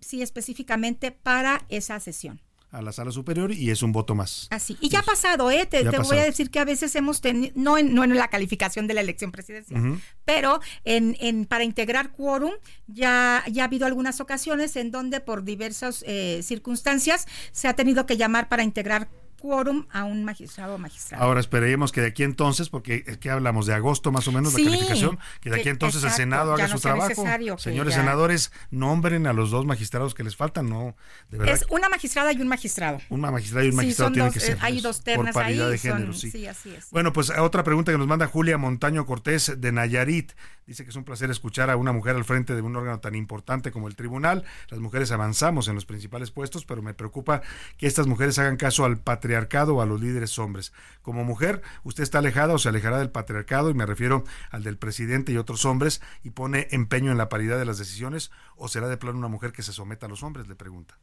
sí, 0.00 0.22
específicamente 0.22 1.10
para 1.10 1.62
esa 1.68 1.98
sesión 2.00 2.40
a 2.76 2.82
la 2.82 2.92
sala 2.92 3.10
superior 3.10 3.52
y 3.52 3.70
es 3.70 3.82
un 3.82 3.92
voto 3.92 4.14
más. 4.14 4.48
Así. 4.50 4.76
Y 4.80 4.90
ya 4.90 5.00
ha 5.00 5.02
pasado, 5.02 5.50
¿eh? 5.50 5.66
Te, 5.66 5.82
voy 5.82 6.18
a 6.18 6.24
decir 6.24 6.50
que 6.50 6.58
a 6.58 6.64
veces 6.64 6.94
hemos 6.94 7.20
tenido, 7.20 7.52
no 7.56 7.78
en, 7.78 7.94
no 7.94 8.04
en 8.04 8.14
la 8.14 8.28
calificación 8.28 8.86
de 8.86 8.94
la 8.94 9.00
elección 9.00 9.32
presidencial, 9.32 10.00
pero 10.24 10.60
en, 10.84 11.16
en, 11.20 11.46
para 11.46 11.64
integrar 11.64 12.12
quórum 12.12 12.52
ya, 12.86 13.42
ya 13.50 13.62
ha 13.62 13.66
habido 13.66 13.86
algunas 13.86 14.20
ocasiones 14.20 14.76
en 14.76 14.90
donde 14.90 15.20
por 15.20 15.44
diversas 15.44 16.04
eh, 16.06 16.40
circunstancias 16.42 17.26
se 17.52 17.68
ha 17.68 17.74
tenido 17.74 18.06
que 18.06 18.16
llamar 18.16 18.48
para 18.48 18.62
integrar 18.62 19.08
quórum 19.38 19.86
a 19.90 20.04
un 20.04 20.24
magistrado 20.24 20.74
o 20.74 20.78
magistrada. 20.78 21.22
Ahora 21.22 21.40
esperemos 21.40 21.92
que 21.92 22.00
de 22.00 22.08
aquí 22.08 22.22
entonces, 22.22 22.68
porque 22.68 23.04
es 23.06 23.18
que 23.18 23.30
hablamos 23.30 23.66
de 23.66 23.74
agosto 23.74 24.12
más 24.12 24.26
o 24.28 24.32
menos 24.32 24.54
la 24.54 24.64
calificación, 24.64 25.18
que 25.40 25.50
de 25.50 25.60
aquí 25.60 25.68
entonces 25.68 26.02
el 26.04 26.10
Senado 26.10 26.54
haga 26.54 26.68
su 26.68 26.80
trabajo. 26.80 27.26
Señores 27.58 27.94
senadores, 27.94 28.52
nombren 28.70 29.26
a 29.26 29.32
los 29.32 29.50
dos 29.50 29.66
magistrados 29.66 30.14
que 30.14 30.24
les 30.24 30.36
faltan, 30.36 30.68
no, 30.68 30.96
de 31.30 31.38
verdad. 31.38 31.54
Es 31.54 31.66
una 31.70 31.88
magistrada 31.88 32.32
y 32.32 32.40
un 32.40 32.48
magistrado. 32.48 32.98
Una 33.08 33.30
magistrada 33.30 33.64
y 33.66 33.70
un 33.70 33.76
magistrado 33.76 34.12
tienen 34.12 34.32
que 34.32 34.40
ser. 34.40 34.56
Eh, 34.56 34.60
hay 34.60 34.74
pues, 34.74 34.82
dos 34.82 35.02
ternas 35.02 35.32
por 35.32 35.42
paridad 35.42 35.70
de 35.70 35.78
género, 35.78 36.12
sí. 36.12 36.46
así 36.46 36.74
es. 36.74 36.90
Bueno, 36.90 37.12
pues 37.12 37.30
otra 37.30 37.64
pregunta 37.64 37.92
que 37.92 37.98
nos 37.98 38.06
manda 38.06 38.26
Julia 38.26 38.58
Montaño 38.58 39.06
Cortés 39.06 39.52
de 39.56 39.72
Nayarit. 39.72 40.32
Dice 40.66 40.82
que 40.82 40.90
es 40.90 40.96
un 40.96 41.04
placer 41.04 41.30
escuchar 41.30 41.70
a 41.70 41.76
una 41.76 41.92
mujer 41.92 42.16
al 42.16 42.24
frente 42.24 42.56
de 42.56 42.60
un 42.60 42.74
órgano 42.74 42.98
tan 42.98 43.14
importante 43.14 43.70
como 43.70 43.86
el 43.86 43.94
tribunal. 43.94 44.44
Las 44.68 44.80
mujeres 44.80 45.12
avanzamos 45.12 45.68
en 45.68 45.76
los 45.76 45.86
principales 45.86 46.32
puestos, 46.32 46.64
pero 46.64 46.82
me 46.82 46.92
preocupa 46.92 47.42
que 47.76 47.86
estas 47.86 48.08
mujeres 48.08 48.36
hagan 48.40 48.56
caso 48.56 48.84
al 48.84 48.98
patriarcado 48.98 49.76
o 49.76 49.80
a 49.80 49.86
los 49.86 50.00
líderes 50.00 50.40
hombres. 50.40 50.72
Como 51.02 51.22
mujer, 51.22 51.62
usted 51.84 52.02
está 52.02 52.18
alejada 52.18 52.54
o 52.54 52.58
se 52.58 52.68
alejará 52.68 52.98
del 52.98 53.10
patriarcado, 53.10 53.70
y 53.70 53.74
me 53.74 53.86
refiero 53.86 54.24
al 54.50 54.64
del 54.64 54.76
presidente 54.76 55.30
y 55.30 55.36
otros 55.36 55.64
hombres, 55.64 56.02
y 56.24 56.30
pone 56.30 56.66
empeño 56.72 57.12
en 57.12 57.18
la 57.18 57.28
paridad 57.28 57.58
de 57.58 57.64
las 57.64 57.78
decisiones, 57.78 58.32
o 58.56 58.66
será 58.66 58.88
de 58.88 58.96
plano 58.96 59.18
una 59.18 59.28
mujer 59.28 59.52
que 59.52 59.62
se 59.62 59.72
someta 59.72 60.06
a 60.06 60.08
los 60.08 60.24
hombres, 60.24 60.48
le 60.48 60.56
pregunta. 60.56 60.98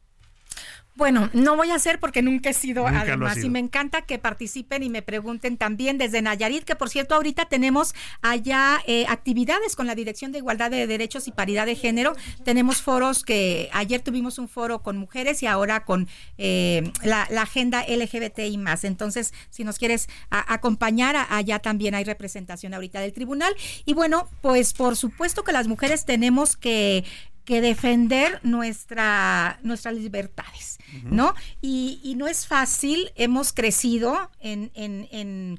Bueno, 0.96 1.28
no 1.32 1.56
voy 1.56 1.70
a 1.70 1.74
hacer 1.74 1.98
porque 1.98 2.22
nunca 2.22 2.50
he 2.50 2.54
sido 2.54 2.86
además 2.86 3.42
y 3.42 3.50
me 3.50 3.58
encanta 3.58 4.02
que 4.02 4.20
participen 4.20 4.84
y 4.84 4.90
me 4.90 5.02
pregunten 5.02 5.56
también 5.56 5.98
desde 5.98 6.22
Nayarit, 6.22 6.62
que 6.62 6.76
por 6.76 6.88
cierto 6.88 7.16
ahorita 7.16 7.46
tenemos 7.46 7.96
allá 8.22 8.78
eh, 8.86 9.04
actividades 9.08 9.74
con 9.74 9.88
la 9.88 9.96
Dirección 9.96 10.30
de 10.30 10.38
Igualdad 10.38 10.70
de 10.70 10.86
Derechos 10.86 11.26
y 11.26 11.32
Paridad 11.32 11.66
de 11.66 11.74
Género. 11.74 12.14
Tenemos 12.44 12.80
foros 12.80 13.24
que 13.24 13.70
ayer 13.72 14.02
tuvimos 14.02 14.38
un 14.38 14.48
foro 14.48 14.82
con 14.82 14.96
mujeres 14.96 15.42
y 15.42 15.46
ahora 15.46 15.84
con 15.84 16.06
eh, 16.38 16.92
la, 17.02 17.22
agenda 17.42 17.84
LGBTI 17.88 18.56
más. 18.58 18.84
Entonces, 18.84 19.34
si 19.50 19.64
nos 19.64 19.78
quieres 19.78 20.08
acompañar, 20.30 21.26
allá 21.28 21.58
también 21.58 21.96
hay 21.96 22.04
representación 22.04 22.72
ahorita 22.72 23.00
del 23.00 23.12
tribunal. 23.12 23.52
Y 23.84 23.94
bueno, 23.94 24.28
pues 24.42 24.72
por 24.72 24.94
supuesto 24.94 25.42
que 25.42 25.52
las 25.52 25.66
mujeres 25.66 26.04
tenemos 26.04 26.56
que 26.56 27.04
que 27.44 27.60
defender 27.60 28.40
nuestra, 28.42 29.58
nuestras 29.62 29.94
libertades, 29.94 30.78
¿no? 31.04 31.34
Y, 31.60 32.00
y, 32.02 32.14
no 32.14 32.26
es 32.26 32.46
fácil, 32.46 33.12
hemos 33.16 33.52
crecido 33.52 34.30
en, 34.40 34.70
en, 34.74 35.08
en 35.10 35.58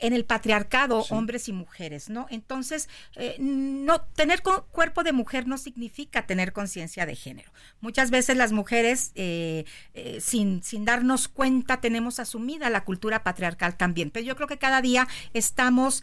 en 0.00 0.14
el 0.14 0.24
patriarcado, 0.24 1.04
hombres 1.10 1.48
y 1.48 1.52
mujeres, 1.52 2.08
¿no? 2.08 2.26
Entonces, 2.30 2.88
eh, 3.16 3.36
no 3.38 4.00
tener 4.00 4.42
cuerpo 4.42 5.02
de 5.02 5.12
mujer 5.12 5.46
no 5.46 5.58
significa 5.58 6.26
tener 6.26 6.52
conciencia 6.52 7.06
de 7.06 7.14
género. 7.14 7.52
Muchas 7.80 8.10
veces 8.10 8.36
las 8.36 8.52
mujeres, 8.52 9.12
eh, 9.14 9.64
eh, 9.94 10.18
sin, 10.20 10.62
sin 10.62 10.84
darnos 10.84 11.28
cuenta, 11.28 11.80
tenemos 11.80 12.18
asumida 12.18 12.70
la 12.70 12.84
cultura 12.84 13.22
patriarcal 13.22 13.76
también. 13.76 14.10
Pero 14.10 14.26
yo 14.26 14.36
creo 14.36 14.48
que 14.48 14.58
cada 14.58 14.80
día 14.80 15.06
estamos, 15.34 16.02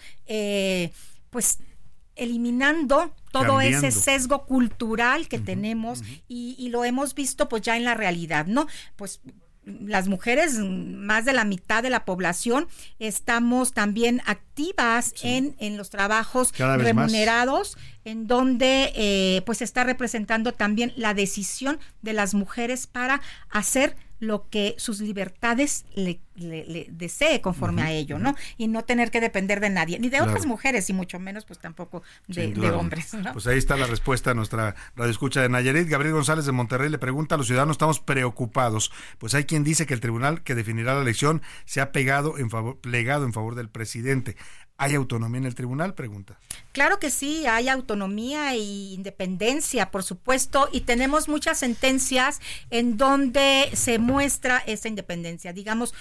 pues, 1.32 1.60
eliminando 2.18 3.14
todo 3.32 3.62
ese 3.62 3.92
sesgo 3.92 4.46
cultural 4.46 5.28
que 5.28 5.40
tenemos 5.40 6.04
y, 6.28 6.56
y, 6.58 6.70
lo 6.70 6.84
hemos 6.84 7.14
visto 7.14 7.48
pues 7.50 7.62
ya 7.62 7.78
en 7.78 7.84
la 7.84 7.94
realidad, 7.94 8.48
¿no? 8.48 8.68
Pues 8.96 9.22
las 9.68 10.08
mujeres, 10.08 10.58
más 10.58 11.26
de 11.26 11.34
la 11.34 11.44
mitad 11.44 11.84
de 11.84 11.90
la 11.90 12.06
población, 12.06 12.68
estamos 13.00 13.74
también 13.74 14.22
activas 14.26 15.14
en, 15.22 15.56
en 15.60 15.76
los 15.78 15.90
trabajos 15.90 16.54
remunerados, 16.58 17.78
en 18.06 18.28
donde 18.28 18.94
eh, 18.96 19.42
pues 19.46 19.62
está 19.62 19.84
representando 19.84 20.54
también 20.54 20.94
la 20.96 21.14
decisión 21.14 21.80
de 22.02 22.14
las 22.14 22.34
mujeres 22.34 22.88
para 22.88 23.22
hacer 23.50 23.96
lo 24.20 24.50
que 24.50 24.76
sus 24.78 25.00
libertades 25.00 25.86
le, 25.94 26.20
desee 26.90 27.42
conforme 27.42 27.82
a 27.82 27.92
ello, 27.92 28.20
¿no? 28.20 28.36
Y 28.58 28.68
no 28.68 28.84
tener 28.84 29.12
que 29.12 29.20
depender 29.20 29.60
de 29.60 29.70
nadie, 29.70 30.00
ni 30.00 30.10
de 30.10 30.22
otras 30.22 30.46
mujeres, 30.46 30.90
y 30.90 30.94
mucho 30.94 31.20
menos, 31.20 31.46
pues 31.46 31.60
tampoco 31.60 32.04
de, 32.28 32.54
hombres. 32.72 33.12
Pues 33.34 33.48
ahí 33.48 33.58
está 33.58 33.76
la 33.76 33.88
respuesta 33.88 34.32
a 34.32 34.34
nuestra 34.34 34.76
radio 34.96 35.12
escucha 35.12 35.42
de 35.42 35.50
Nayarit. 35.50 35.88
Gabriel 35.88 36.14
González 36.14 36.46
de 36.46 36.52
Monterrey 36.52 36.90
le 36.90 36.98
pregunta 36.98 37.36
a 37.36 37.38
los 37.38 37.48
ciudadanos, 37.48 37.76
estamos 37.76 38.00
preocupados. 38.00 38.92
Pues 39.18 39.34
hay 39.34 39.46
quien 39.46 39.64
dice 39.64 39.86
que 39.86 39.94
el 39.94 40.00
tribunal 40.00 40.44
que 40.44 40.56
definirá 40.56 40.96
la 40.96 41.02
elección 41.02 41.42
se 41.66 41.82
ha 41.82 41.92
pegado 41.92 42.38
en 42.38 42.50
favor, 42.50 42.80
plegado 42.80 43.26
en 43.26 43.34
favor 43.34 43.56
del 43.56 43.70
presidente. 43.70 44.36
¿Hay 44.78 44.94
autonomía 44.94 45.40
en 45.40 45.46
el 45.46 45.56
tribunal? 45.56 45.96
Pregunta. 45.96 46.40
Claro 46.72 47.00
que 47.00 47.10
sí, 47.10 47.48
hay 47.48 47.68
autonomía 47.68 48.54
e 48.54 48.60
independencia, 48.60 49.90
por 49.90 50.04
supuesto, 50.04 50.70
y 50.72 50.82
tenemos 50.82 51.28
muchas 51.28 51.58
sentencias 51.58 52.40
en 52.70 52.96
donde 52.96 53.72
se 53.74 53.98
muestra 53.98 54.60
esa 54.60 54.88
independencia. 54.88 55.52
Digamos, 55.52 55.96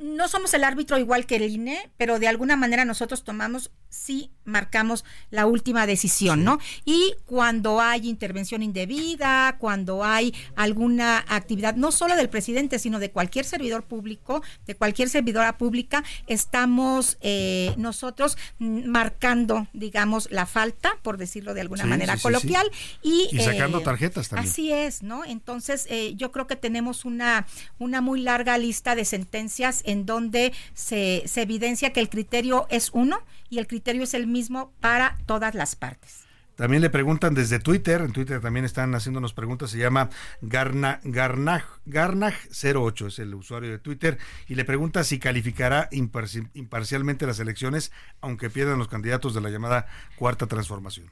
no 0.00 0.28
somos 0.28 0.54
el 0.54 0.64
árbitro 0.64 0.98
igual 0.98 1.26
que 1.26 1.36
el 1.36 1.42
INE, 1.42 1.90
pero 1.98 2.18
de 2.18 2.26
alguna 2.26 2.56
manera 2.56 2.86
nosotros 2.86 3.22
tomamos, 3.22 3.70
sí 3.90 4.30
marcamos 4.44 5.04
la 5.30 5.46
última 5.46 5.86
decisión, 5.86 6.42
¿no? 6.42 6.58
Y 6.86 7.14
cuando 7.26 7.80
hay 7.80 8.08
intervención 8.08 8.62
indebida, 8.62 9.56
cuando 9.58 10.02
hay 10.02 10.34
alguna 10.56 11.24
actividad, 11.28 11.76
no 11.76 11.92
solo 11.92 12.16
del 12.16 12.30
presidente, 12.30 12.78
sino 12.78 12.98
de 12.98 13.10
cualquier 13.10 13.44
servidor 13.44 13.84
público, 13.84 14.42
de 14.66 14.74
cualquier 14.74 15.10
servidora 15.10 15.58
pública, 15.58 16.02
estamos 16.26 17.18
eh, 17.20 17.74
nosotros 17.76 18.38
marcando, 18.58 19.68
digamos, 19.74 20.30
la 20.30 20.46
falta, 20.46 20.98
por 21.02 21.18
decirlo 21.18 21.52
de 21.52 21.60
alguna 21.60 21.84
manera 21.84 22.16
coloquial. 22.16 22.66
Y, 23.02 23.28
y, 23.30 23.40
sacando 23.40 23.80
eh, 23.80 23.84
tarjetas 23.84 24.30
también. 24.30 24.50
Así 24.50 24.72
es, 24.72 25.02
¿no? 25.02 25.26
Entonces, 25.26 25.86
eh, 25.90 26.14
yo 26.16 26.32
creo 26.32 26.46
que 26.46 26.56
tenemos 26.56 27.04
una, 27.04 27.46
una 27.78 28.00
muy 28.00 28.22
larga 28.22 28.56
lista 28.56 28.94
de 28.94 29.04
sentencias 29.04 29.82
en 29.90 30.06
donde 30.06 30.52
se, 30.74 31.24
evidencia 31.36 31.92
que 31.92 32.00
el 32.00 32.08
criterio 32.08 32.66
es 32.70 32.90
uno 32.92 33.20
y 33.48 33.58
el 33.58 33.66
criterio 33.66 34.04
es 34.04 34.14
el 34.14 34.26
mismo 34.26 34.72
para 34.80 35.18
todas 35.26 35.54
las 35.54 35.76
partes. 35.76 36.24
También 36.54 36.82
le 36.82 36.90
preguntan 36.90 37.32
desde 37.32 37.58
Twitter, 37.58 38.02
en 38.02 38.12
Twitter 38.12 38.40
también 38.40 38.66
están 38.66 38.94
haciéndonos 38.94 39.32
preguntas, 39.32 39.70
se 39.70 39.78
llama 39.78 40.10
Garna, 40.42 41.00
Garnaj, 41.04 41.64
Garnaj08, 41.86 43.06
es 43.06 43.18
el 43.18 43.34
usuario 43.34 43.70
de 43.70 43.78
Twitter, 43.78 44.18
y 44.46 44.56
le 44.56 44.66
pregunta 44.66 45.02
si 45.02 45.18
calificará 45.18 45.88
imparcialmente 45.90 47.26
las 47.26 47.40
elecciones, 47.40 47.92
aunque 48.20 48.50
pierdan 48.50 48.78
los 48.78 48.88
candidatos 48.88 49.32
de 49.32 49.40
la 49.40 49.48
llamada 49.48 49.86
Cuarta 50.16 50.46
Transformación 50.46 51.10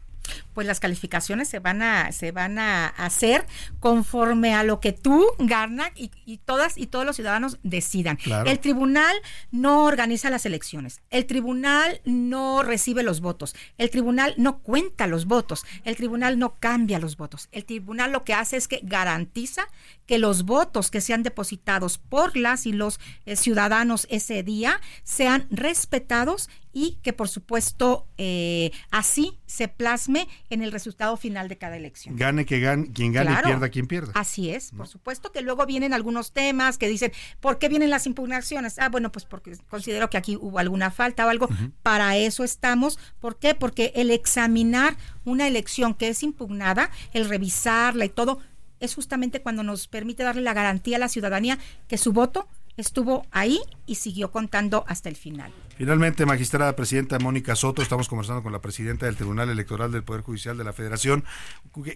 pues 0.55 0.67
las 0.67 0.81
calificaciones 0.81 1.49
se 1.49 1.59
van 1.59 1.83
a 1.83 2.13
se 2.13 2.33
van 2.33 2.59
a 2.59 2.89
hacer 2.89 3.47
conforme 3.81 4.55
a 4.55 4.63
lo 4.63 4.81
que 4.81 4.93
tú 4.93 5.27
Garnac 5.39 5.93
y, 5.97 6.39
todas 6.45 6.79
y 6.79 6.87
todos 6.87 7.05
los 7.05 7.17
ciudadanos 7.17 7.59
decidan. 7.63 8.19
El 8.47 8.59
tribunal 8.59 9.15
no 9.51 9.85
organiza 9.85 10.31
las 10.31 10.47
elecciones, 10.47 11.01
el 11.11 11.27
tribunal 11.27 12.01
no 12.05 12.63
recibe 12.63 13.03
los 13.03 13.21
votos, 13.21 13.55
el 13.79 13.91
tribunal 13.91 14.35
no 14.37 14.59
cuenta 14.59 15.07
los 15.07 15.27
votos, 15.27 15.65
el 15.85 15.97
tribunal 15.97 16.39
no 16.39 16.57
cambia 16.59 16.99
los 16.99 17.17
votos. 17.17 17.49
El 17.53 17.65
tribunal 17.65 18.13
lo 18.13 18.25
que 18.25 18.35
hace 18.35 18.57
es 18.57 18.69
que 18.69 18.81
garantiza 18.83 19.69
que 20.09 20.19
los 20.19 20.45
votos 20.45 20.91
que 20.91 21.03
sean 21.03 21.23
depositados 21.23 21.99
por 21.99 22.37
las 22.37 22.67
y 22.67 22.73
los 22.73 22.99
eh, 23.27 23.37
ciudadanos 23.37 24.07
ese 24.11 24.43
día 24.43 24.81
sean 25.05 25.47
respetados 25.51 26.49
y 26.73 26.99
que 27.03 27.13
por 27.13 27.29
supuesto 27.29 28.07
eh, 28.17 28.71
así 28.91 29.39
se 29.47 29.69
plasme 29.69 30.29
en 30.49 30.63
el 30.63 30.73
resultado 30.73 31.17
final 31.17 31.49
de 31.49 31.59
cada 31.59 31.77
elección. 31.77 32.17
Gane 32.17 32.47
que 32.47 32.59
gane, 32.61 32.91
quien 32.93 33.13
gane 33.13 33.33
y 33.33 33.45
pierda 33.45 33.69
quien 33.69 33.87
pierda. 33.87 34.13
Así 34.15 34.49
es, 34.49 34.71
por 34.71 34.89
supuesto 34.89 35.31
que 35.31 35.43
luego 35.43 35.67
vienen 35.67 35.93
algunos 35.93 36.33
temas 36.33 36.79
que 36.79 36.89
dicen, 36.89 37.13
¿por 37.41 37.59
qué 37.59 37.69
vienen 37.69 37.91
las 37.91 38.07
impugnaciones? 38.07 38.79
Ah, 38.79 38.89
bueno, 38.89 39.13
pues 39.13 39.27
porque 39.27 39.59
considero 39.69 40.09
que 40.09 40.17
aquí 40.17 40.37
hubo 40.37 40.59
alguna 40.59 40.91
falta 40.91 41.27
o 41.27 41.29
algo. 41.29 41.49
Para 41.83 42.17
eso 42.17 42.45
estamos. 42.45 42.99
¿Por 43.21 43.39
qué? 43.39 43.55
Porque 43.55 43.93
el 43.95 44.11
examinar 44.11 44.97
una 45.27 45.47
elección 45.47 45.95
que 45.95 46.09
es 46.09 46.23
impugnada, 46.23 46.91
el 47.13 47.29
revisarla 47.29 48.07
y 48.07 48.09
todo, 48.09 48.41
es 48.81 48.95
justamente 48.95 49.41
cuando 49.41 49.63
nos 49.63 49.89
permite 49.89 50.23
darle 50.23 50.43
la 50.43 50.55
garantía 50.55 50.97
a 50.97 51.01
la 51.01 51.09
ciudadanía 51.09 51.59
que 51.89 51.99
su 51.99 52.13
voto 52.13 52.49
estuvo 52.79 53.27
ahí 53.33 53.61
y 53.87 53.97
siguió 53.97 54.31
contando 54.31 54.85
hasta 54.87 55.09
el 55.09 55.17
final. 55.17 55.53
Finalmente, 55.77 56.27
magistrada 56.27 56.75
presidenta 56.77 57.19
Mónica 57.19 57.55
Soto, 57.57 57.83
estamos 57.83 58.09
conversando 58.09 58.43
con 58.43 58.53
la 58.53 58.61
presidenta 58.61 59.07
del 59.07 59.17
Tribunal 59.17 59.51
Electoral 59.51 59.93
del 59.93 60.05
Poder 60.05 60.23
Judicial 60.23 60.57
de 60.57 60.65
la 60.65 60.73
Federación. 60.73 61.25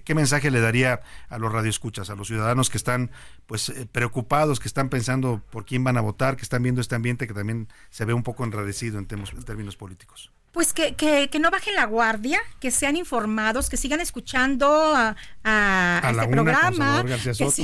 ¿Qué, 0.05 0.15
mensaje 0.15 0.51
le 0.51 0.61
daría 0.61 1.01
a 1.29 1.39
los 1.39 1.53
radioescuchas, 1.53 2.11
a 2.11 2.17
los 2.17 2.29
ciudadanos 2.29 2.69
que 2.69 2.77
están 2.77 3.11
pues 3.47 3.69
eh, 3.69 3.87
preocupados, 3.91 4.61
que 4.61 4.69
están 4.69 4.89
pensando 4.89 5.41
por 5.51 5.65
quién 5.65 5.85
van 5.85 5.97
a 5.97 6.01
votar, 6.01 6.37
que 6.37 6.43
están 6.43 6.63
viendo 6.63 6.81
este 6.81 6.97
ambiente 6.97 7.27
que 7.27 7.35
también 7.35 7.69
se 7.91 8.05
ve 8.05 8.13
un 8.13 8.23
poco 8.23 8.45
enradecido 8.45 8.99
en, 8.99 9.07
en 9.11 9.45
términos 9.45 9.77
políticos? 9.77 10.33
Pues 10.53 10.75
que, 10.75 10.95
que, 10.95 11.31
que, 11.31 11.39
no 11.39 11.51
bajen 11.51 11.75
la 11.75 11.87
guardia, 11.87 12.39
que 12.61 12.71
sean 12.71 12.97
informados, 12.97 13.71
que 13.71 13.79
sigan 13.79 14.01
escuchando 14.01 14.71
a, 14.71 15.17
a, 15.43 16.11
este 16.11 16.29
programa. 16.29 17.05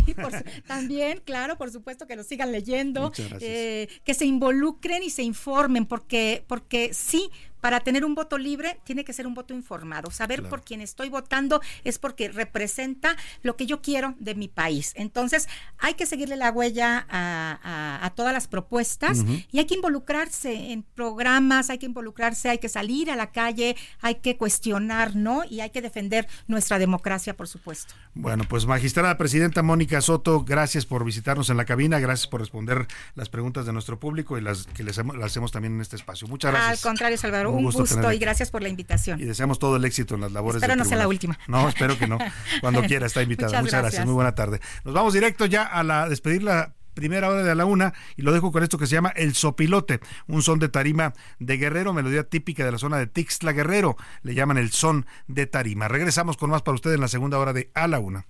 también, 0.66 1.20
claro, 1.22 1.59
por 1.59 1.70
supuesto 1.70 2.07
que 2.07 2.16
lo 2.16 2.24
sigan 2.24 2.51
leyendo, 2.51 3.12
eh, 3.41 3.89
que 4.05 4.14
se 4.14 4.24
involucren 4.24 5.03
y 5.03 5.11
se 5.11 5.22
informen, 5.22 5.84
porque, 5.84 6.45
porque 6.49 6.95
sí, 6.95 7.30
para 7.61 7.80
tener 7.80 8.04
un 8.04 8.14
voto 8.14 8.38
libre 8.38 8.80
tiene 8.84 9.04
que 9.04 9.12
ser 9.12 9.26
un 9.26 9.34
voto 9.34 9.54
informado. 9.54 10.11
Saber 10.11 10.48
por 10.48 10.62
quién 10.62 10.80
estoy 10.80 11.09
votando 11.09 11.61
es 11.84 11.98
porque 11.98 12.28
representa 12.28 13.16
lo 13.42 13.56
que 13.56 13.66
yo 13.66 13.82
quiero 13.82 14.14
de 14.18 14.34
mi 14.34 14.48
país. 14.48 14.92
Entonces, 14.96 15.48
hay 15.78 15.94
que 15.94 16.06
seguirle 16.06 16.36
la 16.36 16.50
huella 16.50 17.06
a, 17.09 18.12
todas 18.14 18.32
las 18.32 18.48
propuestas 18.48 19.18
y 19.52 19.59
hay 19.59 19.66
que 19.66 19.74
involucrarse 19.74 20.72
en 20.72 20.82
programas, 20.82 21.70
hay 21.70 21.78
que 21.78 21.86
involucrarse, 21.86 22.48
hay 22.48 22.59
que 22.59 22.68
salir 22.68 23.11
a 23.11 23.16
la 23.16 23.30
calle, 23.30 23.76
hay 24.00 24.16
que 24.16 24.36
cuestionar, 24.36 25.14
¿no? 25.14 25.44
Y 25.48 25.61
hay 25.61 25.70
que 25.70 25.82
defender 25.82 26.26
nuestra 26.46 26.78
democracia, 26.78 27.36
por 27.36 27.48
supuesto. 27.48 27.94
Bueno, 28.14 28.44
pues 28.48 28.66
magistrada 28.66 29.16
presidenta 29.16 29.62
Mónica 29.62 30.00
Soto, 30.00 30.44
gracias 30.44 30.86
por 30.86 31.04
visitarnos 31.04 31.50
en 31.50 31.56
la 31.56 31.64
cabina, 31.64 31.98
gracias 32.00 32.26
por 32.26 32.40
responder 32.40 32.86
las 33.14 33.28
preguntas 33.28 33.66
de 33.66 33.72
nuestro 33.72 34.00
público 34.00 34.38
y 34.38 34.40
las 34.40 34.66
que 34.66 34.82
les 34.82 34.96
las 34.96 35.24
hacemos 35.24 35.52
también 35.52 35.74
en 35.74 35.80
este 35.80 35.96
espacio. 35.96 36.26
Muchas 36.28 36.52
gracias. 36.52 36.84
Al 36.84 36.90
contrario, 36.90 37.18
Salvador 37.18 37.47
un, 37.51 37.64
gusto, 37.64 38.12
y 38.12 38.18
gracias 38.18 38.51
por 38.51 38.62
la 38.62 38.68
invitación. 38.68 39.20
Y 39.20 39.24
deseamos 39.24 39.59
todo 39.59 39.76
el 39.76 39.84
éxito 39.84 40.14
en 40.14 40.22
las 40.22 40.32
labores. 40.32 40.62
Espero 40.62 40.76
no 40.76 40.84
sea 40.84 40.99
la 40.99 41.09
última. 41.09 41.38
No, 41.46 41.68
espero 41.68 41.99
que 41.99 42.07
no. 42.07 42.18
Cuando 42.61 42.82
quiera 42.86 43.07
está 43.07 43.22
invitada. 43.22 43.61
Muchas, 43.61 43.80
gracias. 43.80 44.05
Muy 44.05 44.14
buena 44.14 44.34
tarde. 44.34 44.61
Nos 44.84 44.94
vamos 44.94 45.14
directo 45.14 45.46
ya 45.46 45.64
a 45.64 45.82
la 45.82 46.09
despedir 46.09 46.42
la 46.42 46.74
primera 46.99 47.30
hora 47.30 47.44
de 47.44 47.55
la 47.55 47.64
una 47.64 47.94
y 48.16 48.22
lo 48.22 48.32
dejo 48.32 48.51
con 48.51 48.64
esto 48.64 48.76
que 48.76 48.88
se 48.88 48.94
llama 48.94 49.12
El 49.14 49.36
Sopilote, 49.36 50.01
un 50.26 50.42
son 50.42 50.59
de 50.59 50.68
tarima 50.68 51.12
de 51.38 51.57
Guerrero, 51.57 51.94
melodía 51.94 52.24
típica 52.24 52.64
de 52.64 52.72
la 52.72 52.78
zona 52.78 52.99
de 52.99 53.07
Tixla 53.07 53.53
Guerrero, 53.53 53.96
le 54.22 54.34
llaman 54.34 54.59
el 54.59 54.72
son 54.72 55.07
de 55.28 55.46
tarima. 55.46 55.86
Regresamos 55.86 56.36
con 56.36 56.51
más 56.51 56.62
para 56.62 56.74
ustedes 56.74 56.96
en 56.96 57.01
la 57.01 57.09
segunda 57.09 57.38
hora 57.38 57.53
de 57.53 57.70
A 57.74 57.86
la 57.86 58.01
Una. 58.01 58.26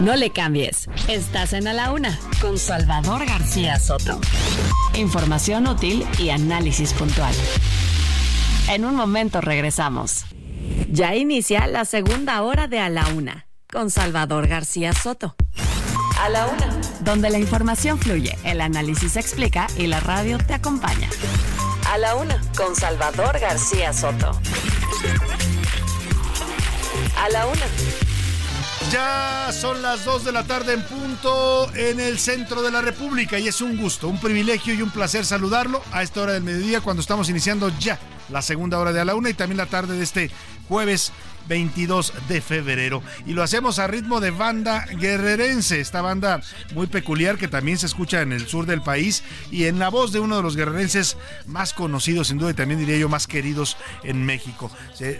No 0.00 0.14
le 0.16 0.30
cambies, 0.30 0.88
estás 1.08 1.54
en 1.54 1.66
A 1.66 1.72
la 1.72 1.90
Una 1.90 2.18
con 2.42 2.58
Salvador 2.58 3.24
García 3.24 3.78
Soto. 3.78 4.20
Información 4.94 5.66
útil 5.66 6.06
y 6.18 6.28
análisis 6.28 6.92
puntual. 6.92 7.34
En 8.68 8.84
un 8.84 8.94
momento 8.94 9.40
regresamos. 9.40 10.26
Ya 10.90 11.14
inicia 11.14 11.66
la 11.66 11.86
segunda 11.86 12.42
hora 12.42 12.68
de 12.68 12.80
A 12.80 12.90
la 12.90 13.08
Una 13.08 13.46
con 13.72 13.90
Salvador 13.90 14.46
García 14.46 14.92
Soto. 14.92 15.34
A 16.20 16.28
la 16.28 16.46
Una. 16.46 16.78
Donde 17.00 17.30
la 17.30 17.38
información 17.38 17.98
fluye, 17.98 18.36
el 18.44 18.60
análisis 18.60 19.12
se 19.12 19.20
explica 19.20 19.68
y 19.78 19.86
la 19.86 20.00
radio 20.00 20.36
te 20.36 20.52
acompaña. 20.52 21.08
A 21.90 21.96
la 21.96 22.14
Una 22.16 22.38
con 22.58 22.76
Salvador 22.76 23.38
García 23.40 23.94
Soto. 23.94 24.38
A 27.16 27.28
la 27.30 27.46
Una. 27.46 27.66
Ya 28.92 29.50
son 29.50 29.80
las 29.80 30.04
2 30.04 30.26
de 30.26 30.32
la 30.32 30.44
tarde 30.44 30.74
en 30.74 30.82
punto 30.82 31.74
en 31.74 32.00
el 32.00 32.18
centro 32.18 32.60
de 32.60 32.70
la 32.70 32.82
República 32.82 33.38
y 33.38 33.48
es 33.48 33.62
un 33.62 33.78
gusto, 33.78 34.08
un 34.08 34.20
privilegio 34.20 34.74
y 34.74 34.82
un 34.82 34.90
placer 34.90 35.24
saludarlo 35.24 35.82
a 35.90 36.02
esta 36.02 36.20
hora 36.20 36.34
del 36.34 36.42
mediodía 36.42 36.82
cuando 36.82 37.00
estamos 37.00 37.30
iniciando 37.30 37.70
ya 37.78 37.98
la 38.30 38.42
segunda 38.42 38.78
hora 38.78 38.92
de 38.92 39.00
a 39.00 39.04
la 39.04 39.14
una 39.14 39.30
y 39.30 39.34
también 39.34 39.56
la 39.56 39.66
tarde 39.66 39.96
de 39.96 40.04
este 40.04 40.30
jueves 40.68 41.12
22 41.48 42.12
de 42.28 42.40
febrero. 42.40 43.02
Y 43.26 43.32
lo 43.32 43.42
hacemos 43.42 43.78
a 43.78 43.86
ritmo 43.86 44.20
de 44.20 44.30
banda 44.30 44.84
guerrerense, 44.86 45.80
esta 45.80 46.02
banda 46.02 46.40
muy 46.74 46.86
peculiar 46.86 47.38
que 47.38 47.48
también 47.48 47.78
se 47.78 47.86
escucha 47.86 48.20
en 48.20 48.32
el 48.32 48.46
sur 48.46 48.66
del 48.66 48.82
país 48.82 49.24
y 49.50 49.64
en 49.64 49.78
la 49.78 49.88
voz 49.88 50.12
de 50.12 50.20
uno 50.20 50.36
de 50.36 50.42
los 50.42 50.56
guerrerenses 50.56 51.16
más 51.46 51.72
conocidos, 51.72 52.28
sin 52.28 52.38
duda, 52.38 52.50
y 52.50 52.54
también 52.54 52.78
diría 52.78 52.98
yo 52.98 53.08
más 53.08 53.26
queridos 53.26 53.76
en 54.04 54.24
México. 54.24 54.70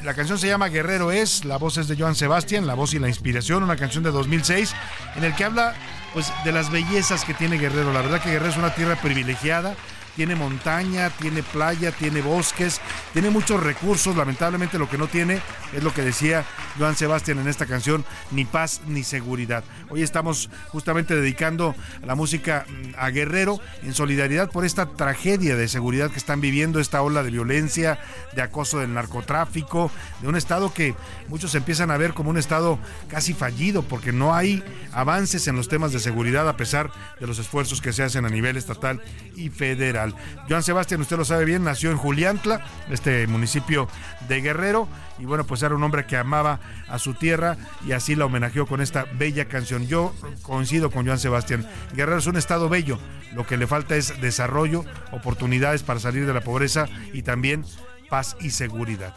La 0.04 0.14
canción 0.14 0.38
se 0.38 0.48
llama 0.48 0.68
Guerrero 0.68 1.10
es, 1.10 1.44
la 1.44 1.56
voz 1.56 1.78
es 1.78 1.88
de 1.88 1.96
Joan 1.96 2.14
Sebastián, 2.14 2.66
la 2.66 2.74
voz 2.74 2.94
y 2.94 2.98
la 2.98 3.08
inspiración, 3.08 3.62
una 3.62 3.76
canción 3.76 4.04
de 4.04 4.10
2006 4.10 4.74
en 5.16 5.24
el 5.24 5.34
que 5.34 5.44
habla 5.44 5.74
pues 6.12 6.32
de 6.44 6.52
las 6.52 6.70
bellezas 6.70 7.24
que 7.24 7.34
tiene 7.34 7.58
Guerrero. 7.58 7.92
La 7.92 8.02
verdad 8.02 8.22
que 8.22 8.30
Guerrero 8.30 8.50
es 8.50 8.56
una 8.56 8.74
tierra 8.74 8.96
privilegiada 9.00 9.74
tiene 10.18 10.34
montaña, 10.34 11.10
tiene 11.10 11.44
playa, 11.44 11.92
tiene 11.92 12.22
bosques, 12.22 12.80
tiene 13.12 13.30
muchos 13.30 13.62
recursos. 13.62 14.16
Lamentablemente 14.16 14.76
lo 14.76 14.88
que 14.88 14.98
no 14.98 15.06
tiene 15.06 15.40
es 15.72 15.84
lo 15.84 15.94
que 15.94 16.02
decía 16.02 16.44
Joan 16.76 16.96
Sebastián 16.96 17.38
en 17.38 17.46
esta 17.46 17.66
canción, 17.66 18.04
ni 18.32 18.44
paz 18.44 18.80
ni 18.88 19.04
seguridad. 19.04 19.62
Hoy 19.90 20.02
estamos 20.02 20.50
justamente 20.70 21.14
dedicando 21.14 21.76
la 22.04 22.16
música 22.16 22.66
mm, 22.68 22.94
a 22.98 23.10
Guerrero 23.10 23.60
en 23.84 23.94
solidaridad 23.94 24.50
por 24.50 24.64
esta 24.64 24.86
tragedia 24.86 25.54
de 25.54 25.68
seguridad 25.68 26.10
que 26.10 26.18
están 26.18 26.40
viviendo, 26.40 26.80
esta 26.80 27.00
ola 27.00 27.22
de 27.22 27.30
violencia, 27.30 28.00
de 28.34 28.42
acoso 28.42 28.80
del 28.80 28.94
narcotráfico, 28.94 29.88
de 30.20 30.26
un 30.26 30.34
estado 30.34 30.74
que 30.74 30.96
muchos 31.28 31.54
empiezan 31.54 31.92
a 31.92 31.96
ver 31.96 32.12
como 32.12 32.30
un 32.30 32.38
estado 32.38 32.80
casi 33.06 33.34
fallido 33.34 33.82
porque 33.82 34.10
no 34.10 34.34
hay 34.34 34.64
avances 34.90 35.46
en 35.46 35.54
los 35.54 35.68
temas 35.68 35.92
de 35.92 36.00
seguridad 36.00 36.48
a 36.48 36.56
pesar 36.56 36.90
de 37.20 37.28
los 37.28 37.38
esfuerzos 37.38 37.80
que 37.80 37.92
se 37.92 38.02
hacen 38.02 38.24
a 38.24 38.30
nivel 38.30 38.56
estatal 38.56 39.00
y 39.36 39.50
federal. 39.50 40.07
Joan 40.48 40.62
Sebastián, 40.62 41.00
usted 41.00 41.16
lo 41.16 41.24
sabe 41.24 41.44
bien, 41.44 41.64
nació 41.64 41.90
en 41.90 41.96
Juliantla, 41.96 42.60
este 42.90 43.26
municipio 43.26 43.88
de 44.28 44.40
Guerrero, 44.40 44.88
y 45.18 45.24
bueno, 45.24 45.44
pues 45.44 45.62
era 45.62 45.74
un 45.74 45.82
hombre 45.82 46.06
que 46.06 46.16
amaba 46.16 46.60
a 46.88 46.98
su 46.98 47.14
tierra 47.14 47.56
y 47.86 47.92
así 47.92 48.14
la 48.14 48.26
homenajeó 48.26 48.66
con 48.66 48.80
esta 48.80 49.04
bella 49.14 49.46
canción. 49.46 49.86
Yo 49.86 50.14
coincido 50.42 50.90
con 50.90 51.06
Joan 51.06 51.18
Sebastián. 51.18 51.66
Guerrero 51.94 52.18
es 52.18 52.26
un 52.26 52.36
estado 52.36 52.68
bello, 52.68 52.98
lo 53.34 53.46
que 53.46 53.56
le 53.56 53.66
falta 53.66 53.96
es 53.96 54.20
desarrollo, 54.20 54.84
oportunidades 55.12 55.82
para 55.82 56.00
salir 56.00 56.26
de 56.26 56.34
la 56.34 56.40
pobreza 56.40 56.86
y 57.12 57.22
también 57.22 57.64
paz 58.08 58.36
y 58.40 58.50
seguridad. 58.50 59.14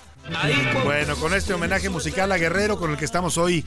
Bueno, 0.84 1.16
con 1.16 1.34
este 1.34 1.54
homenaje 1.54 1.90
musical 1.90 2.32
a 2.32 2.38
Guerrero 2.38 2.78
con 2.78 2.92
el 2.92 2.98
que 2.98 3.06
estamos 3.06 3.38
hoy 3.38 3.66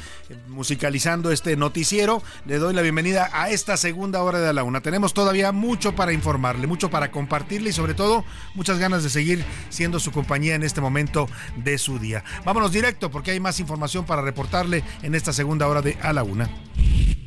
musicalizando 0.48 1.30
este 1.30 1.57
noticiero, 1.57 2.22
le 2.46 2.59
doy 2.59 2.74
la 2.74 2.82
bienvenida 2.82 3.28
a 3.32 3.50
esta 3.50 3.76
segunda 3.76 4.22
hora 4.22 4.38
de 4.40 4.52
la 4.52 4.62
una. 4.62 4.80
Tenemos 4.80 5.14
todavía 5.14 5.52
mucho 5.52 5.94
para 5.94 6.12
informarle, 6.12 6.66
mucho 6.66 6.90
para 6.90 7.11
compartirle 7.11 7.70
y 7.70 7.72
sobre 7.72 7.94
todo 7.94 8.24
muchas 8.55 8.78
ganas 8.78 9.02
de 9.02 9.11
seguir 9.11 9.44
siendo 9.68 9.98
su 9.98 10.12
compañía 10.12 10.55
en 10.55 10.62
este 10.62 10.80
momento 10.80 11.28
de 11.57 11.76
su 11.78 11.98
día. 11.98 12.24
Vámonos 12.44 12.72
directo 12.72 13.11
porque 13.11 13.32
hay 13.32 13.40
más 13.40 13.61
información 13.61 14.05
para 14.07 14.22
reportarle 14.22 14.84
en 15.02 15.14
esta 15.14 15.32
segunda 15.32 15.66
hora 15.66 15.82
de 15.82 15.98
A 16.02 16.12
la 16.12 16.22
Una. 16.22 16.48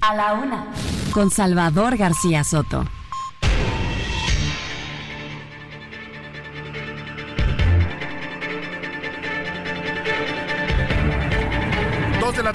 A 0.01 0.15
la 0.15 0.33
Una. 0.33 0.67
Con 1.11 1.31
Salvador 1.31 1.97
García 1.97 2.43
Soto. 2.43 2.87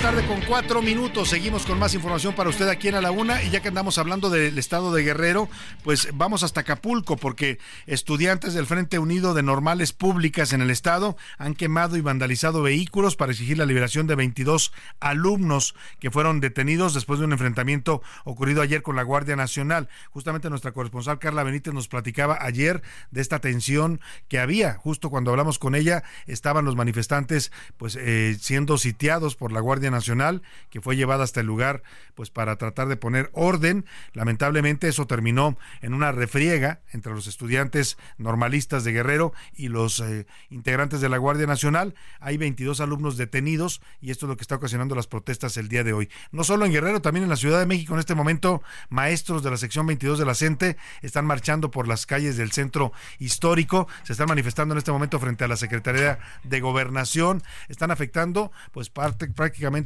Tarde 0.02 0.26
con 0.26 0.40
cuatro 0.40 0.82
minutos. 0.82 1.28
Seguimos 1.28 1.64
con 1.64 1.78
más 1.78 1.94
información 1.94 2.34
para 2.34 2.50
usted 2.50 2.66
aquí 2.66 2.88
en 2.88 2.96
A 2.96 3.00
la 3.00 3.12
Una. 3.12 3.40
Y 3.44 3.50
ya 3.50 3.60
que 3.60 3.68
andamos 3.68 3.98
hablando 3.98 4.30
del 4.30 4.58
estado 4.58 4.92
de 4.92 5.04
Guerrero, 5.04 5.48
pues 5.84 6.08
vamos 6.12 6.42
hasta 6.42 6.62
Acapulco, 6.62 7.16
porque 7.16 7.60
estudiantes 7.86 8.52
del 8.54 8.66
Frente 8.66 8.98
Unido 8.98 9.32
de 9.32 9.44
Normales 9.44 9.92
Públicas 9.92 10.52
en 10.52 10.60
el 10.60 10.70
estado 10.70 11.16
han 11.38 11.54
quemado 11.54 11.96
y 11.96 12.00
vandalizado 12.00 12.62
vehículos 12.62 13.14
para 13.14 13.30
exigir 13.30 13.58
la 13.58 13.64
liberación 13.64 14.08
de 14.08 14.16
22 14.16 14.72
alumnos 14.98 15.76
que 16.00 16.10
fueron 16.10 16.40
detenidos 16.40 16.94
después 16.94 17.20
de 17.20 17.26
un 17.26 17.32
enfrentamiento 17.32 18.02
ocurrido 18.24 18.60
ayer 18.60 18.82
con 18.82 18.96
la 18.96 19.04
Guardia 19.04 19.36
Nacional. 19.36 19.88
Justamente 20.10 20.50
nuestra 20.50 20.72
corresponsal 20.72 21.20
Carla 21.20 21.44
Benítez 21.44 21.74
nos 21.74 21.86
platicaba 21.86 22.38
ayer 22.40 22.82
de 23.12 23.20
esta 23.20 23.38
tensión 23.38 24.00
que 24.26 24.40
había. 24.40 24.74
Justo 24.74 25.10
cuando 25.10 25.30
hablamos 25.30 25.60
con 25.60 25.76
ella, 25.76 26.02
estaban 26.26 26.64
los 26.64 26.74
manifestantes 26.74 27.52
pues 27.76 27.94
eh, 27.94 28.36
siendo 28.40 28.78
sitiados 28.78 29.36
por 29.36 29.52
la 29.52 29.60
Guardia 29.60 29.91
Nacional, 29.92 30.42
que 30.70 30.80
fue 30.80 30.96
llevada 30.96 31.22
hasta 31.22 31.40
el 31.40 31.46
lugar 31.46 31.84
pues 32.14 32.30
para 32.30 32.56
tratar 32.56 32.88
de 32.88 32.96
poner 32.96 33.30
orden. 33.32 33.86
Lamentablemente 34.12 34.88
eso 34.88 35.06
terminó 35.06 35.56
en 35.80 35.94
una 35.94 36.10
refriega 36.10 36.80
entre 36.90 37.12
los 37.12 37.28
estudiantes 37.28 37.96
normalistas 38.18 38.82
de 38.82 38.92
Guerrero 38.92 39.32
y 39.54 39.68
los 39.68 40.00
eh, 40.00 40.26
integrantes 40.50 41.00
de 41.00 41.08
la 41.08 41.18
Guardia 41.18 41.46
Nacional. 41.46 41.94
Hay 42.18 42.36
22 42.36 42.80
alumnos 42.80 43.16
detenidos 43.16 43.80
y 44.00 44.10
esto 44.10 44.26
es 44.26 44.30
lo 44.30 44.36
que 44.36 44.42
está 44.42 44.56
ocasionando 44.56 44.94
las 44.94 45.06
protestas 45.06 45.56
el 45.56 45.68
día 45.68 45.84
de 45.84 45.92
hoy. 45.92 46.08
No 46.32 46.44
solo 46.44 46.64
en 46.64 46.72
Guerrero, 46.72 47.00
también 47.00 47.24
en 47.24 47.30
la 47.30 47.36
Ciudad 47.36 47.60
de 47.60 47.66
México 47.66 47.94
en 47.94 48.00
este 48.00 48.14
momento 48.14 48.62
maestros 48.88 49.42
de 49.42 49.50
la 49.50 49.56
sección 49.56 49.86
22 49.86 50.18
de 50.18 50.24
la 50.24 50.34
CENTE 50.34 50.76
están 51.02 51.26
marchando 51.26 51.70
por 51.70 51.86
las 51.86 52.06
calles 52.06 52.36
del 52.36 52.52
centro 52.52 52.92
histórico, 53.18 53.88
se 54.02 54.12
están 54.12 54.28
manifestando 54.28 54.74
en 54.74 54.78
este 54.78 54.92
momento 54.92 55.18
frente 55.18 55.44
a 55.44 55.48
la 55.48 55.56
Secretaría 55.56 56.18
de 56.42 56.60
Gobernación, 56.60 57.42
están 57.68 57.90
afectando 57.90 58.52
pues 58.72 58.90
parte 58.90 59.28
prácticamente 59.28 59.81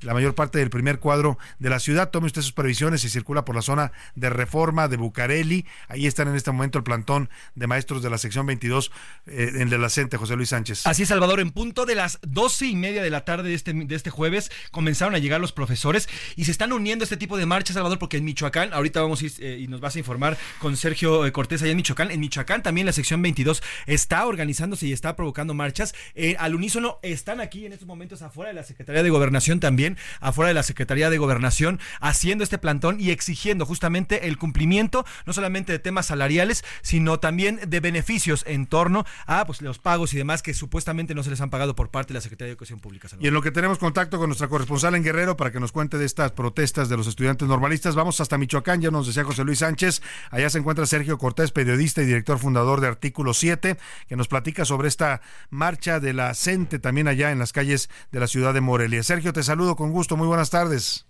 la 0.00 0.14
mayor 0.14 0.34
parte 0.34 0.58
del 0.58 0.70
primer 0.70 0.98
cuadro 0.98 1.38
de 1.58 1.70
la 1.70 1.78
ciudad. 1.78 2.10
Tome 2.10 2.26
usted 2.26 2.42
sus 2.42 2.52
previsiones 2.52 3.04
y 3.04 3.08
circula 3.08 3.44
por 3.44 3.54
la 3.54 3.62
zona 3.62 3.92
de 4.14 4.30
Reforma 4.30 4.88
de 4.88 4.96
Bucareli. 4.96 5.66
Ahí 5.88 6.06
están 6.06 6.28
en 6.28 6.36
este 6.36 6.50
momento 6.52 6.78
el 6.78 6.84
plantón 6.84 7.30
de 7.54 7.66
maestros 7.66 8.02
de 8.02 8.10
la 8.10 8.18
sección 8.18 8.46
22 8.46 8.90
eh, 9.26 9.52
en 9.56 9.68
de 9.68 9.78
la 9.78 9.88
José 10.18 10.36
Luis 10.36 10.50
Sánchez. 10.50 10.86
Así 10.86 11.02
es, 11.02 11.08
Salvador. 11.08 11.40
En 11.40 11.50
punto 11.50 11.86
de 11.86 11.94
las 11.94 12.18
doce 12.22 12.66
y 12.66 12.76
media 12.76 13.02
de 13.02 13.10
la 13.10 13.24
tarde 13.24 13.48
de 13.48 13.54
este, 13.54 13.72
de 13.72 13.94
este 13.94 14.10
jueves 14.10 14.50
comenzaron 14.70 15.14
a 15.14 15.18
llegar 15.18 15.40
los 15.40 15.52
profesores 15.52 16.08
y 16.36 16.44
se 16.44 16.50
están 16.50 16.72
uniendo 16.72 17.04
este 17.04 17.16
tipo 17.16 17.36
de 17.36 17.46
marchas, 17.46 17.74
Salvador, 17.74 17.98
porque 17.98 18.18
en 18.18 18.24
Michoacán, 18.24 18.72
ahorita 18.72 19.00
vamos 19.00 19.22
a 19.22 19.26
ir, 19.26 19.32
eh, 19.38 19.58
y 19.60 19.68
nos 19.68 19.80
vas 19.80 19.96
a 19.96 19.98
informar 19.98 20.36
con 20.58 20.76
Sergio 20.76 21.24
eh, 21.24 21.32
Cortés 21.32 21.62
allá 21.62 21.70
en 21.70 21.76
Michoacán. 21.76 22.10
En 22.10 22.20
Michoacán 22.20 22.62
también 22.62 22.86
la 22.86 22.92
sección 22.92 23.22
22 23.22 23.62
está 23.86 24.26
organizándose 24.26 24.86
y 24.86 24.92
está 24.92 25.16
provocando 25.16 25.54
marchas. 25.54 25.94
al 26.38 26.54
unísono 26.54 26.98
están 27.02 27.40
aquí 27.40 27.64
en 27.64 27.72
estos 27.72 27.86
momentos 27.88 28.22
afuera 28.22 28.48
de 28.48 28.54
la 28.54 28.64
Secretaría 28.64 29.02
de 29.02 29.10
Gobernación 29.10 29.35
también, 29.36 29.98
afuera 30.20 30.48
de 30.48 30.54
la 30.54 30.62
Secretaría 30.62 31.10
de 31.10 31.18
Gobernación, 31.18 31.78
haciendo 32.00 32.42
este 32.42 32.56
plantón 32.56 33.00
y 33.00 33.10
exigiendo 33.10 33.66
justamente 33.66 34.28
el 34.28 34.38
cumplimiento 34.38 35.04
no 35.26 35.32
solamente 35.34 35.72
de 35.72 35.78
temas 35.78 36.06
salariales, 36.06 36.64
sino 36.80 37.20
también 37.20 37.60
de 37.66 37.80
beneficios 37.80 38.44
en 38.46 38.66
torno 38.66 39.04
a 39.26 39.44
pues, 39.44 39.60
los 39.60 39.78
pagos 39.78 40.14
y 40.14 40.16
demás 40.16 40.42
que 40.42 40.54
supuestamente 40.54 41.14
no 41.14 41.22
se 41.22 41.30
les 41.30 41.40
han 41.42 41.50
pagado 41.50 41.76
por 41.76 41.90
parte 41.90 42.08
de 42.08 42.14
la 42.14 42.20
Secretaría 42.22 42.46
de 42.46 42.52
Educación 42.52 42.80
Pública. 42.80 43.08
Y 43.20 43.26
en 43.26 43.34
lo 43.34 43.42
que 43.42 43.50
tenemos 43.50 43.78
contacto 43.78 44.18
con 44.18 44.28
nuestra 44.28 44.48
corresponsal 44.48 44.94
en 44.94 45.04
Guerrero 45.04 45.36
para 45.36 45.52
que 45.52 45.60
nos 45.60 45.70
cuente 45.70 45.98
de 45.98 46.06
estas 46.06 46.32
protestas 46.32 46.88
de 46.88 46.96
los 46.96 47.06
estudiantes 47.06 47.46
normalistas, 47.46 47.94
vamos 47.94 48.20
hasta 48.20 48.38
Michoacán, 48.38 48.80
ya 48.80 48.90
nos 48.90 49.06
decía 49.06 49.22
José 49.22 49.44
Luis 49.44 49.58
Sánchez, 49.58 50.00
allá 50.30 50.48
se 50.48 50.58
encuentra 50.58 50.86
Sergio 50.86 51.18
Cortés, 51.18 51.52
periodista 51.52 52.02
y 52.02 52.06
director 52.06 52.38
fundador 52.38 52.80
de 52.80 52.88
Artículo 52.88 53.34
7, 53.34 53.76
que 54.08 54.16
nos 54.16 54.28
platica 54.28 54.64
sobre 54.64 54.88
esta 54.88 55.20
marcha 55.50 56.00
de 56.00 56.14
la 56.14 56.34
CENTE 56.34 56.78
también 56.78 57.06
allá 57.06 57.32
en 57.32 57.38
las 57.38 57.52
calles 57.52 57.90
de 58.12 58.20
la 58.20 58.26
ciudad 58.26 58.54
de 58.54 58.60
Morelia. 58.60 59.02
Sergio, 59.02 59.25
te 59.32 59.42
saludo 59.42 59.76
con 59.76 59.92
gusto. 59.92 60.16
Muy 60.16 60.26
buenas 60.26 60.50
tardes. 60.50 61.06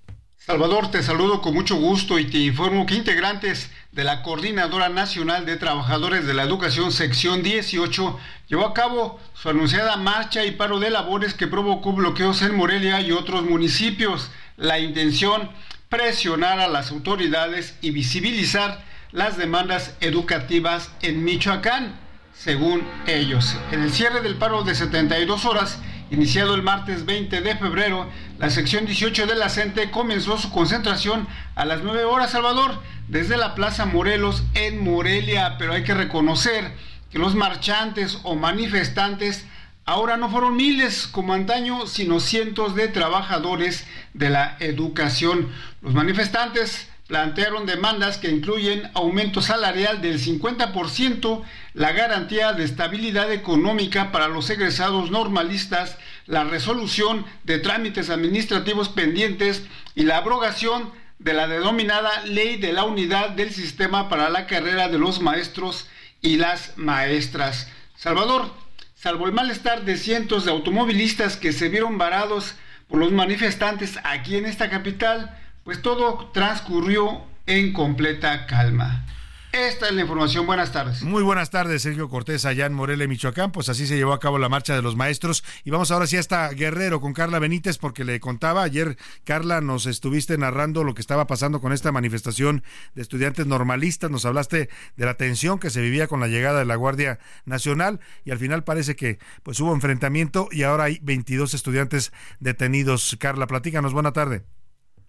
Salvador, 0.47 0.93
te 0.93 1.03
saludo 1.03 1.41
con 1.43 1.55
mucho 1.55 1.75
gusto 1.75 2.21
y 2.21 2.27
te 2.27 2.39
informo 2.39 2.87
que 2.87 2.95
integrantes 2.95 3.69
de 3.91 4.05
la 4.05 4.23
Coordinadora 4.23 4.89
Nacional 4.89 5.45
de 5.45 5.57
Trabajadores 5.57 6.25
de 6.25 6.35
la 6.35 6.45
Educación 6.45 6.93
Sección 6.93 7.43
18 7.43 8.17
llevó 8.47 8.65
a 8.65 8.73
cabo 8.73 9.19
su 9.35 9.49
anunciada 9.49 9.97
marcha 9.97 10.45
y 10.45 10.53
paro 10.53 10.79
de 10.79 10.91
labores 10.91 11.35
que 11.35 11.49
provocó 11.49 11.95
bloqueos 11.95 12.43
en 12.43 12.55
Morelia 12.55 13.01
y 13.01 13.11
otros 13.11 13.45
municipios. 13.45 14.31
La 14.57 14.79
intención, 14.79 15.51
presionar 15.89 16.61
a 16.61 16.69
las 16.69 16.93
autoridades 16.93 17.75
y 17.81 17.91
visibilizar 17.91 18.85
las 19.11 19.37
demandas 19.37 19.97
educativas 20.01 20.93
en 21.03 21.25
Michoacán, 21.25 21.99
según 22.39 22.87
ellos. 23.09 23.57
En 23.73 23.83
el 23.83 23.93
cierre 23.93 24.21
del 24.21 24.37
paro 24.37 24.63
de 24.63 24.77
72 24.77 25.45
horas, 25.45 25.81
Iniciado 26.09 26.55
el 26.55 26.63
martes 26.63 27.05
20 27.05 27.41
de 27.41 27.57
febrero, 27.57 28.09
la 28.39 28.49
sección 28.51 28.87
18 28.87 29.27
de 29.27 29.35
la 29.35 29.49
CENTE 29.49 29.91
comenzó 29.91 30.39
su 30.39 30.53
concentración 30.53 31.27
a 31.57 31.65
las 31.65 31.83
9 31.83 32.05
horas, 32.05 32.31
Salvador, 32.31 32.81
desde 33.09 33.37
la 33.37 33.57
Plaza 33.57 33.87
Morelos 33.87 34.45
en 34.55 34.85
Morelia, 34.85 35.57
pero 35.59 35.73
hay 35.73 35.83
que 35.83 35.95
reconocer 35.95 36.73
que 37.11 37.19
los 37.19 37.35
marchantes 37.35 38.21
o 38.23 38.37
manifestantes 38.37 39.47
ahora 39.85 40.17
no 40.17 40.31
fueron 40.31 40.55
miles 40.55 41.09
como 41.09 41.35
antaño, 41.35 41.89
sino 41.89 42.21
cientos 42.21 42.77
de 42.77 42.87
trabajadores 42.87 43.85
de 44.15 44.31
la 44.31 44.57
educación. 44.61 45.49
Los 45.83 45.93
manifestantes 45.93 46.89
plantearon 47.07 47.67
demandas 47.67 48.19
que 48.19 48.31
incluyen 48.31 48.91
aumento 48.95 49.41
salarial 49.41 50.01
del 50.01 50.21
50%, 50.21 51.43
la 51.75 51.93
garantía 51.93 52.53
de 52.53 52.65
estabilidad 52.65 53.33
económica 53.33 54.11
para 54.11 54.29
los 54.29 54.51
egresados 54.51 55.11
normalistas, 55.11 55.99
la 56.27 56.45
resolución 56.45 57.25
de 57.45 57.59
trámites 57.59 58.11
administrativos 58.11 58.89
pendientes 58.89 59.63
y 59.95 60.03
la 60.03 60.17
abrogación 60.17 60.91
de 61.19 61.33
la 61.33 61.47
denominada 61.47 62.25
Ley 62.25 62.57
de 62.57 62.73
la 62.73 62.85
Unidad 62.85 63.31
del 63.31 63.53
Sistema 63.53 64.09
para 64.09 64.29
la 64.29 64.47
Carrera 64.47 64.89
de 64.89 64.99
los 64.99 65.21
Maestros 65.21 65.89
y 66.21 66.37
las 66.37 66.77
Maestras. 66.77 67.69
Salvador, 67.95 68.53
salvo 68.97 69.27
el 69.27 69.33
malestar 69.33 69.85
de 69.85 69.97
cientos 69.97 70.45
de 70.45 70.51
automovilistas 70.51 71.37
que 71.37 71.53
se 71.53 71.69
vieron 71.69 71.99
varados 71.99 72.57
por 72.89 72.99
los 72.99 73.13
manifestantes 73.13 73.99
aquí 74.05 74.37
en 74.37 74.47
esta 74.47 74.69
capital, 74.69 75.39
pues 75.67 75.83
todo 75.83 76.31
transcurrió 76.33 77.23
en 77.45 77.73
completa 77.73 78.47
calma. 78.47 79.05
Esta 79.51 79.89
es 79.89 79.95
la 79.95 80.03
información. 80.03 80.47
Buenas 80.47 80.71
tardes. 80.71 81.03
Muy 81.03 81.25
buenas 81.25 81.51
tardes, 81.51 81.83
Sergio 81.83 82.09
Cortés, 82.09 82.45
allá 82.45 82.67
en 82.67 82.73
Morelia, 82.73 83.09
Michoacán. 83.09 83.51
Pues 83.51 83.69
así 83.69 83.87
se 83.87 83.97
llevó 83.97 84.13
a 84.13 84.21
cabo 84.21 84.39
la 84.39 84.49
marcha 84.49 84.77
de 84.77 84.83
los 84.83 84.95
maestros. 84.95 85.43
Y 85.65 85.71
vamos 85.71 85.91
ahora 85.91 86.07
sí 86.07 86.17
hasta 86.17 86.49
Guerrero 86.51 87.01
con 87.01 87.15
Carla 87.15 87.41
Benítez, 87.41 87.79
porque 87.79 88.05
le 88.05 88.21
contaba 88.21 88.63
ayer, 88.63 88.97
Carla, 89.25 89.61
nos 89.61 89.87
estuviste 89.87 90.39
narrando 90.39 90.85
lo 90.85 90.95
que 90.95 91.01
estaba 91.01 91.27
pasando 91.27 91.61
con 91.61 91.73
esta 91.73 91.91
manifestación 91.91 92.63
de 92.95 93.03
estudiantes 93.03 93.47
normalistas. 93.47 94.09
Nos 94.09 94.25
hablaste 94.25 94.69
de 94.97 95.05
la 95.05 95.15
tensión 95.15 95.59
que 95.59 95.71
se 95.71 95.81
vivía 95.81 96.07
con 96.07 96.21
la 96.21 96.29
llegada 96.29 96.61
de 96.61 96.67
la 96.67 96.77
Guardia 96.77 97.19
Nacional. 97.45 97.99
Y 98.25 98.31
al 98.31 98.39
final 98.39 98.63
parece 98.63 98.95
que 98.95 99.19
pues 99.43 99.59
hubo 99.59 99.75
enfrentamiento 99.75 100.49
y 100.53 100.63
ahora 100.63 100.85
hay 100.85 101.01
22 101.03 101.55
estudiantes 101.55 102.13
detenidos. 102.39 103.17
Carla, 103.19 103.49
platícanos. 103.49 103.93
Buena 103.93 104.13
tarde. 104.13 104.45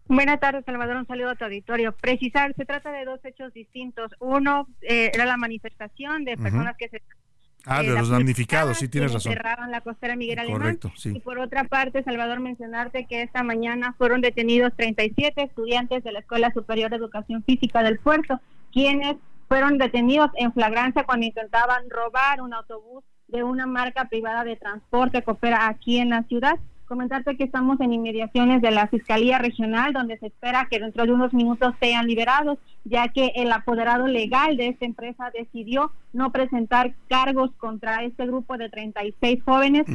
Buenas 0.08 0.40
tardes, 0.40 0.64
Salvador. 0.66 0.98
Un 0.98 1.08
saludo 1.08 1.32
a 1.32 1.36
tu 1.36 1.46
auditorio. 1.46 1.92
Precisar, 1.94 2.54
se 2.56 2.66
trata 2.66 2.92
de 2.92 3.06
dos 3.06 3.20
hechos 3.26 3.54
distintos. 3.54 4.12
Uno 4.20 4.68
eh, 4.82 5.12
era 5.14 5.26
la 5.26 5.38
manifestación 5.38 6.24
de 6.24 6.38
personas 6.38 6.76
que 6.78 6.90
se 6.90 7.02
Ah, 7.70 7.84
de 7.84 7.90
los 7.90 8.08
damnificados, 8.08 8.78
sí 8.78 8.88
tienes 8.88 9.12
razón. 9.12 9.34
Cerraban 9.34 9.72
la 9.72 9.82
costera 9.82 10.16
Miguel 10.16 10.40
Alemán. 10.40 10.62
Correcto, 10.62 10.92
sí. 10.96 11.12
Y 11.14 11.20
por 11.20 11.38
otra 11.38 11.66
parte, 11.66 12.02
Salvador, 12.02 12.40
mencionarte 12.40 13.06
que 13.06 13.22
esta 13.22 13.44
mañana 13.44 13.94
fueron 13.98 14.22
detenidos 14.22 14.72
37 14.78 15.44
estudiantes 15.44 16.02
de 16.06 16.14
la 16.14 16.20
Escuela 16.20 16.50
Superior 16.54 16.90
de 16.90 16.96
Educación 16.96 17.44
Física 17.44 17.84
del 17.84 18.00
Puerto, 18.00 18.40
quienes 18.72 19.18
fueron 19.50 19.78
detenidos 19.78 20.32
en 20.36 20.54
flagrancia 20.54 21.04
cuando 21.04 21.26
intentaban 21.26 21.90
robar 21.90 22.42
un 22.42 22.54
autobús 22.54 23.04
de 23.28 23.44
una 23.44 23.66
marca 23.66 24.06
privada 24.06 24.46
de 24.46 24.56
transporte 24.56 25.22
que 25.22 25.32
opera 25.32 25.68
aquí 25.68 25.98
en 25.98 26.12
la 26.12 26.24
ciudad. 26.24 26.58
Comentarte 26.88 27.36
que 27.36 27.44
estamos 27.44 27.82
en 27.82 27.92
inmediaciones 27.92 28.62
de 28.62 28.72
la 28.72 28.88
Fiscalía 28.88 29.40
Regional, 29.40 29.92
donde 29.92 30.18
se 30.20 30.28
espera 30.28 30.68
que 30.72 30.80
dentro 30.80 31.04
de 31.06 31.12
unos 31.12 31.34
minutos 31.34 31.76
sean 31.82 32.08
liberados, 32.08 32.58
ya 32.86 33.10
que 33.10 33.34
el 33.36 33.52
apoderado 33.52 34.08
legal 34.08 34.56
de 34.56 34.70
esta 34.70 34.86
empresa 34.86 35.30
decidió 35.38 35.92
no 36.14 36.32
presentar 36.32 36.94
cargos 37.10 37.52
contra 37.58 38.04
este 38.04 38.26
grupo 38.26 38.58
de 38.58 38.70
36 38.70 39.44
jóvenes, 39.44 39.86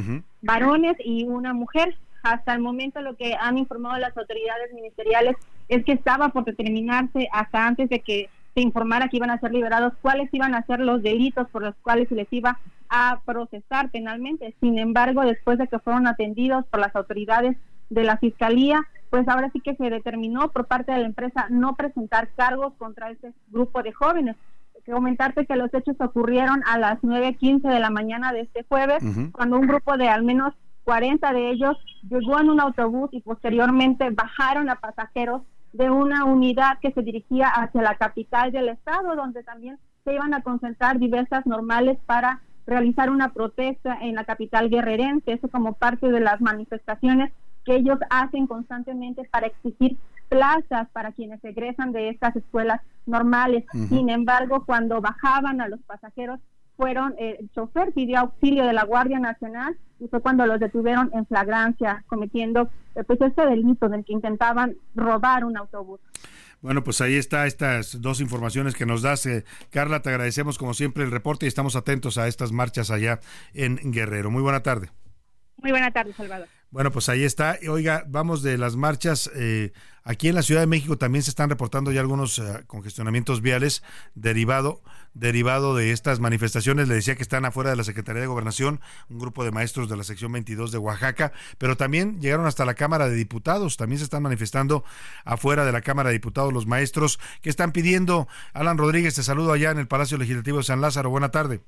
varones 0.43 0.95
y 1.03 1.23
una 1.23 1.53
mujer. 1.53 1.97
Hasta 2.21 2.53
el 2.53 2.61
momento 2.61 3.01
lo 3.01 3.15
que 3.15 3.33
han 3.33 3.57
informado 3.57 3.97
las 3.97 4.15
autoridades 4.15 4.71
ministeriales 4.73 5.35
es 5.69 5.83
que 5.83 5.93
estaba 5.93 6.29
por 6.29 6.45
determinarse 6.45 7.27
hasta 7.31 7.65
antes 7.65 7.89
de 7.89 8.01
que 8.01 8.29
se 8.53 8.61
informara 8.61 9.07
que 9.07 9.17
iban 9.17 9.31
a 9.31 9.39
ser 9.39 9.51
liberados 9.51 9.93
cuáles 10.01 10.33
iban 10.33 10.55
a 10.55 10.65
ser 10.65 10.79
los 10.79 11.01
delitos 11.01 11.49
por 11.49 11.63
los 11.63 11.75
cuales 11.81 12.07
se 12.09 12.15
les 12.15 12.31
iba 12.31 12.59
a 12.89 13.21
procesar 13.25 13.89
penalmente. 13.89 14.55
Sin 14.59 14.77
embargo, 14.77 15.21
después 15.21 15.57
de 15.57 15.67
que 15.67 15.79
fueron 15.79 16.07
atendidos 16.07 16.65
por 16.67 16.79
las 16.79 16.95
autoridades 16.95 17.57
de 17.89 18.03
la 18.03 18.17
Fiscalía, 18.17 18.79
pues 19.09 19.27
ahora 19.27 19.49
sí 19.51 19.59
que 19.59 19.75
se 19.75 19.89
determinó 19.89 20.49
por 20.49 20.65
parte 20.65 20.91
de 20.91 20.99
la 20.99 21.05
empresa 21.05 21.47
no 21.49 21.75
presentar 21.75 22.29
cargos 22.35 22.73
contra 22.77 23.11
este 23.11 23.33
grupo 23.49 23.81
de 23.81 23.91
jóvenes. 23.91 24.35
Que 24.85 24.91
comentarte 24.91 25.45
que 25.45 25.55
los 25.55 25.73
hechos 25.73 25.95
ocurrieron 25.99 26.61
a 26.69 26.77
las 26.77 26.99
9.15 27.01 27.61
de 27.61 27.79
la 27.79 27.89
mañana 27.89 28.33
de 28.33 28.41
este 28.41 28.63
jueves, 28.63 29.01
cuando 29.31 29.57
un 29.57 29.65
grupo 29.65 29.95
de 29.95 30.09
al 30.09 30.23
menos 30.23 30.53
40 30.83 31.31
de 31.31 31.51
ellos 31.51 31.77
llegó 32.09 32.39
en 32.39 32.49
un 32.49 32.59
autobús 32.59 33.09
y 33.13 33.21
posteriormente 33.21 34.09
bajaron 34.09 34.69
a 34.69 34.75
pasajeros 34.75 35.43
de 35.73 35.89
una 35.89 36.23
unidad 36.25 36.79
que 36.79 36.91
se 36.91 37.01
dirigía 37.01 37.47
hacia 37.47 37.81
la 37.81 37.95
capital 37.95 38.51
del 38.51 38.69
estado, 38.69 39.15
donde 39.15 39.43
también 39.43 39.77
se 40.03 40.13
iban 40.13 40.33
a 40.33 40.41
concentrar 40.41 40.99
diversas 40.99 41.45
normales 41.45 41.97
para 42.05 42.41
realizar 42.65 43.09
una 43.09 43.33
protesta 43.33 43.97
en 44.01 44.15
la 44.15 44.23
capital 44.23 44.69
guerrerense, 44.69 45.33
eso 45.33 45.49
como 45.49 45.73
parte 45.73 46.09
de 46.09 46.19
las 46.19 46.39
manifestaciones 46.41 47.31
que 47.65 47.75
ellos 47.75 47.97
hacen 48.09 48.47
constantemente 48.47 49.23
para 49.31 49.47
exigir 49.47 49.97
plazas 50.29 50.89
para 50.91 51.11
quienes 51.11 51.43
egresan 51.43 51.91
de 51.91 52.09
estas 52.09 52.35
escuelas 52.35 52.81
normales. 53.05 53.65
Sin 53.89 54.09
embargo, 54.09 54.65
cuando 54.65 55.01
bajaban 55.01 55.61
a 55.61 55.67
los 55.67 55.79
pasajeros, 55.81 56.39
fueron, 56.77 57.15
eh, 57.17 57.37
el 57.39 57.51
chofer 57.51 57.91
pidió 57.93 58.19
auxilio 58.19 58.65
de 58.65 58.73
la 58.73 58.85
Guardia 58.85 59.19
Nacional 59.19 59.77
y 59.99 60.07
fue 60.07 60.21
cuando 60.21 60.45
los 60.45 60.59
detuvieron 60.59 61.11
en 61.13 61.25
flagrancia, 61.25 62.03
cometiendo 62.07 62.69
eh, 62.95 63.03
pues 63.03 63.21
este 63.21 63.45
delito 63.45 63.85
en 63.85 63.95
el 63.95 64.05
que 64.05 64.13
intentaban 64.13 64.75
robar 64.95 65.45
un 65.45 65.57
autobús. 65.57 65.99
Bueno, 66.61 66.83
pues 66.83 67.01
ahí 67.01 67.15
está 67.15 67.45
estas 67.45 68.01
dos 68.01 68.21
informaciones 68.21 68.75
que 68.75 68.85
nos 68.85 69.01
das. 69.01 69.25
Eh, 69.25 69.43
Carla, 69.69 70.01
te 70.01 70.09
agradecemos 70.09 70.57
como 70.57 70.73
siempre 70.73 71.03
el 71.03 71.11
reporte 71.11 71.45
y 71.45 71.49
estamos 71.49 71.75
atentos 71.75 72.17
a 72.17 72.27
estas 72.27 72.53
marchas 72.53 72.89
allá 72.89 73.19
en 73.53 73.77
Guerrero. 73.91 74.31
Muy 74.31 74.41
buena 74.41 74.63
tarde. 74.63 74.89
Muy 75.57 75.71
buena 75.71 75.91
tarde, 75.91 76.13
Salvador. 76.13 76.47
Bueno, 76.73 76.91
pues 76.91 77.07
ahí 77.07 77.23
está. 77.23 77.59
Oiga, 77.69 78.03
vamos 78.07 78.41
de 78.41 78.57
las 78.57 78.75
marchas. 78.75 79.29
Eh, 79.35 79.73
aquí 80.03 80.29
en 80.29 80.33
la 80.33 80.41
Ciudad 80.41 80.61
de 80.61 80.65
México 80.65 80.97
también 80.97 81.21
se 81.21 81.29
están 81.29 81.51
reportando 81.51 81.91
ya 81.91 82.01
algunos 82.01 82.39
eh, 82.39 82.63
congestionamientos 82.65 83.41
viales 83.41 83.83
derivado, 84.15 84.81
derivado 85.13 85.75
de 85.75 85.91
estas 85.91 86.19
manifestaciones. 86.19 86.87
Le 86.87 86.95
decía 86.95 87.15
que 87.15 87.21
están 87.21 87.45
afuera 87.45 87.69
de 87.69 87.75
la 87.75 87.83
Secretaría 87.83 88.21
de 88.21 88.27
Gobernación, 88.27 88.81
un 89.07 89.19
grupo 89.19 89.45
de 89.45 89.51
maestros 89.51 89.87
de 89.87 89.97
la 89.97 90.03
sección 90.03 90.31
22 90.31 90.71
de 90.71 90.79
Oaxaca, 90.79 91.31
pero 91.59 91.77
también 91.77 92.19
llegaron 92.19 92.47
hasta 92.47 92.65
la 92.65 92.73
Cámara 92.73 93.07
de 93.07 93.13
Diputados. 93.17 93.77
También 93.77 93.99
se 93.99 94.05
están 94.05 94.23
manifestando 94.23 94.83
afuera 95.25 95.65
de 95.65 95.73
la 95.73 95.81
Cámara 95.81 96.09
de 96.09 96.13
Diputados 96.13 96.51
los 96.51 96.65
maestros 96.65 97.19
que 97.43 97.51
están 97.51 97.71
pidiendo. 97.71 98.27
Alan 98.51 98.79
Rodríguez, 98.79 99.13
te 99.13 99.21
saludo 99.21 99.53
allá 99.53 99.69
en 99.69 99.77
el 99.77 99.87
Palacio 99.87 100.17
Legislativo 100.17 100.57
de 100.57 100.63
San 100.63 100.81
Lázaro. 100.81 101.11
Buena 101.11 101.29
tarde. 101.29 101.61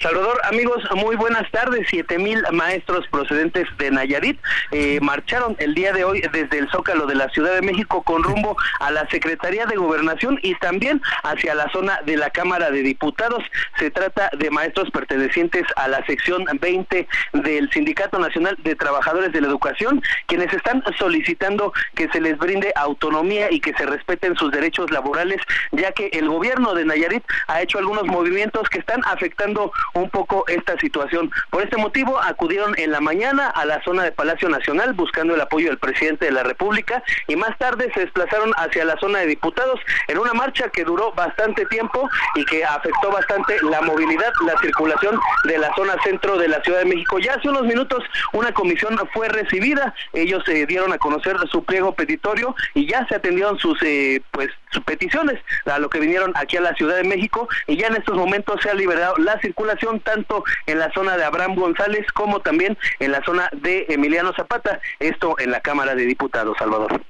Salvador, 0.00 0.40
amigos, 0.44 0.80
muy 0.94 1.16
buenas 1.16 1.50
tardes. 1.50 1.88
Siete 1.90 2.18
mil 2.18 2.40
maestros 2.52 3.04
procedentes 3.08 3.66
de 3.78 3.90
Nayarit 3.90 4.38
eh, 4.70 5.00
marcharon 5.02 5.56
el 5.58 5.74
día 5.74 5.92
de 5.92 6.04
hoy 6.04 6.22
desde 6.32 6.56
el 6.58 6.70
Zócalo 6.70 7.06
de 7.06 7.16
la 7.16 7.28
Ciudad 7.30 7.52
de 7.52 7.62
México 7.62 8.04
con 8.04 8.22
rumbo 8.22 8.56
a 8.78 8.92
la 8.92 9.08
Secretaría 9.08 9.66
de 9.66 9.74
Gobernación 9.74 10.38
y 10.40 10.54
también 10.60 11.02
hacia 11.24 11.56
la 11.56 11.68
zona 11.72 11.98
de 12.06 12.16
la 12.16 12.30
Cámara 12.30 12.70
de 12.70 12.84
Diputados. 12.84 13.42
Se 13.76 13.90
trata 13.90 14.30
de 14.38 14.50
maestros 14.50 14.88
pertenecientes 14.92 15.64
a 15.74 15.88
la 15.88 16.06
sección 16.06 16.44
20 16.44 17.08
del 17.32 17.68
Sindicato 17.72 18.20
Nacional 18.20 18.56
de 18.62 18.76
Trabajadores 18.76 19.32
de 19.32 19.40
la 19.40 19.48
Educación, 19.48 20.00
quienes 20.26 20.52
están 20.52 20.80
solicitando 20.96 21.72
que 21.96 22.08
se 22.10 22.20
les 22.20 22.38
brinde 22.38 22.72
autonomía 22.76 23.50
y 23.50 23.58
que 23.58 23.74
se 23.74 23.84
respeten 23.84 24.36
sus 24.36 24.52
derechos 24.52 24.92
laborales, 24.92 25.40
ya 25.72 25.90
que 25.90 26.06
el 26.12 26.28
gobierno 26.28 26.74
de 26.74 26.84
Nayarit 26.84 27.24
ha 27.48 27.62
hecho 27.62 27.78
algunos 27.78 28.04
movimientos 28.04 28.68
que 28.68 28.78
están 28.78 29.00
afectando 29.04 29.72
un 29.94 30.10
poco 30.10 30.44
esta 30.48 30.78
situación. 30.78 31.30
Por 31.50 31.62
este 31.62 31.76
motivo 31.76 32.18
acudieron 32.20 32.74
en 32.78 32.92
la 32.92 33.00
mañana 33.00 33.48
a 33.48 33.64
la 33.64 33.82
zona 33.82 34.04
de 34.04 34.12
Palacio 34.12 34.48
Nacional 34.48 34.92
buscando 34.92 35.34
el 35.34 35.40
apoyo 35.40 35.68
del 35.68 35.78
presidente 35.78 36.26
de 36.26 36.32
la 36.32 36.42
República 36.42 37.02
y 37.26 37.36
más 37.36 37.56
tarde 37.58 37.90
se 37.94 38.00
desplazaron 38.00 38.52
hacia 38.56 38.84
la 38.84 38.98
zona 38.98 39.20
de 39.20 39.26
diputados 39.26 39.80
en 40.08 40.18
una 40.18 40.34
marcha 40.34 40.68
que 40.70 40.84
duró 40.84 41.12
bastante 41.12 41.64
tiempo 41.66 42.08
y 42.34 42.44
que 42.44 42.64
afectó 42.64 43.10
bastante 43.10 43.56
la 43.62 43.80
movilidad, 43.82 44.32
la 44.46 44.58
circulación 44.58 45.18
de 45.44 45.58
la 45.58 45.74
zona 45.74 45.96
centro 46.02 46.38
de 46.38 46.48
la 46.48 46.62
Ciudad 46.62 46.80
de 46.80 46.86
México. 46.86 47.18
Ya 47.18 47.34
hace 47.34 47.48
unos 47.48 47.64
minutos 47.64 48.04
una 48.32 48.52
comisión 48.52 48.98
fue 49.12 49.28
recibida, 49.28 49.94
ellos 50.12 50.42
se 50.44 50.66
dieron 50.66 50.92
a 50.92 50.98
conocer 50.98 51.36
su 51.50 51.64
pliego 51.64 51.92
petitorio 51.92 52.54
y 52.74 52.86
ya 52.86 53.06
se 53.08 53.16
atendieron 53.16 53.58
sus 53.58 53.78
eh, 53.82 54.22
pues 54.30 54.50
sus 54.70 54.84
peticiones 54.84 55.40
a 55.64 55.78
lo 55.78 55.88
que 55.88 55.98
vinieron 55.98 56.32
aquí 56.34 56.56
a 56.56 56.60
la 56.60 56.74
Ciudad 56.74 56.96
de 56.96 57.04
México 57.04 57.48
y 57.66 57.76
ya 57.76 57.86
en 57.86 57.96
estos 57.96 58.16
momentos 58.16 58.60
se 58.62 58.70
ha 58.70 58.74
liberado 58.74 59.16
la 59.16 59.40
circulación 59.40 59.77
tanto 60.04 60.44
en 60.66 60.78
la 60.78 60.90
zona 60.92 61.16
de 61.16 61.24
Abraham 61.24 61.54
González 61.54 62.06
como 62.12 62.40
también 62.40 62.76
en 62.98 63.12
la 63.12 63.22
zona 63.24 63.48
de 63.52 63.86
Emiliano 63.88 64.32
Zapata, 64.34 64.80
esto 64.98 65.36
en 65.38 65.50
la 65.50 65.60
Cámara 65.60 65.94
de 65.94 66.04
Diputados, 66.04 66.56
Salvador. 66.58 67.00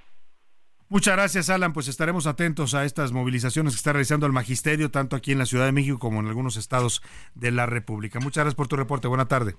Muchas 0.91 1.17
gracias, 1.17 1.51
Alan. 1.51 1.75
Pues 1.75 1.87
estaremos 1.89 2.27
atentos 2.27 2.75
a 2.75 2.85
estas 2.85 3.13
movilizaciones 3.13 3.75
que 3.75 3.77
está 3.77 3.93
realizando 3.93 4.27
el 4.27 4.33
magisterio, 4.33 4.91
tanto 4.91 5.17
aquí 5.17 5.33
en 5.33 5.39
la 5.39 5.45
Ciudad 5.45 5.67
de 5.67 5.73
México 5.73 5.99
como 5.99 6.21
en 6.21 6.29
algunos 6.29 6.57
estados 6.57 7.03
de 7.35 7.51
la 7.51 7.67
República. 7.67 8.21
Muchas 8.21 8.45
gracias 8.45 8.55
por 8.55 8.69
tu 8.69 8.77
reporte. 8.77 9.07
Buena 9.07 9.29
tarde. 9.29 9.55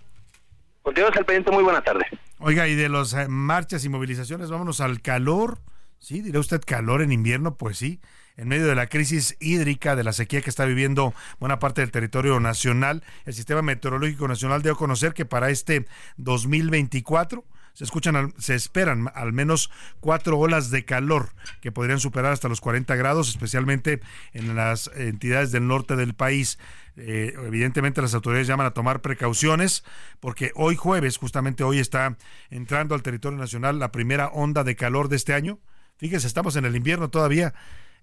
Continuamos 0.82 1.18
al 1.18 1.26
pendiente. 1.26 1.52
Muy 1.52 1.64
buena 1.64 1.82
tarde. 1.82 2.06
Oiga, 2.40 2.68
y 2.68 2.74
de 2.74 2.90
las 2.90 3.14
eh, 3.14 3.28
marchas 3.28 3.86
y 3.86 3.90
movilizaciones, 3.90 4.50
vámonos 4.50 4.82
al 4.82 5.02
calor. 5.02 5.60
Sí, 6.00 6.22
dirá 6.22 6.40
usted 6.40 6.62
calor 6.66 7.04
en 7.04 7.12
invierno, 7.12 7.56
pues 7.56 7.78
sí, 7.78 8.00
en 8.40 8.48
medio 8.48 8.68
de 8.68 8.76
la 8.76 8.88
crisis 8.88 9.36
hídrica, 9.42 9.98
de 9.98 10.04
la 10.06 10.14
sequía 10.14 10.42
que 10.42 10.50
está 10.50 10.64
viviendo 10.64 11.14
buena 11.42 11.60
parte 11.60 11.82
del 11.82 11.92
territorio 11.92 12.40
nacional, 12.40 13.04
el 13.26 13.34
Sistema 13.34 13.62
Meteorológico 13.62 14.30
Nacional 14.30 14.62
dio 14.62 14.72
a 14.72 14.78
conocer 14.78 15.14
que 15.14 15.26
para 15.26 15.50
este 15.50 15.86
2024 16.16 17.44
se 17.74 17.84
escuchan, 17.84 18.34
se 18.38 18.56
esperan 18.56 19.12
al 19.14 19.34
menos 19.34 19.70
cuatro 20.00 20.40
olas 20.40 20.72
de 20.72 20.86
calor 20.86 21.32
que 21.60 21.74
podrían 21.74 22.00
superar 22.00 22.32
hasta 22.32 22.48
los 22.48 22.62
40 22.62 22.96
grados, 22.96 23.28
especialmente 23.28 24.00
en 24.32 24.56
las 24.56 24.90
entidades 24.96 25.52
del 25.52 25.68
norte 25.68 25.98
del 25.98 26.14
país. 26.14 26.60
Eh, 26.96 27.34
evidentemente 27.46 28.02
las 28.02 28.14
autoridades 28.14 28.48
llaman 28.48 28.68
a 28.68 28.72
tomar 28.72 29.02
precauciones 29.02 29.84
porque 30.22 30.52
hoy 30.56 30.78
jueves, 30.78 31.18
justamente 31.18 31.66
hoy 31.66 31.80
está 31.80 32.18
entrando 32.50 32.96
al 32.96 33.04
territorio 33.04 33.38
nacional 33.38 33.80
la 33.80 33.92
primera 33.92 34.28
onda 34.28 34.64
de 34.64 34.78
calor 34.78 35.10
de 35.10 35.18
este 35.18 35.34
año. 35.34 35.60
Fíjense, 35.98 36.28
estamos 36.28 36.56
en 36.56 36.64
el 36.64 36.78
invierno 36.78 37.10
todavía 37.10 37.54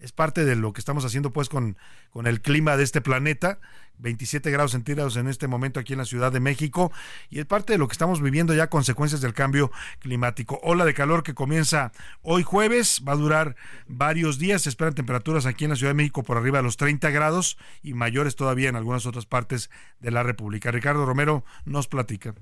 es 0.01 0.13
parte 0.13 0.45
de 0.45 0.57
lo 0.57 0.73
que 0.73 0.81
estamos 0.81 1.05
haciendo 1.05 1.33
pues 1.33 1.49
con, 1.49 1.77
con 2.11 2.27
el 2.27 2.41
clima 2.41 2.77
de 2.77 2.85
este 2.85 3.01
planeta, 3.01 3.59
27 3.99 4.51
grados 4.51 4.73
centígrados 4.73 5.17
en 5.17 5.29
este 5.29 5.49
momento 5.49 5.81
aquí 5.81 5.95
en 5.95 5.99
la 5.99 6.05
Ciudad 6.05 6.33
de 6.33 6.41
México 6.41 6.93
y 7.31 7.39
es 7.39 7.47
parte 7.47 7.73
de 7.73 7.79
lo 7.79 7.89
que 7.89 7.93
estamos 7.93 8.21
viviendo 8.21 8.55
ya 8.55 8.69
consecuencias 8.69 9.21
del 9.21 9.35
cambio 9.35 9.71
climático. 10.01 10.61
Ola 10.63 10.85
de 10.85 10.95
calor 10.95 11.23
que 11.23 11.35
comienza 11.35 11.93
hoy 12.23 12.43
jueves, 12.43 13.03
va 13.07 13.13
a 13.13 13.17
durar 13.17 13.57
varios 13.87 14.39
días, 14.39 14.63
se 14.63 14.69
esperan 14.69 14.95
temperaturas 14.95 15.47
aquí 15.47 15.65
en 15.65 15.71
la 15.71 15.77
Ciudad 15.77 15.91
de 15.91 15.95
México 15.95 16.23
por 16.23 16.37
arriba 16.37 16.59
de 16.59 16.65
los 16.65 16.77
30 16.77 17.11
grados 17.11 17.59
y 17.83 17.95
mayores 17.95 18.37
todavía 18.37 18.69
en 18.69 18.77
algunas 18.77 19.07
otras 19.07 19.27
partes 19.27 19.71
de 20.01 20.11
la 20.11 20.23
República. 20.23 20.71
Ricardo 20.71 21.07
Romero 21.07 21.45
nos 21.65 21.89
platica. 21.89 22.35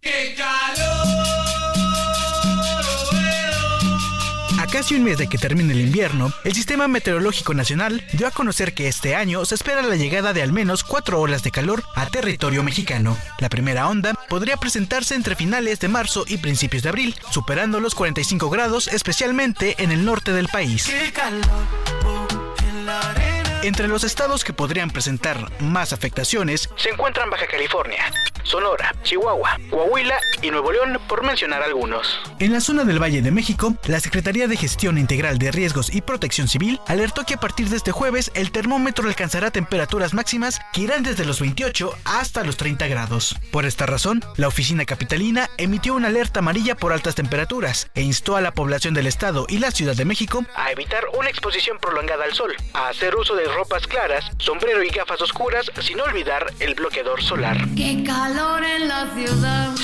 ¡Qué 0.00 0.34
calor! 0.36 1.51
Casi 4.72 4.94
un 4.94 5.04
mes 5.04 5.18
de 5.18 5.28
que 5.28 5.36
termine 5.36 5.74
el 5.74 5.82
invierno, 5.82 6.32
el 6.44 6.54
Sistema 6.54 6.88
Meteorológico 6.88 7.52
Nacional 7.52 8.02
dio 8.14 8.26
a 8.26 8.30
conocer 8.30 8.72
que 8.72 8.88
este 8.88 9.14
año 9.14 9.44
se 9.44 9.54
espera 9.54 9.82
la 9.82 9.96
llegada 9.96 10.32
de 10.32 10.42
al 10.42 10.50
menos 10.50 10.82
cuatro 10.82 11.20
olas 11.20 11.42
de 11.42 11.50
calor 11.50 11.84
a 11.94 12.06
territorio 12.06 12.62
mexicano. 12.62 13.18
La 13.38 13.50
primera 13.50 13.86
onda 13.86 14.14
podría 14.30 14.56
presentarse 14.56 15.14
entre 15.14 15.36
finales 15.36 15.78
de 15.78 15.88
marzo 15.88 16.24
y 16.26 16.38
principios 16.38 16.82
de 16.82 16.88
abril, 16.88 17.14
superando 17.30 17.80
los 17.80 17.94
45 17.94 18.48
grados 18.48 18.88
especialmente 18.88 19.76
en 19.82 19.92
el 19.92 20.06
norte 20.06 20.32
del 20.32 20.48
país. 20.48 20.90
Entre 23.62 23.88
los 23.88 24.04
estados 24.04 24.42
que 24.42 24.54
podrían 24.54 24.90
presentar 24.90 25.52
más 25.60 25.92
afectaciones 25.92 26.70
se 26.76 26.88
encuentran 26.88 27.28
Baja 27.28 27.46
California, 27.46 28.10
Sonora, 28.42 28.94
Chihuahua, 29.02 29.58
Coahuila 29.70 30.18
y 30.42 30.50
Nuevo 30.50 30.72
León, 30.72 30.98
por 31.08 31.24
mencionar 31.24 31.62
algunos. 31.62 32.20
En 32.38 32.52
la 32.52 32.60
zona 32.60 32.84
del 32.84 33.02
Valle 33.02 33.22
de 33.22 33.30
México, 33.30 33.74
la 33.86 34.00
Secretaría 34.00 34.48
de 34.48 34.56
Gestión 34.56 34.98
Integral 34.98 35.38
de 35.38 35.50
Riesgos 35.50 35.94
y 35.94 36.00
Protección 36.00 36.48
Civil 36.48 36.80
alertó 36.86 37.24
que 37.24 37.34
a 37.34 37.40
partir 37.40 37.68
de 37.68 37.76
este 37.76 37.92
jueves 37.92 38.30
el 38.34 38.52
termómetro 38.52 39.06
alcanzará 39.06 39.50
temperaturas 39.50 40.14
máximas 40.14 40.60
que 40.72 40.82
irán 40.82 41.02
desde 41.02 41.24
los 41.24 41.40
28 41.40 41.94
hasta 42.04 42.44
los 42.44 42.56
30 42.56 42.86
grados. 42.88 43.36
Por 43.50 43.64
esta 43.64 43.86
razón, 43.86 44.22
la 44.36 44.48
oficina 44.48 44.84
capitalina 44.84 45.48
emitió 45.58 45.94
una 45.94 46.08
alerta 46.08 46.40
amarilla 46.40 46.76
por 46.76 46.92
altas 46.92 47.14
temperaturas 47.14 47.90
e 47.94 48.02
instó 48.02 48.36
a 48.36 48.40
la 48.40 48.52
población 48.52 48.94
del 48.94 49.06
estado 49.06 49.46
y 49.48 49.58
la 49.58 49.70
Ciudad 49.70 49.94
de 49.94 50.04
México 50.04 50.44
a 50.54 50.70
evitar 50.72 51.04
una 51.18 51.28
exposición 51.28 51.78
prolongada 51.78 52.24
al 52.24 52.34
sol, 52.34 52.54
a 52.74 52.88
hacer 52.88 53.14
uso 53.16 53.34
de 53.34 53.44
ropas 53.46 53.86
claras, 53.86 54.24
sombrero 54.38 54.82
y 54.82 54.88
gafas 54.88 55.20
oscuras, 55.20 55.70
sin 55.80 56.00
olvidar 56.00 56.52
el 56.60 56.74
bloqueador 56.74 57.22
solar. 57.22 57.56
¡Qué 57.76 58.02
calor 58.32 58.64
en 58.64 58.88
la 58.88 59.06
ciudad! 59.14 59.74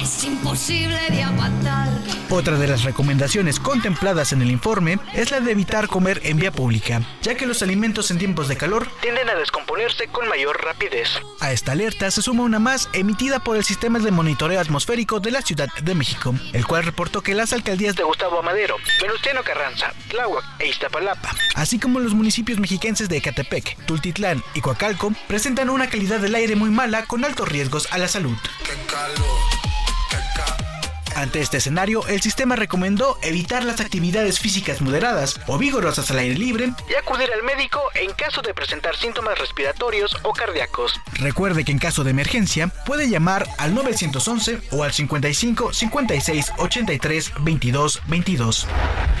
es 0.00 0.24
imposible 0.24 1.00
de 1.10 1.22
aguantar. 1.22 1.95
Otra 2.28 2.58
de 2.58 2.66
las 2.66 2.82
recomendaciones 2.82 3.60
contempladas 3.60 4.32
en 4.32 4.42
el 4.42 4.50
informe 4.50 4.98
es 5.14 5.30
la 5.30 5.38
de 5.38 5.52
evitar 5.52 5.86
comer 5.86 6.20
en 6.24 6.38
vía 6.38 6.50
pública, 6.50 7.00
ya 7.22 7.36
que 7.36 7.46
los 7.46 7.62
alimentos 7.62 8.10
en 8.10 8.18
tiempos 8.18 8.48
de 8.48 8.56
calor 8.56 8.88
tienden 9.00 9.30
a 9.30 9.36
descomponerse 9.36 10.08
con 10.08 10.28
mayor 10.28 10.60
rapidez. 10.64 11.08
A 11.40 11.52
esta 11.52 11.72
alerta 11.72 12.10
se 12.10 12.22
suma 12.22 12.42
una 12.42 12.58
más 12.58 12.88
emitida 12.92 13.38
por 13.38 13.56
el 13.56 13.62
Sistema 13.62 14.00
de 14.00 14.10
Monitoreo 14.10 14.60
Atmosférico 14.60 15.20
de 15.20 15.30
la 15.30 15.40
Ciudad 15.40 15.68
de 15.80 15.94
México, 15.94 16.34
el 16.52 16.66
cual 16.66 16.82
reportó 16.82 17.22
que 17.22 17.32
las 17.32 17.52
alcaldías 17.52 17.94
de 17.94 18.02
Gustavo 18.02 18.40
Amadero, 18.40 18.76
Venustiano 19.00 19.44
Carranza, 19.44 19.94
Tláhuac 20.08 20.44
e 20.58 20.66
Iztapalapa, 20.66 21.32
así 21.54 21.78
como 21.78 22.00
los 22.00 22.14
municipios 22.14 22.58
mexiquenses 22.58 23.08
de 23.08 23.18
Ecatepec, 23.18 23.76
Tultitlán 23.86 24.42
y 24.52 24.62
Coacalco, 24.62 25.12
presentan 25.28 25.70
una 25.70 25.88
calidad 25.88 26.18
del 26.18 26.34
aire 26.34 26.56
muy 26.56 26.70
mala 26.70 27.04
con 27.04 27.24
altos 27.24 27.48
riesgos 27.48 27.86
a 27.92 27.98
la 27.98 28.08
salud. 28.08 28.36
Ante 31.16 31.40
este 31.40 31.56
escenario, 31.56 32.06
el 32.08 32.20
sistema 32.20 32.56
recomendó 32.56 33.18
evitar 33.22 33.64
las 33.64 33.80
actividades 33.80 34.38
físicas 34.38 34.82
moderadas 34.82 35.40
o 35.46 35.56
vigorosas 35.56 36.10
al 36.10 36.18
aire 36.18 36.34
libre 36.34 36.72
y 36.90 36.94
acudir 36.94 37.30
al 37.32 37.42
médico 37.42 37.80
en 37.94 38.12
caso 38.12 38.42
de 38.42 38.52
presentar 38.52 38.94
síntomas 38.96 39.38
respiratorios 39.38 40.14
o 40.24 40.34
cardíacos. 40.34 41.00
Recuerde 41.14 41.64
que 41.64 41.72
en 41.72 41.78
caso 41.78 42.04
de 42.04 42.10
emergencia 42.10 42.66
puede 42.84 43.08
llamar 43.08 43.48
al 43.56 43.74
911 43.74 44.60
o 44.72 44.82
al 44.82 44.92
55 44.92 45.72
56 45.72 46.52
83 46.58 47.32
22 47.40 48.02
22. 48.08 48.66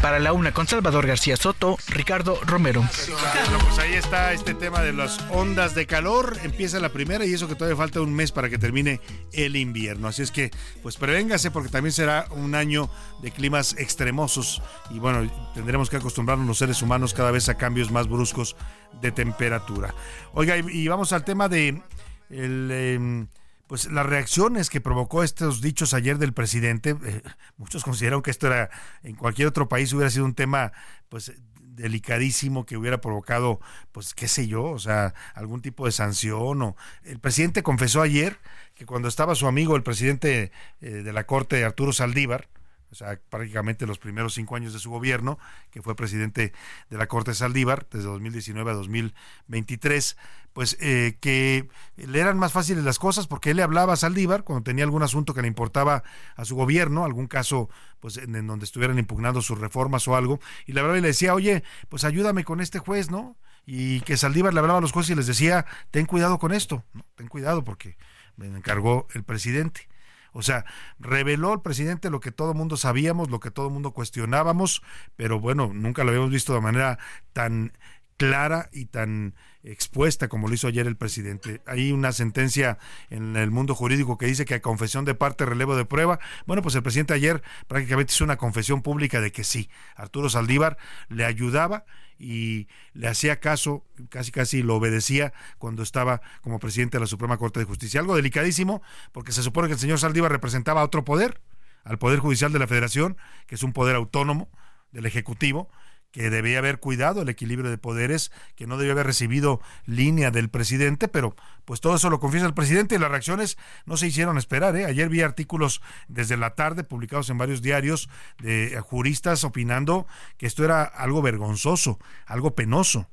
Para 0.02 0.18
la 0.18 0.34
una 0.34 0.52
con 0.52 0.68
Salvador 0.68 1.06
García 1.06 1.38
Soto, 1.38 1.78
Ricardo 1.88 2.38
Romero. 2.44 2.84
Bueno, 3.08 3.58
pues 3.64 3.78
ahí 3.78 3.94
está 3.94 4.34
este 4.34 4.52
tema 4.52 4.82
de 4.82 4.92
las 4.92 5.18
ondas 5.30 5.74
de 5.74 5.86
calor. 5.86 6.36
Empieza 6.44 6.78
la 6.78 6.90
primera 6.90 7.24
y 7.24 7.32
eso 7.32 7.48
que 7.48 7.54
todavía 7.54 7.78
falta 7.78 8.02
un 8.02 8.12
mes 8.12 8.32
para 8.32 8.50
que 8.50 8.58
termine 8.58 9.00
el 9.32 9.56
invierno. 9.56 10.08
Así 10.08 10.20
es 10.20 10.30
que, 10.30 10.50
pues 10.82 10.96
prevéngase 10.96 11.50
porque 11.50 11.70
también 11.70 11.85
será 11.92 12.26
un 12.30 12.54
año 12.54 12.90
de 13.22 13.30
climas 13.30 13.74
extremosos 13.78 14.62
y 14.90 14.98
bueno, 14.98 15.30
tendremos 15.54 15.90
que 15.90 15.96
acostumbrarnos 15.96 16.46
los 16.46 16.58
seres 16.58 16.82
humanos 16.82 17.14
cada 17.14 17.30
vez 17.30 17.48
a 17.48 17.56
cambios 17.56 17.90
más 17.90 18.08
bruscos 18.08 18.56
de 19.00 19.12
temperatura. 19.12 19.94
Oiga, 20.32 20.56
y, 20.56 20.88
vamos 20.88 21.12
al 21.12 21.24
tema 21.24 21.48
de 21.48 21.82
em, 22.30 23.28
pues 23.66 23.90
las 23.90 24.06
reacciones 24.06 24.70
que 24.70 24.80
provocó 24.80 25.22
estos 25.22 25.60
dichos 25.60 25.94
ayer 25.94 26.18
del 26.18 26.32
presidente. 26.32 26.96
Eh, 27.04 27.22
muchos 27.56 27.84
consideraron 27.84 28.22
que 28.22 28.30
esto 28.30 28.46
era 28.46 28.70
en 29.02 29.16
cualquier 29.16 29.48
otro 29.48 29.68
país 29.68 29.92
hubiera 29.92 30.10
sido 30.10 30.24
un 30.24 30.34
tema 30.34 30.72
pues 31.08 31.32
delicadísimo 31.76 32.64
que 32.64 32.76
hubiera 32.76 33.00
provocado, 33.00 33.60
pues 33.92 34.14
qué 34.14 34.28
sé 34.28 34.48
yo, 34.48 34.64
o 34.64 34.78
sea, 34.78 35.14
algún 35.34 35.60
tipo 35.60 35.84
de 35.84 35.92
sanción 35.92 36.62
o 36.62 36.76
el 37.04 37.20
presidente 37.20 37.62
confesó 37.62 38.02
ayer 38.02 38.38
que 38.76 38.86
cuando 38.86 39.08
estaba 39.08 39.34
su 39.34 39.46
amigo 39.48 39.74
el 39.74 39.82
presidente 39.82 40.52
eh, 40.80 40.90
de 40.90 41.12
la 41.12 41.24
Corte 41.24 41.64
Arturo 41.64 41.92
Saldívar, 41.92 42.48
o 42.92 42.94
sea, 42.94 43.18
prácticamente 43.30 43.86
los 43.86 43.98
primeros 43.98 44.34
cinco 44.34 44.54
años 44.54 44.72
de 44.72 44.78
su 44.78 44.90
gobierno, 44.90 45.38
que 45.70 45.82
fue 45.82 45.96
presidente 45.96 46.52
de 46.88 46.96
la 46.96 47.08
Corte 47.08 47.34
Saldívar, 47.34 47.86
desde 47.90 48.06
2019 48.06 48.70
a 48.70 48.74
2023, 48.74 50.16
pues 50.52 50.76
eh, 50.80 51.16
que 51.20 51.68
le 51.96 52.20
eran 52.20 52.38
más 52.38 52.52
fáciles 52.52 52.84
las 52.84 52.98
cosas 52.98 53.26
porque 53.26 53.50
él 53.50 53.56
le 53.56 53.62
hablaba 53.62 53.94
a 53.94 53.96
Saldívar 53.96 54.44
cuando 54.44 54.62
tenía 54.62 54.84
algún 54.84 55.02
asunto 55.02 55.34
que 55.34 55.42
le 55.42 55.48
importaba 55.48 56.04
a 56.36 56.44
su 56.44 56.54
gobierno, 56.54 57.04
algún 57.04 57.26
caso 57.26 57.68
pues 57.98 58.18
en, 58.18 58.46
donde 58.46 58.64
estuvieran 58.64 58.98
impugnando 58.98 59.42
sus 59.42 59.58
reformas 59.58 60.06
o 60.06 60.16
algo, 60.16 60.38
y 60.66 60.72
le 60.72 60.80
hablaba 60.80 60.98
y 60.98 61.02
le 61.02 61.08
decía, 61.08 61.34
oye, 61.34 61.64
pues 61.88 62.04
ayúdame 62.04 62.44
con 62.44 62.60
este 62.60 62.78
juez, 62.78 63.10
¿no? 63.10 63.36
Y 63.66 64.00
que 64.02 64.16
Saldívar 64.16 64.54
le 64.54 64.60
hablaba 64.60 64.78
a 64.78 64.82
los 64.82 64.92
jueces 64.92 65.10
y 65.10 65.14
les 65.16 65.26
decía, 65.26 65.66
ten 65.90 66.06
cuidado 66.06 66.38
con 66.38 66.52
esto, 66.52 66.84
¿no? 66.92 67.04
ten 67.16 67.26
cuidado 67.26 67.64
porque 67.64 67.96
me 68.36 68.46
encargó 68.46 69.06
el 69.14 69.24
presidente. 69.24 69.88
O 70.32 70.42
sea, 70.42 70.66
reveló 70.98 71.54
el 71.54 71.62
presidente 71.62 72.10
lo 72.10 72.20
que 72.20 72.30
todo 72.30 72.50
el 72.50 72.58
mundo 72.58 72.76
sabíamos, 72.76 73.30
lo 73.30 73.40
que 73.40 73.50
todo 73.50 73.68
el 73.68 73.72
mundo 73.72 73.92
cuestionábamos, 73.92 74.82
pero 75.16 75.40
bueno, 75.40 75.70
nunca 75.72 76.04
lo 76.04 76.10
habíamos 76.10 76.30
visto 76.30 76.52
de 76.52 76.60
manera 76.60 76.98
tan 77.32 77.72
clara 78.18 78.68
y 78.72 78.86
tan 78.86 79.34
expuesta 79.62 80.28
como 80.28 80.48
lo 80.48 80.54
hizo 80.54 80.68
ayer 80.68 80.86
el 80.86 80.96
presidente. 80.96 81.60
Hay 81.66 81.92
una 81.92 82.12
sentencia 82.12 82.78
en 83.10 83.36
el 83.36 83.50
mundo 83.50 83.74
jurídico 83.74 84.18
que 84.18 84.26
dice 84.26 84.44
que 84.44 84.54
a 84.54 84.62
confesión 84.62 85.04
de 85.04 85.14
parte 85.14 85.44
relevo 85.44 85.76
de 85.76 85.84
prueba. 85.84 86.18
Bueno, 86.46 86.62
pues 86.62 86.74
el 86.74 86.82
presidente 86.82 87.14
ayer 87.14 87.42
prácticamente 87.66 88.12
hizo 88.12 88.24
una 88.24 88.36
confesión 88.36 88.82
pública 88.82 89.20
de 89.20 89.32
que 89.32 89.44
sí, 89.44 89.68
Arturo 89.94 90.28
Saldívar 90.28 90.78
le 91.08 91.24
ayudaba 91.24 91.84
y 92.18 92.68
le 92.94 93.08
hacía 93.08 93.40
caso, 93.40 93.84
casi 94.08 94.32
casi 94.32 94.62
lo 94.62 94.76
obedecía 94.76 95.32
cuando 95.58 95.82
estaba 95.82 96.22
como 96.40 96.58
presidente 96.58 96.96
de 96.96 97.00
la 97.00 97.06
Suprema 97.06 97.36
Corte 97.36 97.60
de 97.60 97.66
Justicia. 97.66 98.00
Algo 98.00 98.16
delicadísimo, 98.16 98.82
porque 99.12 99.32
se 99.32 99.42
supone 99.42 99.68
que 99.68 99.74
el 99.74 99.80
señor 99.80 99.98
Saldívar 99.98 100.32
representaba 100.32 100.80
a 100.80 100.84
otro 100.84 101.04
poder, 101.04 101.40
al 101.84 101.98
Poder 101.98 102.18
Judicial 102.18 102.52
de 102.52 102.58
la 102.58 102.66
Federación, 102.66 103.16
que 103.46 103.54
es 103.54 103.62
un 103.62 103.72
poder 103.72 103.94
autónomo 103.94 104.48
del 104.90 105.06
Ejecutivo, 105.06 105.70
que 106.12 106.30
debía 106.30 106.58
haber 106.58 106.78
cuidado 106.80 107.22
el 107.22 107.28
equilibrio 107.28 107.70
de 107.70 107.78
poderes, 107.78 108.32
que 108.54 108.66
no 108.66 108.78
debía 108.78 108.92
haber 108.92 109.06
recibido 109.06 109.60
línea 109.84 110.30
del 110.30 110.48
presidente, 110.48 111.08
pero 111.08 111.36
pues 111.64 111.80
todo 111.80 111.96
eso 111.96 112.08
lo 112.10 112.20
confiesa 112.20 112.46
el 112.46 112.54
presidente 112.54 112.94
y 112.94 112.98
las 112.98 113.10
reacciones 113.10 113.58
no 113.84 113.96
se 113.96 114.06
hicieron 114.06 114.38
esperar. 114.38 114.76
¿eh? 114.76 114.86
Ayer 114.86 115.08
vi 115.08 115.20
artículos 115.20 115.82
desde 116.08 116.36
la 116.36 116.54
tarde 116.54 116.84
publicados 116.84 117.28
en 117.30 117.38
varios 117.38 117.60
diarios 117.60 118.08
de 118.38 118.80
juristas 118.80 119.44
opinando 119.44 120.06
que 120.38 120.46
esto 120.46 120.64
era 120.64 120.84
algo 120.84 121.22
vergonzoso, 121.22 121.98
algo 122.26 122.54
penoso. 122.54 123.08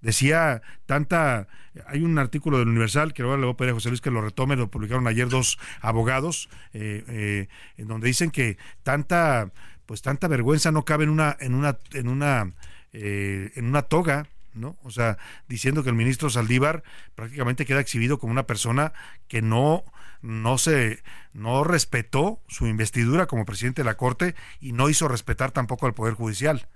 Decía 0.00 0.62
tanta. 0.84 1.48
Hay 1.86 2.02
un 2.02 2.18
artículo 2.18 2.58
del 2.58 2.68
Universal 2.68 3.12
que 3.12 3.22
ahora 3.22 3.38
le 3.38 3.44
voy 3.44 3.54
a 3.54 3.56
pedir 3.56 3.72
a 3.72 3.74
José 3.74 3.88
Luis 3.88 4.00
que 4.00 4.10
lo 4.10 4.20
retome, 4.20 4.56
lo 4.56 4.70
publicaron 4.70 5.06
ayer 5.06 5.28
dos 5.28 5.58
abogados, 5.80 6.48
eh, 6.72 7.04
eh, 7.08 7.48
en 7.76 7.88
donde 7.88 8.06
dicen 8.06 8.30
que 8.30 8.56
tanta 8.82 9.52
pues 9.86 10.02
tanta 10.02 10.28
vergüenza 10.28 10.70
no 10.72 10.84
cabe 10.84 11.04
en 11.04 11.10
una, 11.10 11.36
en 11.40 11.54
una, 11.54 11.78
en 11.92 12.08
una, 12.08 12.52
eh, 12.92 13.52
en 13.54 13.66
una 13.66 13.82
toga, 13.82 14.26
¿no? 14.54 14.76
O 14.82 14.90
sea, 14.90 15.18
diciendo 15.48 15.82
que 15.82 15.90
el 15.90 15.96
ministro 15.96 16.30
Saldívar 16.30 16.82
prácticamente 17.14 17.64
queda 17.64 17.80
exhibido 17.80 18.18
como 18.18 18.32
una 18.32 18.46
persona 18.46 18.92
que 19.28 19.42
no 19.42 19.84
no 20.22 20.58
se 20.58 21.02
no 21.32 21.62
respetó 21.62 22.40
su 22.48 22.66
investidura 22.66 23.26
como 23.26 23.44
presidente 23.44 23.82
de 23.82 23.86
la 23.86 23.96
Corte 23.96 24.34
y 24.60 24.72
no 24.72 24.88
hizo 24.88 25.08
respetar 25.08 25.52
tampoco 25.52 25.86
al 25.86 25.94
Poder 25.94 26.14
Judicial. 26.14 26.68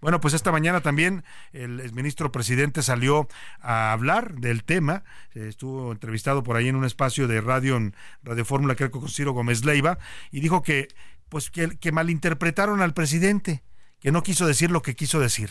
Bueno, 0.00 0.20
pues 0.20 0.34
esta 0.34 0.52
mañana 0.52 0.80
también 0.80 1.24
el 1.52 1.92
ministro 1.92 2.30
presidente 2.30 2.82
salió 2.82 3.26
a 3.60 3.90
hablar 3.90 4.34
del 4.34 4.62
tema, 4.62 5.02
estuvo 5.34 5.90
entrevistado 5.90 6.44
por 6.44 6.56
ahí 6.56 6.68
en 6.68 6.76
un 6.76 6.84
espacio 6.84 7.26
de 7.26 7.40
radio 7.40 7.76
en 7.76 7.96
Radio 8.22 8.44
Fórmula, 8.44 8.76
creo 8.76 8.92
que 8.92 9.00
con 9.00 9.08
Ciro 9.08 9.32
Gómez 9.32 9.64
Leiva, 9.64 9.98
y 10.30 10.38
dijo 10.38 10.62
que 10.62 10.86
pues 11.28 11.50
que, 11.50 11.92
malinterpretaron 11.92 12.80
al 12.82 12.94
presidente, 12.94 13.62
que 14.00 14.12
no 14.12 14.22
quiso 14.22 14.46
decir 14.46 14.70
lo 14.70 14.82
que 14.82 14.96
quiso 14.96 15.20
decir. 15.20 15.50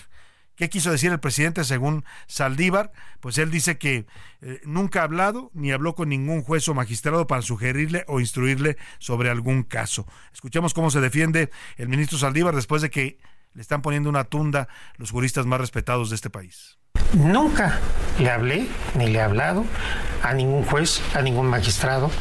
¿Qué 0.55 0.69
quiso 0.69 0.91
decir 0.91 1.11
el 1.11 1.19
presidente 1.19 1.63
según 1.63 2.03
Saldívar? 2.25 2.91
Pues 3.19 3.37
él 3.37 3.51
dice 3.51 3.77
que 3.77 4.07
eh, 4.41 4.61
nunca 4.65 5.01
ha 5.01 5.03
hablado 5.03 5.51
ni 5.53 5.71
habló 5.71 5.93
con 5.93 6.09
ningún 6.09 6.41
juez 6.41 6.67
o 6.67 6.73
magistrado 6.73 7.27
para 7.27 7.43
sugerirle 7.43 8.05
o 8.07 8.19
instruirle 8.19 8.75
sobre 8.97 9.29
algún 9.29 9.61
caso. 9.61 10.07
Escuchemos 10.33 10.73
cómo 10.73 10.89
se 10.89 10.99
defiende 10.99 11.51
el 11.75 11.89
ministro 11.89 12.17
Saldívar 12.17 12.55
después 12.55 12.81
de 12.81 12.89
que 12.89 13.19
le 13.53 13.61
están 13.61 13.83
poniendo 13.83 14.09
una 14.09 14.23
tunda 14.23 14.67
los 14.97 15.11
juristas 15.11 15.45
más 15.45 15.61
respetados 15.61 16.09
de 16.09 16.15
este 16.15 16.31
país. 16.31 16.79
Nunca 17.13 17.79
le 18.19 18.29
hablé 18.29 18.67
ni 18.95 19.07
le 19.07 19.19
he 19.19 19.21
hablado 19.21 19.65
a 20.23 20.33
ningún 20.33 20.63
juez, 20.65 21.01
a 21.13 21.21
ningún 21.21 21.47
magistrado, 21.47 22.11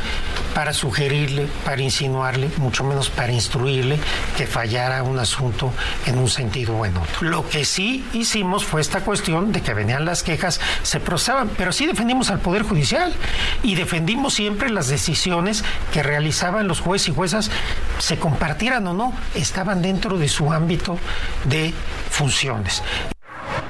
para 0.55 0.73
sugerirle, 0.73 1.49
para 1.65 1.83
insinuarle, 1.83 2.51
mucho 2.59 2.85
menos 2.85 3.11
para 3.11 3.33
instruirle 3.33 3.99
que 4.37 4.47
fallara 4.47 5.03
un 5.03 5.19
asunto 5.19 5.73
en 6.07 6.19
un 6.19 6.29
sentido 6.29 6.77
o 6.77 6.87
en 6.87 6.97
otro. 6.97 7.29
Lo 7.29 7.49
que 7.49 7.65
sí 7.65 8.05
hicimos 8.13 8.65
fue 8.65 8.81
esta 8.81 9.01
cuestión 9.01 9.53
de 9.53 9.63
que 9.63 9.75
venían 9.75 10.05
las 10.05 10.23
quejas, 10.23 10.61
se 10.83 11.01
procesaban, 11.01 11.51
pero 11.57 11.73
sí 11.73 11.87
defendimos 11.87 12.31
al 12.31 12.41
Poder 12.41 12.63
Judicial 12.63 13.13
y 13.63 13.75
defendimos 13.75 14.35
siempre 14.35 14.71
las 14.71 14.89
decisiones 14.89 15.65
que 15.93 16.03
realizaban 16.03 16.69
los 16.69 16.81
jueces 16.81 17.09
y 17.09 17.15
juezas, 17.15 17.51
se 17.99 18.19
compartieran 18.19 18.87
o 18.87 18.95
no, 18.95 19.13
estaban 19.35 19.83
dentro 19.83 20.19
de 20.19 20.29
su 20.29 20.53
ámbito 20.53 20.99
de 21.45 21.73
funciones. 22.11 22.83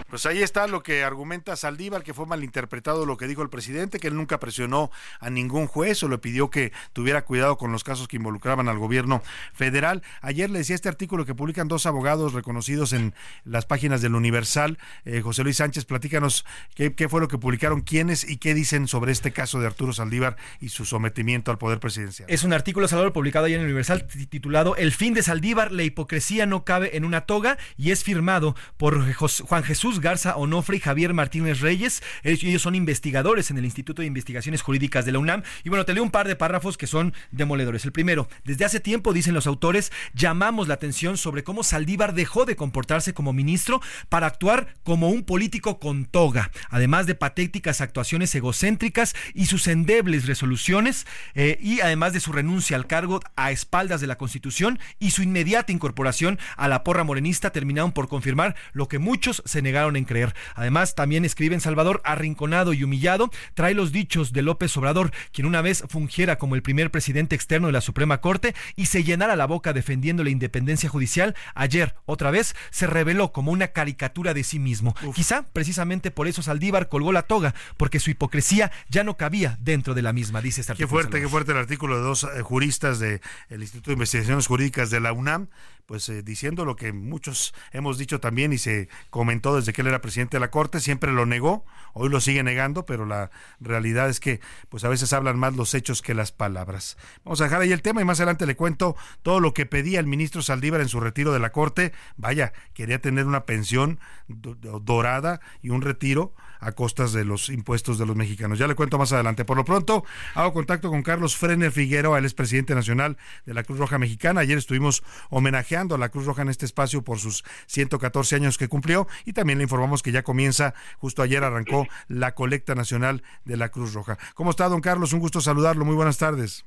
Pues 0.09 0.25
ahí 0.25 0.43
está 0.43 0.69
lo 0.69 0.83
que 0.83 1.03
argumenta 1.03 1.57
Saldívar, 1.57 2.05
que 2.05 2.15
fue 2.15 2.27
malinterpretado 2.27 3.07
lo 3.07 3.17
que 3.17 3.27
dijo 3.27 3.43
el 3.43 3.49
presidente, 3.49 3.99
que 3.99 4.07
él 4.07 4.15
nunca 4.15 4.39
presionó 4.39 4.91
a 5.19 5.31
ningún 5.31 5.67
juez 5.67 6.03
o 6.05 6.09
le 6.09 6.19
pidió 6.19 6.49
que 6.49 6.73
tuviera 6.93 7.25
cuidado 7.25 7.57
con 7.59 7.73
los 7.73 7.83
casos 7.83 8.07
que 8.07 8.17
involucraban 8.17 8.69
al 8.69 8.79
gobierno 8.79 9.23
federal. 9.53 10.03
Ayer 10.21 10.49
le 10.49 10.61
decía 10.61 10.77
este 10.77 10.89
artículo 10.89 11.27
que 11.27 11.35
publican 11.35 11.67
dos 11.67 11.87
abogados 11.87 12.33
reconocidos 12.35 12.93
en 12.93 13.15
las 13.45 13.67
páginas 13.67 14.01
del 14.01 14.15
Universal. 14.15 14.79
Eh, 15.05 15.23
José 15.23 15.43
Luis 15.43 15.57
Sánchez, 15.57 15.85
platícanos 15.85 16.45
qué, 16.75 17.09
fue 17.09 17.21
lo 17.21 17.29
que 17.29 17.39
publicaron, 17.39 17.81
quiénes 17.81 18.29
y 18.29 18.37
qué 18.37 18.55
dicen 18.55 18.87
sobre 18.87 19.11
este 19.13 19.33
caso 19.33 19.59
de 19.59 19.67
Arturo 19.67 19.93
Saldívar 19.93 20.37
y 20.61 20.69
su 20.69 20.85
sometimiento 20.85 21.51
al 21.51 21.59
poder 21.59 21.81
presidencial. 21.81 22.31
Es 22.31 22.45
un 22.45 22.53
artículo, 22.53 22.87
Salvador, 22.87 23.13
publicado 23.13 23.47
ayer 23.47 23.59
en 23.59 23.63
el 23.63 23.71
Universal 23.71 24.07
titulado 24.29 24.77
El 24.77 24.93
fin 24.93 25.15
de 25.15 25.23
Saldívar, 25.23 25.73
la 25.73 25.83
hipocresía 25.83 26.47
no 26.47 26.65
cabe 26.65 26.97
en 26.97 27.05
una 27.05 27.23
toga 27.23 27.59
y 27.77 27.91
es 27.91 28.05
firmado 28.05 28.55
por 28.77 29.13
Juan 29.15 29.65
Jesús 29.65 29.96
Garza 30.01 30.37
Onofre 30.37 30.77
y 30.77 30.81
Javier 30.81 31.15
Martínez 31.15 31.61
Reyes. 31.61 32.03
Ellos 32.23 32.63
son 32.63 32.75
investigadores 32.75 33.51
en 33.51 33.59
el 33.59 33.65
Instituto 33.65 34.03
de 34.03 34.09
Investigaciones 34.09 34.63
Jurídicas 34.63 35.05
de 35.05 35.13
la 35.13 35.19
UNAM. 35.19 35.43
Y 35.65 35.69
bueno, 35.69 35.85
te 35.85 35.95
leo 35.95 36.03
un 36.03 36.11
par 36.11 36.29
de 36.29 36.37
párrafos 36.37 36.77
que 36.77 36.87
son 36.87 37.15
demoledores. 37.31 37.85
El 37.85 37.93
primero, 37.93 38.29
desde 38.45 38.65
hace 38.65 38.81
tiempo, 38.81 39.13
dicen 39.13 39.35
los 39.35 39.47
autores, 39.47 39.93
llamamos 40.15 40.69
la 40.69 40.75
atención 40.75 41.17
sobre 41.17 41.45
cómo 41.45 41.63
Saldívar 41.63 42.15
dejó 42.15 42.45
de 42.45 42.57
comportarse 42.57 43.15
como 43.15 43.33
ministro 43.33 43.81
para 44.09 44.27
actuar 44.27 44.75
como 44.83 45.11
un 45.11 45.25
político 45.25 45.79
con 45.79 46.05
toga, 46.05 46.51
además 46.71 47.07
de 47.07 47.15
patéticas 47.15 47.81
actuaciones 47.81 48.35
egocéntricas 48.35 49.15
y 49.35 49.47
sus 49.47 49.69
endebles 49.69 50.27
resoluciones, 50.27 51.07
eh, 51.35 51.59
y 51.61 51.81
además 51.81 52.13
de 52.13 52.21
su 52.21 52.33
renuncia 52.33 52.77
al 52.77 52.87
cargo 52.87 53.21
a 53.37 53.51
espaldas 53.51 54.01
de 54.01 54.07
la 54.07 54.19
Constitución 54.19 54.79
y 54.99 55.11
su 55.11 55.23
inmediata 55.23 55.73
incorporación 55.73 56.39
a 56.57 56.69
la 56.69 56.83
porra 56.85 57.05
morenista 57.05 57.51
terminaron 57.51 57.93
por 57.93 58.09
confirmar 58.09 58.57
lo 58.73 58.89
que 58.89 58.99
muchos 58.99 59.43
se 59.45 59.63
negaron 59.63 59.86
en 59.95 60.05
creer. 60.05 60.35
Además, 60.55 60.95
también 60.95 61.25
escriben 61.25 61.61
Salvador, 61.61 62.01
arrinconado 62.05 62.73
y 62.73 62.83
humillado, 62.83 63.31
trae 63.55 63.75
los 63.75 63.93
dichos 63.93 64.33
de 64.33 64.43
López 64.43 64.77
Obrador, 64.77 65.13
quien 65.33 65.47
una 65.47 65.63
vez 65.63 65.85
fungiera 65.89 66.39
como 66.39 66.55
el 66.57 66.63
primer 66.63 66.91
presidente 66.91 67.37
externo 67.37 67.69
de 67.69 67.75
la 67.75 67.81
Suprema 67.81 68.21
Corte 68.21 68.55
y 68.75 68.87
se 68.87 69.05
llenara 69.05 69.37
la 69.37 69.47
boca 69.47 69.73
defendiendo 69.73 70.25
la 70.25 70.31
independencia 70.31 70.89
judicial, 70.89 71.37
ayer, 71.55 71.95
otra 72.07 72.31
vez, 72.31 72.57
se 72.71 72.87
reveló 72.87 73.33
como 73.33 73.53
una 73.53 73.69
caricatura 73.69 74.35
de 74.35 74.43
sí 74.43 74.59
mismo. 74.59 74.95
Quizá 75.15 75.43
precisamente 75.53 76.11
por 76.11 76.27
eso 76.27 76.43
Saldívar 76.43 76.89
colgó 76.89 77.13
la 77.13 77.23
toga, 77.23 77.55
porque 77.77 78.01
su 78.01 78.11
hipocresía 78.11 78.73
ya 78.89 79.05
no 79.05 79.17
cabía 79.17 79.59
dentro 79.61 79.95
de 79.95 80.03
la 80.03 80.13
misma, 80.13 80.41
dice 80.41 80.63
este 80.63 80.73
artículo. 80.73 80.89
Qué 80.89 80.93
fuerte, 81.03 81.21
qué 81.21 81.29
fuerte 81.29 81.53
el 81.53 81.59
artículo 81.59 81.97
de 81.97 82.03
dos 82.03 82.25
eh, 82.25 82.43
juristas 82.43 82.99
del 82.99 83.21
Instituto 83.51 83.91
de 83.91 83.95
Investigaciones 83.95 84.47
Jurídicas 84.47 84.91
de 84.91 85.01
la 85.01 85.13
UNAM 85.13 85.49
pues 85.87 86.09
eh, 86.09 86.23
diciendo 86.23 86.65
lo 86.65 86.77
que 86.77 86.93
muchos 86.93 87.55
hemos 87.73 87.97
dicho 87.99 88.21
también 88.21 88.53
y 88.53 88.59
se 88.59 88.89
comentó 89.11 89.57
desde 89.57 89.73
que 89.73 89.83
él 89.83 89.89
era 89.89 90.01
presidente 90.01 90.37
de 90.37 90.41
la 90.41 90.51
Corte, 90.51 90.81
siempre 90.81 91.13
lo 91.13 91.27
negó, 91.27 91.65
hoy 91.95 92.09
lo 92.09 92.21
sigue 92.21 92.43
negando, 92.43 92.85
pero 92.87 93.07
la 93.07 93.31
realidad 93.61 94.09
es 94.09 94.21
que 94.21 94.41
pues 94.69 94.85
a 94.85 94.89
veces 94.89 95.13
hablan 95.13 95.39
más 95.39 95.55
los 95.55 95.75
hechos 95.75 96.03
que 96.03 96.15
las 96.15 96.33
palabras. 96.33 96.97
Vamos 97.25 97.41
a 97.41 97.45
dejar 97.45 97.61
ahí 97.61 97.73
el 97.73 97.83
tema 97.83 98.01
y 98.01 98.05
más 98.05 98.21
adelante 98.21 98.47
le 98.47 98.57
cuento 98.57 98.97
todo 99.23 99.41
lo 99.41 99.55
que 99.55 99.67
pedía 99.67 100.01
el 100.01 100.07
ministro 100.07 100.43
Saldívar 100.43 100.81
en 100.81 100.89
su 100.89 101.01
retiro 101.01 101.33
de 101.33 101.39
la 101.39 101.53
Corte. 101.53 101.93
Vaya, 102.17 102.53
quería 102.75 103.01
tener 103.01 103.27
una 103.27 103.45
pensión 103.45 104.01
dorada 104.29 105.41
y 105.63 105.71
un 105.71 105.83
retiro 105.83 106.35
a 106.61 106.73
costas 106.73 107.13
de 107.13 107.25
los 107.25 107.49
impuestos 107.49 107.99
de 107.99 108.07
los 108.07 108.17
mexicanos. 108.17 108.59
Ya 108.59 108.67
le 108.67 108.75
cuento 108.75 108.99
más 108.99 109.13
adelante. 109.13 109.45
Por 109.45 109.57
lo 109.57 109.65
pronto, 109.65 110.05
hago 110.35 110.53
contacto 110.53 110.91
con 110.91 111.03
Carlos 111.03 111.37
Frener 111.37 111.73
Figueroa, 111.73 112.19
él 112.19 112.25
es 112.25 112.35
presidente 112.35 112.75
nacional 112.75 113.17
de 113.45 113.55
la 113.55 113.63
Cruz 113.63 113.79
Roja 113.79 113.99
Mexicana. 113.99 114.41
Ayer 114.41 114.59
estuvimos 114.59 115.03
homenajeando 115.31 115.95
a 115.95 115.99
la 115.99 116.09
Cruz 116.09 116.27
Roja 116.27 116.43
en 116.43 116.49
este 116.49 116.67
espacio 116.67 117.03
por 117.03 117.19
sus 117.19 117.45
114 117.67 118.37
años 118.37 118.59
que 118.59 118.69
cumplió 118.69 119.07
y 119.25 119.33
también 119.33 119.59
le 119.59 119.65
informamos 119.65 120.03
que 120.03 120.13
ya 120.13 120.23
comienza, 120.23 120.75
justo 120.99 121.23
ayer 121.23 121.45
arrancó 121.45 121.87
la 122.09 122.35
colecta 122.35 122.75
nacional 122.75 123.23
de 123.45 123.57
la 123.57 123.69
Cruz 123.69 123.95
Roja. 123.95 124.19
¿Cómo 124.35 124.51
está, 124.51 124.69
don 124.69 124.81
Carlos? 124.81 125.13
Un 125.13 125.21
gusto 125.21 125.41
saludarlo. 125.41 125.85
Muy 125.85 125.95
buenas 125.95 126.19
tardes. 126.19 126.65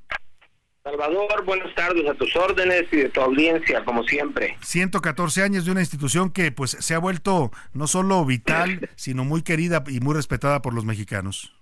Salvador, 0.84 1.44
buenas 1.44 1.76
tardes 1.76 2.10
a 2.10 2.14
tus 2.14 2.34
órdenes 2.38 2.86
y 2.92 2.98
de 2.98 3.10
tu 3.10 3.20
audiencia, 3.20 3.84
como 3.84 4.04
siempre. 4.04 4.58
114 4.62 5.44
años 5.44 5.66
de 5.66 5.72
una 5.72 5.82
institución 5.82 6.32
que 6.32 6.54
pues 6.54 6.72
se 6.72 6.96
ha 6.96 7.00
vuelto 7.00 7.52
no 7.74 7.86
solo 7.86 8.24
vital, 8.24 8.90
sino 8.96 9.26
muy 9.26 9.44
querida 9.44 9.84
y 9.88 10.00
muy 10.00 10.16
respetada 10.16 10.62
por 10.62 10.74
los 10.74 10.86
mexicanos. 10.86 11.54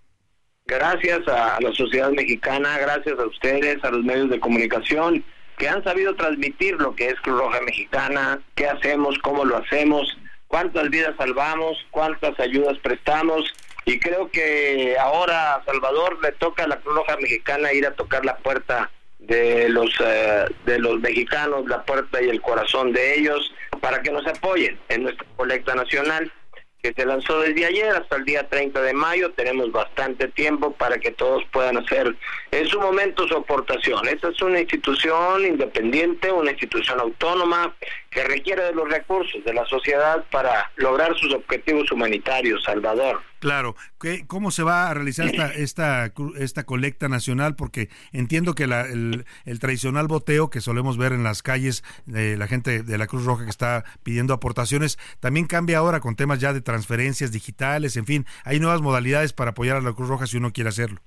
Gracias 0.67 1.27
a 1.27 1.59
la 1.61 1.73
sociedad 1.73 2.11
mexicana, 2.11 2.77
gracias 2.77 3.17
a 3.17 3.25
ustedes, 3.25 3.83
a 3.83 3.89
los 3.89 4.03
medios 4.03 4.29
de 4.29 4.39
comunicación, 4.39 5.23
que 5.57 5.67
han 5.67 5.83
sabido 5.83 6.15
transmitir 6.15 6.75
lo 6.75 6.93
que 6.95 7.07
es 7.07 7.15
Cruz 7.21 7.39
Roja 7.39 7.61
Mexicana, 7.61 8.39
qué 8.53 8.67
hacemos, 8.67 9.17
cómo 9.23 9.45
lo 9.45 9.57
hacemos, 9.57 10.15
cuántas 10.47 10.89
vidas 10.89 11.15
salvamos, 11.17 11.77
cuántas 11.89 12.39
ayudas 12.39 12.77
prestamos. 12.79 13.51
Y 13.85 13.99
creo 13.99 14.29
que 14.29 14.95
ahora 14.99 15.55
a 15.55 15.65
Salvador 15.65 16.19
le 16.21 16.33
toca 16.33 16.65
a 16.65 16.67
la 16.67 16.79
Cruz 16.81 16.97
Roja 16.97 17.17
Mexicana 17.17 17.73
ir 17.73 17.87
a 17.87 17.95
tocar 17.95 18.23
la 18.25 18.37
puerta 18.37 18.91
de 19.19 19.69
los 19.69 19.89
eh, 19.99 20.45
de 20.65 20.79
los 20.79 20.99
mexicanos 20.99 21.67
la 21.67 21.83
puerta 21.83 22.21
y 22.21 22.29
el 22.29 22.41
corazón 22.41 22.93
de 22.93 23.15
ellos 23.17 23.53
para 23.81 24.01
que 24.01 24.11
nos 24.11 24.25
apoyen 24.27 24.79
en 24.89 25.03
nuestra 25.03 25.25
colecta 25.35 25.75
nacional 25.75 26.31
que 26.81 26.93
se 26.93 27.05
lanzó 27.05 27.39
desde 27.39 27.65
ayer 27.65 27.89
hasta 27.89 28.17
el 28.17 28.25
día 28.25 28.47
30 28.47 28.81
de 28.81 28.93
mayo. 28.93 29.31
Tenemos 29.31 29.71
bastante 29.71 30.27
tiempo 30.27 30.71
para 30.73 30.97
que 30.99 31.11
todos 31.11 31.43
puedan 31.51 31.77
hacer 31.77 32.15
en 32.51 32.67
su 32.67 32.79
momento 32.79 33.27
su 33.27 33.35
aportación. 33.35 34.07
Esta 34.07 34.29
es 34.29 34.41
una 34.41 34.59
institución 34.59 35.45
independiente, 35.45 36.31
una 36.31 36.51
institución 36.51 36.99
autónoma 36.99 37.75
que 38.17 38.23
requiere 38.23 38.63
de 38.63 38.73
los 38.73 38.89
recursos 38.89 39.45
de 39.45 39.53
la 39.53 39.63
sociedad 39.67 40.25
para 40.31 40.71
lograr 40.77 41.15
sus 41.15 41.31
objetivos 41.35 41.91
humanitarios, 41.91 42.63
Salvador. 42.63 43.21
Claro, 43.37 43.75
¿cómo 44.25 44.49
se 44.49 44.63
va 44.63 44.89
a 44.89 44.93
realizar 44.95 45.27
esta, 45.27 45.47
esta, 45.55 46.11
esta 46.39 46.63
colecta 46.63 47.09
nacional? 47.09 47.55
Porque 47.55 47.89
entiendo 48.13 48.55
que 48.55 48.63
el, 48.63 49.23
tradicional 49.59 50.07
boteo 50.07 50.49
que 50.49 50.61
solemos 50.61 50.97
ver 50.97 51.11
en 51.11 51.23
las 51.23 51.43
calles 51.43 51.83
de 52.07 52.37
la 52.37 52.47
gente 52.47 52.81
de 52.81 52.97
la 52.97 53.05
Cruz 53.05 53.23
Roja 53.23 53.43
que 53.43 53.51
está 53.51 53.85
pidiendo 54.01 54.33
aportaciones, 54.33 54.97
también 55.19 55.45
cambia 55.45 55.77
ahora 55.77 55.99
con 55.99 56.15
temas 56.15 56.39
ya 56.39 56.53
de 56.53 56.61
transferencias 56.61 57.31
digitales, 57.31 57.97
en 57.97 58.07
fin, 58.07 58.25
hay 58.43 58.59
nuevas 58.59 58.81
modalidades 58.81 59.31
para 59.31 59.51
apoyar 59.51 59.77
a 59.77 59.81
la 59.81 59.93
Cruz 59.93 60.09
Roja 60.09 60.25
si 60.25 60.37
uno 60.37 60.51
quiere 60.51 60.69
hacerlo. 60.69 61.01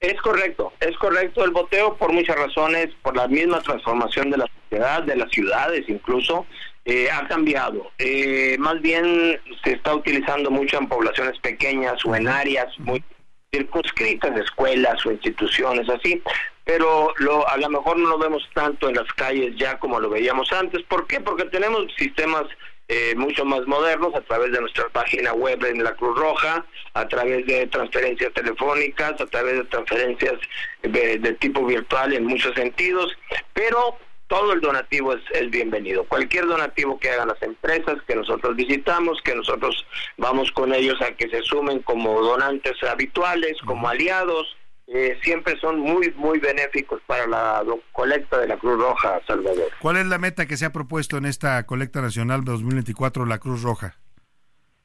Es 0.00 0.20
correcto, 0.22 0.72
es 0.78 0.96
correcto 0.96 1.44
el 1.44 1.50
boteo 1.50 1.96
por 1.96 2.12
muchas 2.12 2.36
razones, 2.36 2.88
por 3.02 3.16
la 3.16 3.26
misma 3.26 3.60
transformación 3.60 4.30
de 4.30 4.38
la 4.38 4.46
sociedad, 4.46 5.02
de 5.02 5.16
las 5.16 5.30
ciudades 5.32 5.88
incluso, 5.88 6.46
eh, 6.84 7.10
ha 7.10 7.26
cambiado. 7.26 7.90
Eh, 7.98 8.56
más 8.60 8.80
bien 8.80 9.40
se 9.64 9.72
está 9.72 9.96
utilizando 9.96 10.52
mucho 10.52 10.78
en 10.78 10.88
poblaciones 10.88 11.36
pequeñas 11.40 12.04
o 12.04 12.14
en 12.14 12.28
áreas 12.28 12.68
muy 12.78 13.02
circunscritas, 13.50 14.38
escuelas 14.38 15.04
o 15.04 15.10
instituciones 15.10 15.88
así, 15.88 16.22
pero 16.62 17.12
lo, 17.16 17.48
a 17.48 17.56
lo 17.56 17.68
mejor 17.68 17.98
no 17.98 18.10
lo 18.10 18.18
vemos 18.18 18.48
tanto 18.54 18.88
en 18.88 18.94
las 18.94 19.12
calles 19.14 19.56
ya 19.56 19.80
como 19.80 19.98
lo 19.98 20.10
veíamos 20.10 20.52
antes. 20.52 20.84
¿Por 20.84 21.08
qué? 21.08 21.18
Porque 21.18 21.46
tenemos 21.46 21.92
sistemas 21.96 22.44
eh, 22.88 23.14
mucho 23.16 23.44
más 23.44 23.66
modernos 23.66 24.14
a 24.14 24.22
través 24.22 24.50
de 24.50 24.60
nuestra 24.60 24.88
página 24.88 25.32
web 25.34 25.62
en 25.64 25.84
la 25.84 25.94
Cruz 25.94 26.18
Roja, 26.18 26.64
a 26.94 27.06
través 27.06 27.46
de 27.46 27.66
transferencias 27.66 28.32
telefónicas, 28.32 29.20
a 29.20 29.26
través 29.26 29.56
de 29.56 29.64
transferencias 29.64 30.34
de, 30.82 31.18
de 31.18 31.32
tipo 31.34 31.64
virtual 31.66 32.14
en 32.14 32.24
muchos 32.24 32.54
sentidos, 32.54 33.16
pero 33.52 33.98
todo 34.28 34.52
el 34.52 34.60
donativo 34.60 35.14
es, 35.14 35.22
es, 35.32 35.50
bienvenido. 35.50 36.04
Cualquier 36.04 36.46
donativo 36.46 36.98
que 36.98 37.10
hagan 37.10 37.28
las 37.28 37.42
empresas 37.42 37.96
que 38.06 38.14
nosotros 38.14 38.56
visitamos, 38.56 39.20
que 39.22 39.34
nosotros 39.34 39.86
vamos 40.18 40.52
con 40.52 40.74
ellos 40.74 41.00
a 41.00 41.12
que 41.12 41.28
se 41.30 41.42
sumen 41.42 41.80
como 41.80 42.20
donantes 42.20 42.82
habituales, 42.82 43.56
como 43.64 43.88
aliados, 43.88 44.57
eh, 44.90 45.18
siempre 45.22 45.58
son 45.60 45.80
muy, 45.80 46.12
muy 46.16 46.38
benéficos 46.38 47.00
para 47.06 47.26
la 47.26 47.62
colecta 47.92 48.38
de 48.38 48.48
la 48.48 48.56
Cruz 48.56 48.80
Roja, 48.80 49.20
Salvador. 49.26 49.70
¿Cuál 49.80 49.98
es 49.98 50.06
la 50.06 50.18
meta 50.18 50.46
que 50.46 50.56
se 50.56 50.64
ha 50.64 50.72
propuesto 50.72 51.18
en 51.18 51.26
esta 51.26 51.64
colecta 51.66 52.00
nacional 52.00 52.42
2024, 52.44 53.26
la 53.26 53.38
Cruz 53.38 53.62
Roja? 53.62 53.96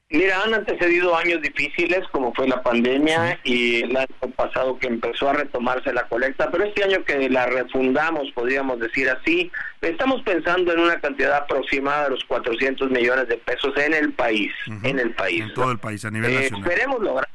Mira, 0.09 0.43
han 0.43 0.53
antecedido 0.53 1.15
años 1.15 1.41
difíciles 1.41 2.01
como 2.11 2.33
fue 2.35 2.47
la 2.47 2.61
pandemia 2.61 3.39
y 3.43 3.81
el 3.81 3.97
año 3.97 4.31
pasado 4.35 4.77
que 4.77 4.87
empezó 4.87 5.29
a 5.29 5.33
retomarse 5.33 5.91
la 5.91 6.07
colecta, 6.07 6.51
pero 6.51 6.65
este 6.65 6.83
año 6.83 7.03
que 7.03 7.29
la 7.29 7.47
refundamos, 7.47 8.29
podríamos 8.35 8.79
decir 8.79 9.09
así, 9.09 9.51
estamos 9.81 10.21
pensando 10.21 10.71
en 10.71 10.81
una 10.81 10.99
cantidad 10.99 11.37
aproximada 11.37 12.03
de 12.03 12.09
los 12.11 12.23
400 12.25 12.91
millones 12.91 13.27
de 13.27 13.37
pesos 13.37 13.73
en 13.77 13.93
el 13.93 14.13
país, 14.13 14.51
uh 14.67 14.71
-huh. 14.73 14.89
en 14.89 14.99
el 14.99 15.15
país. 15.15 15.41
En 15.41 15.53
todo 15.53 15.71
el 15.71 15.79
país, 15.79 16.05
a 16.05 16.11
nivel 16.11 16.31
eh, 16.31 16.35
nacional. 16.35 16.69
Esperemos 16.69 17.01
lograr 17.01 17.29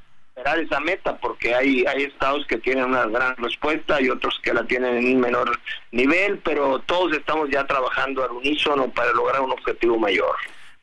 esa 0.57 0.81
meta 0.81 1.17
porque 1.19 1.55
hay 1.55 1.85
hay 1.87 2.05
estados 2.05 2.47
que 2.47 2.57
tienen 2.59 2.85
una 2.85 3.07
gran 3.07 3.37
respuesta 3.37 4.01
y 4.01 4.09
otros 4.09 4.41
que 4.43 4.55
la 4.55 4.65
tienen 4.65 4.97
en 4.97 5.17
un 5.17 5.21
menor 5.21 5.59
nivel, 5.93 6.39
pero 6.39 6.79
todos 6.81 7.13
estamos 7.13 7.51
ya 7.51 7.67
trabajando 7.67 8.25
al 8.25 8.33
unísono 8.33 8.89
para 8.91 9.13
lograr 9.13 9.43
un 9.43 9.53
objetivo 9.53 9.99
mayor 9.99 10.35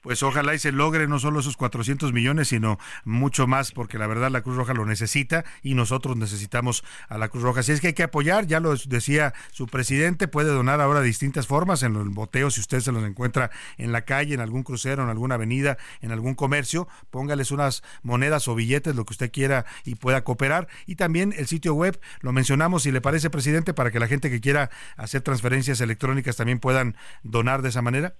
pues 0.05 0.21
ojalá 0.21 0.53
y 0.53 0.59
se 0.59 0.71
logre 0.71 1.07
no 1.07 1.17
solo 1.17 1.39
esos 1.39 1.57
400 1.57 2.13
millones, 2.13 2.49
sino 2.49 2.77
mucho 3.05 3.47
más, 3.47 3.71
porque 3.71 3.97
la 3.97 4.05
verdad 4.05 4.29
la 4.29 4.43
Cruz 4.43 4.55
Roja 4.55 4.75
lo 4.75 4.85
necesita 4.85 5.43
y 5.63 5.73
nosotros 5.73 6.15
necesitamos 6.15 6.83
a 7.09 7.17
la 7.17 7.29
Cruz 7.29 7.41
Roja. 7.41 7.61
Así 7.61 7.71
es 7.71 7.81
que 7.81 7.87
hay 7.87 7.93
que 7.93 8.03
apoyar, 8.03 8.45
ya 8.45 8.59
lo 8.59 8.75
decía 8.75 9.33
su 9.51 9.65
presidente, 9.65 10.27
puede 10.27 10.49
donar 10.49 10.79
ahora 10.79 10.99
de 10.99 11.07
distintas 11.07 11.47
formas, 11.47 11.81
en 11.81 11.95
el 11.95 12.09
boteo, 12.09 12.51
si 12.51 12.59
usted 12.59 12.81
se 12.81 12.91
los 12.91 13.03
encuentra 13.03 13.49
en 13.79 13.91
la 13.91 14.01
calle, 14.01 14.35
en 14.35 14.41
algún 14.41 14.61
crucero, 14.61 15.01
en 15.01 15.09
alguna 15.09 15.35
avenida, 15.35 15.79
en 16.01 16.11
algún 16.11 16.35
comercio, 16.35 16.87
póngales 17.09 17.49
unas 17.49 17.81
monedas 18.03 18.47
o 18.47 18.53
billetes, 18.53 18.95
lo 18.95 19.05
que 19.05 19.13
usted 19.13 19.31
quiera 19.31 19.65
y 19.85 19.95
pueda 19.95 20.23
cooperar. 20.23 20.67
Y 20.85 20.97
también 20.97 21.33
el 21.35 21.47
sitio 21.47 21.73
web, 21.73 21.99
lo 22.19 22.31
mencionamos, 22.31 22.83
si 22.83 22.91
le 22.91 23.01
parece, 23.01 23.31
presidente, 23.31 23.73
para 23.73 23.89
que 23.89 23.99
la 23.99 24.07
gente 24.07 24.29
que 24.29 24.39
quiera 24.39 24.69
hacer 24.97 25.23
transferencias 25.23 25.81
electrónicas 25.81 26.35
también 26.35 26.59
puedan 26.59 26.95
donar 27.23 27.63
de 27.63 27.69
esa 27.69 27.81
manera. 27.81 28.13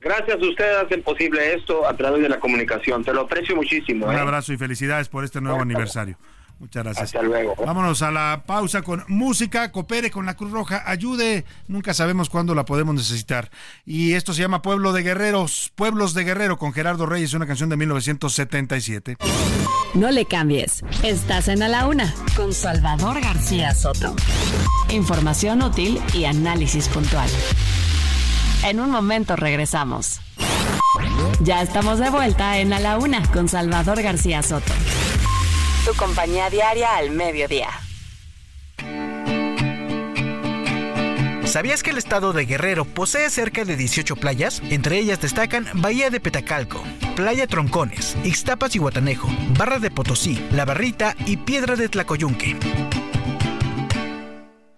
Gracias 0.00 0.40
a 0.40 0.46
ustedes 0.46 0.76
hacen 0.76 1.02
posible 1.02 1.54
esto 1.54 1.84
a 1.84 1.96
través 1.96 2.22
de 2.22 2.28
la 2.28 2.38
comunicación. 2.38 3.02
Te 3.02 3.12
lo 3.12 3.22
aprecio 3.22 3.56
muchísimo. 3.56 4.06
Un 4.06 4.14
¿eh? 4.14 4.20
abrazo 4.20 4.52
y 4.52 4.56
felicidades 4.56 5.08
por 5.08 5.24
este 5.24 5.40
nuevo 5.40 5.60
aniversario. 5.60 6.16
Muchas 6.58 6.82
gracias. 6.82 7.04
Hasta 7.04 7.22
luego. 7.22 7.54
Vámonos 7.64 8.02
a 8.02 8.10
la 8.10 8.42
pausa 8.46 8.82
con 8.82 9.04
música, 9.06 9.70
coopere 9.70 10.10
con 10.10 10.26
la 10.26 10.34
Cruz 10.34 10.50
Roja, 10.50 10.82
ayude, 10.86 11.44
nunca 11.68 11.94
sabemos 11.94 12.28
cuándo 12.30 12.54
la 12.54 12.64
podemos 12.64 12.94
necesitar. 12.94 13.50
Y 13.86 14.14
esto 14.14 14.32
se 14.32 14.42
llama 14.42 14.62
Pueblo 14.62 14.92
de 14.92 15.02
Guerreros, 15.02 15.72
Pueblos 15.74 16.14
de 16.14 16.24
Guerrero 16.24 16.58
con 16.58 16.72
Gerardo 16.72 17.06
Reyes, 17.06 17.34
una 17.34 17.46
canción 17.46 17.68
de 17.68 17.76
1977. 17.76 19.16
No 19.94 20.10
le 20.10 20.26
cambies, 20.26 20.82
estás 21.02 21.48
en 21.48 21.62
A 21.62 21.68
la 21.68 21.86
Una 21.86 22.12
con 22.36 22.52
Salvador 22.52 23.20
García 23.20 23.74
Soto. 23.74 24.14
Información 24.90 25.62
útil 25.62 26.00
y 26.12 26.24
análisis 26.24 26.88
puntual. 26.88 27.30
En 28.64 28.80
un 28.80 28.90
momento 28.90 29.36
regresamos. 29.36 30.20
Ya 31.40 31.62
estamos 31.62 31.98
de 31.98 32.10
vuelta 32.10 32.58
en 32.58 32.72
A 32.72 32.80
la 32.80 32.98
Una 32.98 33.22
con 33.30 33.48
Salvador 33.48 34.02
García 34.02 34.42
Soto. 34.42 34.72
Tu 35.88 35.94
compañía 35.94 36.50
diaria 36.50 36.96
al 36.96 37.12
mediodía. 37.12 37.70
¿Sabías 41.46 41.82
que 41.82 41.88
el 41.88 41.96
estado 41.96 42.34
de 42.34 42.44
Guerrero 42.44 42.84
posee 42.84 43.30
cerca 43.30 43.64
de 43.64 43.74
18 43.74 44.16
playas? 44.16 44.60
Entre 44.68 44.98
ellas 44.98 45.18
destacan 45.22 45.66
Bahía 45.72 46.10
de 46.10 46.20
Petacalco, 46.20 46.84
Playa 47.16 47.46
Troncones, 47.46 48.18
Ixtapas 48.22 48.76
y 48.76 48.80
Guatanejo, 48.80 49.30
Barra 49.56 49.78
de 49.78 49.90
Potosí, 49.90 50.46
La 50.52 50.66
Barrita 50.66 51.16
y 51.24 51.38
Piedra 51.38 51.74
de 51.74 51.88
Tlacoyunque. 51.88 52.54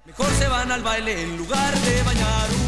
Mejor 0.07 0.31
se 0.39 0.47
van 0.47 0.71
al 0.71 0.85
baile 0.85 1.23
en 1.25 1.37
lugar 1.39 1.75
de 1.75 2.03
bañar. 2.05 2.60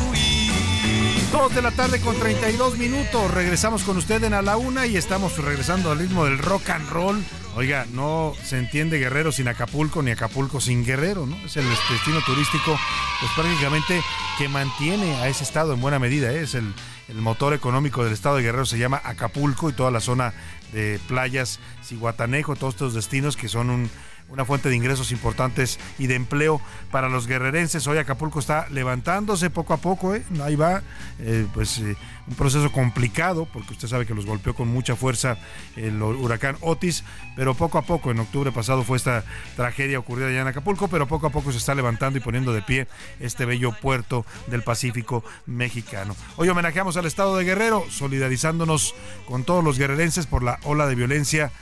Dos 1.32 1.54
de 1.54 1.62
la 1.62 1.70
tarde 1.70 1.98
con 2.00 2.14
32 2.18 2.76
minutos. 2.76 3.30
Regresamos 3.30 3.84
con 3.84 3.96
usted 3.96 4.22
en 4.22 4.34
A 4.34 4.42
la 4.42 4.59
Una 4.59 4.86
y 4.86 4.98
estamos 4.98 5.38
regresando 5.38 5.90
al 5.90 5.98
ritmo 5.98 6.26
del 6.26 6.36
rock 6.36 6.68
and 6.68 6.90
roll. 6.90 7.24
Oiga, 7.56 7.86
no 7.90 8.34
se 8.44 8.59
entiende 8.59 8.98
Guerrero 8.98 9.32
sin 9.32 9.48
Acapulco 9.48 10.02
ni 10.02 10.10
Acapulco 10.10 10.60
sin 10.60 10.84
Guerrero, 10.84 11.24
¿no? 11.24 11.34
Es 11.44 11.56
el 11.56 11.66
destino 11.68 12.20
turístico, 12.26 12.78
pues 13.20 13.32
prácticamente 13.34 14.02
que 14.36 14.48
mantiene 14.48 15.16
a 15.16 15.28
ese 15.28 15.42
estado 15.44 15.72
en 15.72 15.80
buena 15.80 15.98
medida. 15.98 16.30
¿eh? 16.30 16.42
Es 16.42 16.54
el, 16.54 16.74
el 17.09 17.16
motor 17.16 17.54
económico 17.54 18.04
del 18.04 18.12
estado 18.12 18.36
de 18.36 18.42
Guerrero, 18.42 18.66
se 18.66 18.78
llama 18.78 19.00
Acapulco 19.02 19.70
y 19.70 19.72
toda 19.72 19.90
la 19.90 20.00
zona 20.00 20.34
de 20.72 21.00
playas, 21.09 21.60
Ciguatanejo, 21.82 22.56
todos 22.56 22.74
estos 22.74 22.94
destinos 22.94 23.36
que 23.38 23.48
son 23.48 23.70
un, 23.70 23.90
una 24.28 24.44
fuente 24.44 24.69
de 24.69 24.77
ingresos 24.77 25.12
importantes 25.12 25.78
y 25.99 26.07
de 26.07 26.15
empleo 26.15 26.61
para 26.90 27.09
los 27.09 27.27
guerrerenses. 27.27 27.86
Hoy 27.86 27.99
Acapulco 27.99 28.39
está 28.39 28.66
levantándose 28.70 29.51
poco 29.51 29.74
a 29.74 29.77
poco, 29.77 30.15
¿eh? 30.15 30.23
ahí 30.43 30.57
va, 30.57 30.82
eh, 31.19 31.47
pues 31.53 31.78
eh, 31.78 31.97
un 32.27 32.35
proceso 32.35 32.70
complicado, 32.73 33.47
porque 33.53 33.73
usted 33.73 33.89
sabe 33.89 34.07
que 34.07 34.15
los 34.15 34.27
golpeó 34.27 34.55
con 34.55 34.69
mucha 34.69 34.97
fuerza 34.97 35.36
el 35.77 36.03
huracán 36.03 36.57
Otis, 36.61 37.05
pero 37.36 37.55
poco 37.55 37.78
a 37.78 37.82
poco, 37.82 38.11
en 38.11 38.20
octubre 38.20 38.53
pasado 38.53 38.85
fue 38.85 38.97
esta 38.97 39.24
tragedia 39.57 39.99
ocurrida 39.99 40.28
allá 40.28 40.43
en 40.43 40.49
Acapulco, 40.49 40.89
pero 40.89 41.07
poco 41.07 41.27
a 41.27 41.31
poco 41.31 41.53
se 41.53 41.59
está 41.59 41.74
levantando 41.74 42.19
y 42.19 42.23
poniendo 42.23 42.53
de 42.53 42.62
pie 42.62 42.89
este 43.20 43.44
bello 43.44 43.73
puerto 43.73 44.24
del 44.47 44.62
Pacífico 44.62 45.24
mexicano. 45.47 46.16
Hoy 46.36 46.49
homenajeamos 46.49 46.97
al 46.97 47.07
estado 47.07 47.36
de 47.36 47.44
Guerrero, 47.44 47.85
solidarizándonos 47.90 48.94
con 49.27 49.44
todos 49.44 49.62
los 49.62 49.78
guerrerenses 49.78 50.27
por 50.27 50.43
la 50.43 50.59
ola 50.65 50.86
de 50.86 50.94
violencia 50.94 51.53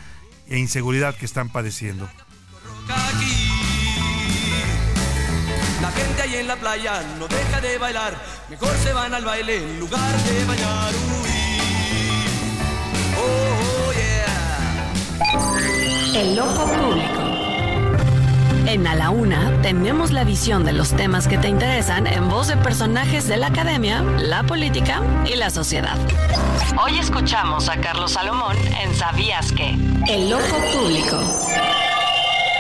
e 0.49 0.59
inseguridad 0.59 1.15
que 1.15 1.25
están 1.25 1.49
padeciendo. 1.49 2.09
Aquí. 2.91 3.51
La 5.81 5.91
gente 5.91 6.23
ahí 6.23 6.37
en 6.37 6.49
la 6.49 6.57
playa 6.57 7.03
no 7.19 7.27
deja 7.29 7.61
de 7.61 7.79
bailar, 7.79 8.15
mejor 8.49 8.77
se 8.83 8.93
van 8.93 9.15
al 9.15 9.25
baile 9.25 9.57
en 9.57 9.81
lugar 9.81 10.17
de 10.25 10.45
bañar. 10.45 10.93
Uy. 11.23 11.31
Oh, 13.19 13.93
yeah. 13.93 14.93
El 16.21 16.39
ojo 16.39 16.67
público. 16.67 17.21
En 18.67 18.87
A 18.87 18.95
la 18.95 19.11
Una 19.11 19.61
tenemos 19.63 20.13
la 20.13 20.23
visión 20.23 20.65
de 20.65 20.73
los 20.73 20.93
temas 20.93 21.27
que 21.27 21.39
te 21.39 21.49
interesan 21.49 22.07
en 22.07 22.29
voz 22.29 22.47
de 22.47 22.57
personajes 22.57 23.27
de 23.27 23.37
la 23.37 23.49
academia, 23.49 24.03
la 24.03 24.45
política 24.45 25.03
y 25.27 25.35
la 25.35 25.51
sociedad. 25.51 25.99
Hoy 26.81 26.97
escuchamos 26.99 27.69
a 27.69 27.81
Carlos 27.81 28.13
Salomón 28.13 28.57
en 28.81 28.95
¿Sabías 28.95 29.51
qué? 29.53 29.77
El 30.09 30.33
ojo 30.33 30.57
público. 30.73 31.19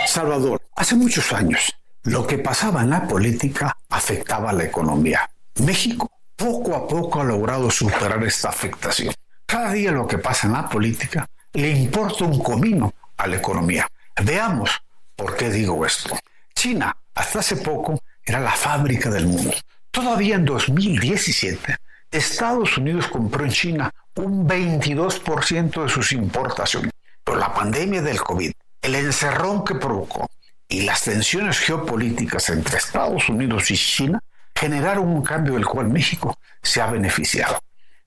Salvador, 0.07 0.61
hace 0.77 0.97
muchos 0.97 1.33
años, 1.33 1.75
lo 2.05 2.27
que 2.27 2.39
pasaba 2.39 2.83
en 2.83 2.91
la 2.91 3.07
política 3.07 3.77
afectaba 3.89 4.51
a 4.51 4.53
la 4.53 4.65
economía. 4.65 5.29
México 5.57 6.11
poco 6.37 6.75
a 6.75 6.89
poco 6.89 7.21
ha 7.21 7.25
logrado 7.25 7.71
superar 7.71 8.23
esta 8.25 8.49
afectación. 8.49 9.15
Cada 9.47 9.73
día 9.73 9.93
lo 9.93 10.07
que 10.07 10.19
pasa 10.19 10.47
en 10.47 10.55
la 10.55 10.69
política 10.69 11.27
le 11.53 11.71
importa 11.71 12.25
un 12.25 12.43
comino 12.43 12.95
a 13.17 13.27
la 13.27 13.37
economía. 13.37 13.87
Veamos 14.23 14.71
por 15.15 15.37
qué 15.37 15.51
digo 15.51 15.85
esto. 15.85 16.17
China, 16.55 16.97
hasta 17.15 17.41
hace 17.41 17.57
poco, 17.57 18.01
era 18.25 18.41
la 18.41 18.53
fábrica 18.53 19.11
del 19.11 19.27
mundo. 19.27 19.53
Todavía 19.91 20.37
en 20.37 20.45
2017, 20.45 21.77
Estados 22.11 22.79
Unidos 22.79 23.09
compró 23.09 23.45
en 23.45 23.51
China 23.51 23.95
un 24.17 24.49
22% 24.49 25.83
de 25.83 25.89
sus 25.89 26.13
importaciones. 26.13 26.93
Pero 27.23 27.39
la 27.39 27.53
pandemia 27.53 28.01
del 28.03 28.21
COVID 28.21 28.53
el 28.82 28.94
encerrón 28.94 29.65
que 29.65 29.74
provocó 29.74 30.28
y 30.69 30.82
las 30.82 31.02
tensiones 31.02 31.59
geopolíticas 31.59 32.48
entre 32.51 32.78
Estados 32.78 33.28
Unidos 33.28 33.70
y 33.70 33.77
China 33.77 34.23
generaron 34.55 35.09
un 35.09 35.23
cambio 35.23 35.55
del 35.55 35.66
cual 35.66 35.89
México 35.89 36.39
se 36.62 36.81
ha 36.81 36.86
beneficiado. 36.86 37.61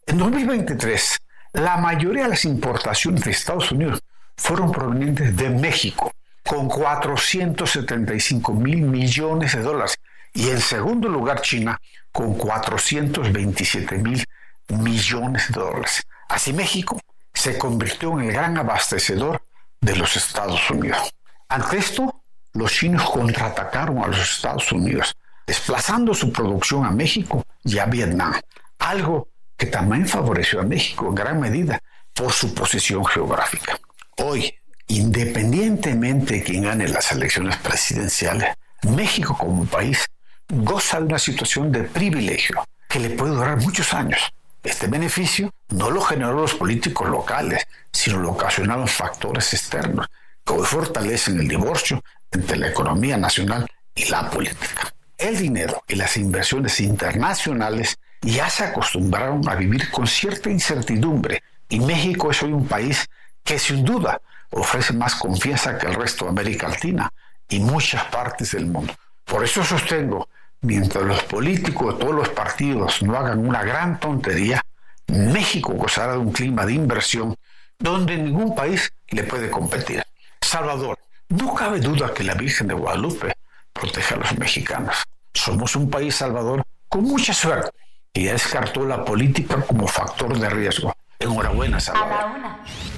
En 0.05 0.17
2023, 0.17 1.19
la 1.53 1.77
mayoría 1.77 2.23
de 2.23 2.29
las 2.29 2.45
importaciones 2.45 3.23
de 3.23 3.31
Estados 3.31 3.71
Unidos 3.71 4.01
fueron 4.35 4.71
provenientes 4.71 5.35
de 5.35 5.49
México, 5.49 6.11
con 6.43 6.67
475 6.67 8.53
mil 8.53 8.81
millones 8.81 9.55
de 9.55 9.61
dólares, 9.61 9.97
y 10.33 10.49
en 10.49 10.59
segundo 10.59 11.07
lugar 11.07 11.41
China, 11.41 11.79
con 12.11 12.33
427 12.35 13.97
mil 13.99 14.25
millones 14.69 15.47
de 15.49 15.59
dólares. 15.59 16.03
Así 16.27 16.53
México 16.53 16.99
se 17.33 17.57
convirtió 17.57 18.19
en 18.19 18.27
el 18.27 18.33
gran 18.33 18.57
abastecedor 18.57 19.41
de 19.84 19.95
los 19.97 20.15
Estados 20.15 20.69
Unidos. 20.69 21.14
Ante 21.49 21.77
esto, 21.77 22.23
los 22.53 22.72
chinos 22.72 23.10
contraatacaron 23.10 23.99
a 23.99 24.07
los 24.07 24.19
Estados 24.19 24.72
Unidos, 24.72 25.14
desplazando 25.45 26.14
su 26.14 26.31
producción 26.31 26.85
a 26.85 26.91
México 26.91 27.43
y 27.64 27.77
a 27.80 27.85
Vietnam, 27.85 28.34
algo 28.80 29.27
que 29.57 29.65
también 29.68 30.07
favoreció 30.07 30.61
a 30.61 30.64
México 30.64 31.07
en 31.10 31.15
gran 31.15 31.39
medida 31.39 31.80
por 32.14 32.31
su 32.31 32.53
posición 32.53 33.05
geográfica. 33.05 33.77
Hoy, 34.18 34.53
independientemente 34.88 36.35
de 36.35 36.43
quién 36.43 36.64
gane 36.64 36.88
las 36.88 37.11
elecciones 37.11 37.57
presidenciales, 37.57 38.55
México 38.84 39.35
como 39.38 39.65
país 39.65 40.05
goza 40.47 40.99
de 40.99 41.05
una 41.05 41.19
situación 41.19 41.72
de 41.72 41.84
privilegio 41.84 42.64
que 42.88 42.99
le 42.99 43.10
puede 43.11 43.34
durar 43.34 43.57
muchos 43.57 43.93
años. 43.93 44.22
Este 44.64 44.88
beneficio 44.88 45.53
no 45.69 45.91
lo 45.91 46.02
generó 46.02 46.34
los 46.34 46.53
políticos 46.53 47.10
locales, 47.10 47.68
sino 47.91 48.19
lo 48.19 48.31
ocasionaron 48.31 48.88
factores 48.88 49.53
externos 49.53 50.07
que 50.45 50.53
hoy 50.53 50.65
fortalecen 50.65 51.40
el 51.40 51.49
divorcio 51.49 52.02
entre 52.31 52.57
la 52.57 52.69
economía 52.69 53.18
nacional 53.18 53.69
y 53.94 54.06
la 54.06 54.30
política. 54.30 54.94
El 55.18 55.38
dinero 55.38 55.84
y 55.88 55.95
las 55.95 56.15
inversiones 56.15 56.80
internacionales 56.80 57.98
ya 58.22 58.49
se 58.49 58.64
acostumbraron 58.64 59.48
a 59.49 59.56
vivir 59.56 59.91
con 59.91 60.07
cierta 60.07 60.49
incertidumbre 60.49 61.44
y 61.68 61.81
México 61.81 62.31
es 62.31 62.41
hoy 62.41 62.53
un 62.53 62.68
país 62.68 63.10
que 63.44 63.60
sin 63.60 63.84
duda 63.84 64.22
ofrece 64.52 64.94
más 64.94 65.15
confianza 65.15 65.77
que 65.77 65.88
el 65.88 65.95
resto 65.95 66.26
de 66.26 66.31
América 66.31 66.69
Latina 66.69 67.11
y 67.49 67.60
muchas 67.60 68.06
partes 68.06 68.52
del 68.52 68.68
mundo. 68.68 68.94
Por 69.26 69.44
eso 69.44 69.64
sostengo, 69.64 70.30
mientras 70.64 71.03
los 71.03 71.22
políticos 71.23 71.94
de 71.94 71.99
todos 71.99 72.15
los 72.15 72.30
partidos 72.30 73.03
no 73.03 73.15
hagan 73.15 73.45
una 73.45 73.64
gran 73.64 73.99
tontería, 73.99 74.61
México 75.07 75.73
gozará 75.73 76.14
de 76.14 76.19
un 76.19 76.31
clima 76.31 76.65
de 76.65 76.73
inversión 76.73 77.35
donde 77.77 78.18
ningún 78.18 78.56
país 78.56 78.91
le 79.10 79.23
puede 79.23 79.52
competir. 79.52 80.03
Salvador, 80.41 80.98
no 81.30 81.53
cabe 81.53 81.80
duda 81.80 82.14
que 82.14 82.23
la 82.23 82.34
Virgen 82.34 82.68
de 82.68 82.73
Guadalupe 82.73 83.34
protege 83.73 84.15
a 84.15 84.18
los 84.18 84.38
mexicanos. 84.38 85.03
Somos 85.34 85.76
un 85.76 85.90
país, 85.90 86.15
Salvador, 86.15 86.64
con 86.88 87.03
mucha 87.03 87.34
suerte 87.34 87.72
y 88.14 88.26
ya 88.26 88.34
descartó 88.34 88.85
la 88.85 89.03
política 89.03 89.61
como 89.61 89.88
factor 89.88 90.38
de 90.38 90.49
riesgo. 90.49 90.95
Enhorabuena, 91.19 91.80
Salvador. 91.80 92.41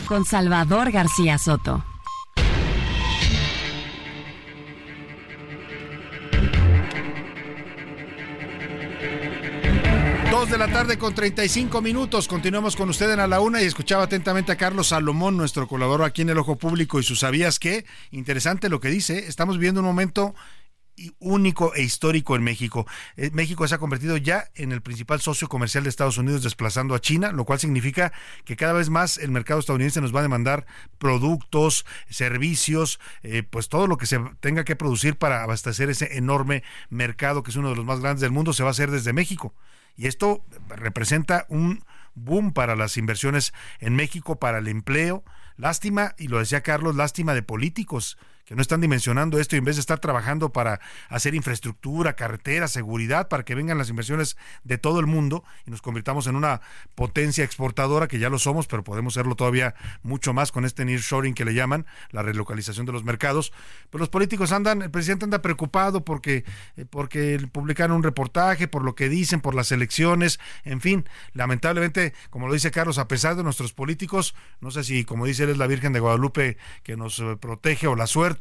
Con 0.08 0.26
Salvador 0.26 0.92
García 0.92 1.38
Soto. 1.38 1.84
De 10.50 10.60
la 10.60 10.72
tarde 10.72 11.00
con 11.00 11.16
35 11.16 11.82
minutos. 11.82 12.28
Continuamos 12.28 12.76
con 12.76 12.90
usted 12.90 13.12
en 13.12 13.20
a 13.20 13.26
la 13.26 13.40
una 13.40 13.64
y 13.64 13.66
escuchaba 13.66 14.04
atentamente 14.04 14.52
a 14.52 14.58
Carlos 14.58 14.90
Salomón, 14.90 15.38
nuestro 15.38 15.68
colaborador 15.68 16.06
aquí 16.06 16.22
en 16.22 16.30
el 16.30 16.38
Ojo 16.38 16.56
Público 16.56 17.00
y 17.00 17.04
sus 17.04 17.20
sabías 17.20 17.58
que 17.58 17.84
interesante 18.12 18.70
lo 18.70 18.80
que 18.80 18.90
dice. 18.90 19.28
Estamos 19.28 19.58
viviendo 19.58 19.82
un 19.82 19.88
momento 19.88 20.36
único 21.20 21.74
e 21.74 21.82
histórico 21.82 22.36
en 22.36 22.44
México. 22.44 22.86
Eh, 23.18 23.32
México 23.34 23.68
se 23.68 23.74
ha 23.74 23.80
convertido 23.80 24.18
ya 24.18 24.46
en 24.54 24.72
el 24.72 24.82
principal 24.82 25.20
socio 25.20 25.50
comercial 25.50 25.84
de 25.84 25.90
Estados 25.90 26.20
Unidos 26.20 26.44
desplazando 26.44 26.94
a 26.94 27.02
China, 27.02 27.32
lo 27.32 27.46
cual 27.46 27.60
significa 27.60 28.14
que 28.46 28.56
cada 28.56 28.74
vez 28.74 28.90
más 28.90 29.18
el 29.18 29.32
mercado 29.32 29.60
estadounidense 29.60 30.00
nos 30.00 30.16
va 30.16 30.20
a 30.20 30.24
demandar 30.24 30.68
productos, 31.00 31.88
servicios, 32.08 33.00
eh, 33.24 33.42
pues 33.42 33.68
todo 33.68 33.88
lo 33.88 33.98
que 33.98 34.06
se 34.06 34.20
tenga 34.42 34.64
que 34.64 34.76
producir 34.76 35.18
para 35.18 35.42
abastecer 35.42 35.90
ese 35.90 36.18
enorme 36.18 36.64
mercado 36.90 37.42
que 37.42 37.50
es 37.50 37.58
uno 37.58 37.72
de 37.72 37.76
los 37.76 37.86
más 37.86 38.00
grandes 38.00 38.22
del 38.22 38.32
mundo 38.32 38.54
se 38.54 38.62
va 38.62 38.70
a 38.70 38.72
hacer 38.72 38.92
desde 38.92 39.12
México. 39.12 39.56
Y 39.96 40.08
esto 40.08 40.44
representa 40.68 41.46
un 41.50 41.84
boom 42.16 42.54
para 42.54 42.76
las 42.76 42.98
inversiones 42.98 43.54
en 43.80 43.96
México, 43.96 44.40
para 44.40 44.60
el 44.60 44.68
empleo. 44.68 45.24
Lástima, 45.58 46.16
y 46.18 46.28
lo 46.28 46.40
decía 46.40 46.62
Carlos, 46.62 46.96
lástima 46.96 47.34
de 47.34 47.44
políticos 47.44 48.18
que 48.46 48.56
no 48.56 48.62
están 48.62 48.82
dimensionando 48.82 49.40
esto 49.40 49.56
y 49.56 49.60
en 49.60 49.66
vez 49.66 49.76
de 49.76 49.80
estar 49.80 50.00
trabajando 50.00 50.52
para 50.52 50.80
hacer 51.10 51.36
infraestructura, 51.36 52.16
carretera, 52.16 52.68
seguridad, 52.68 53.28
para 53.28 53.44
que 53.44 53.56
vengan 53.56 53.78
las 53.78 53.90
inversiones 53.90 54.38
de 54.64 54.78
todo 54.78 55.00
el 55.00 55.08
mundo 55.08 55.44
y 55.66 55.72
nos 55.72 55.82
convirtamos 55.82 56.28
en 56.28 56.36
una 56.36 56.62
potencia 56.94 57.44
exportadora, 57.44 58.08
que 58.08 58.20
ya 58.20 58.30
lo 58.30 58.38
somos, 58.38 58.68
pero 58.68 58.84
podemos 58.84 59.16
serlo 59.16 59.36
todavía 59.36 59.76
mucho 60.04 60.34
más 60.34 60.52
con 60.52 60.64
este 60.64 60.86
nearshoring 60.86 61.34
que 61.34 61.46
le 61.46 61.54
llaman, 61.54 61.86
la 62.12 62.22
relocalización 62.22 62.86
de 62.86 62.92
los 62.92 63.04
mercados. 63.04 63.52
Pero 63.90 64.00
los 64.00 64.10
políticos 64.10 64.52
andan, 64.52 64.84
el 64.84 64.92
presidente 64.92 65.26
anda 65.26 65.42
preocupado 65.42 66.06
porque, 66.06 66.46
eh, 66.78 66.86
porque 66.90 67.40
publicaron 67.52 67.98
un 67.98 68.04
reportaje, 68.04 68.68
por 68.68 68.84
lo 68.84 68.96
que 68.96 69.10
dicen, 69.10 69.42
por 69.42 69.56
las 69.56 69.72
elecciones, 69.72 70.40
en 70.64 70.82
fin, 70.82 71.10
lamentablemente, 71.34 72.14
como 72.30 72.48
lo 72.48 72.54
dice 72.54 72.70
Carlos, 72.72 73.00
a 73.00 73.08
pesar 73.08 73.36
de 73.36 73.44
nuestros 73.44 73.74
políticos, 73.74 74.36
no 74.62 74.70
sé 74.70 74.84
si, 74.84 75.04
como 75.04 75.26
dice 75.26 75.44
él, 75.44 75.50
es 75.50 75.58
la 75.58 75.68
Virgen 75.68 75.94
de 75.94 76.00
Guadalupe 76.00 76.58
que 76.84 76.96
nos 76.96 77.20
eh, 77.20 77.38
protege 77.40 77.88
o 77.88 77.96
la 77.96 78.06
suerte, 78.06 78.35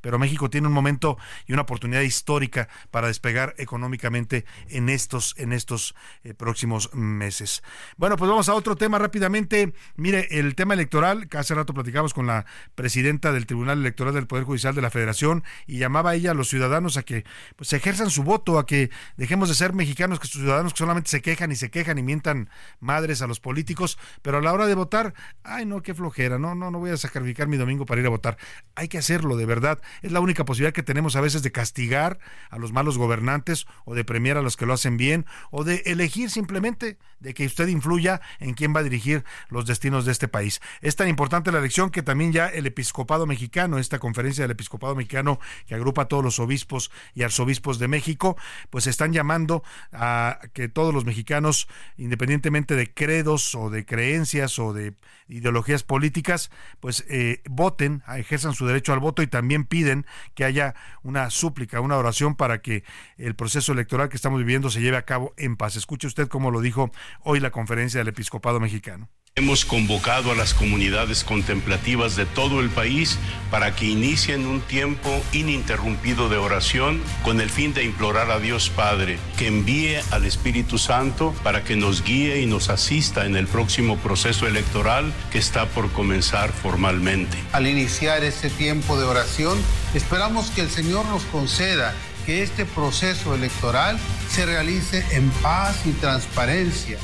pero 0.00 0.18
México 0.18 0.50
tiene 0.50 0.66
un 0.66 0.72
momento 0.72 1.18
y 1.46 1.52
una 1.52 1.62
oportunidad 1.62 2.02
histórica 2.02 2.68
para 2.90 3.08
despegar 3.08 3.54
económicamente 3.58 4.44
en 4.68 4.88
estos, 4.88 5.34
en 5.38 5.52
estos 5.52 5.94
eh, 6.24 6.34
próximos 6.34 6.94
meses. 6.94 7.62
Bueno, 7.96 8.16
pues 8.16 8.28
vamos 8.28 8.48
a 8.48 8.54
otro 8.54 8.76
tema 8.76 8.98
rápidamente. 8.98 9.72
Mire, 9.96 10.28
el 10.30 10.54
tema 10.54 10.74
electoral, 10.74 11.28
hace 11.36 11.54
rato 11.54 11.74
platicamos 11.74 12.14
con 12.14 12.26
la 12.26 12.46
presidenta 12.74 13.32
del 13.32 13.46
Tribunal 13.46 13.78
Electoral 13.80 14.14
del 14.14 14.26
Poder 14.26 14.44
Judicial 14.44 14.74
de 14.74 14.82
la 14.82 14.90
Federación 14.90 15.44
y 15.66 15.78
llamaba 15.78 16.10
a 16.10 16.14
ella 16.14 16.32
a 16.32 16.34
los 16.34 16.48
ciudadanos 16.48 16.96
a 16.96 17.02
que 17.02 17.24
pues, 17.56 17.72
ejerzan 17.72 18.10
su 18.10 18.22
voto, 18.22 18.58
a 18.58 18.66
que 18.66 18.90
dejemos 19.16 19.48
de 19.48 19.54
ser 19.54 19.72
mexicanos, 19.72 20.20
que 20.20 20.28
ciudadanos 20.28 20.72
que 20.72 20.78
solamente 20.78 21.10
se 21.10 21.22
quejan 21.22 21.52
y 21.52 21.56
se 21.56 21.70
quejan 21.70 21.98
y 21.98 22.02
mientan 22.02 22.50
madres 22.80 23.22
a 23.22 23.26
los 23.26 23.40
políticos, 23.40 23.98
pero 24.22 24.38
a 24.38 24.40
la 24.40 24.52
hora 24.52 24.66
de 24.66 24.74
votar, 24.74 25.14
ay 25.42 25.66
no, 25.66 25.82
qué 25.82 25.94
flojera, 25.94 26.38
no, 26.38 26.54
no, 26.54 26.70
no 26.70 26.78
voy 26.78 26.90
a 26.90 26.96
sacrificar 26.96 27.48
mi 27.48 27.56
domingo 27.56 27.86
para 27.86 28.00
ir 28.00 28.06
a 28.06 28.10
votar. 28.10 28.36
Hay 28.74 28.88
que 28.88 28.98
hacerlo 28.98 29.35
de 29.36 29.46
verdad. 29.46 29.80
Es 30.02 30.12
la 30.12 30.20
única 30.20 30.44
posibilidad 30.44 30.74
que 30.74 30.82
tenemos 30.82 31.16
a 31.16 31.20
veces 31.20 31.42
de 31.42 31.52
castigar 31.52 32.18
a 32.50 32.58
los 32.58 32.72
malos 32.72 32.98
gobernantes 32.98 33.66
o 33.84 33.94
de 33.94 34.04
premiar 34.04 34.36
a 34.36 34.42
los 34.42 34.56
que 34.56 34.66
lo 34.66 34.72
hacen 34.72 34.96
bien 34.96 35.26
o 35.50 35.64
de 35.64 35.82
elegir 35.86 36.30
simplemente 36.30 36.98
de 37.20 37.34
que 37.34 37.46
usted 37.46 37.68
influya 37.68 38.20
en 38.40 38.54
quién 38.54 38.74
va 38.74 38.80
a 38.80 38.82
dirigir 38.82 39.24
los 39.48 39.66
destinos 39.66 40.04
de 40.04 40.12
este 40.12 40.28
país. 40.28 40.60
Es 40.80 40.96
tan 40.96 41.08
importante 41.08 41.52
la 41.52 41.58
elección 41.58 41.90
que 41.90 42.02
también 42.02 42.32
ya 42.32 42.46
el 42.46 42.66
episcopado 42.66 43.26
mexicano, 43.26 43.78
esta 43.78 43.98
conferencia 43.98 44.44
del 44.44 44.50
episcopado 44.50 44.94
mexicano 44.94 45.38
que 45.66 45.74
agrupa 45.74 46.02
a 46.02 46.08
todos 46.08 46.24
los 46.24 46.38
obispos 46.38 46.90
y 47.14 47.22
arzobispos 47.22 47.78
de 47.78 47.88
México, 47.88 48.36
pues 48.70 48.86
están 48.86 49.12
llamando 49.12 49.62
a 49.92 50.40
que 50.52 50.68
todos 50.68 50.92
los 50.92 51.04
mexicanos, 51.04 51.68
independientemente 51.96 52.74
de 52.74 52.92
credos 52.92 53.54
o 53.54 53.70
de 53.70 53.84
creencias 53.84 54.58
o 54.58 54.72
de 54.72 54.94
ideologías 55.28 55.82
políticas, 55.82 56.50
pues 56.80 57.04
eh, 57.08 57.42
voten, 57.48 58.02
ejerzan 58.16 58.54
su 58.54 58.66
derecho 58.66 58.92
al 58.92 59.00
voto 59.00 59.22
y 59.22 59.25
también 59.26 59.64
piden 59.64 60.06
que 60.34 60.44
haya 60.44 60.74
una 61.02 61.30
súplica, 61.30 61.80
una 61.80 61.96
oración 61.96 62.34
para 62.34 62.60
que 62.60 62.84
el 63.16 63.34
proceso 63.34 63.72
electoral 63.72 64.08
que 64.08 64.16
estamos 64.16 64.38
viviendo 64.38 64.70
se 64.70 64.80
lleve 64.80 64.96
a 64.96 65.02
cabo 65.02 65.34
en 65.36 65.56
paz. 65.56 65.76
Escuche 65.76 66.06
usted 66.06 66.28
cómo 66.28 66.50
lo 66.50 66.60
dijo 66.60 66.90
hoy 67.22 67.40
la 67.40 67.50
conferencia 67.50 67.98
del 67.98 68.08
Episcopado 68.08 68.60
Mexicano. 68.60 69.08
Hemos 69.38 69.66
convocado 69.66 70.32
a 70.32 70.34
las 70.34 70.54
comunidades 70.54 71.22
contemplativas 71.22 72.16
de 72.16 72.24
todo 72.24 72.60
el 72.60 72.70
país 72.70 73.18
para 73.50 73.76
que 73.76 73.84
inicien 73.84 74.46
un 74.46 74.62
tiempo 74.62 75.10
ininterrumpido 75.30 76.30
de 76.30 76.38
oración 76.38 77.02
con 77.22 77.42
el 77.42 77.50
fin 77.50 77.74
de 77.74 77.84
implorar 77.84 78.30
a 78.30 78.38
Dios 78.38 78.70
Padre 78.70 79.18
que 79.36 79.48
envíe 79.48 79.98
al 80.10 80.24
Espíritu 80.24 80.78
Santo 80.78 81.34
para 81.42 81.64
que 81.64 81.76
nos 81.76 82.02
guíe 82.02 82.40
y 82.40 82.46
nos 82.46 82.70
asista 82.70 83.26
en 83.26 83.36
el 83.36 83.46
próximo 83.46 83.98
proceso 83.98 84.46
electoral 84.46 85.12
que 85.30 85.36
está 85.36 85.66
por 85.66 85.92
comenzar 85.92 86.50
formalmente. 86.50 87.36
Al 87.52 87.66
iniciar 87.66 88.24
este 88.24 88.48
tiempo 88.48 88.98
de 88.98 89.04
oración, 89.04 89.58
esperamos 89.92 90.50
que 90.50 90.62
el 90.62 90.70
Señor 90.70 91.04
nos 91.08 91.24
conceda 91.24 91.94
que 92.24 92.42
este 92.42 92.64
proceso 92.64 93.34
electoral 93.34 93.98
se 94.30 94.46
realice 94.46 95.04
en 95.14 95.28
paz 95.42 95.82
y 95.84 95.90
transparencia. 95.90 96.98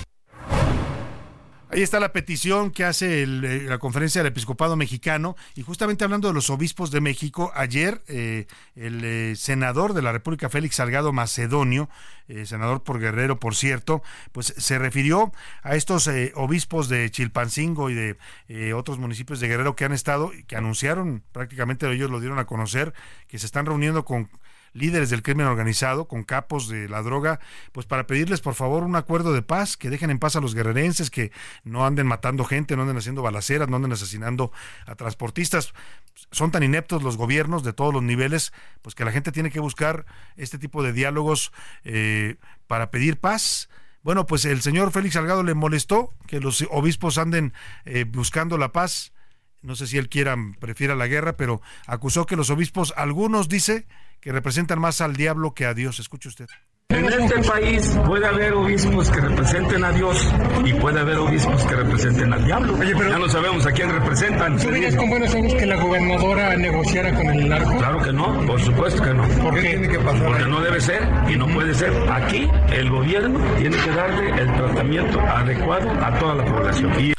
Ahí 1.74 1.81
está 1.81 2.01
la 2.01 2.12
petición 2.12 2.70
que 2.70 2.85
hace 2.85 3.23
eh, 3.23 3.27
la 3.27 3.78
conferencia 3.78 4.23
del 4.23 4.31
episcopado 4.31 4.77
mexicano 4.77 5.36
y 5.57 5.62
justamente 5.62 6.05
hablando 6.05 6.28
de 6.28 6.35
los 6.35 6.51
obispos 6.51 6.90
de 6.90 7.01
México, 7.01 7.51
ayer 7.55 8.03
eh, 8.09 8.47
el 8.77 9.03
eh, 9.03 9.36
senador 9.36 9.94
de 9.94 10.03
la 10.03 10.12
República, 10.12 10.51
Félix 10.51 10.77
Salgado 10.77 11.15
Macedonio, 11.15 11.89
senador 12.44 12.82
por 12.82 13.01
Guerrero, 13.01 13.40
por 13.40 13.55
cierto, 13.55 14.03
pues 14.32 14.55
se 14.57 14.78
refirió 14.78 15.32
a 15.62 15.74
estos 15.74 16.09
obispos 16.35 16.89
de 16.89 17.11
Chilpancingo 17.11 17.90
y 17.90 17.94
de 17.94 18.74
otros 18.74 18.99
municipios 18.99 19.39
de 19.40 19.49
Guerrero 19.49 19.77
que 19.77 19.85
han 19.85 19.93
estado, 19.93 20.31
que 20.47 20.57
anunciaron, 20.57 21.23
prácticamente 21.32 21.90
ellos 21.90 22.11
lo 22.11 22.20
dieron 22.20 22.39
a 22.39 22.47
conocer, 22.47 22.94
que 23.28 23.39
se 23.39 23.44
están 23.44 23.66
reuniendo 23.66 24.07
con 24.07 24.31
líderes 24.73 25.11
del 25.11 25.23
crimen 25.23 25.47
organizado, 25.47 26.09
con 26.09 26.24
capos 26.24 26.69
de 26.69 26.89
la 26.89 27.03
droga, 27.03 27.40
pues 27.73 27.86
para 27.86 28.07
pedirles 28.07 28.40
por 28.40 28.55
favor 28.55 28.82
un 28.82 28.97
acuerdo 28.97 29.32
de 29.32 29.43
paz, 29.43 29.77
que 29.77 29.90
dejen 29.90 30.11
en 30.11 30.19
paz 30.19 30.36
a 30.36 30.40
los 30.40 30.55
guerrerenses, 30.55 31.11
que 31.11 31.32
no 31.65 31.85
anden 31.85 32.07
matando 32.07 32.44
gente, 32.44 32.77
no 32.77 32.82
anden 32.82 32.97
haciendo 32.97 33.23
balaceras, 33.23 33.69
no 33.69 33.77
anden 33.77 33.93
asesinando 33.93 34.53
a 34.86 34.94
transportistas. 34.94 35.73
Son 36.31 36.51
tan 36.51 36.62
ineptos 36.62 37.03
los 37.03 37.16
gobiernos 37.16 37.62
de 37.62 37.73
todos 37.73 37.93
los 37.93 38.03
niveles, 38.03 38.53
pues 38.82 38.94
que 38.94 39.05
la 39.05 39.12
gente 39.12 39.32
tiene 39.32 39.51
que 39.51 39.61
buscar 39.61 40.07
este 40.36 40.59
tipo 40.59 40.82
de 40.82 40.93
diálogos 40.93 41.53
eh, 41.85 42.36
para 42.66 42.90
pedir 42.90 43.19
paz. 43.19 43.69
Bueno, 44.03 44.27
pues 44.27 44.44
el 44.44 44.62
señor 44.62 44.90
Félix 44.90 45.15
Salgado 45.15 45.43
le 45.43 45.55
molestó 45.55 46.11
que 46.27 46.40
los 46.40 46.66
obispos 46.70 47.19
anden 47.19 47.53
eh, 47.85 48.05
buscando 48.05 48.59
la 48.59 48.73
paz 48.73 49.12
no 49.62 49.77
sé 49.77 49.86
si 49.86 49.97
él 49.97 50.09
quiera, 50.09 50.36
prefiera 50.59 50.97
la 50.97 51.07
guerra, 51.07 51.36
pero 51.36 51.62
acusó 51.86 52.27
que 52.27 52.36
los 52.36 52.51
obispos, 52.51 52.93
algunos 52.97 53.49
dice, 53.49 53.86
que 54.23 54.32
representan 54.32 54.78
más 54.78 55.01
al 55.01 55.15
diablo 55.15 55.53
que 55.53 55.66
a 55.66 55.74
Dios. 55.74 55.99
Escuche 55.99 56.28
usted. 56.28 56.47
En 56.89 57.07
este 57.07 57.43
país 57.49 57.99
puede 58.07 58.27
haber 58.27 58.53
obispos 58.53 59.11
que 59.11 59.20
representen 59.20 59.82
a 59.82 59.93
Dios 59.93 60.28
y 60.65 60.74
puede 60.74 61.01
haber 61.01 61.16
obispos 61.16 61.65
que 61.65 61.74
representen 61.74 62.32
al 62.32 62.44
diablo. 62.44 62.78
ya 62.82 63.19
no 63.19 63.28
sabemos 63.28 63.66
a 63.66 63.73
quién 63.73 63.90
representan. 63.90 64.59
¿Tú 64.59 64.70
dirías 64.70 64.94
con 64.94 65.09
buenos 65.09 65.35
ojos 65.35 65.55
que 65.55 65.66
la 65.66 65.77
gobernadora 65.77 66.55
negociara 66.57 67.15
con 67.15 67.27
el 67.31 67.49
narco? 67.49 67.78
Claro 67.78 68.03
que 68.03 68.12
no, 68.12 68.47
por 68.47 68.61
supuesto 68.61 69.03
que 69.03 69.15
no. 69.15 69.27
¿Por 69.43 69.55
qué 69.55 69.61
tiene 69.62 69.89
que 69.89 69.99
pasar? 69.99 70.27
Porque 70.27 70.44
no 70.44 70.61
debe 70.61 70.81
ser 70.81 71.09
y 71.28 71.36
no 71.36 71.47
puede 71.49 71.74
ser. 71.74 71.93
Aquí 72.11 72.49
el 72.70 72.90
gobierno 72.90 73.40
tiene 73.57 73.77
que 73.78 73.90
darle 73.90 74.43
el 74.43 74.53
tratamiento 74.53 75.20
adecuado 75.20 75.90
a 75.90 76.19
toda 76.19 76.35
la 76.35 76.44
población. 76.44 76.93
Y 77.01 77.15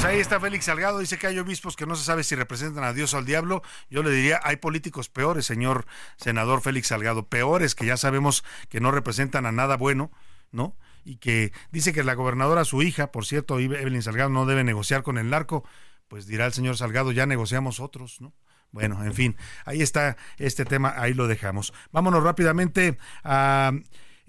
pues 0.00 0.14
ahí 0.14 0.20
está 0.20 0.40
Félix 0.40 0.64
Salgado, 0.64 0.98
dice 0.98 1.18
que 1.18 1.26
hay 1.26 1.38
obispos 1.38 1.76
que 1.76 1.84
no 1.84 1.94
se 1.94 2.04
sabe 2.04 2.24
si 2.24 2.34
representan 2.34 2.84
a 2.84 2.94
Dios 2.94 3.12
o 3.12 3.18
al 3.18 3.26
diablo. 3.26 3.62
Yo 3.90 4.02
le 4.02 4.10
diría, 4.10 4.40
hay 4.42 4.56
políticos 4.56 5.10
peores, 5.10 5.44
señor 5.44 5.84
senador 6.16 6.62
Félix 6.62 6.86
Salgado, 6.86 7.26
peores 7.26 7.74
que 7.74 7.84
ya 7.84 7.98
sabemos 7.98 8.42
que 8.70 8.80
no 8.80 8.92
representan 8.92 9.44
a 9.44 9.52
nada 9.52 9.76
bueno, 9.76 10.10
¿no? 10.52 10.74
Y 11.04 11.16
que 11.16 11.52
dice 11.70 11.92
que 11.92 12.02
la 12.02 12.14
gobernadora, 12.14 12.64
su 12.64 12.80
hija, 12.80 13.12
por 13.12 13.26
cierto, 13.26 13.58
Evelyn 13.58 14.02
Salgado, 14.02 14.30
no 14.30 14.46
debe 14.46 14.64
negociar 14.64 15.02
con 15.02 15.18
el 15.18 15.28
narco. 15.28 15.64
Pues 16.08 16.26
dirá 16.26 16.46
el 16.46 16.54
señor 16.54 16.78
Salgado, 16.78 17.12
ya 17.12 17.26
negociamos 17.26 17.78
otros, 17.78 18.22
¿no? 18.22 18.32
Bueno, 18.70 19.04
en 19.04 19.12
fin, 19.12 19.36
ahí 19.66 19.82
está 19.82 20.16
este 20.38 20.64
tema, 20.64 20.94
ahí 20.96 21.12
lo 21.12 21.26
dejamos. 21.26 21.74
Vámonos 21.92 22.22
rápidamente 22.24 22.96
a... 23.22 23.72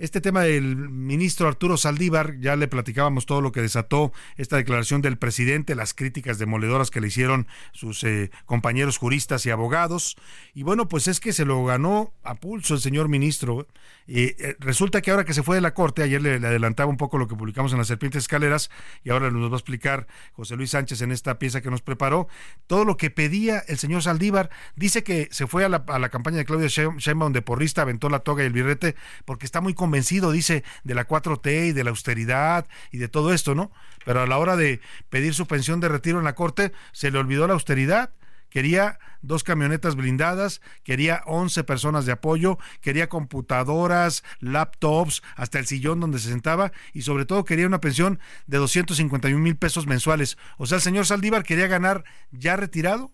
Este 0.01 0.19
tema 0.19 0.41
del 0.41 0.89
ministro 0.89 1.47
Arturo 1.47 1.77
Saldívar, 1.77 2.39
ya 2.39 2.55
le 2.55 2.67
platicábamos 2.67 3.27
todo 3.27 3.39
lo 3.39 3.51
que 3.51 3.61
desató 3.61 4.11
esta 4.35 4.57
declaración 4.57 5.03
del 5.03 5.19
presidente, 5.19 5.75
las 5.75 5.93
críticas 5.93 6.39
demoledoras 6.39 6.89
que 6.89 6.99
le 6.99 7.09
hicieron 7.09 7.45
sus 7.71 8.03
eh, 8.03 8.31
compañeros 8.47 8.97
juristas 8.97 9.45
y 9.45 9.51
abogados. 9.51 10.17
Y 10.55 10.63
bueno, 10.63 10.87
pues 10.87 11.07
es 11.07 11.19
que 11.19 11.33
se 11.33 11.45
lo 11.45 11.63
ganó 11.65 12.15
a 12.23 12.33
pulso 12.33 12.73
el 12.73 12.79
señor 12.79 13.09
ministro. 13.09 13.67
Eh, 14.07 14.55
resulta 14.57 15.03
que 15.03 15.11
ahora 15.11 15.23
que 15.23 15.35
se 15.35 15.43
fue 15.43 15.57
de 15.57 15.61
la 15.61 15.75
corte, 15.75 16.01
ayer 16.01 16.19
le, 16.19 16.33
adelantaba 16.33 16.89
un 16.89 16.97
poco 16.97 17.19
lo 17.19 17.27
que 17.27 17.35
publicamos 17.35 17.71
en 17.71 17.77
las 17.77 17.87
serpientes 17.87 18.23
escaleras 18.23 18.71
y 19.03 19.11
ahora 19.11 19.29
nos 19.29 19.51
va 19.51 19.53
a 19.53 19.59
explicar 19.59 20.07
José 20.33 20.55
Luis 20.55 20.71
Sánchez 20.71 21.03
en 21.03 21.11
esta 21.11 21.37
pieza 21.37 21.61
que 21.61 21.69
nos 21.69 21.83
preparó, 21.83 22.27
todo 22.65 22.85
lo 22.85 22.97
que 22.97 23.11
pedía 23.11 23.59
el 23.67 23.77
señor 23.77 24.01
Saldívar. 24.01 24.49
Dice 24.75 25.03
que 25.03 25.27
se 25.29 25.45
fue 25.45 25.63
a 25.63 25.69
la, 25.69 25.85
a 25.87 25.99
la 25.99 26.09
campaña 26.09 26.37
de 26.37 26.45
Claudia 26.45 26.69
Sheinbaum 26.69 27.33
de 27.33 27.43
porrista, 27.43 27.83
aventó 27.83 28.09
la 28.09 28.21
toga 28.21 28.41
y 28.41 28.47
el 28.47 28.53
birrete 28.53 28.95
porque 29.25 29.45
está 29.45 29.61
muy 29.61 29.75
convencido, 29.75 29.90
dice, 29.91 30.63
de 30.83 30.95
la 30.95 31.07
4T 31.07 31.67
y 31.67 31.71
de 31.71 31.83
la 31.83 31.89
austeridad 31.89 32.67
y 32.91 32.97
de 32.97 33.07
todo 33.07 33.33
esto, 33.33 33.55
¿no? 33.55 33.71
Pero 34.05 34.21
a 34.21 34.27
la 34.27 34.37
hora 34.37 34.55
de 34.55 34.81
pedir 35.09 35.33
su 35.33 35.47
pensión 35.47 35.79
de 35.79 35.89
retiro 35.89 36.19
en 36.19 36.25
la 36.25 36.35
Corte, 36.35 36.71
se 36.91 37.11
le 37.11 37.19
olvidó 37.19 37.47
la 37.47 37.53
austeridad 37.53 38.11
quería 38.51 38.99
dos 39.23 39.43
camionetas 39.43 39.95
blindadas, 39.95 40.61
quería 40.83 41.23
11 41.25 41.63
personas 41.63 42.05
de 42.05 42.11
apoyo, 42.11 42.59
quería 42.81 43.09
computadoras, 43.09 44.23
laptops, 44.39 45.23
hasta 45.35 45.57
el 45.57 45.65
sillón 45.65 45.99
donde 45.99 46.19
se 46.19 46.29
sentaba 46.29 46.71
y 46.93 47.01
sobre 47.01 47.25
todo 47.25 47.45
quería 47.45 47.65
una 47.65 47.81
pensión 47.81 48.19
de 48.45 48.57
251 48.57 49.41
mil 49.41 49.55
pesos 49.55 49.87
mensuales. 49.87 50.37
O 50.57 50.67
sea, 50.67 50.75
el 50.75 50.81
señor 50.83 51.07
Saldívar 51.07 51.43
quería 51.43 51.67
ganar 51.67 52.03
ya 52.31 52.55
retirado 52.55 53.11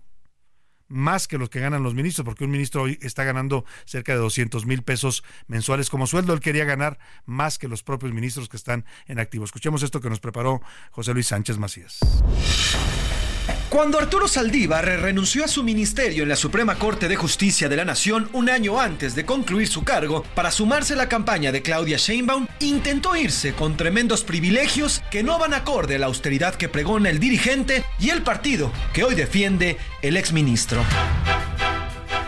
más 0.87 1.27
que 1.27 1.37
los 1.37 1.49
que 1.49 1.59
ganan 1.59 1.83
los 1.83 1.93
ministros, 1.93 2.25
porque 2.25 2.43
un 2.43 2.51
ministro 2.51 2.83
hoy 2.83 2.97
está 3.01 3.23
ganando 3.23 3.65
cerca 3.85 4.13
de 4.13 4.19
200 4.19 4.65
mil 4.65 4.83
pesos 4.83 5.23
mensuales 5.47 5.89
como 5.89 6.07
sueldo. 6.07 6.33
Él 6.33 6.39
quería 6.39 6.65
ganar 6.65 6.99
más 7.25 7.57
que 7.57 7.67
los 7.67 7.83
propios 7.83 8.13
ministros 8.13 8.49
que 8.49 8.57
están 8.57 8.85
en 9.07 9.19
activo. 9.19 9.45
Escuchemos 9.45 9.83
esto 9.83 10.01
que 10.01 10.09
nos 10.09 10.19
preparó 10.19 10.61
José 10.91 11.13
Luis 11.13 11.27
Sánchez 11.27 11.57
Macías. 11.57 11.99
Cuando 13.69 13.99
Arturo 13.99 14.27
Saldívar 14.27 14.85
renunció 14.85 15.43
a 15.43 15.47
su 15.47 15.63
ministerio 15.63 16.23
en 16.23 16.29
la 16.29 16.35
Suprema 16.35 16.75
Corte 16.75 17.07
de 17.07 17.15
Justicia 17.15 17.67
de 17.69 17.75
la 17.75 17.85
Nación 17.85 18.29
un 18.33 18.49
año 18.49 18.79
antes 18.79 19.13
de 19.13 19.25
concluir 19.25 19.67
su 19.67 19.83
cargo 19.83 20.23
para 20.35 20.51
sumarse 20.51 20.93
a 20.93 20.97
la 20.97 21.09
campaña 21.09 21.51
de 21.51 21.61
Claudia 21.61 21.97
Sheinbaum, 21.97 22.47
intentó 22.59 23.15
irse 23.15 23.53
con 23.53 23.77
tremendos 23.77 24.23
privilegios 24.23 25.03
que 25.11 25.21
no 25.21 25.37
van 25.37 25.53
acorde 25.53 25.95
a 25.95 25.99
la 25.99 26.07
austeridad 26.07 26.55
que 26.55 26.69
pregona 26.69 27.09
el 27.09 27.19
dirigente 27.19 27.83
y 27.99 28.09
el 28.09 28.23
partido 28.23 28.71
que 28.93 29.03
hoy 29.03 29.15
defiende 29.15 29.77
el 30.01 30.17
exministro. 30.17 30.83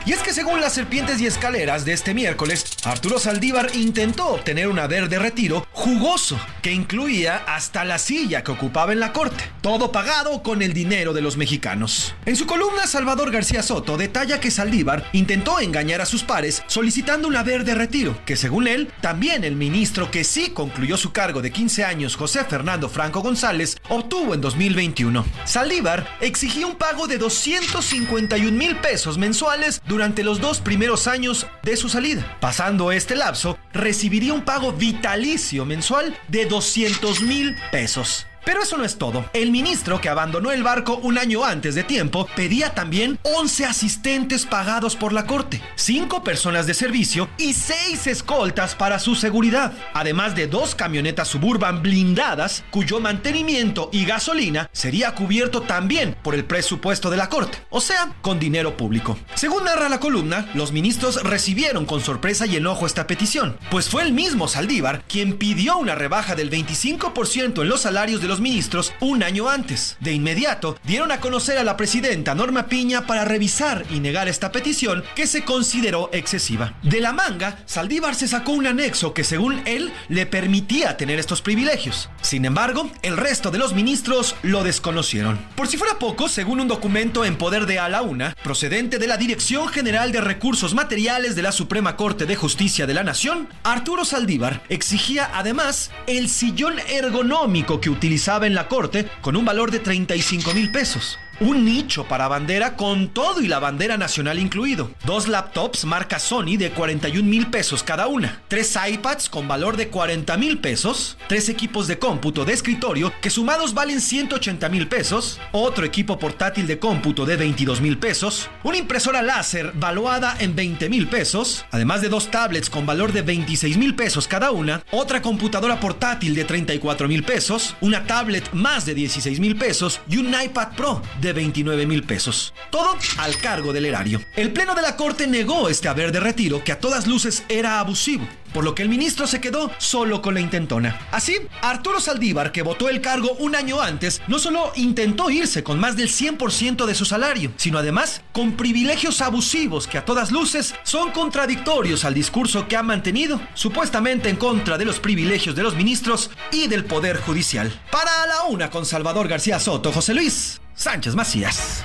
Y 0.05 0.13
es 0.13 0.19
que 0.19 0.33
según 0.33 0.61
las 0.61 0.73
serpientes 0.73 1.19
y 1.21 1.27
escaleras 1.27 1.85
de 1.85 1.93
este 1.93 2.13
miércoles, 2.13 2.65
Arturo 2.83 3.19
Saldívar 3.19 3.69
intentó 3.75 4.29
obtener 4.29 4.67
un 4.67 4.79
haber 4.79 5.09
de 5.09 5.19
retiro 5.19 5.67
jugoso, 5.71 6.39
que 6.61 6.71
incluía 6.71 7.43
hasta 7.47 7.85
la 7.85 7.99
silla 7.99 8.43
que 8.43 8.51
ocupaba 8.51 8.93
en 8.93 8.99
la 8.99 9.13
corte, 9.13 9.43
todo 9.61 9.91
pagado 9.91 10.41
con 10.41 10.61
el 10.61 10.73
dinero 10.73 11.13
de 11.13 11.21
los 11.21 11.37
mexicanos. 11.37 12.15
En 12.25 12.35
su 12.35 12.45
columna, 12.45 12.87
Salvador 12.87 13.31
García 13.31 13.61
Soto 13.61 13.97
detalla 13.97 14.39
que 14.39 14.51
Saldívar 14.51 15.05
intentó 15.13 15.59
engañar 15.59 16.01
a 16.01 16.05
sus 16.05 16.23
pares 16.23 16.63
solicitando 16.67 17.27
un 17.27 17.35
haber 17.35 17.63
de 17.63 17.75
retiro, 17.75 18.17
que 18.25 18.35
según 18.35 18.67
él, 18.67 18.91
también 19.01 19.43
el 19.43 19.55
ministro 19.55 20.11
que 20.11 20.23
sí 20.23 20.51
concluyó 20.53 20.97
su 20.97 21.11
cargo 21.11 21.41
de 21.41 21.51
15 21.51 21.83
años, 21.85 22.15
José 22.15 22.43
Fernando 22.45 22.89
Franco 22.89 23.21
González, 23.21 23.77
obtuvo 23.89 24.33
en 24.33 24.41
2021. 24.41 25.25
Saldívar 25.45 26.07
exigía 26.21 26.67
un 26.67 26.75
pago 26.75 27.07
de 27.07 27.17
251 27.17 28.57
mil 28.57 28.75
pesos 28.77 29.17
mensuales 29.17 29.81
durante 29.89 30.23
los 30.23 30.39
dos 30.39 30.61
primeros 30.61 31.07
años 31.07 31.47
de 31.63 31.75
su 31.75 31.89
salida. 31.89 32.37
Pasando 32.39 32.93
este 32.93 33.15
lapso, 33.15 33.57
recibiría 33.73 34.33
un 34.33 34.45
pago 34.45 34.71
vitalicio 34.71 35.65
mensual 35.65 36.15
de 36.29 36.45
200 36.45 37.21
mil 37.23 37.57
pesos. 37.71 38.28
Pero 38.45 38.63
eso 38.63 38.77
no 38.77 38.85
es 38.85 38.97
todo. 38.97 39.25
El 39.33 39.51
ministro 39.51 40.01
que 40.01 40.09
abandonó 40.09 40.51
el 40.51 40.63
barco 40.63 40.95
un 40.97 41.17
año 41.17 41.45
antes 41.45 41.75
de 41.75 41.83
tiempo 41.83 42.27
pedía 42.35 42.73
también 42.73 43.19
11 43.23 43.65
asistentes 43.65 44.45
pagados 44.45 44.95
por 44.95 45.13
la 45.13 45.25
corte, 45.25 45.61
5 45.75 46.23
personas 46.23 46.65
de 46.65 46.73
servicio 46.73 47.29
y 47.37 47.53
6 47.53 48.07
escoltas 48.07 48.75
para 48.75 48.99
su 48.99 49.15
seguridad, 49.15 49.73
además 49.93 50.35
de 50.35 50.47
dos 50.47 50.75
camionetas 50.75 51.27
suburban 51.27 51.81
blindadas 51.81 52.63
cuyo 52.71 52.99
mantenimiento 52.99 53.89
y 53.91 54.05
gasolina 54.05 54.69
sería 54.71 55.13
cubierto 55.13 55.61
también 55.61 56.15
por 56.23 56.35
el 56.35 56.45
presupuesto 56.45 57.09
de 57.09 57.17
la 57.17 57.29
corte, 57.29 57.57
o 57.69 57.81
sea, 57.81 58.13
con 58.21 58.39
dinero 58.39 58.77
público. 58.77 59.17
Según 59.35 59.65
narra 59.65 59.89
la 59.89 59.99
columna, 59.99 60.49
los 60.53 60.71
ministros 60.71 61.21
recibieron 61.23 61.85
con 61.85 62.01
sorpresa 62.01 62.45
y 62.45 62.55
enojo 62.55 62.85
esta 62.85 63.07
petición, 63.07 63.57
pues 63.69 63.89
fue 63.89 64.03
el 64.03 64.13
mismo 64.13 64.47
Saldívar 64.47 65.03
quien 65.07 65.37
pidió 65.37 65.77
una 65.77 65.95
rebaja 65.95 66.35
del 66.35 66.49
25% 66.49 67.61
en 67.61 67.69
los 67.69 67.81
salarios 67.81 68.21
de 68.21 68.28
los 68.29 68.39
ministros 68.39 68.93
un 69.01 69.23
año 69.23 69.49
antes. 69.49 69.97
De 69.99 70.13
inmediato, 70.13 70.77
dieron 70.83 71.11
a 71.11 71.19
conocer 71.19 71.57
a 71.57 71.63
la 71.63 71.75
presidenta 71.75 72.35
Norma 72.35 72.67
Piña 72.67 73.05
para 73.05 73.25
revisar 73.25 73.85
y 73.89 73.99
negar 73.99 74.29
esta 74.29 74.51
petición 74.51 75.03
que 75.15 75.27
se 75.27 75.43
consideró 75.43 76.09
excesiva. 76.13 76.73
De 76.83 77.01
la 77.01 77.11
manga, 77.11 77.59
Saldívar 77.65 78.15
se 78.15 78.27
sacó 78.27 78.53
un 78.53 78.67
anexo 78.67 79.13
que 79.13 79.23
según 79.23 79.61
él 79.65 79.91
le 80.07 80.25
permitía 80.25 80.95
tener 80.95 81.19
estos 81.19 81.41
privilegios. 81.41 82.09
Sin 82.21 82.45
embargo, 82.45 82.89
el 83.01 83.17
resto 83.17 83.51
de 83.51 83.57
los 83.57 83.73
ministros 83.73 84.35
lo 84.43 84.63
desconocieron. 84.63 85.39
Por 85.55 85.67
si 85.67 85.77
fuera 85.77 85.99
poco, 85.99 86.29
según 86.29 86.59
un 86.59 86.67
documento 86.67 87.25
en 87.25 87.35
poder 87.35 87.65
de 87.65 87.79
A 87.79 87.89
la 87.89 88.03
Una, 88.03 88.35
procedente 88.43 88.99
de 88.99 89.07
la 89.07 89.17
Dirección 89.17 89.67
General 89.69 90.11
de 90.11 90.21
Recursos 90.21 90.73
Materiales 90.73 91.35
de 91.35 91.41
la 91.41 91.51
Suprema 91.51 91.95
Corte 91.95 92.25
de 92.25 92.35
Justicia 92.35 92.85
de 92.85 92.93
la 92.93 93.03
Nación, 93.03 93.49
Arturo 93.63 94.05
Saldívar 94.05 94.61
exigía 94.69 95.31
además 95.33 95.91
el 96.05 96.29
sillón 96.29 96.75
ergonómico 96.87 97.81
que 97.81 97.89
utilizaba 97.89 98.18
en 98.27 98.53
la 98.53 98.67
corte 98.67 99.07
con 99.21 99.35
un 99.35 99.45
valor 99.45 99.71
de 99.71 99.79
35 99.79 100.53
mil 100.53 100.71
pesos 100.71 101.17
un 101.41 101.63
nicho 101.63 102.05
para 102.05 102.27
bandera 102.27 102.75
con 102.75 103.09
todo 103.09 103.41
y 103.41 103.47
la 103.47 103.59
bandera 103.59 103.97
nacional 103.97 104.39
incluido, 104.39 104.91
dos 105.05 105.27
laptops 105.27 105.85
marca 105.85 106.19
Sony 106.19 106.57
de 106.57 106.71
41 106.71 107.27
mil 107.27 107.47
pesos 107.47 107.81
cada 107.83 108.07
una, 108.07 108.41
tres 108.47 108.77
iPads 108.89 109.29
con 109.29 109.47
valor 109.47 109.77
de 109.77 109.87
40 109.87 110.35
mil 110.37 110.59
pesos, 110.59 111.17
tres 111.27 111.47
equipos 111.47 111.87
de 111.87 111.97
cómputo 111.97 112.43
de 112.43 112.53
escritorio 112.53 113.13
que 113.21 113.29
sumados 113.29 113.73
valen 113.73 114.01
180 114.01 114.67
mil 114.69 114.87
pesos, 114.87 115.39
otro 115.51 115.85
equipo 115.85 116.19
portátil 116.19 116.67
de 116.67 116.79
cómputo 116.79 117.25
de 117.25 117.37
22 117.37 117.79
mil 117.79 117.97
pesos, 117.97 118.49
una 118.63 118.77
impresora 118.77 119.21
láser 119.21 119.71
valuada 119.75 120.35
en 120.39 120.55
20 120.55 120.89
mil 120.89 121.07
pesos, 121.07 121.65
además 121.71 122.01
de 122.01 122.09
dos 122.09 122.31
tablets 122.31 122.69
con 122.69 122.85
valor 122.85 123.13
de 123.13 123.21
26 123.21 123.77
mil 123.77 123.95
pesos 123.95 124.27
cada 124.27 124.51
una, 124.51 124.83
otra 124.91 125.21
computadora 125.21 125.79
portátil 125.79 126.35
de 126.35 126.43
34 126.43 127.07
mil 127.07 127.23
pesos, 127.23 127.75
una 127.79 128.05
tablet 128.05 128.51
más 128.51 128.85
de 128.85 128.93
16 128.93 129.39
mil 129.39 129.55
pesos 129.55 130.01
y 130.09 130.17
un 130.17 130.33
iPad 130.39 130.69
Pro 130.75 131.01
de 131.21 131.28
de 131.29 131.33
29 131.33 131.85
mil 131.85 132.03
pesos. 132.03 132.55
Todo 132.71 132.97
al 133.17 133.37
cargo 133.37 133.71
del 133.71 133.85
erario. 133.85 134.19
El 134.35 134.51
Pleno 134.51 134.73
de 134.73 134.81
la 134.81 134.95
Corte 134.95 135.27
negó 135.27 135.69
este 135.69 135.87
haber 135.87 136.11
de 136.11 136.19
retiro 136.19 136.63
que 136.63 136.71
a 136.71 136.79
todas 136.79 137.05
luces 137.05 137.43
era 137.49 137.79
abusivo 137.79 138.27
por 138.53 138.63
lo 138.63 138.75
que 138.75 138.83
el 138.83 138.89
ministro 138.89 139.27
se 139.27 139.41
quedó 139.41 139.71
solo 139.77 140.21
con 140.21 140.33
la 140.33 140.39
intentona. 140.39 140.99
Así, 141.11 141.37
Arturo 141.61 141.99
Saldívar, 141.99 142.51
que 142.51 142.61
votó 142.61 142.89
el 142.89 143.01
cargo 143.01 143.33
un 143.39 143.55
año 143.55 143.81
antes, 143.81 144.21
no 144.27 144.39
solo 144.39 144.71
intentó 144.75 145.29
irse 145.29 145.63
con 145.63 145.79
más 145.79 145.95
del 145.95 146.09
100% 146.09 146.85
de 146.85 146.95
su 146.95 147.05
salario, 147.05 147.51
sino 147.57 147.77
además 147.77 148.21
con 148.31 148.53
privilegios 148.53 149.21
abusivos 149.21 149.87
que 149.87 149.97
a 149.97 150.05
todas 150.05 150.31
luces 150.31 150.75
son 150.83 151.11
contradictorios 151.11 152.05
al 152.05 152.13
discurso 152.13 152.67
que 152.67 152.77
ha 152.77 152.83
mantenido, 152.83 153.41
supuestamente 153.53 154.29
en 154.29 154.35
contra 154.35 154.77
de 154.77 154.85
los 154.85 154.99
privilegios 154.99 155.55
de 155.55 155.63
los 155.63 155.75
ministros 155.75 156.31
y 156.51 156.67
del 156.67 156.85
Poder 156.85 157.17
Judicial. 157.17 157.71
Para 157.91 158.25
la 158.27 158.43
una 158.43 158.69
con 158.69 158.85
Salvador 158.85 159.27
García 159.27 159.59
Soto, 159.59 159.91
José 159.91 160.13
Luis 160.13 160.61
Sánchez 160.75 161.15
Macías. 161.15 161.83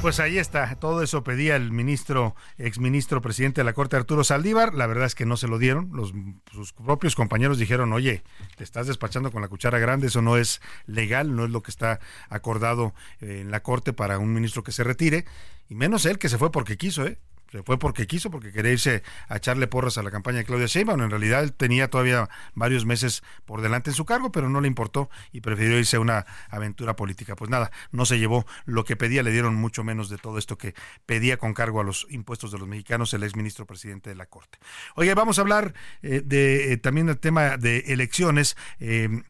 Pues 0.00 0.20
ahí 0.20 0.38
está, 0.38 0.76
todo 0.76 1.02
eso 1.02 1.24
pedía 1.24 1.56
el 1.56 1.72
ministro, 1.72 2.36
exministro 2.56 3.20
presidente 3.20 3.60
de 3.60 3.64
la 3.64 3.72
Corte 3.72 3.96
Arturo 3.96 4.22
Saldívar, 4.22 4.72
la 4.72 4.86
verdad 4.86 5.06
es 5.06 5.16
que 5.16 5.26
no 5.26 5.36
se 5.36 5.48
lo 5.48 5.58
dieron, 5.58 5.90
los, 5.92 6.14
sus 6.52 6.72
propios 6.72 7.16
compañeros 7.16 7.58
dijeron, 7.58 7.92
oye, 7.92 8.22
te 8.56 8.62
estás 8.62 8.86
despachando 8.86 9.32
con 9.32 9.42
la 9.42 9.48
cuchara 9.48 9.80
grande, 9.80 10.06
eso 10.06 10.22
no 10.22 10.36
es 10.36 10.62
legal, 10.86 11.34
no 11.34 11.44
es 11.44 11.50
lo 11.50 11.62
que 11.62 11.72
está 11.72 11.98
acordado 12.28 12.94
en 13.20 13.50
la 13.50 13.64
Corte 13.64 13.92
para 13.92 14.18
un 14.18 14.32
ministro 14.32 14.62
que 14.62 14.70
se 14.70 14.84
retire, 14.84 15.24
y 15.68 15.74
menos 15.74 16.06
él 16.06 16.18
que 16.18 16.28
se 16.28 16.38
fue 16.38 16.52
porque 16.52 16.76
quiso, 16.76 17.04
¿eh? 17.04 17.18
Se 17.50 17.62
fue 17.62 17.78
porque 17.78 18.06
quiso, 18.06 18.30
porque 18.30 18.52
quería 18.52 18.72
irse 18.72 19.02
a 19.28 19.36
echarle 19.36 19.66
porras 19.66 19.98
a 19.98 20.02
la 20.02 20.10
campaña 20.10 20.38
de 20.38 20.44
Claudia 20.44 20.66
Sheinbaum. 20.66 21.00
En 21.02 21.10
realidad 21.10 21.42
él 21.42 21.52
tenía 21.52 21.88
todavía 21.88 22.28
varios 22.54 22.84
meses 22.84 23.22
por 23.46 23.62
delante 23.62 23.90
en 23.90 23.94
su 23.94 24.04
cargo, 24.04 24.30
pero 24.30 24.48
no 24.48 24.60
le 24.60 24.68
importó 24.68 25.08
y 25.32 25.40
prefirió 25.40 25.78
irse 25.78 25.96
a 25.96 26.00
una 26.00 26.26
aventura 26.50 26.96
política. 26.96 27.36
Pues 27.36 27.50
nada, 27.50 27.70
no 27.90 28.04
se 28.04 28.18
llevó 28.18 28.46
lo 28.66 28.84
que 28.84 28.96
pedía, 28.96 29.22
le 29.22 29.30
dieron 29.30 29.54
mucho 29.54 29.84
menos 29.84 30.08
de 30.08 30.18
todo 30.18 30.38
esto 30.38 30.58
que 30.58 30.74
pedía 31.06 31.38
con 31.38 31.54
cargo 31.54 31.80
a 31.80 31.84
los 31.84 32.06
impuestos 32.10 32.52
de 32.52 32.58
los 32.58 32.68
mexicanos 32.68 33.14
el 33.14 33.22
exministro 33.22 33.66
presidente 33.66 34.10
de 34.10 34.16
la 34.16 34.26
Corte. 34.26 34.58
Oye, 34.94 35.14
vamos 35.14 35.38
a 35.38 35.42
hablar 35.42 35.74
eh, 36.02 36.22
de 36.24 36.72
eh, 36.72 36.76
también 36.76 37.06
del 37.06 37.18
tema 37.18 37.56
de 37.56 37.78
elecciones. 37.88 38.56
Eh, 38.80 39.22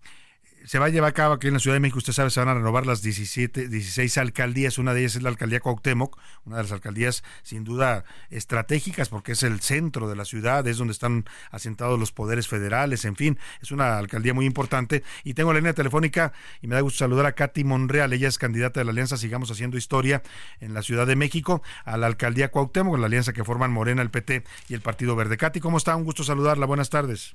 se 0.69 0.79
va 0.79 0.85
a 0.85 0.89
llevar 0.91 1.09
a 1.09 1.15
cabo 1.15 1.33
aquí 1.33 1.47
en 1.47 1.55
la 1.55 1.61
Ciudad 1.61 1.77
de 1.77 1.81
México, 1.81 1.97
usted 1.97 2.13
sabe, 2.13 2.29
se 2.29 2.41
van 2.41 2.51
a 2.51 2.55
renovar 2.55 2.85
las 2.85 3.01
17, 3.01 3.69
16 3.69 4.19
alcaldías, 4.19 4.77
una 4.77 4.93
de 4.93 5.01
ellas 5.01 5.17
es 5.17 5.23
la 5.23 5.31
alcaldía 5.31 5.61
Cuauhtémoc, 5.61 6.19
una 6.45 6.59
de 6.59 6.63
las 6.65 6.73
alcaldías 6.73 7.25
sin 7.43 7.65
duda 7.65 8.05
estratégicas 8.29 9.09
porque 9.09 9.33
es 9.33 9.43
el 9.45 9.61
centro 9.61 10.11
de 10.11 10.17
la 10.17 10.27
ciudad, 10.27 10.67
es 10.67 10.77
donde 10.77 10.93
están 10.93 11.25
asentados 11.51 11.99
los 11.99 12.13
poderes 12.13 12.49
federales, 12.49 13.07
en 13.07 13.17
fin, 13.17 13.39
es 13.63 13.73
una 13.73 13.97
alcaldía 13.97 14.35
muy 14.35 14.45
importante 14.45 15.05
y 15.25 15.33
tengo 15.33 15.55
la 15.55 15.61
línea 15.61 15.73
telefónica 15.73 16.35
y 16.61 16.67
me 16.67 16.75
da 16.75 16.83
gusto 16.83 16.99
saludar 16.99 17.25
a 17.25 17.33
Katy 17.33 17.65
Monreal, 17.65 18.13
ella 18.13 18.29
es 18.29 18.37
candidata 18.37 18.81
de 18.81 18.85
la 18.85 18.91
Alianza 18.91 19.17
Sigamos 19.17 19.51
Haciendo 19.51 19.79
Historia 19.79 20.23
en 20.61 20.75
la 20.75 20.83
Ciudad 20.83 21.07
de 21.07 21.17
México, 21.17 21.63
a 21.87 21.97
la 21.97 22.09
alcaldía 22.09 22.51
Cuauhtémoc, 22.51 22.99
la 22.99 23.07
alianza 23.07 23.33
que 23.33 23.43
forman 23.43 23.73
Morena, 23.73 24.03
el 24.03 24.11
PT 24.11 24.45
y 24.69 24.75
el 24.75 24.83
Partido 24.83 25.17
Verde. 25.17 25.39
Katy, 25.39 25.61
¿cómo 25.61 25.79
está? 25.79 25.97
Un 25.97 26.05
gusto 26.05 26.25
saludarla, 26.25 26.67
buenas 26.67 26.91
tardes. 26.91 27.35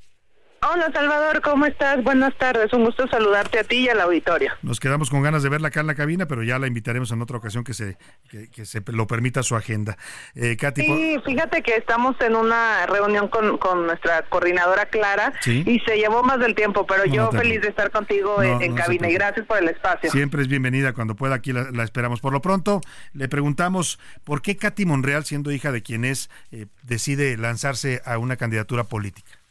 Hola 0.72 0.90
Salvador, 0.94 1.41
¿cómo 1.41 1.65
estás? 1.65 2.02
Buenas 2.03 2.34
tardes, 2.38 2.72
un 2.72 2.85
gusto 2.85 3.06
saludarte 3.10 3.60
a 3.60 3.65
ti 3.65 3.80
y 3.80 3.90
al 3.90 3.99
auditorio. 3.99 4.53
Nos 4.61 4.80
quedamos 4.80 5.10
con 5.10 5.22
ganas 5.22 5.44
de 5.44 5.49
verla 5.49 5.68
acá 5.68 5.81
en 5.81 5.88
la 5.88 5.95
cabina, 5.95 6.26
pero 6.26 6.41
ya 6.41 6.57
la 6.57 6.68
invitaremos 6.68 7.11
en 7.11 7.22
otra 7.22 7.38
ocasión 7.38 7.65
que 7.65 7.73
se, 7.73 7.98
que, 8.30 8.65
se 8.65 8.81
lo 8.88 9.06
permita 9.06 9.44
su 9.44 9.57
agenda. 9.57 9.98
Eh, 10.35 10.56
Katy, 10.56 10.81
sí, 10.81 11.18
fíjate 11.26 11.64
que 11.64 11.76
estamos 11.76 12.15
en 12.22 12.38
una 12.38 12.85
reunión 12.85 13.27
con, 13.27 13.57
con 13.57 13.88
nuestra 13.88 14.22
coordinadora 14.30 14.85
Clara 14.85 15.34
y 15.45 15.80
se 15.81 15.98
llevó 15.98 16.23
más 16.23 16.40
del 16.40 16.56
tiempo, 16.56 16.85
pero 16.88 17.03
yo 17.06 17.30
feliz 17.31 17.61
de 17.61 17.68
estar 17.68 17.91
contigo 17.91 18.41
en, 18.41 18.73
cabina 18.73 19.10
y 19.10 19.14
gracias 19.15 19.45
por 19.45 19.57
el 19.57 19.68
espacio. 19.68 20.11
Siempre 20.11 20.41
es 20.44 20.48
bienvenida, 20.48 20.94
cuando 20.94 21.15
pueda 21.15 21.35
aquí 21.35 21.52
la, 21.52 21.84
esperamos. 21.84 22.22
Por 22.22 22.31
lo 22.31 22.41
pronto, 22.41 22.80
le 23.11 23.27
preguntamos 23.27 23.99
por 24.23 24.41
qué 24.41 24.56
Katy 24.56 24.85
Monreal, 24.85 25.26
siendo 25.26 25.52
hija 25.52 25.73
de 25.73 25.84
quien 25.84 26.06
es, 26.06 26.30
eh, 26.52 26.68
decide 26.84 27.35
lanzarse 27.35 28.02
a 28.06 28.18
una 28.18 28.38
candidatura 28.38 28.85
política. 28.85 29.43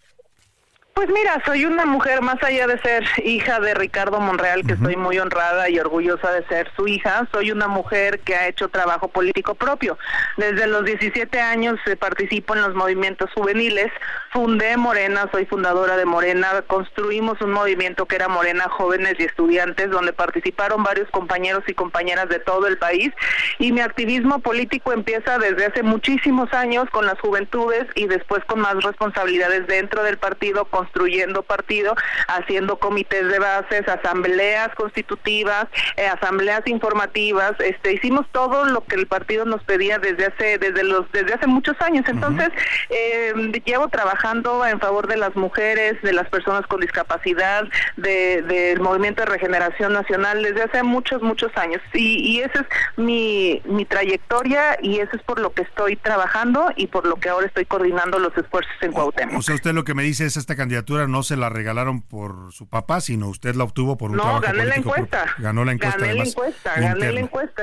Pues 0.95 1.09
mira, 1.09 1.43
soy 1.47 1.65
una 1.65 1.87
mujer 1.87 2.21
más 2.21 2.43
allá 2.43 2.67
de 2.67 2.79
ser 2.81 3.05
hija 3.25 3.59
de 3.61 3.73
Ricardo 3.73 4.21
Monreal, 4.21 4.65
que 4.67 4.75
estoy 4.75 4.95
muy 4.97 5.19
honrada 5.19 5.71
y 5.71 5.79
orgullosa 5.79 6.31
de 6.33 6.47
ser 6.47 6.71
su 6.77 6.87
hija, 6.87 7.27
soy 7.33 7.51
una 7.51 7.67
mujer 7.67 8.21
que 8.21 8.35
ha 8.35 8.47
hecho 8.47 8.69
trabajo 8.69 9.09
político 9.09 9.55
propio. 9.55 9.97
Desde 10.37 10.67
los 10.67 10.85
17 10.85 11.41
años 11.41 11.79
eh, 11.87 11.97
participo 11.97 12.55
en 12.55 12.63
los 12.63 12.75
movimientos 12.75 13.31
juveniles, 13.35 13.91
fundé 14.33 14.79
Morena, 14.79 15.29
soy 15.31 15.45
fundadora 15.45 15.97
de 15.97 16.07
Morena, 16.07 16.63
construimos 16.67 17.41
un 17.43 17.53
movimiento 17.53 18.07
que 18.07 18.17
era 18.17 18.29
Morena 18.29 18.65
Jóvenes 18.71 19.15
y 19.19 19.25
Estudiantes, 19.25 19.91
donde 19.91 20.15
participaron 20.15 20.83
varios 20.83 21.09
compañeros 21.11 21.63
y 21.67 21.75
compañeras 21.75 22.31
de 22.31 22.39
todo 22.39 22.67
el 22.67 22.79
país, 22.79 23.11
y 23.59 23.73
mi 23.73 23.81
activismo 23.81 24.39
político 24.39 24.93
empieza 24.93 25.39
desde 25.39 25.67
hace 25.67 25.83
muchísimos 25.83 26.53
años 26.55 26.89
con 26.91 27.05
las 27.05 27.21
juventudes 27.21 27.85
y 27.95 28.07
después 28.07 28.43
con 28.47 28.61
más 28.61 28.83
responsabilidades 28.83 29.67
dentro 29.67 30.03
del 30.03 30.17
partido, 30.17 30.65
construyendo 30.65 31.43
partido, 31.43 31.95
haciendo 32.29 32.79
comités 32.79 33.29
de 33.29 33.39
bases, 33.39 33.87
asambleas 33.87 34.75
constitutivas, 34.77 35.67
eh, 35.97 36.07
asambleas 36.07 36.67
informativas, 36.67 37.53
este, 37.59 37.93
hicimos 37.93 38.27
todo 38.33 38.65
lo 38.65 38.83
que 38.85 38.97
el 38.97 39.07
partido 39.07 39.45
nos 39.45 39.63
pedía 39.65 39.99
desde 39.99 40.27
hace, 40.27 40.57
desde 40.57 40.85
los, 40.85 41.11
desde 41.13 41.35
hace 41.35 41.47
muchos 41.47 41.79
años. 41.83 42.07
Entonces, 42.09 42.49
eh, 42.89 43.35
llevo 43.67 43.89
trabajando 43.89 44.22
en 44.69 44.81
favor 44.81 45.09
de 45.09 45.17
las 45.17 45.35
mujeres, 45.35 46.01
de 46.03 46.13
las 46.13 46.29
personas 46.29 46.67
con 46.67 46.81
discapacidad, 46.81 47.65
del 47.97 48.81
movimiento 48.81 49.23
de 49.23 49.27
regeneración 49.27 49.93
nacional 49.93 50.43
desde 50.43 50.63
hace 50.63 50.83
muchos, 50.83 51.23
muchos 51.23 51.51
años. 51.57 51.81
Y, 51.93 52.19
y 52.19 52.41
esa 52.41 52.61
es 52.61 52.67
mi, 52.97 53.63
mi 53.65 53.85
trayectoria 53.85 54.79
y 54.81 54.99
eso 54.99 55.11
es 55.17 55.23
por 55.23 55.41
lo 55.41 55.53
que 55.53 55.63
estoy 55.63 55.97
trabajando 55.97 56.71
y 56.77 56.87
por 56.87 57.07
lo 57.07 57.17
que 57.17 57.29
ahora 57.29 57.47
estoy 57.47 57.65
coordinando 57.65 58.19
los 58.19 58.37
esfuerzos 58.37 58.73
en 58.81 58.93
Cuauhtémoc. 58.93 59.39
O 59.39 59.43
sea, 59.43 59.55
usted 59.55 59.73
lo 59.73 59.85
que 59.85 59.95
me 59.95 60.03
dice 60.03 60.25
es 60.27 60.37
esta 60.37 60.57
cantidad 60.57 60.85
no 61.09 61.23
se 61.23 61.37
la 61.37 61.49
regalaron 61.49 62.03
por 62.03 62.53
su 62.53 62.69
papá, 62.69 63.01
sino 63.01 63.29
usted 63.29 63.55
la 63.55 63.65
obtuvo 63.65 63.97
por 63.97 64.11
un 64.11 64.17
no, 64.17 64.41
gané 64.41 64.65
la 64.65 64.77
encuesta. 64.77 65.27
Ganó 65.39 65.65
la 65.65 65.73
encuesta. 65.73 65.99
Gané 65.99 66.15
la 66.15 66.25
encuesta, 66.25 66.75
gané 66.77 67.13
la 67.13 67.21
encuesta. 67.21 67.63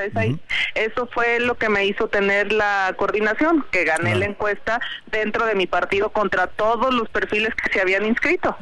Eso 0.75 1.09
fue 1.13 1.39
lo 1.39 1.57
que 1.57 1.69
me 1.69 1.85
hizo 1.85 2.07
tener 2.07 2.51
la 2.51 2.93
coordinación, 2.97 3.65
que 3.71 3.83
gané 3.83 4.15
la 4.15 4.25
encuesta 4.25 4.79
dentro 5.11 5.45
de 5.45 5.55
mi 5.55 5.67
partido 5.67 6.09
contra 6.09 6.48
todos 6.55 6.93
los 6.93 7.09
perfiles 7.09 7.53
que 7.55 7.71
se 7.71 7.81
habían 7.81 8.05
inscrito. 8.05 8.55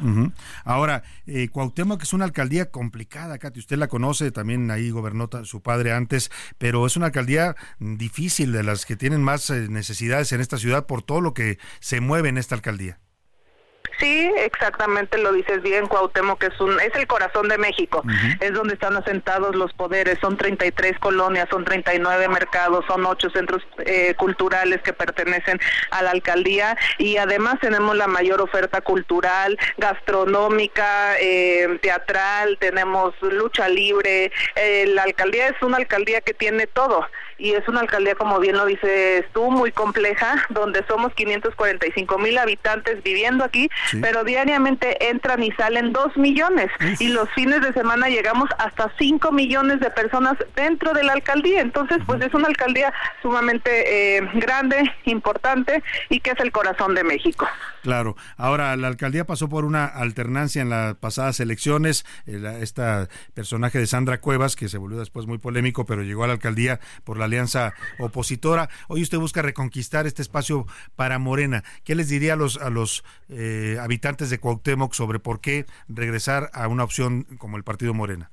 Ahora, 0.64 1.02
eh, 1.26 1.48
Cuauhtémoc 1.48 2.02
es 2.02 2.12
una 2.12 2.24
alcaldía 2.24 2.70
complicada, 2.70 3.38
Katy, 3.38 3.60
usted 3.60 3.76
la 3.76 3.88
conoce, 3.88 4.30
también 4.30 4.70
ahí 4.70 4.90
gobernó 4.90 5.28
su 5.44 5.62
padre 5.62 5.92
antes, 5.92 6.30
pero 6.58 6.86
es 6.86 6.96
una 6.96 7.06
alcaldía 7.06 7.56
difícil, 7.78 8.52
de 8.52 8.62
las 8.62 8.86
que 8.86 8.96
tienen 8.96 9.22
más 9.22 9.50
eh, 9.50 9.68
necesidades 9.68 10.32
en 10.32 10.40
esta 10.40 10.58
ciudad 10.58 10.86
por 10.86 11.02
todo 11.02 11.20
lo 11.20 11.34
que 11.34 11.58
se 11.80 12.00
mueve 12.00 12.28
en 12.28 12.38
esta 12.38 12.54
alcaldía. 12.54 12.98
Sí, 13.98 14.30
exactamente 14.36 15.18
lo 15.18 15.32
dices 15.32 15.60
bien, 15.62 15.86
Cuauhtémoc, 15.86 16.38
que 16.38 16.46
es, 16.46 16.60
un, 16.60 16.78
es 16.80 16.94
el 16.94 17.06
corazón 17.08 17.48
de 17.48 17.58
México, 17.58 18.04
es 18.38 18.52
donde 18.52 18.74
están 18.74 18.96
asentados 18.96 19.56
los 19.56 19.72
poderes, 19.72 20.18
son 20.20 20.36
33 20.36 20.98
colonias, 21.00 21.48
son 21.50 21.64
39 21.64 22.28
mercados, 22.28 22.84
son 22.86 23.04
8 23.04 23.30
centros 23.30 23.66
eh, 23.78 24.14
culturales 24.16 24.80
que 24.82 24.92
pertenecen 24.92 25.58
a 25.90 26.02
la 26.02 26.10
alcaldía. 26.12 26.76
Y 26.98 27.16
además 27.16 27.56
tenemos 27.60 27.96
la 27.96 28.06
mayor 28.06 28.40
oferta 28.40 28.80
cultural, 28.80 29.58
gastronómica, 29.78 31.18
eh, 31.18 31.78
teatral, 31.82 32.56
tenemos 32.60 33.14
lucha 33.20 33.68
libre, 33.68 34.30
eh, 34.54 34.86
la 34.86 35.02
alcaldía 35.02 35.48
es 35.48 35.60
una 35.62 35.78
alcaldía 35.78 36.20
que 36.20 36.34
tiene 36.34 36.66
todo 36.66 37.04
y 37.38 37.52
es 37.52 37.66
una 37.68 37.80
alcaldía, 37.80 38.16
como 38.16 38.40
bien 38.40 38.56
lo 38.56 38.66
dices 38.66 39.24
tú, 39.32 39.50
muy 39.50 39.70
compleja, 39.70 40.44
donde 40.50 40.84
somos 40.88 41.14
545 41.14 42.18
mil 42.18 42.36
habitantes 42.36 43.02
viviendo 43.04 43.44
aquí, 43.44 43.70
pero 44.00 44.24
diariamente 44.24 45.08
entran 45.08 45.42
y 45.42 45.52
salen 45.52 45.92
2 45.92 46.16
millones 46.16 46.70
y 46.98 47.08
los 47.08 47.30
fines 47.30 47.60
de 47.60 47.72
semana 47.72 48.08
llegamos 48.08 48.48
hasta 48.58 48.92
5 48.98 49.30
millones 49.30 49.80
de 49.80 49.90
personas 49.90 50.34
dentro 50.56 50.92
de 50.92 51.04
la 51.04 51.12
alcaldía. 51.12 51.60
Entonces, 51.60 51.98
pues 52.06 52.20
es 52.22 52.34
una 52.34 52.48
alcaldía 52.48 52.92
sumamente 53.22 54.16
eh, 54.16 54.28
grande, 54.34 54.92
importante 55.04 55.82
y 56.08 56.20
que 56.20 56.30
es 56.30 56.40
el 56.40 56.50
corazón 56.50 56.94
de 56.94 57.04
México. 57.04 57.46
Claro. 57.82 58.16
Ahora, 58.36 58.74
la 58.76 58.88
alcaldía 58.88 59.24
pasó 59.24 59.48
por 59.48 59.64
una 59.64 59.86
alternancia 59.86 60.60
en 60.60 60.70
las 60.70 60.96
pasadas 60.96 61.38
elecciones. 61.40 62.04
esta 62.26 63.08
personaje 63.34 63.78
de 63.78 63.86
Sandra 63.86 64.20
Cuevas, 64.20 64.56
que 64.56 64.68
se 64.68 64.78
volvió 64.78 64.98
después 64.98 65.26
muy 65.26 65.38
polémico, 65.38 65.86
pero 65.86 66.02
llegó 66.02 66.24
a 66.24 66.26
la 66.26 66.32
alcaldía 66.32 66.80
por 67.04 67.16
la 67.16 67.27
alianza 67.28 67.74
opositora. 67.98 68.68
Hoy 68.88 69.02
usted 69.02 69.18
busca 69.18 69.42
reconquistar 69.42 70.06
este 70.06 70.22
espacio 70.22 70.66
para 70.96 71.18
Morena. 71.18 71.64
¿Qué 71.84 71.94
les 71.94 72.08
diría 72.08 72.32
a 72.34 72.36
los, 72.36 72.56
a 72.58 72.70
los 72.70 73.04
eh, 73.28 73.78
habitantes 73.80 74.30
de 74.30 74.38
Cuauhtémoc 74.38 74.94
sobre 74.94 75.18
por 75.20 75.40
qué 75.40 75.66
regresar 75.88 76.50
a 76.52 76.68
una 76.68 76.84
opción 76.84 77.24
como 77.38 77.56
el 77.56 77.64
Partido 77.64 77.94
Morena? 77.94 78.30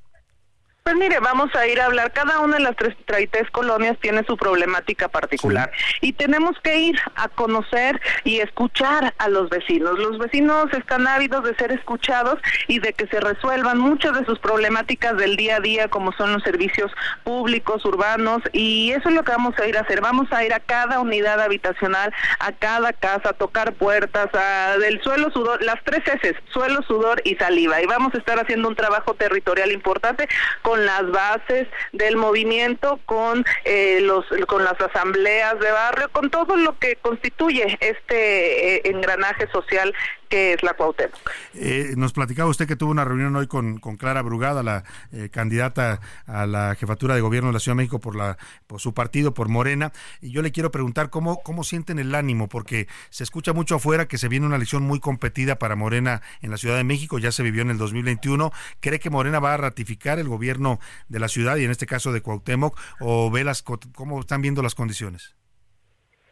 Pues 0.85 0.97
mire, 0.97 1.19
vamos 1.19 1.49
a 1.55 1.65
ir 1.65 1.81
a 1.81 1.85
hablar. 1.85 2.13
Cada 2.13 2.41
una 2.41 2.57
de 2.57 2.61
las 2.61 2.75
tres, 2.75 2.95
33 3.07 3.49
colonias 3.49 3.97
tiene 4.01 4.23
su 4.27 4.37
problemática 4.37 5.07
particular 5.07 5.71
y 5.99 6.13
tenemos 6.13 6.55
que 6.61 6.77
ir 6.77 6.95
a 7.15 7.27
conocer 7.27 7.99
y 8.23 8.37
escuchar 8.39 9.15
a 9.17 9.27
los 9.27 9.49
vecinos. 9.49 9.97
Los 9.97 10.19
vecinos 10.19 10.71
están 10.73 11.07
ávidos 11.07 11.43
de 11.43 11.55
ser 11.55 11.71
escuchados 11.71 12.37
y 12.67 12.77
de 12.77 12.93
que 12.93 13.07
se 13.07 13.19
resuelvan 13.19 13.79
muchas 13.79 14.13
de 14.19 14.25
sus 14.27 14.37
problemáticas 14.37 15.17
del 15.17 15.37
día 15.37 15.55
a 15.55 15.59
día, 15.59 15.87
como 15.87 16.11
son 16.11 16.33
los 16.33 16.43
servicios 16.43 16.91
públicos, 17.23 17.83
urbanos, 17.83 18.43
y 18.53 18.91
eso 18.91 19.09
es 19.09 19.15
lo 19.15 19.23
que 19.23 19.31
vamos 19.31 19.57
a 19.57 19.65
ir 19.65 19.79
a 19.79 19.81
hacer. 19.81 20.01
Vamos 20.01 20.31
a 20.31 20.45
ir 20.45 20.53
a 20.53 20.59
cada 20.59 20.99
unidad 20.99 21.41
habitacional, 21.41 22.13
a 22.37 22.51
cada 22.51 22.93
casa, 22.93 23.29
a 23.29 23.33
tocar 23.33 23.73
puertas, 23.73 24.29
a, 24.35 24.77
del 24.77 25.01
suelo, 25.01 25.31
sudor, 25.31 25.63
las 25.63 25.83
tres 25.83 26.03
S, 26.21 26.35
suelo, 26.53 26.83
sudor 26.83 27.23
y 27.25 27.33
saliva. 27.37 27.81
Y 27.81 27.87
vamos 27.87 28.13
a 28.13 28.19
estar 28.19 28.37
haciendo 28.37 28.67
un 28.67 28.75
trabajo 28.75 29.15
territorial 29.15 29.71
importante 29.71 30.27
con 30.61 30.74
las 30.83 31.09
bases 31.11 31.67
del 31.91 32.17
movimiento, 32.17 32.99
con 33.05 33.45
eh, 33.63 33.99
los 34.01 34.25
con 34.47 34.63
las 34.63 34.79
asambleas 34.81 35.59
de 35.59 35.71
barrio, 35.71 36.09
con 36.11 36.29
todo 36.29 36.55
lo 36.55 36.77
que 36.79 36.95
constituye 36.97 37.77
este 37.79 38.77
eh, 38.77 38.81
engranaje 38.85 39.47
social 39.51 39.93
que 40.29 40.53
es 40.53 40.63
la 40.63 40.73
Cuauhtémoc. 40.73 41.19
Eh, 41.53 41.93
nos 41.97 42.13
platicaba 42.13 42.49
usted 42.49 42.67
que 42.67 42.75
tuvo 42.75 42.91
una 42.91 43.05
reunión 43.05 43.35
hoy 43.35 43.47
con, 43.47 43.79
Clara 43.97 44.21
Brugada, 44.21 44.63
la 44.63 44.83
eh, 45.11 45.29
candidata 45.29 45.99
a 46.25 46.45
la 46.45 46.75
jefatura 46.75 47.15
de 47.15 47.21
gobierno 47.21 47.49
de 47.49 47.53
la 47.53 47.59
Ciudad 47.59 47.75
de 47.75 47.83
México 47.83 47.99
por, 47.99 48.15
la, 48.15 48.37
por 48.67 48.79
su 48.79 48.93
partido, 48.93 49.33
por 49.33 49.47
Morena, 49.47 49.91
y 50.21 50.31
yo 50.31 50.41
le 50.41 50.51
quiero 50.51 50.71
preguntar 50.71 51.09
cómo, 51.09 51.41
cómo 51.43 51.63
sienten 51.63 51.99
el 51.99 52.13
ánimo, 52.15 52.49
porque 52.49 52.87
se 53.09 53.23
escucha 53.23 53.53
mucho 53.53 53.75
afuera 53.75 54.07
que 54.07 54.17
se 54.17 54.27
viene 54.27 54.45
una 54.45 54.55
elección 54.55 54.83
muy 54.83 54.99
competida 54.99 55.57
para 55.57 55.75
Morena 55.75 56.21
en 56.41 56.51
la 56.51 56.57
Ciudad 56.57 56.77
de 56.77 56.83
México, 56.83 57.19
ya 57.19 57.31
se 57.31 57.43
vivió 57.43 57.61
en 57.61 57.71
el 57.71 57.77
2021, 57.77 58.51
¿cree 58.79 58.99
que 58.99 59.09
Morena 59.09 59.39
va 59.39 59.53
a 59.53 59.57
ratificar 59.57 60.19
el 60.19 60.27
gobierno 60.27 60.79
de 61.07 61.19
la 61.19 61.27
ciudad 61.27 61.57
y 61.57 61.65
en 61.65 61.71
este 61.71 61.85
caso 61.85 62.11
de 62.11 62.21
Cuauhtémoc, 62.21 62.77
o 62.99 63.31
ve 63.31 63.43
las, 63.43 63.63
cómo 63.63 64.19
están 64.19 64.41
viendo 64.41 64.61
las 64.61 64.75
condiciones? 64.75 65.35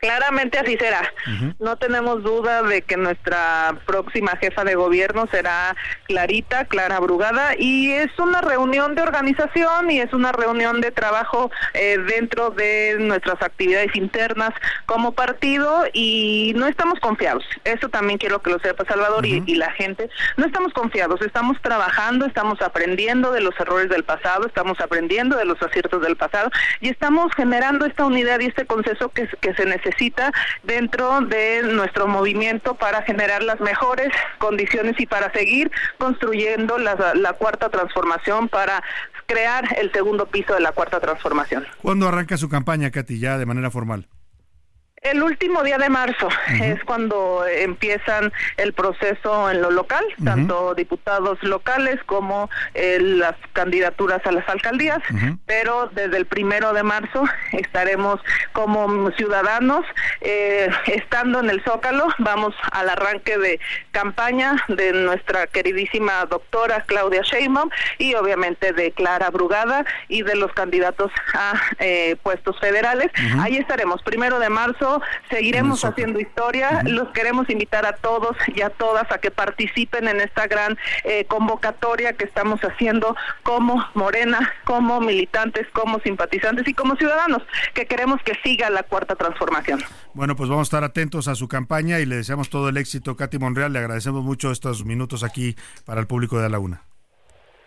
Claramente 0.03 0.59
así 0.59 0.75
será. 0.77 1.13
No 1.59 1.77
tenemos 1.77 2.23
duda 2.23 2.61
de 2.61 2.81
que 2.81 2.97
nuestra 2.97 3.73
próxima 3.85 4.35
jefa 4.35 4.65
de 4.65 4.75
gobierno 4.75 5.29
será 5.31 5.77
Clarita, 6.07 6.65
Clara 6.65 6.99
Brugada, 6.99 7.55
y 7.57 7.89
es 7.93 8.11
una 8.19 8.41
reunión 8.41 8.95
de 8.95 9.01
organización 9.01 9.89
y 9.89 10.01
es 10.01 10.11
una 10.11 10.33
reunión 10.33 10.81
de 10.81 10.91
trabajo 10.91 11.51
eh, 11.73 11.97
dentro 11.99 12.49
de 12.49 12.97
nuestras 12.99 13.41
actividades 13.41 13.95
internas 13.95 14.49
como 14.87 15.13
partido 15.13 15.85
y 15.93 16.51
no 16.57 16.67
estamos 16.67 16.99
confiados. 16.99 17.45
Eso 17.63 17.87
también 17.87 18.19
quiero 18.19 18.41
que 18.41 18.51
lo 18.51 18.59
sepa 18.59 18.83
Salvador 18.83 19.25
y, 19.25 19.41
y 19.45 19.55
la 19.55 19.71
gente. 19.71 20.09
No 20.35 20.45
estamos 20.45 20.73
confiados, 20.73 21.21
estamos 21.21 21.61
trabajando, 21.61 22.25
estamos 22.25 22.61
aprendiendo 22.61 23.31
de 23.31 23.39
los 23.39 23.57
errores 23.57 23.87
del 23.87 24.03
pasado, 24.03 24.47
estamos 24.47 24.81
aprendiendo 24.81 25.37
de 25.37 25.45
los 25.45 25.63
aciertos 25.63 26.01
del 26.01 26.17
pasado 26.17 26.51
y 26.81 26.89
estamos 26.89 27.33
generando 27.35 27.85
esta 27.85 28.03
unidad 28.03 28.41
y 28.41 28.47
este 28.47 28.65
consenso 28.65 29.07
que, 29.07 29.29
que 29.39 29.53
se 29.53 29.65
necesita 29.65 29.92
dentro 30.63 31.21
de 31.21 31.63
nuestro 31.63 32.07
movimiento 32.07 32.75
para 32.75 33.01
generar 33.03 33.43
las 33.43 33.59
mejores 33.59 34.09
condiciones 34.39 34.99
y 34.99 35.05
para 35.05 35.31
seguir 35.31 35.71
construyendo 35.97 36.77
la, 36.77 37.13
la 37.15 37.33
cuarta 37.33 37.69
transformación 37.69 38.49
para 38.49 38.83
crear 39.25 39.65
el 39.77 39.91
segundo 39.91 40.25
piso 40.25 40.53
de 40.53 40.59
la 40.59 40.71
cuarta 40.71 40.99
transformación. 40.99 41.65
¿Cuándo 41.81 42.07
arranca 42.07 42.37
su 42.37 42.49
campaña, 42.49 42.91
Katy, 42.91 43.19
ya 43.19 43.37
de 43.37 43.45
manera 43.45 43.71
formal? 43.71 44.07
El 45.03 45.21
último 45.21 45.63
día 45.63 45.77
de 45.77 45.89
marzo 45.89 46.29
es 46.61 46.81
cuando 46.85 47.45
empiezan 47.45 48.31
el 48.55 48.71
proceso 48.71 49.51
en 49.51 49.61
lo 49.61 49.69
local, 49.69 50.05
tanto 50.23 50.73
diputados 50.75 51.37
locales 51.43 51.99
como 52.05 52.49
eh, 52.73 52.99
las 53.01 53.35
candidaturas 53.51 54.25
a 54.25 54.31
las 54.31 54.47
alcaldías, 54.47 54.99
pero 55.45 55.89
desde 55.93 56.15
el 56.15 56.25
primero 56.25 56.71
de 56.71 56.83
marzo 56.83 57.25
estaremos 57.51 58.21
como 58.53 59.11
ciudadanos 59.11 59.85
eh, 60.21 60.69
estando 60.85 61.41
en 61.41 61.49
el 61.49 61.61
Zócalo, 61.65 62.07
vamos 62.19 62.55
al 62.71 62.89
arranque 62.89 63.37
de 63.37 63.59
campaña 63.91 64.55
de 64.69 64.93
nuestra 64.93 65.47
queridísima 65.47 66.25
doctora 66.27 66.81
Claudia 66.87 67.23
Sheinbaum 67.23 67.69
y 67.97 68.15
obviamente 68.15 68.71
de 68.71 68.93
Clara 68.93 69.29
Brugada 69.31 69.85
y 70.07 70.23
de 70.23 70.35
los 70.35 70.53
candidatos 70.53 71.11
a 71.33 71.59
eh, 71.79 72.15
puestos 72.23 72.57
federales. 72.61 73.11
Ahí 73.39 73.57
estaremos, 73.57 74.01
primero 74.01 74.39
de 74.39 74.49
marzo 74.49 74.92
seguiremos 75.29 75.83
haciendo 75.85 76.19
historia. 76.19 76.81
Los 76.83 77.09
queremos 77.09 77.49
invitar 77.49 77.85
a 77.85 77.93
todos 77.93 78.35
y 78.53 78.61
a 78.61 78.69
todas 78.69 79.11
a 79.11 79.17
que 79.17 79.31
participen 79.31 80.07
en 80.07 80.21
esta 80.21 80.47
gran 80.47 80.77
eh, 81.03 81.25
convocatoria 81.25 82.13
que 82.13 82.25
estamos 82.25 82.59
haciendo 82.61 83.15
como 83.43 83.83
Morena, 83.93 84.53
como 84.65 84.99
militantes, 84.99 85.67
como 85.73 85.99
simpatizantes 85.99 86.67
y 86.67 86.73
como 86.73 86.95
ciudadanos, 86.95 87.43
que 87.73 87.85
queremos 87.85 88.21
que 88.23 88.33
siga 88.43 88.69
la 88.69 88.83
cuarta 88.83 89.15
transformación. 89.15 89.81
Bueno, 90.13 90.35
pues 90.35 90.49
vamos 90.49 90.67
a 90.67 90.69
estar 90.69 90.83
atentos 90.83 91.27
a 91.27 91.35
su 91.35 91.47
campaña 91.47 91.99
y 91.99 92.05
le 92.05 92.17
deseamos 92.17 92.49
todo 92.49 92.69
el 92.69 92.77
éxito, 92.77 93.15
Katy 93.15 93.39
Monreal. 93.39 93.73
Le 93.73 93.79
agradecemos 93.79 94.23
mucho 94.23 94.51
estos 94.51 94.85
minutos 94.85 95.23
aquí 95.23 95.55
para 95.85 96.01
el 96.01 96.07
público 96.07 96.39
de 96.39 96.49
la 96.49 96.59
Una. 96.59 96.92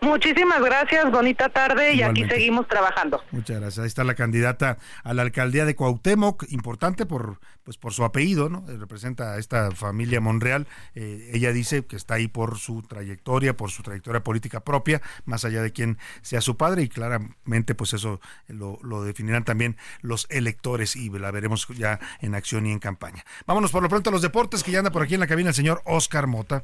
Muchísimas 0.00 0.62
gracias, 0.62 1.10
bonita 1.10 1.48
tarde 1.48 1.94
y 1.94 2.02
aquí 2.02 2.24
seguimos 2.28 2.68
trabajando. 2.68 3.22
Muchas 3.30 3.60
gracias. 3.60 3.78
Ahí 3.78 3.86
está 3.86 4.04
la 4.04 4.14
candidata 4.14 4.78
a 5.02 5.14
la 5.14 5.22
alcaldía 5.22 5.64
de 5.64 5.74
Cuauhtémoc, 5.74 6.44
importante 6.50 7.06
por 7.06 7.38
pues 7.64 7.76
por 7.78 7.92
su 7.92 8.04
apellido, 8.04 8.48
¿no? 8.48 8.64
Eh, 8.68 8.76
representa 8.76 9.32
a 9.32 9.38
esta 9.38 9.72
familia 9.72 10.20
Monreal. 10.20 10.68
Eh, 10.94 11.30
ella 11.32 11.52
dice 11.52 11.84
que 11.84 11.96
está 11.96 12.14
ahí 12.14 12.28
por 12.28 12.58
su 12.58 12.82
trayectoria, 12.82 13.56
por 13.56 13.72
su 13.72 13.82
trayectoria 13.82 14.22
política 14.22 14.60
propia, 14.60 15.02
más 15.24 15.44
allá 15.44 15.62
de 15.62 15.72
quien 15.72 15.98
sea 16.22 16.40
su 16.40 16.56
padre 16.56 16.82
y 16.82 16.88
claramente 16.88 17.74
pues 17.74 17.92
eso 17.92 18.20
lo, 18.46 18.78
lo 18.82 19.02
definirán 19.02 19.44
también 19.44 19.76
los 20.00 20.28
electores 20.30 20.94
y 20.94 21.10
la 21.10 21.32
veremos 21.32 21.66
ya 21.76 21.98
en 22.20 22.36
acción 22.36 22.66
y 22.66 22.72
en 22.72 22.78
campaña. 22.78 23.24
Vámonos 23.46 23.72
por 23.72 23.82
lo 23.82 23.88
pronto 23.88 24.10
a 24.10 24.12
los 24.12 24.22
deportes 24.22 24.62
que 24.62 24.70
ya 24.70 24.78
anda 24.78 24.92
por 24.92 25.02
aquí 25.02 25.14
en 25.14 25.20
la 25.20 25.26
cabina 25.26 25.48
el 25.48 25.56
señor 25.56 25.82
Oscar 25.84 26.28
Mota. 26.28 26.62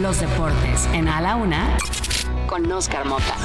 Los 0.00 0.20
deportes 0.20 0.86
en 0.92 1.08
A 1.08 1.20
la 1.20 1.36
Una 1.36 1.76
con 2.46 2.70
Oscar 2.70 3.06
Mota. 3.06 3.36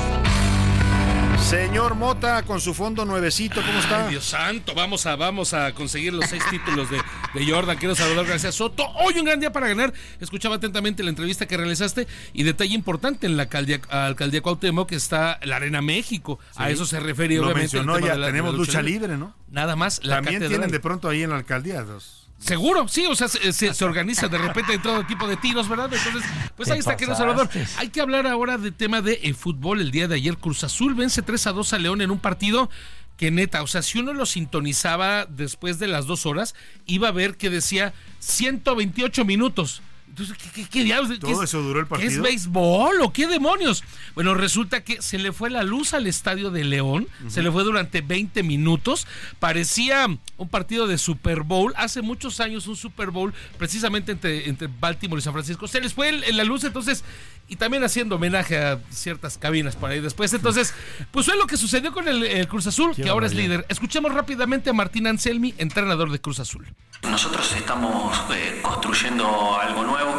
Señor 1.39 1.95
Mota, 1.95 2.43
con 2.43 2.59
su 2.59 2.73
fondo 2.73 3.05
nuevecito, 3.05 3.61
¿cómo 3.65 3.80
está? 3.80 4.03
Ay, 4.05 4.11
Dios 4.11 4.26
santo, 4.26 4.73
vamos 4.76 5.05
a, 5.05 5.15
vamos 5.15 5.53
a 5.53 5.73
conseguir 5.73 6.13
los 6.13 6.26
seis 6.30 6.43
títulos 6.49 6.89
de, 6.91 6.97
de 7.34 7.49
Jordan. 7.51 7.77
Quiero 7.77 7.95
saludar 7.95 8.26
gracias 8.26 8.55
Soto. 8.55 8.85
Hoy 8.95 9.17
un 9.19 9.26
gran 9.26 9.39
día 9.39 9.51
para 9.51 9.67
ganar. 9.67 9.93
Escuchaba 10.19 10.55
atentamente 10.55 11.01
la 11.01 11.09
entrevista 11.09 11.45
que 11.47 11.55
realizaste 11.55 12.07
y 12.34 12.43
detalle 12.43 12.73
importante 12.76 13.26
en 13.26 13.38
la 13.38 13.43
alcaldía, 13.43 13.80
alcaldía 13.89 14.41
Cuauhtémoc 14.41 14.89
que 14.89 14.95
está 14.95 15.39
la 15.43 15.55
Arena 15.55 15.81
México. 15.81 16.39
A 16.55 16.69
eso 16.71 16.85
se 16.85 16.99
refiere 16.99 17.35
Lo 17.35 17.43
obviamente. 17.43 17.77
el 17.77 17.85
mencionó 17.85 17.95
tema 17.95 18.07
ya, 18.07 18.13
de 18.13 18.19
la- 18.19 18.26
de 18.27 18.31
tenemos 18.34 18.51
la 18.53 18.57
lucha 18.57 18.81
libre, 18.81 19.17
¿no? 19.17 19.34
Nada 19.49 19.76
más. 19.76 20.01
La 20.03 20.15
También 20.17 20.35
catedral. 20.35 20.49
tienen 20.59 20.71
de 20.71 20.80
pronto 20.80 21.07
ahí 21.09 21.23
en 21.23 21.30
la 21.30 21.38
alcaldía 21.38 21.84
dos. 21.84 22.18
Seguro, 22.39 22.87
sí, 22.87 23.05
o 23.05 23.15
sea, 23.15 23.27
se, 23.27 23.51
se- 23.51 23.73
se 23.73 23.85
organiza 23.85 24.27
de 24.29 24.37
repente 24.37 24.77
todo 24.79 25.05
tipo 25.05 25.27
de 25.27 25.35
tiros, 25.37 25.67
¿verdad? 25.67 25.91
Entonces, 25.93 26.23
pues 26.55 26.69
ahí 26.71 26.79
está, 26.79 26.95
querido. 26.95 27.15
Salvador. 27.17 27.49
Hay 27.77 27.89
que 27.89 27.99
hablar 28.01 28.25
ahora 28.27 28.57
de 28.57 28.71
tema 28.71 29.01
de 29.01 29.19
eh, 29.23 29.33
fútbol. 29.33 29.81
El 29.81 29.91
día 29.91 30.07
de 30.07 30.15
ayer 30.15 30.37
Cruz 30.37 30.63
Azul 30.63 30.93
vence 30.95 31.21
3 31.21 31.47
a 31.47 31.51
2 31.51 31.73
a 31.73 31.79
León 31.79 32.01
en 32.01 32.11
un 32.11 32.19
partido 32.19 32.69
que 33.17 33.29
neta, 33.31 33.61
o 33.61 33.67
sea, 33.67 33.81
si 33.81 33.99
uno 33.99 34.13
lo 34.13 34.25
sintonizaba 34.25 35.25
después 35.25 35.77
de 35.77 35.87
las 35.87 36.05
dos 36.07 36.25
horas, 36.25 36.55
iba 36.85 37.09
a 37.09 37.11
ver 37.11 37.35
que 37.35 37.49
decía 37.49 37.93
128 38.19 39.25
minutos. 39.25 39.81
Entonces, 40.19 40.37
¿qué, 40.37 40.63
qué- 40.63 40.69
qué 40.69 40.83
diablos? 40.83 41.11
¿Qué 41.11 41.17
¿Todo 41.19 41.43
es- 41.43 41.49
eso 41.49 41.61
duró 41.61 41.79
el 41.79 41.87
¿Qué 41.87 41.95
es 41.95 41.99
partido? 42.01 42.23
béisbol 42.23 43.01
o 43.01 43.13
qué 43.13 43.27
demonios? 43.27 43.83
Bueno, 44.15 44.33
resulta 44.33 44.83
que 44.83 45.01
se 45.01 45.17
le 45.17 45.31
fue 45.31 45.49
la 45.49 45.63
luz 45.63 45.93
al 45.93 46.07
estadio 46.07 46.51
de 46.51 46.63
León, 46.65 47.07
se 47.27 47.41
le 47.41 47.51
fue 47.51 47.63
durante 47.63 48.01
20 48.01 48.43
minutos, 48.43 49.07
parecía 49.39 50.07
un 50.37 50.49
partido 50.49 50.87
de 50.87 50.97
Super 50.97 51.41
Bowl, 51.43 51.73
hace 51.77 52.01
muchos 52.01 52.39
años 52.39 52.67
un 52.67 52.75
Super 52.75 53.11
Bowl, 53.11 53.33
precisamente 53.57 54.11
entre, 54.11 54.49
entre 54.49 54.67
Baltimore 54.79 55.19
y 55.19 55.23
San 55.23 55.33
Francisco, 55.33 55.67
se 55.67 55.79
les 55.81 55.93
fue 55.93 56.09
el- 56.09 56.35
la 56.37 56.43
luz 56.43 56.63
entonces, 56.63 57.03
y 57.49 57.55
también 57.55 57.84
haciendo 57.84 58.15
homenaje 58.15 58.57
a 58.57 58.80
ciertas 58.91 59.38
cabinas 59.38 59.76
por 59.76 59.89
ahí 59.89 59.99
después, 59.99 60.31
entonces, 60.34 60.73
pues 61.11 61.26
fue 61.26 61.35
lo 61.35 61.47
que 61.47 61.57
sucedió 61.57 61.91
con 61.91 62.07
el, 62.07 62.23
el 62.23 62.47
Cruz 62.47 62.67
Azul, 62.67 62.95
que 62.95 63.09
ahora 63.09 63.26
es 63.26 63.34
líder. 63.34 63.65
Escuchemos 63.67 64.13
rápidamente 64.13 64.69
a 64.69 64.73
Martín 64.73 65.07
Anselmi, 65.07 65.53
entrenador 65.57 66.11
de 66.11 66.19
Cruz 66.19 66.39
Azul. 66.39 66.67
Nosotros 67.01 67.53
estamos 67.55 68.17
eh, 68.34 68.59
construyendo 68.61 69.59
algo 69.59 69.84
nuevo, 69.84 70.13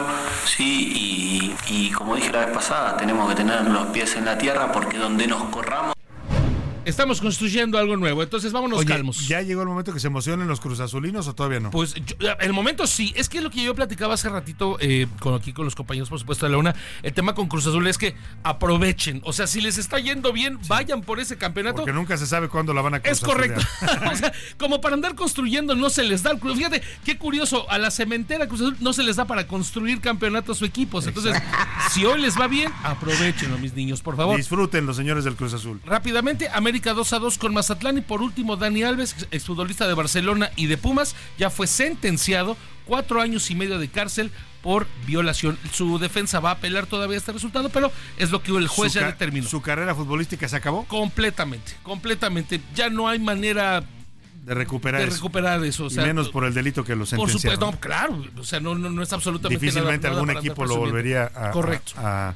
sí, 0.45 1.55
y, 1.69 1.73
y 1.73 1.91
como 1.91 2.17
dije 2.17 2.33
la 2.33 2.47
vez 2.47 2.55
pasada, 2.55 2.97
tenemos 2.97 3.29
que 3.29 3.37
tener 3.37 3.63
los 3.67 3.87
pies 3.89 4.17
en 4.17 4.25
la 4.25 4.37
tierra 4.37 4.73
porque 4.73 4.99
donde 4.99 5.27
nos 5.27 5.45
corramos... 5.51 5.95
Estamos 6.87 7.21
construyendo 7.21 7.79
algo 7.79 7.97
nuevo, 7.99 8.23
entonces 8.23 8.53
vámonos 8.53 8.79
Oye, 8.79 8.89
calmos. 8.89 9.29
¿ya 9.29 9.43
llegó 9.43 9.61
el 9.63 9.69
momento 9.69 9.93
que 9.93 10.01
se 10.01 10.07
emocionen 10.07 10.49
los 10.49 10.61
cruzazulinos 10.61 11.29
o 11.29 11.35
todavía 11.35 11.61
no? 11.61 11.71
Pues 11.71 11.95
yo- 11.95 12.17
el 12.41 12.53
momento 12.55 12.87
sí, 12.87 13.13
es 13.17 13.29
que 13.29 13.43
lo 13.43 13.51
que 13.51 13.63
yo 13.63 13.75
platicaba 13.75 14.15
hace 14.15 14.31
ratito 14.31 14.79
eh, 14.81 15.07
con 15.21 15.35
aquí 15.35 15.53
con 15.53 15.67
los 15.67 15.75
compañeros, 15.75 16.09
por 16.09 16.19
supuesto, 16.19 16.47
de 16.47 16.53
la 16.53 16.59
UNA, 16.59 16.75
el 17.03 17.13
tema 17.13 17.35
con 17.35 17.49
Cruz 17.49 17.67
Azul 17.67 17.87
es 17.87 17.99
que 17.99 18.15
aprovechen, 18.45 19.21
o 19.25 19.33
sea, 19.35 19.47
si 19.47 19.61
les 19.61 19.77
está 19.77 19.99
yendo 20.01 20.33
bien, 20.33 20.59
vayan 20.69 21.03
por 21.03 21.21
ese 21.21 21.37
campeonato. 21.37 21.77
Porque 21.77 21.93
nunca 21.93 22.17
se 22.17 22.27
sabe 22.27 22.49
cuándo 22.49 22.73
la 22.73 22.81
van 22.81 22.95
a 22.95 22.97
Es 22.99 23.21
cruzazulear. 23.21 23.63
correcto. 23.63 23.67
o 24.13 24.17
sea, 24.17 24.33
como 24.59 24.81
para 24.81 24.95
andar 24.95 25.15
construyendo 25.15 25.75
no 25.75 25.91
se 25.91 26.03
les 26.03 26.23
da 26.23 26.31
el 26.31 26.39
Cruz. 26.39 26.57
Fíjate, 26.57 26.83
qué 27.05 27.19
curioso, 27.19 27.71
a 27.71 27.77
la 27.79 27.91
cementera 27.91 28.49
Cruz 28.49 28.63
Azul 28.63 28.77
no 28.81 28.95
se 28.95 29.03
les 29.03 29.17
da 29.17 29.27
para 29.27 29.47
construir 29.47 30.01
campeonatos 30.01 30.63
o 30.63 30.65
equipos. 30.65 31.07
Entonces, 31.07 31.37
Si 31.91 32.05
hoy 32.05 32.21
les 32.23 32.39
va 32.41 32.47
bien, 32.47 32.73
aprovechenlo, 32.85 33.59
mis 33.59 33.75
niños, 33.75 34.01
por 34.01 34.17
favor. 34.17 34.37
Disfruten 34.37 34.87
los 34.87 34.97
señores 34.97 35.25
del 35.25 35.35
Cruz 35.37 35.53
Azul. 35.55 35.81
Rápidamente, 35.85 36.49
América 36.71 36.95
2 36.95 37.13
a 37.15 37.19
2 37.19 37.39
con 37.39 37.53
Mazatlán 37.53 37.99
y 37.99 38.01
por 38.01 38.23
último 38.23 38.57
Dani 38.57 38.85
Alves, 38.85 39.27
exfutbolista 39.33 39.89
de 39.89 39.95
Barcelona 39.95 40.53
y 40.55 40.67
de 40.67 40.79
Pumas, 40.79 41.17
ya 41.37 41.51
fue 41.51 41.67
sentenciado 41.67 42.57
cuatro 42.85 43.21
años 43.21 43.51
y 43.51 43.57
medio 43.57 43.81
de 43.81 43.89
cárcel 43.89 44.31
por 44.63 44.87
violación. 45.05 45.59
Su 45.73 45.99
defensa 45.99 46.39
va 46.39 46.51
a 46.51 46.53
apelar 46.53 46.87
todavía 46.87 47.17
este 47.17 47.33
resultado, 47.33 47.71
pero 47.71 47.91
es 48.19 48.31
lo 48.31 48.41
que 48.41 48.53
el 48.53 48.69
juez 48.69 48.93
ya 48.93 49.05
determinó. 49.05 49.49
¿Su 49.49 49.61
carrera 49.63 49.97
futbolística 49.97 50.49
se 50.49 50.55
acabó? 50.55 50.85
Completamente, 50.85 51.73
completamente. 51.83 52.61
Ya 52.73 52.89
no 52.89 53.09
hay 53.09 53.19
manera 53.19 53.83
de 54.45 54.55
recuperar, 54.55 55.01
de 55.01 55.11
recuperar 55.11 55.65
eso. 55.65 55.89
y 55.91 55.97
menos 55.97 56.29
por 56.29 56.45
el 56.45 56.55
delito 56.55 56.85
que 56.85 56.95
lo 56.95 57.05
sentenciaron. 57.05 57.59
Por 57.59 57.73
supuesto, 57.73 57.81
claro. 57.81 58.25
O 58.39 58.45
sea, 58.45 58.61
no, 58.61 58.77
no, 58.77 59.03
es 59.03 59.13
absolutamente 59.13 59.59
Difícilmente 59.59 60.07
algún 60.07 60.31
equipo 60.31 60.65
lo 60.65 60.77
volvería 60.77 61.33
a, 61.35 61.51
Correcto. 61.51 61.95
A, 61.97 62.33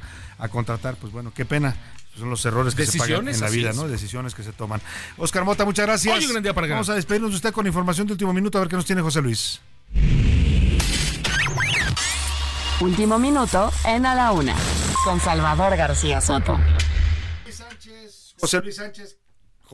contratar. 0.51 0.97
Pues 0.97 1.13
bueno, 1.13 1.33
qué 1.33 1.45
pena. 1.45 1.77
Son 2.19 2.31
los 2.31 2.45
errores 2.47 2.75
que 2.75 2.87
se 2.87 2.99
pagan 2.99 3.29
en 3.29 3.41
la 3.41 3.51
vida, 3.51 3.73
¿no? 3.73 3.89
Decisiones 3.89 4.35
que 4.35 4.43
se 4.43 4.53
toman. 4.53 4.81
Oscar 5.17 5.45
Mota, 5.45 5.65
muchas 5.65 5.87
gracias. 5.87 6.17
Hoy 6.17 6.25
un 6.25 6.31
gran 6.31 6.43
día 6.43 6.55
para 6.55 6.69
Vamos 6.69 6.89
a 6.89 6.95
despedirnos 6.95 7.31
de 7.33 7.37
usted 7.37 7.53
con 7.53 7.67
información 7.67 8.07
de 8.07 8.13
último 8.13 8.33
minuto, 8.33 8.59
a 8.59 8.63
ver 8.63 8.69
qué 8.69 8.77
nos 8.77 8.85
tiene 8.85 9.03
José 9.03 9.21
Luis. 9.21 9.61
Último 12.81 13.19
minuto 13.19 13.73
en 13.85 14.07
A 14.07 14.15
la 14.15 14.33
Una, 14.33 14.55
con 15.05 15.21
Salvador 15.21 15.77
García 15.77 16.21
Soto. 16.21 16.59
José 18.41 18.61
Luis 18.61 18.77
Sánchez. 18.77 19.24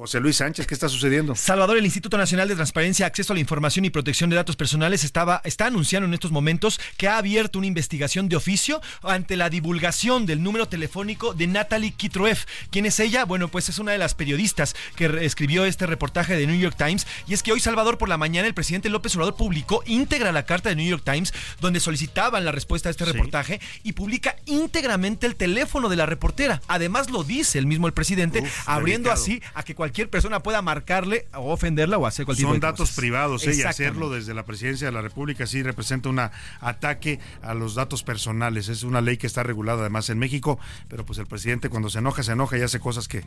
José 0.00 0.18
Luis 0.18 0.36
Sánchez, 0.36 0.66
¿qué 0.66 0.72
está 0.72 0.88
sucediendo? 0.88 1.34
Salvador, 1.34 1.76
el 1.76 1.84
Instituto 1.84 2.16
Nacional 2.16 2.48
de 2.48 2.54
Transparencia, 2.54 3.04
Acceso 3.04 3.34
a 3.34 3.36
la 3.36 3.40
Información 3.40 3.84
y 3.84 3.90
Protección 3.90 4.30
de 4.30 4.36
Datos 4.36 4.56
Personales 4.56 5.04
estaba, 5.04 5.42
está 5.44 5.66
anunciando 5.66 6.06
en 6.08 6.14
estos 6.14 6.30
momentos 6.30 6.80
que 6.96 7.06
ha 7.06 7.18
abierto 7.18 7.58
una 7.58 7.66
investigación 7.66 8.26
de 8.30 8.36
oficio 8.36 8.80
ante 9.02 9.36
la 9.36 9.50
divulgación 9.50 10.24
del 10.24 10.42
número 10.42 10.66
telefónico 10.68 11.34
de 11.34 11.48
Natalie 11.48 11.92
Kitroev. 11.92 12.38
¿Quién 12.70 12.86
es 12.86 12.98
ella? 12.98 13.26
Bueno, 13.26 13.48
pues 13.48 13.68
es 13.68 13.78
una 13.78 13.92
de 13.92 13.98
las 13.98 14.14
periodistas 14.14 14.74
que 14.96 15.04
escribió 15.20 15.66
este 15.66 15.84
reportaje 15.84 16.34
de 16.34 16.46
New 16.46 16.58
York 16.58 16.76
Times. 16.78 17.06
Y 17.28 17.34
es 17.34 17.42
que 17.42 17.52
hoy, 17.52 17.60
Salvador, 17.60 17.98
por 17.98 18.08
la 18.08 18.16
mañana, 18.16 18.48
el 18.48 18.54
presidente 18.54 18.88
López 18.88 19.14
Obrador 19.16 19.36
publicó 19.36 19.82
íntegra 19.84 20.32
la 20.32 20.46
carta 20.46 20.70
de 20.70 20.76
New 20.76 20.88
York 20.88 21.02
Times 21.04 21.34
donde 21.60 21.78
solicitaban 21.78 22.46
la 22.46 22.52
respuesta 22.52 22.88
a 22.88 22.92
este 22.92 23.04
reportaje 23.04 23.60
y 23.82 23.92
publica 23.92 24.36
íntegramente 24.46 25.26
el 25.26 25.36
teléfono 25.36 25.90
de 25.90 25.96
la 25.96 26.06
reportera. 26.06 26.62
Además, 26.68 27.10
lo 27.10 27.22
dice 27.22 27.58
el 27.58 27.66
mismo 27.66 27.86
el 27.86 27.92
presidente, 27.92 28.42
abriendo 28.64 29.12
así 29.12 29.42
a 29.52 29.62
que 29.62 29.74
cualquier 29.74 29.89
persona 29.92 30.42
pueda 30.42 30.62
marcarle 30.62 31.26
o 31.34 31.52
ofenderla 31.52 31.98
o 31.98 32.06
hacer 32.06 32.24
cualquier 32.24 32.48
Son 32.48 32.60
datos 32.60 32.92
privados, 32.92 33.46
¿eh? 33.46 33.54
y 33.54 33.62
hacerlo 33.62 34.10
desde 34.10 34.34
la 34.34 34.44
presidencia 34.44 34.86
de 34.86 34.92
la 34.92 35.02
República 35.02 35.46
sí 35.46 35.62
representa 35.62 36.08
un 36.08 36.20
ataque 36.60 37.20
a 37.42 37.54
los 37.54 37.74
datos 37.74 38.02
personales. 38.02 38.68
Es 38.68 38.82
una 38.82 39.00
ley 39.00 39.16
que 39.16 39.26
está 39.26 39.42
regulada 39.42 39.80
además 39.80 40.10
en 40.10 40.18
México, 40.18 40.58
pero 40.88 41.04
pues 41.04 41.18
el 41.18 41.26
presidente 41.26 41.68
cuando 41.68 41.90
se 41.90 41.98
enoja, 41.98 42.22
se 42.22 42.32
enoja 42.32 42.58
y 42.58 42.62
hace 42.62 42.80
cosas 42.80 43.08
que 43.08 43.24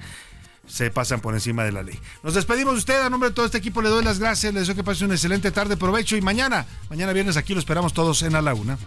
se 0.67 0.89
pasan 0.91 1.19
por 1.19 1.33
encima 1.33 1.63
de 1.63 1.71
la 1.71 1.83
ley. 1.83 1.99
Nos 2.23 2.33
despedimos 2.33 2.73
de 2.73 2.79
usted, 2.79 3.01
a 3.01 3.09
nombre 3.09 3.29
de 3.29 3.35
todo 3.35 3.45
este 3.45 3.57
equipo 3.57 3.81
le 3.81 3.89
doy 3.89 4.03
las 4.03 4.19
gracias, 4.19 4.53
le 4.53 4.61
deseo 4.61 4.75
que 4.75 4.83
pase 4.83 5.03
una 5.05 5.15
excelente 5.15 5.51
tarde, 5.51 5.77
provecho 5.77 6.15
y 6.15 6.21
mañana, 6.21 6.65
mañana 6.89 7.13
viernes 7.13 7.37
aquí 7.37 7.53
lo 7.53 7.59
esperamos 7.59 7.93
todos 7.93 8.21
en 8.23 8.35
A 8.35 8.41
la 8.41 8.53
Una. 8.53 8.77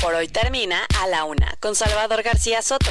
Por 0.00 0.14
hoy 0.14 0.28
termina 0.28 0.78
A 1.02 1.06
la 1.08 1.24
Una 1.24 1.54
con 1.60 1.74
Salvador 1.74 2.22
García 2.22 2.62
Soto. 2.62 2.90